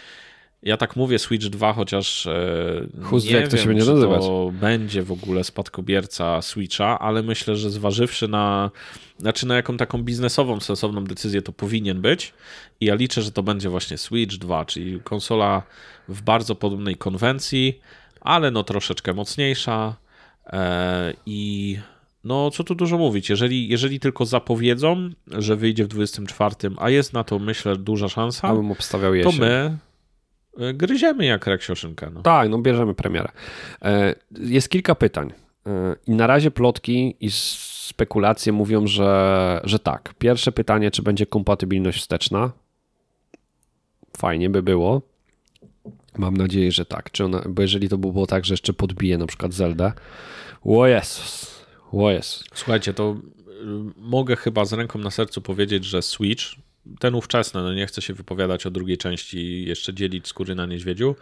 Ja 0.63 0.77
tak 0.77 0.95
mówię 0.95 1.19
Switch 1.19 1.45
2, 1.47 1.73
chociaż 1.73 2.27
e, 2.27 2.31
Who's 2.99 3.25
nie 3.25 3.31
jak 3.31 3.47
to 3.47 3.57
się 3.57 3.65
będzie 3.65 3.85
nazywać. 3.85 4.21
to 4.21 4.51
będzie 4.53 5.03
w 5.03 5.11
ogóle 5.11 5.43
spadkobierca 5.43 6.41
Switcha, 6.41 6.99
ale 6.99 7.23
myślę, 7.23 7.55
że 7.55 7.69
zważywszy 7.69 8.27
na 8.27 8.71
znaczy 9.17 9.47
na 9.47 9.55
jaką 9.55 9.77
taką 9.77 10.03
biznesową, 10.03 10.59
sensowną 10.59 11.03
decyzję 11.03 11.41
to 11.41 11.51
powinien 11.51 12.01
być. 12.01 12.33
I 12.79 12.85
ja 12.85 12.95
liczę, 12.95 13.21
że 13.21 13.31
to 13.31 13.43
będzie 13.43 13.69
właśnie 13.69 13.97
Switch 13.97 14.35
2, 14.35 14.65
czyli 14.65 14.99
konsola 14.99 15.63
w 16.07 16.21
bardzo 16.21 16.55
podobnej 16.55 16.95
konwencji, 16.95 17.79
ale 18.21 18.51
no 18.51 18.63
troszeczkę 18.63 19.13
mocniejsza. 19.13 19.95
E, 20.45 21.13
i 21.25 21.77
no 22.23 22.51
co 22.51 22.63
tu 22.63 22.75
dużo 22.75 22.97
mówić, 22.97 23.29
jeżeli, 23.29 23.67
jeżeli 23.67 23.99
tylko 23.99 24.25
zapowiedzą, 24.25 25.09
że 25.27 25.55
wyjdzie 25.55 25.83
w 25.83 25.87
24, 25.87 26.55
a 26.77 26.89
jest 26.89 27.13
na 27.13 27.23
to 27.23 27.39
myślę 27.39 27.75
duża 27.75 28.09
szansa, 28.09 28.47
to 29.23 29.31
my 29.31 29.77
gryziemy 30.73 31.25
jak 31.25 31.47
reksioszynkę. 31.47 32.09
No. 32.13 32.21
Tak, 32.21 32.49
no 32.49 32.57
bierzemy 32.57 32.93
premierę. 32.93 33.29
E, 33.81 34.15
jest 34.39 34.69
kilka 34.69 34.95
pytań. 34.95 35.33
E, 35.67 35.95
I 36.07 36.11
na 36.11 36.27
razie 36.27 36.51
plotki 36.51 37.15
i 37.19 37.31
spekulacje 37.31 38.53
mówią, 38.53 38.87
że, 38.87 39.61
że 39.63 39.79
tak. 39.79 40.13
Pierwsze 40.19 40.51
pytanie, 40.51 40.91
czy 40.91 41.01
będzie 41.01 41.25
kompatybilność 41.25 41.99
wsteczna? 41.99 42.51
Fajnie 44.17 44.49
by 44.49 44.63
było. 44.63 45.01
Mam 46.17 46.37
nadzieję, 46.37 46.71
że 46.71 46.85
tak. 46.85 47.11
Czy 47.11 47.25
ona, 47.25 47.41
bo 47.49 47.61
jeżeli 47.61 47.89
to 47.89 47.97
by 47.97 48.11
było 48.11 48.27
tak, 48.27 48.45
że 48.45 48.53
jeszcze 48.53 48.73
podbije 48.73 49.17
na 49.17 49.27
przykład 49.27 49.53
Zelda. 49.53 49.93
O 50.63 50.87
Jezus. 50.87 51.61
O 51.91 52.11
Jezus. 52.11 52.43
Słuchajcie, 52.53 52.93
to 52.93 53.15
mogę 53.97 54.35
chyba 54.35 54.65
z 54.65 54.73
ręką 54.73 54.99
na 54.99 55.11
sercu 55.11 55.41
powiedzieć, 55.41 55.85
że 55.85 56.01
Switch 56.01 56.43
ten 56.99 57.15
ówczesny, 57.15 57.61
no 57.61 57.73
nie 57.73 57.87
chcę 57.87 58.01
się 58.01 58.13
wypowiadać 58.13 58.65
o 58.65 58.71
drugiej 58.71 58.97
części 58.97 59.37
i 59.37 59.65
jeszcze 59.65 59.93
dzielić 59.93 60.27
skóry 60.27 60.55
na 60.55 60.65
niedźwiedziu, 60.65 61.15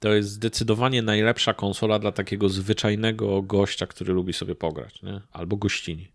to 0.00 0.14
jest 0.14 0.30
zdecydowanie 0.30 1.02
najlepsza 1.02 1.54
konsola 1.54 1.98
dla 1.98 2.12
takiego 2.12 2.48
zwyczajnego 2.48 3.42
gościa, 3.42 3.86
który 3.86 4.12
lubi 4.12 4.32
sobie 4.32 4.54
pograć, 4.54 5.02
nie? 5.02 5.20
albo 5.32 5.56
gościni. 5.56 6.08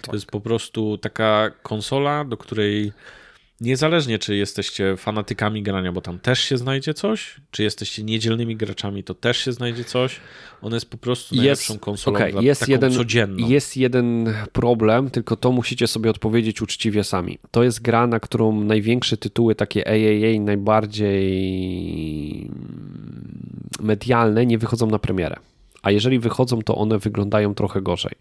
To 0.00 0.06
tak. 0.06 0.14
jest 0.14 0.26
po 0.26 0.40
prostu 0.40 0.98
taka 0.98 1.50
konsola, 1.62 2.24
do 2.24 2.36
której 2.36 2.92
Niezależnie, 3.62 4.18
czy 4.18 4.36
jesteście 4.36 4.96
fanatykami 4.96 5.62
grania, 5.62 5.92
bo 5.92 6.00
tam 6.00 6.18
też 6.18 6.40
się 6.40 6.58
znajdzie 6.58 6.94
coś, 6.94 7.36
czy 7.50 7.62
jesteście 7.62 8.02
niedzielnymi 8.02 8.56
graczami, 8.56 9.04
to 9.04 9.14
też 9.14 9.36
się 9.36 9.52
znajdzie 9.52 9.84
coś. 9.84 10.20
Ona 10.62 10.76
jest 10.76 10.90
po 10.90 10.98
prostu 10.98 11.36
najlepszą 11.36 11.72
jest, 11.72 11.84
konsolą 11.84 12.16
okay, 12.16 12.32
dla, 12.32 12.42
jest 12.42 12.68
jeden, 12.68 12.92
codzienną. 12.92 13.48
Jest 13.48 13.76
jeden 13.76 14.34
problem, 14.52 15.10
tylko 15.10 15.36
to 15.36 15.52
musicie 15.52 15.86
sobie 15.86 16.10
odpowiedzieć 16.10 16.62
uczciwie 16.62 17.04
sami. 17.04 17.38
To 17.50 17.62
jest 17.62 17.82
gra, 17.82 18.06
na 18.06 18.20
którą 18.20 18.64
największe 18.64 19.16
tytuły, 19.16 19.54
takie 19.54 19.88
AAA, 19.88 20.40
najbardziej 20.40 21.30
medialne, 23.80 24.46
nie 24.46 24.58
wychodzą 24.58 24.86
na 24.86 24.98
premierę 24.98 25.36
a 25.82 25.90
jeżeli 25.90 26.18
wychodzą, 26.18 26.62
to 26.62 26.74
one 26.76 26.98
wyglądają 26.98 27.54
trochę 27.54 27.82
gorzej. 27.82 28.12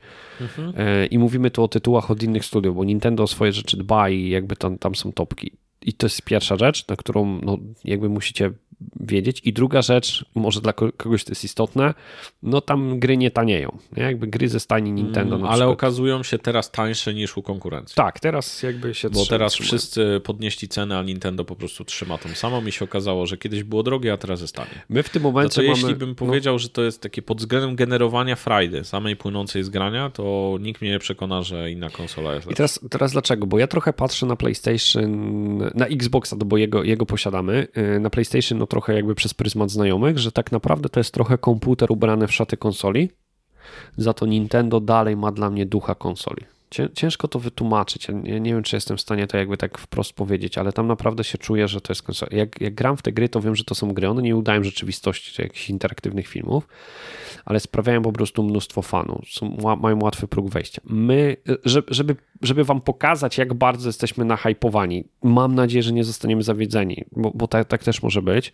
Mhm. 0.41 0.73
E, 0.77 1.05
I 1.05 1.19
mówimy 1.19 1.51
tu 1.51 1.63
o 1.63 1.67
tytułach 1.67 2.11
od 2.11 2.23
innych 2.23 2.45
studiów, 2.45 2.75
bo 2.75 2.83
Nintendo 2.83 3.23
o 3.23 3.27
swoje 3.27 3.51
rzeczy 3.53 3.77
dba 3.77 4.09
i 4.09 4.29
jakby 4.29 4.55
tam, 4.55 4.77
tam 4.77 4.95
są 4.95 5.11
topki. 5.11 5.51
I 5.81 5.93
to 5.93 6.05
jest 6.05 6.21
pierwsza 6.21 6.57
rzecz, 6.57 6.87
na 6.87 6.95
którą 6.95 7.39
no, 7.43 7.57
jakby 7.83 8.09
musicie 8.09 8.51
wiedzieć. 8.99 9.41
I 9.43 9.53
druga 9.53 9.81
rzecz, 9.81 10.25
może 10.35 10.61
dla 10.61 10.73
kogoś 10.73 11.23
to 11.23 11.31
jest 11.31 11.43
istotne, 11.43 11.93
no 12.43 12.61
tam 12.61 12.99
gry 12.99 13.17
nie 13.17 13.31
tanieją. 13.31 13.77
Nie? 13.97 14.03
Jakby 14.03 14.27
gry 14.27 14.49
ze 14.49 14.59
stajni 14.59 14.91
Nintendo. 14.91 15.35
Mm, 15.35 15.47
ale 15.47 15.55
przykład. 15.55 15.73
okazują 15.73 16.23
się 16.23 16.39
teraz 16.39 16.71
tańsze 16.71 17.13
niż 17.13 17.37
u 17.37 17.41
konkurencji. 17.41 17.95
Tak, 17.95 18.19
teraz 18.19 18.63
jakby 18.63 18.93
się 18.93 19.09
Bo 19.09 19.25
teraz 19.25 19.55
wszyscy 19.55 20.21
podnieśli 20.23 20.67
cenę, 20.67 20.99
a 20.99 21.03
Nintendo 21.03 21.45
po 21.45 21.55
prostu 21.55 21.85
trzyma 21.85 22.17
tą 22.17 22.29
samą 22.29 22.65
i 22.65 22.71
się 22.71 22.85
okazało, 22.85 23.25
że 23.25 23.37
kiedyś 23.37 23.63
było 23.63 23.83
drogie, 23.83 24.13
a 24.13 24.17
teraz 24.17 24.41
jest 24.41 24.55
tanie. 24.55 24.81
My 24.89 25.03
w 25.03 25.09
tym 25.09 25.23
momencie 25.23 25.61
no 25.61 25.67
mamy... 25.67 25.79
jeśli 25.79 25.95
bym 25.95 26.09
no. 26.09 26.15
powiedział, 26.15 26.55
no... 26.55 26.59
że 26.59 26.69
to 26.69 26.81
jest 26.81 27.01
takie 27.01 27.21
pod 27.21 27.37
względem 27.37 27.75
generowania 27.75 28.35
frajdy, 28.35 28.83
samej 28.83 29.15
płynącej 29.15 29.63
z 29.63 29.69
grania, 29.69 30.09
to 30.09 30.57
nikt 30.61 30.81
mnie 30.81 30.91
nie 30.91 30.99
przekona, 30.99 31.41
że 31.41 31.71
inna 31.71 31.89
konsola 31.89 32.33
jest 32.33 32.45
lepsza. 32.45 32.53
I 32.53 32.55
teraz, 32.55 32.79
teraz 32.89 33.11
dlaczego? 33.11 33.47
Bo 33.47 33.59
ja 33.59 33.67
trochę 33.67 33.93
patrzę 33.93 34.25
na 34.25 34.35
PlayStation, 34.35 35.70
na 35.75 35.87
Xboxa, 35.87 36.35
bo 36.35 36.57
jego, 36.57 36.83
jego 36.83 37.05
posiadamy. 37.05 37.67
Y, 37.95 37.99
na 37.99 38.09
PlayStation 38.09 38.59
no 38.59 38.67
trochę 38.67 38.93
jakby 38.93 39.15
przez 39.15 39.33
pryzmat 39.33 39.71
znajomych, 39.71 40.19
że 40.19 40.31
tak 40.31 40.51
naprawdę 40.51 40.89
to 40.89 40.99
jest 40.99 41.13
trochę 41.13 41.37
komputer 41.37 41.91
ubrany 41.91 42.27
w 42.27 42.33
szaty 42.33 42.57
konsoli, 42.57 43.09
za 43.97 44.13
to 44.13 44.25
Nintendo 44.25 44.79
dalej 44.79 45.17
ma 45.17 45.31
dla 45.31 45.49
mnie 45.49 45.65
ducha 45.65 45.95
konsoli. 45.95 46.45
Ciężko 46.93 47.27
to 47.27 47.39
wytłumaczyć. 47.39 48.07
Ja 48.23 48.39
nie 48.39 48.53
wiem, 48.53 48.63
czy 48.63 48.75
jestem 48.75 48.97
w 48.97 49.01
stanie 49.01 49.27
to 49.27 49.37
jakby 49.37 49.57
tak 49.57 49.77
wprost 49.77 50.13
powiedzieć, 50.13 50.57
ale 50.57 50.73
tam 50.73 50.87
naprawdę 50.87 51.23
się 51.23 51.37
czuję, 51.37 51.67
że 51.67 51.81
to 51.81 51.91
jest 51.91 52.03
konsola. 52.03 52.31
Jak, 52.35 52.61
jak 52.61 52.73
gram 52.73 52.97
w 52.97 53.01
te 53.01 53.11
gry, 53.11 53.29
to 53.29 53.41
wiem, 53.41 53.55
że 53.55 53.63
to 53.63 53.75
są 53.75 53.93
gry. 53.93 54.09
One 54.09 54.21
nie 54.21 54.35
udają 54.35 54.63
rzeczywistości 54.63 55.31
czy 55.31 55.41
jakichś 55.41 55.69
interaktywnych 55.69 56.27
filmów, 56.27 56.67
ale 57.45 57.59
sprawiają 57.59 58.01
po 58.01 58.11
prostu 58.11 58.43
mnóstwo 58.43 58.81
fanów. 58.81 59.21
Mają 59.81 59.99
łatwy 60.01 60.27
próg 60.27 60.49
wejścia. 60.49 60.81
My, 60.85 61.37
żeby, 61.87 62.15
żeby 62.41 62.63
wam 62.63 62.81
pokazać, 62.81 63.37
jak 63.37 63.53
bardzo 63.53 63.89
jesteśmy 63.89 64.25
nahypowani, 64.25 65.03
mam 65.23 65.55
nadzieję, 65.55 65.83
że 65.83 65.93
nie 65.93 66.03
zostaniemy 66.03 66.43
zawiedzeni, 66.43 67.05
bo, 67.11 67.31
bo 67.35 67.47
tak, 67.47 67.67
tak 67.67 67.83
też 67.83 68.03
może 68.03 68.21
być. 68.21 68.53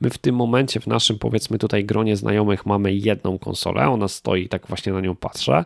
My 0.00 0.10
w 0.10 0.18
tym 0.18 0.34
momencie, 0.34 0.80
w 0.80 0.86
naszym 0.86 1.18
powiedzmy 1.18 1.58
tutaj 1.58 1.84
gronie 1.84 2.16
znajomych 2.16 2.66
mamy 2.66 2.94
jedną 2.94 3.38
konsolę, 3.38 3.88
ona 3.88 4.08
stoi, 4.08 4.48
tak 4.48 4.66
właśnie 4.66 4.92
na 4.92 5.00
nią 5.00 5.16
patrzę 5.16 5.64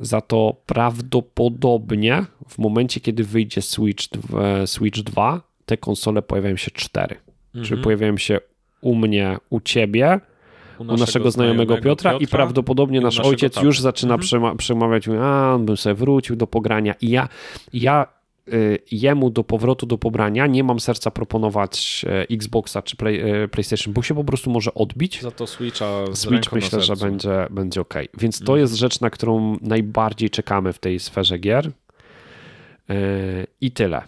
za 0.00 0.20
to 0.20 0.56
prawdopodobnie 0.66 2.24
w 2.48 2.58
momencie, 2.58 3.00
kiedy 3.00 3.24
wyjdzie 3.24 3.62
Switch 3.62 4.08
2, 4.08 4.66
Switch 4.66 5.00
2 5.00 5.40
te 5.66 5.76
konsole 5.76 6.22
pojawiają 6.22 6.56
się 6.56 6.70
cztery. 6.70 7.16
Mhm. 7.46 7.64
Czyli 7.64 7.82
pojawiają 7.82 8.16
się 8.16 8.40
u 8.80 8.94
mnie, 8.94 9.36
u 9.50 9.60
ciebie, 9.60 10.20
u 10.78 10.84
naszego, 10.84 10.94
u 10.94 10.96
naszego 11.06 11.30
znajomego, 11.30 11.74
Piotra, 11.74 12.10
Piotra, 12.10 12.24
i 12.24 12.26
prawdopodobnie 12.26 13.00
nasz 13.00 13.20
ojciec 13.20 13.54
taty. 13.54 13.66
już 13.66 13.80
zaczyna 13.80 14.14
mhm. 14.14 14.56
przemawiać, 14.56 15.08
a 15.08 15.54
on 15.54 15.66
bym 15.66 15.76
sobie 15.76 15.94
wrócił 15.94 16.36
do 16.36 16.46
pogrania 16.46 16.94
i 17.00 17.10
ja, 17.10 17.28
ja 17.72 18.06
jemu 18.90 19.30
do 19.30 19.44
powrotu 19.44 19.86
do 19.86 19.98
pobrania 19.98 20.46
nie 20.46 20.64
mam 20.64 20.80
serca 20.80 21.10
proponować 21.10 22.04
e, 22.08 22.26
Xboxa 22.30 22.82
czy 22.82 22.96
Play, 22.96 23.20
e, 23.20 23.48
PlayStation, 23.48 23.94
bo 23.94 24.02
się 24.02 24.14
po 24.14 24.24
prostu 24.24 24.50
może 24.50 24.74
odbić. 24.74 25.22
Za 25.22 25.30
to 25.30 25.46
Switcha 25.46 26.04
Switch 26.14 26.52
myślę, 26.52 26.80
że 26.80 26.96
będzie, 26.96 27.46
będzie 27.50 27.80
ok. 27.80 27.94
Więc 28.18 28.38
to 28.38 28.42
mhm. 28.42 28.60
jest 28.60 28.74
rzecz, 28.74 29.00
na 29.00 29.10
którą 29.10 29.56
najbardziej 29.60 30.30
czekamy 30.30 30.72
w 30.72 30.78
tej 30.78 30.98
sferze 30.98 31.38
gier. 31.38 31.70
E, 32.90 32.92
I 33.60 33.70
tyle. 33.70 34.02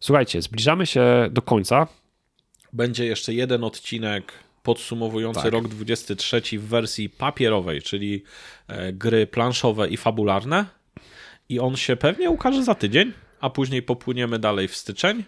Słuchajcie, 0.00 0.42
zbliżamy 0.42 0.86
się 0.86 1.28
do 1.30 1.42
końca. 1.42 1.86
Będzie 2.72 3.06
jeszcze 3.06 3.34
jeden 3.34 3.64
odcinek 3.64 4.32
podsumowujący 4.62 5.42
tak. 5.42 5.52
rok 5.52 5.68
23 5.68 6.42
w 6.58 6.68
wersji 6.68 7.10
papierowej, 7.10 7.82
czyli 7.82 8.22
gry 8.92 9.26
planszowe 9.26 9.88
i 9.88 9.96
fabularne. 9.96 10.77
I 11.48 11.60
on 11.60 11.76
się 11.76 11.96
pewnie 11.96 12.30
ukaże 12.30 12.64
za 12.64 12.74
tydzień, 12.74 13.12
a 13.40 13.50
później 13.50 13.82
popłyniemy 13.82 14.38
dalej 14.38 14.68
w 14.68 14.76
styczeń. 14.76 15.24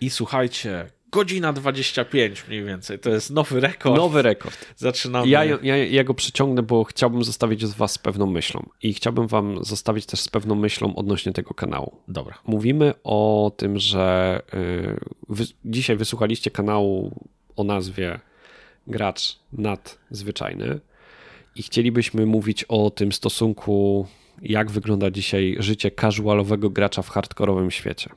I 0.00 0.10
słuchajcie, 0.10 0.86
Godzina 1.12 1.52
25 1.52 2.48
mniej 2.48 2.64
więcej. 2.64 2.98
To 2.98 3.10
jest 3.10 3.30
nowy 3.30 3.60
rekord. 3.60 3.96
Nowy 3.96 4.22
rekord. 4.22 4.66
Zaczynamy. 4.76 5.28
Ja, 5.28 5.44
ja, 5.44 5.76
ja 5.76 6.04
go 6.04 6.14
przeciągnę, 6.14 6.62
bo 6.62 6.84
chciałbym 6.84 7.24
zostawić 7.24 7.66
z 7.66 7.74
Was 7.74 7.92
z 7.92 7.98
pewną 7.98 8.26
myślą. 8.26 8.68
I 8.82 8.94
chciałbym 8.94 9.26
Wam 9.26 9.64
zostawić 9.64 10.06
też 10.06 10.20
z 10.20 10.28
pewną 10.28 10.54
myślą 10.54 10.96
odnośnie 10.96 11.32
tego 11.32 11.54
kanału. 11.54 11.96
Dobra. 12.08 12.38
Mówimy 12.44 12.94
o 13.04 13.52
tym, 13.56 13.78
że 13.78 14.42
yy, 14.52 15.00
wy, 15.28 15.44
dzisiaj 15.64 15.96
wysłuchaliście 15.96 16.50
kanału 16.50 17.26
o 17.56 17.64
nazwie 17.64 18.20
Gracz 18.86 19.38
Nadzwyczajny 19.52 20.80
i 21.54 21.62
chcielibyśmy 21.62 22.26
mówić 22.26 22.64
o 22.64 22.90
tym 22.90 23.12
stosunku, 23.12 24.06
jak 24.42 24.70
wygląda 24.70 25.10
dzisiaj 25.10 25.56
życie 25.58 25.90
casualowego 25.90 26.70
gracza 26.70 27.02
w 27.02 27.08
hardkorowym 27.08 27.70
świecie. 27.70 28.10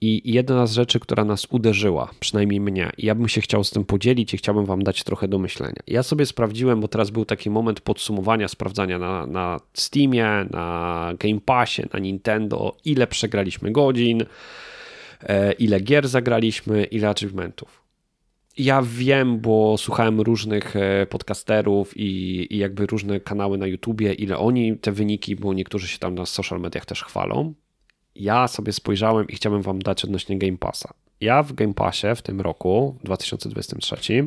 I 0.00 0.32
jedna 0.32 0.66
z 0.66 0.72
rzeczy, 0.72 1.00
która 1.00 1.24
nas 1.24 1.46
uderzyła, 1.50 2.10
przynajmniej 2.20 2.60
mnie, 2.60 2.90
i 2.98 3.06
ja 3.06 3.14
bym 3.14 3.28
się 3.28 3.40
chciał 3.40 3.64
z 3.64 3.70
tym 3.70 3.84
podzielić 3.84 4.34
i 4.34 4.36
chciałbym 4.36 4.66
Wam 4.66 4.82
dać 4.82 5.04
trochę 5.04 5.28
do 5.28 5.38
myślenia. 5.38 5.82
Ja 5.86 6.02
sobie 6.02 6.26
sprawdziłem, 6.26 6.80
bo 6.80 6.88
teraz 6.88 7.10
był 7.10 7.24
taki 7.24 7.50
moment 7.50 7.80
podsumowania, 7.80 8.48
sprawdzania 8.48 8.98
na, 8.98 9.26
na 9.26 9.60
Steamie, 9.74 10.46
na 10.50 11.12
Game 11.18 11.40
Passie, 11.40 11.82
na 11.92 11.98
Nintendo, 11.98 12.76
ile 12.84 13.06
przegraliśmy 13.06 13.72
godzin, 13.72 14.24
e, 15.22 15.52
ile 15.52 15.80
gier 15.80 16.08
zagraliśmy, 16.08 16.84
ile 16.84 17.08
achievementów. 17.08 17.87
Ja 18.58 18.82
wiem, 18.82 19.40
bo 19.40 19.78
słuchałem 19.78 20.20
różnych 20.20 20.76
e, 20.76 21.06
podcasterów 21.06 21.96
i, 21.96 22.46
i 22.54 22.58
jakby 22.58 22.86
różne 22.86 23.20
kanały 23.20 23.58
na 23.58 23.66
YouTubie, 23.66 24.12
ile 24.12 24.38
oni 24.38 24.78
te 24.78 24.92
wyniki, 24.92 25.36
bo 25.36 25.54
niektórzy 25.54 25.88
się 25.88 25.98
tam 25.98 26.14
na 26.14 26.26
social 26.26 26.60
mediach 26.60 26.86
też 26.86 27.04
chwalą 27.04 27.54
ja 28.18 28.48
sobie 28.48 28.72
spojrzałem 28.72 29.28
i 29.28 29.36
chciałbym 29.36 29.62
wam 29.62 29.78
dać 29.78 30.04
odnośnie 30.04 30.38
Game 30.38 30.58
Passa. 30.58 30.94
Ja 31.20 31.42
w 31.42 31.52
Game 31.52 31.74
Passie 31.74 32.06
w 32.16 32.22
tym 32.22 32.40
roku, 32.40 32.96
w 33.00 33.04
2023, 33.04 34.26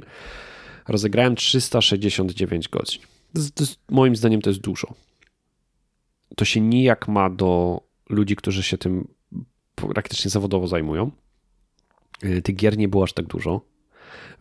rozegrałem 0.87 1.35
369 1.35 2.69
godzin. 2.69 3.01
Moim 3.89 4.15
zdaniem 4.15 4.41
to 4.41 4.49
jest 4.49 4.61
dużo. 4.61 4.93
To 6.35 6.45
się 6.45 6.61
nijak 6.61 7.07
ma 7.07 7.29
do 7.29 7.81
ludzi, 8.09 8.35
którzy 8.35 8.63
się 8.63 8.77
tym 8.77 9.07
praktycznie 9.75 10.31
zawodowo 10.31 10.67
zajmują. 10.67 11.11
Y, 12.23 12.41
tych 12.41 12.55
gier 12.55 12.77
nie 12.77 12.87
było 12.87 13.03
aż 13.03 13.13
tak 13.13 13.25
dużo. 13.25 13.61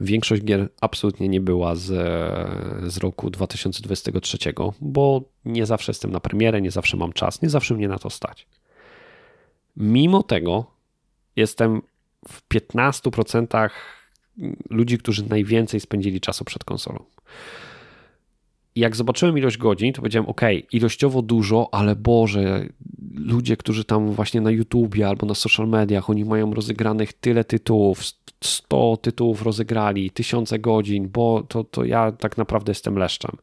Większość 0.00 0.42
gier 0.42 0.68
absolutnie 0.80 1.28
nie 1.28 1.40
była 1.40 1.74
z, 1.74 1.86
z 2.92 2.96
roku 2.96 3.30
2023, 3.30 4.38
bo 4.80 5.22
nie 5.44 5.66
zawsze 5.66 5.90
jestem 5.90 6.12
na 6.12 6.20
premierę, 6.20 6.60
nie 6.60 6.70
zawsze 6.70 6.96
mam 6.96 7.12
czas, 7.12 7.42
nie 7.42 7.50
zawsze 7.50 7.74
mnie 7.74 7.88
na 7.88 7.98
to 7.98 8.10
stać. 8.10 8.46
Mimo 9.76 10.22
tego 10.22 10.66
jestem 11.36 11.82
w 12.28 12.48
15% 12.48 13.70
ludzi, 14.70 14.98
którzy 14.98 15.28
najwięcej 15.28 15.80
spędzili 15.80 16.20
czasu 16.20 16.44
przed 16.44 16.64
konsolą. 16.64 17.04
I 18.74 18.80
jak 18.80 18.96
zobaczyłem 18.96 19.38
ilość 19.38 19.56
godzin, 19.58 19.92
to 19.92 20.00
powiedziałem, 20.00 20.28
ok, 20.28 20.40
ilościowo 20.72 21.22
dużo, 21.22 21.68
ale 21.72 21.96
Boże, 21.96 22.66
ludzie, 23.14 23.56
którzy 23.56 23.84
tam 23.84 24.12
właśnie 24.12 24.40
na 24.40 24.50
YouTubie 24.50 25.08
albo 25.08 25.26
na 25.26 25.34
social 25.34 25.68
mediach, 25.68 26.10
oni 26.10 26.24
mają 26.24 26.54
rozegranych 26.54 27.12
tyle 27.12 27.44
tytułów, 27.44 28.00
100 28.44 28.96
tytułów 28.96 29.42
rozegrali, 29.42 30.10
tysiące 30.10 30.58
godzin, 30.58 31.08
bo 31.08 31.42
to, 31.42 31.64
to 31.64 31.84
ja 31.84 32.12
tak 32.12 32.38
naprawdę 32.38 32.70
jestem 32.70 32.96
leszczem. 32.98 33.36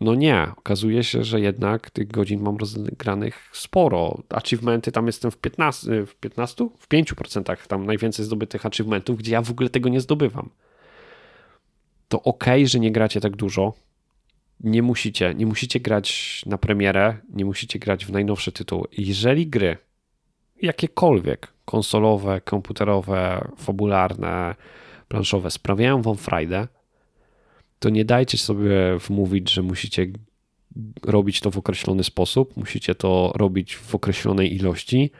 No 0.00 0.14
nie, 0.14 0.46
okazuje 0.56 1.04
się, 1.04 1.24
że 1.24 1.40
jednak 1.40 1.90
tych 1.90 2.08
godzin 2.08 2.42
mam 2.42 2.56
rozegranych 2.56 3.50
sporo. 3.52 4.22
Achievementy 4.28 4.92
tam 4.92 5.06
jestem 5.06 5.30
w 5.30 5.36
15, 5.36 6.06
w 6.06 6.14
15? 6.14 6.68
W 6.78 6.88
5% 6.88 7.66
tam 7.66 7.86
najwięcej 7.86 8.24
zdobytych 8.24 8.66
achievementów, 8.66 9.18
gdzie 9.18 9.32
ja 9.32 9.42
w 9.42 9.50
ogóle 9.50 9.70
tego 9.70 9.88
nie 9.88 10.00
zdobywam. 10.00 10.50
To 12.08 12.22
ok, 12.22 12.44
że 12.64 12.80
nie 12.80 12.92
gracie 12.92 13.20
tak 13.20 13.36
dużo. 13.36 13.72
Nie 14.60 14.82
musicie, 14.82 15.34
nie 15.34 15.46
musicie 15.46 15.80
grać 15.80 16.42
na 16.46 16.58
premierę, 16.58 17.16
nie 17.32 17.44
musicie 17.44 17.78
grać 17.78 18.06
w 18.06 18.12
najnowsze 18.12 18.52
tytuły. 18.52 18.88
Jeżeli 18.98 19.46
gry, 19.46 19.76
jakiekolwiek, 20.62 21.52
konsolowe, 21.64 22.40
komputerowe, 22.40 23.48
fabularne, 23.56 24.54
planszowe, 25.08 25.50
sprawiają 25.50 26.02
wam 26.02 26.16
frajdę, 26.16 26.68
to 27.78 27.90
nie 27.90 28.04
dajcie 28.04 28.38
sobie 28.38 28.98
wmówić, 28.98 29.52
że 29.52 29.62
musicie 29.62 30.06
robić 31.02 31.40
to 31.40 31.50
w 31.50 31.58
określony 31.58 32.04
sposób, 32.04 32.56
musicie 32.56 32.94
to 32.94 33.32
robić 33.36 33.76
w 33.76 33.94
określonej 33.94 34.54
ilości, 34.54 35.10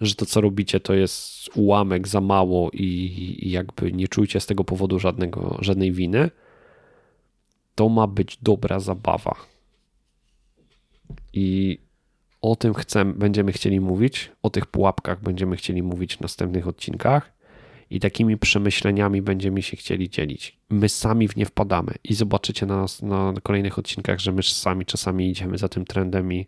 że 0.00 0.14
to, 0.14 0.26
co 0.26 0.40
robicie, 0.40 0.80
to 0.80 0.94
jest 0.94 1.50
ułamek 1.56 2.08
za 2.08 2.20
mało 2.20 2.70
i, 2.72 3.50
jakby 3.50 3.92
nie 3.92 4.08
czujcie 4.08 4.40
z 4.40 4.46
tego 4.46 4.64
powodu 4.64 4.98
żadnego, 4.98 5.58
żadnej 5.60 5.92
winy. 5.92 6.30
To 7.74 7.88
ma 7.88 8.06
być 8.06 8.38
dobra 8.42 8.80
zabawa. 8.80 9.36
I 11.32 11.78
o 12.42 12.56
tym 12.56 12.74
chcemy, 12.74 13.12
będziemy 13.12 13.52
chcieli 13.52 13.80
mówić, 13.80 14.30
o 14.42 14.50
tych 14.50 14.66
pułapkach 14.66 15.22
będziemy 15.22 15.56
chcieli 15.56 15.82
mówić 15.82 16.16
w 16.16 16.20
następnych 16.20 16.68
odcinkach 16.68 17.32
i 17.90 18.00
takimi 18.00 18.36
przemyśleniami 18.36 19.22
będziemy 19.22 19.62
się 19.62 19.76
chcieli 19.76 20.10
dzielić. 20.10 20.58
My 20.70 20.88
sami 20.88 21.28
w 21.28 21.36
nie 21.36 21.46
wpadamy 21.46 21.94
i 22.04 22.14
zobaczycie 22.14 22.66
na 22.66 22.76
nas 22.76 23.02
na 23.02 23.32
kolejnych 23.42 23.78
odcinkach, 23.78 24.20
że 24.20 24.32
my 24.32 24.42
sami 24.42 24.86
czasami 24.86 25.30
idziemy 25.30 25.58
za 25.58 25.68
tym 25.68 25.84
trendem 25.84 26.32
i, 26.32 26.46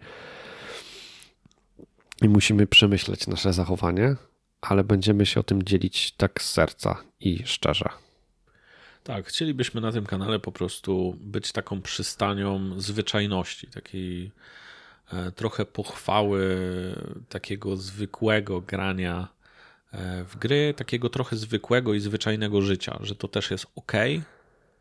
i 2.23 2.29
musimy 2.29 2.67
przemyśleć 2.67 3.27
nasze 3.27 3.53
zachowanie, 3.53 4.17
ale 4.61 4.85
będziemy 4.85 5.27
się 5.27 5.41
o 5.41 5.43
tym 5.43 5.63
dzielić 5.63 6.13
tak 6.13 6.43
z 6.43 6.53
serca 6.53 6.97
i 7.21 7.43
szczerze. 7.45 8.06
Tak, 9.07 9.27
chcielibyśmy 9.27 9.81
na 9.81 9.93
tym 9.93 10.07
kanale 10.07 10.39
po 10.39 10.53
prostu 10.53 11.17
być 11.21 11.53
taką 11.53 11.83
przystanią 11.83 12.81
zwyczajności, 12.81 13.67
takiej 13.67 14.33
e, 15.13 15.33
trochę 15.33 15.65
pochwały 15.65 16.57
takiego 17.29 17.77
zwykłego 17.77 18.61
grania 18.61 19.37
E, 19.97 20.25
w 20.25 20.37
gry 20.37 20.75
takiego 20.77 21.09
trochę 21.09 21.37
zwykłego 21.37 21.95
i 21.95 22.01
zwyczajnego 22.01 22.63
życia, 22.63 22.99
że 23.01 23.15
to 23.15 23.29
też 23.29 23.51
jest 23.51 23.67
ok 23.77 23.93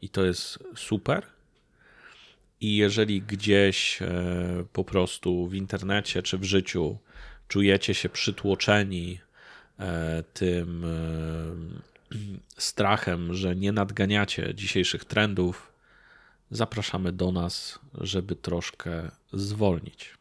i 0.01 0.09
to 0.09 0.25
jest 0.25 0.59
super. 0.75 1.23
I 2.61 2.75
jeżeli 2.75 3.21
gdzieś 3.21 4.01
e, 4.01 4.07
po 4.73 4.83
prostu 4.83 5.47
w 5.47 5.53
internecie 5.53 6.23
czy 6.23 6.37
w 6.37 6.43
życiu 6.43 6.97
czujecie 7.47 7.93
się 7.93 8.09
przytłoczeni 8.09 9.19
tym 10.33 10.85
strachem, 12.57 13.33
że 13.33 13.55
nie 13.55 13.71
nadganiacie 13.71 14.55
dzisiejszych 14.55 15.05
trendów, 15.05 15.73
zapraszamy 16.51 17.11
do 17.11 17.31
nas, 17.31 17.79
żeby 17.93 18.35
troszkę 18.35 19.11
zwolnić. 19.33 20.13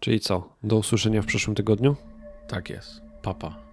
Czyli 0.00 0.20
co? 0.20 0.56
Do 0.62 0.76
usłyszenia 0.76 1.22
w 1.22 1.26
przyszłym 1.26 1.56
tygodniu? 1.56 1.96
Tak 2.48 2.70
jest. 2.70 3.00
Papa. 3.22 3.67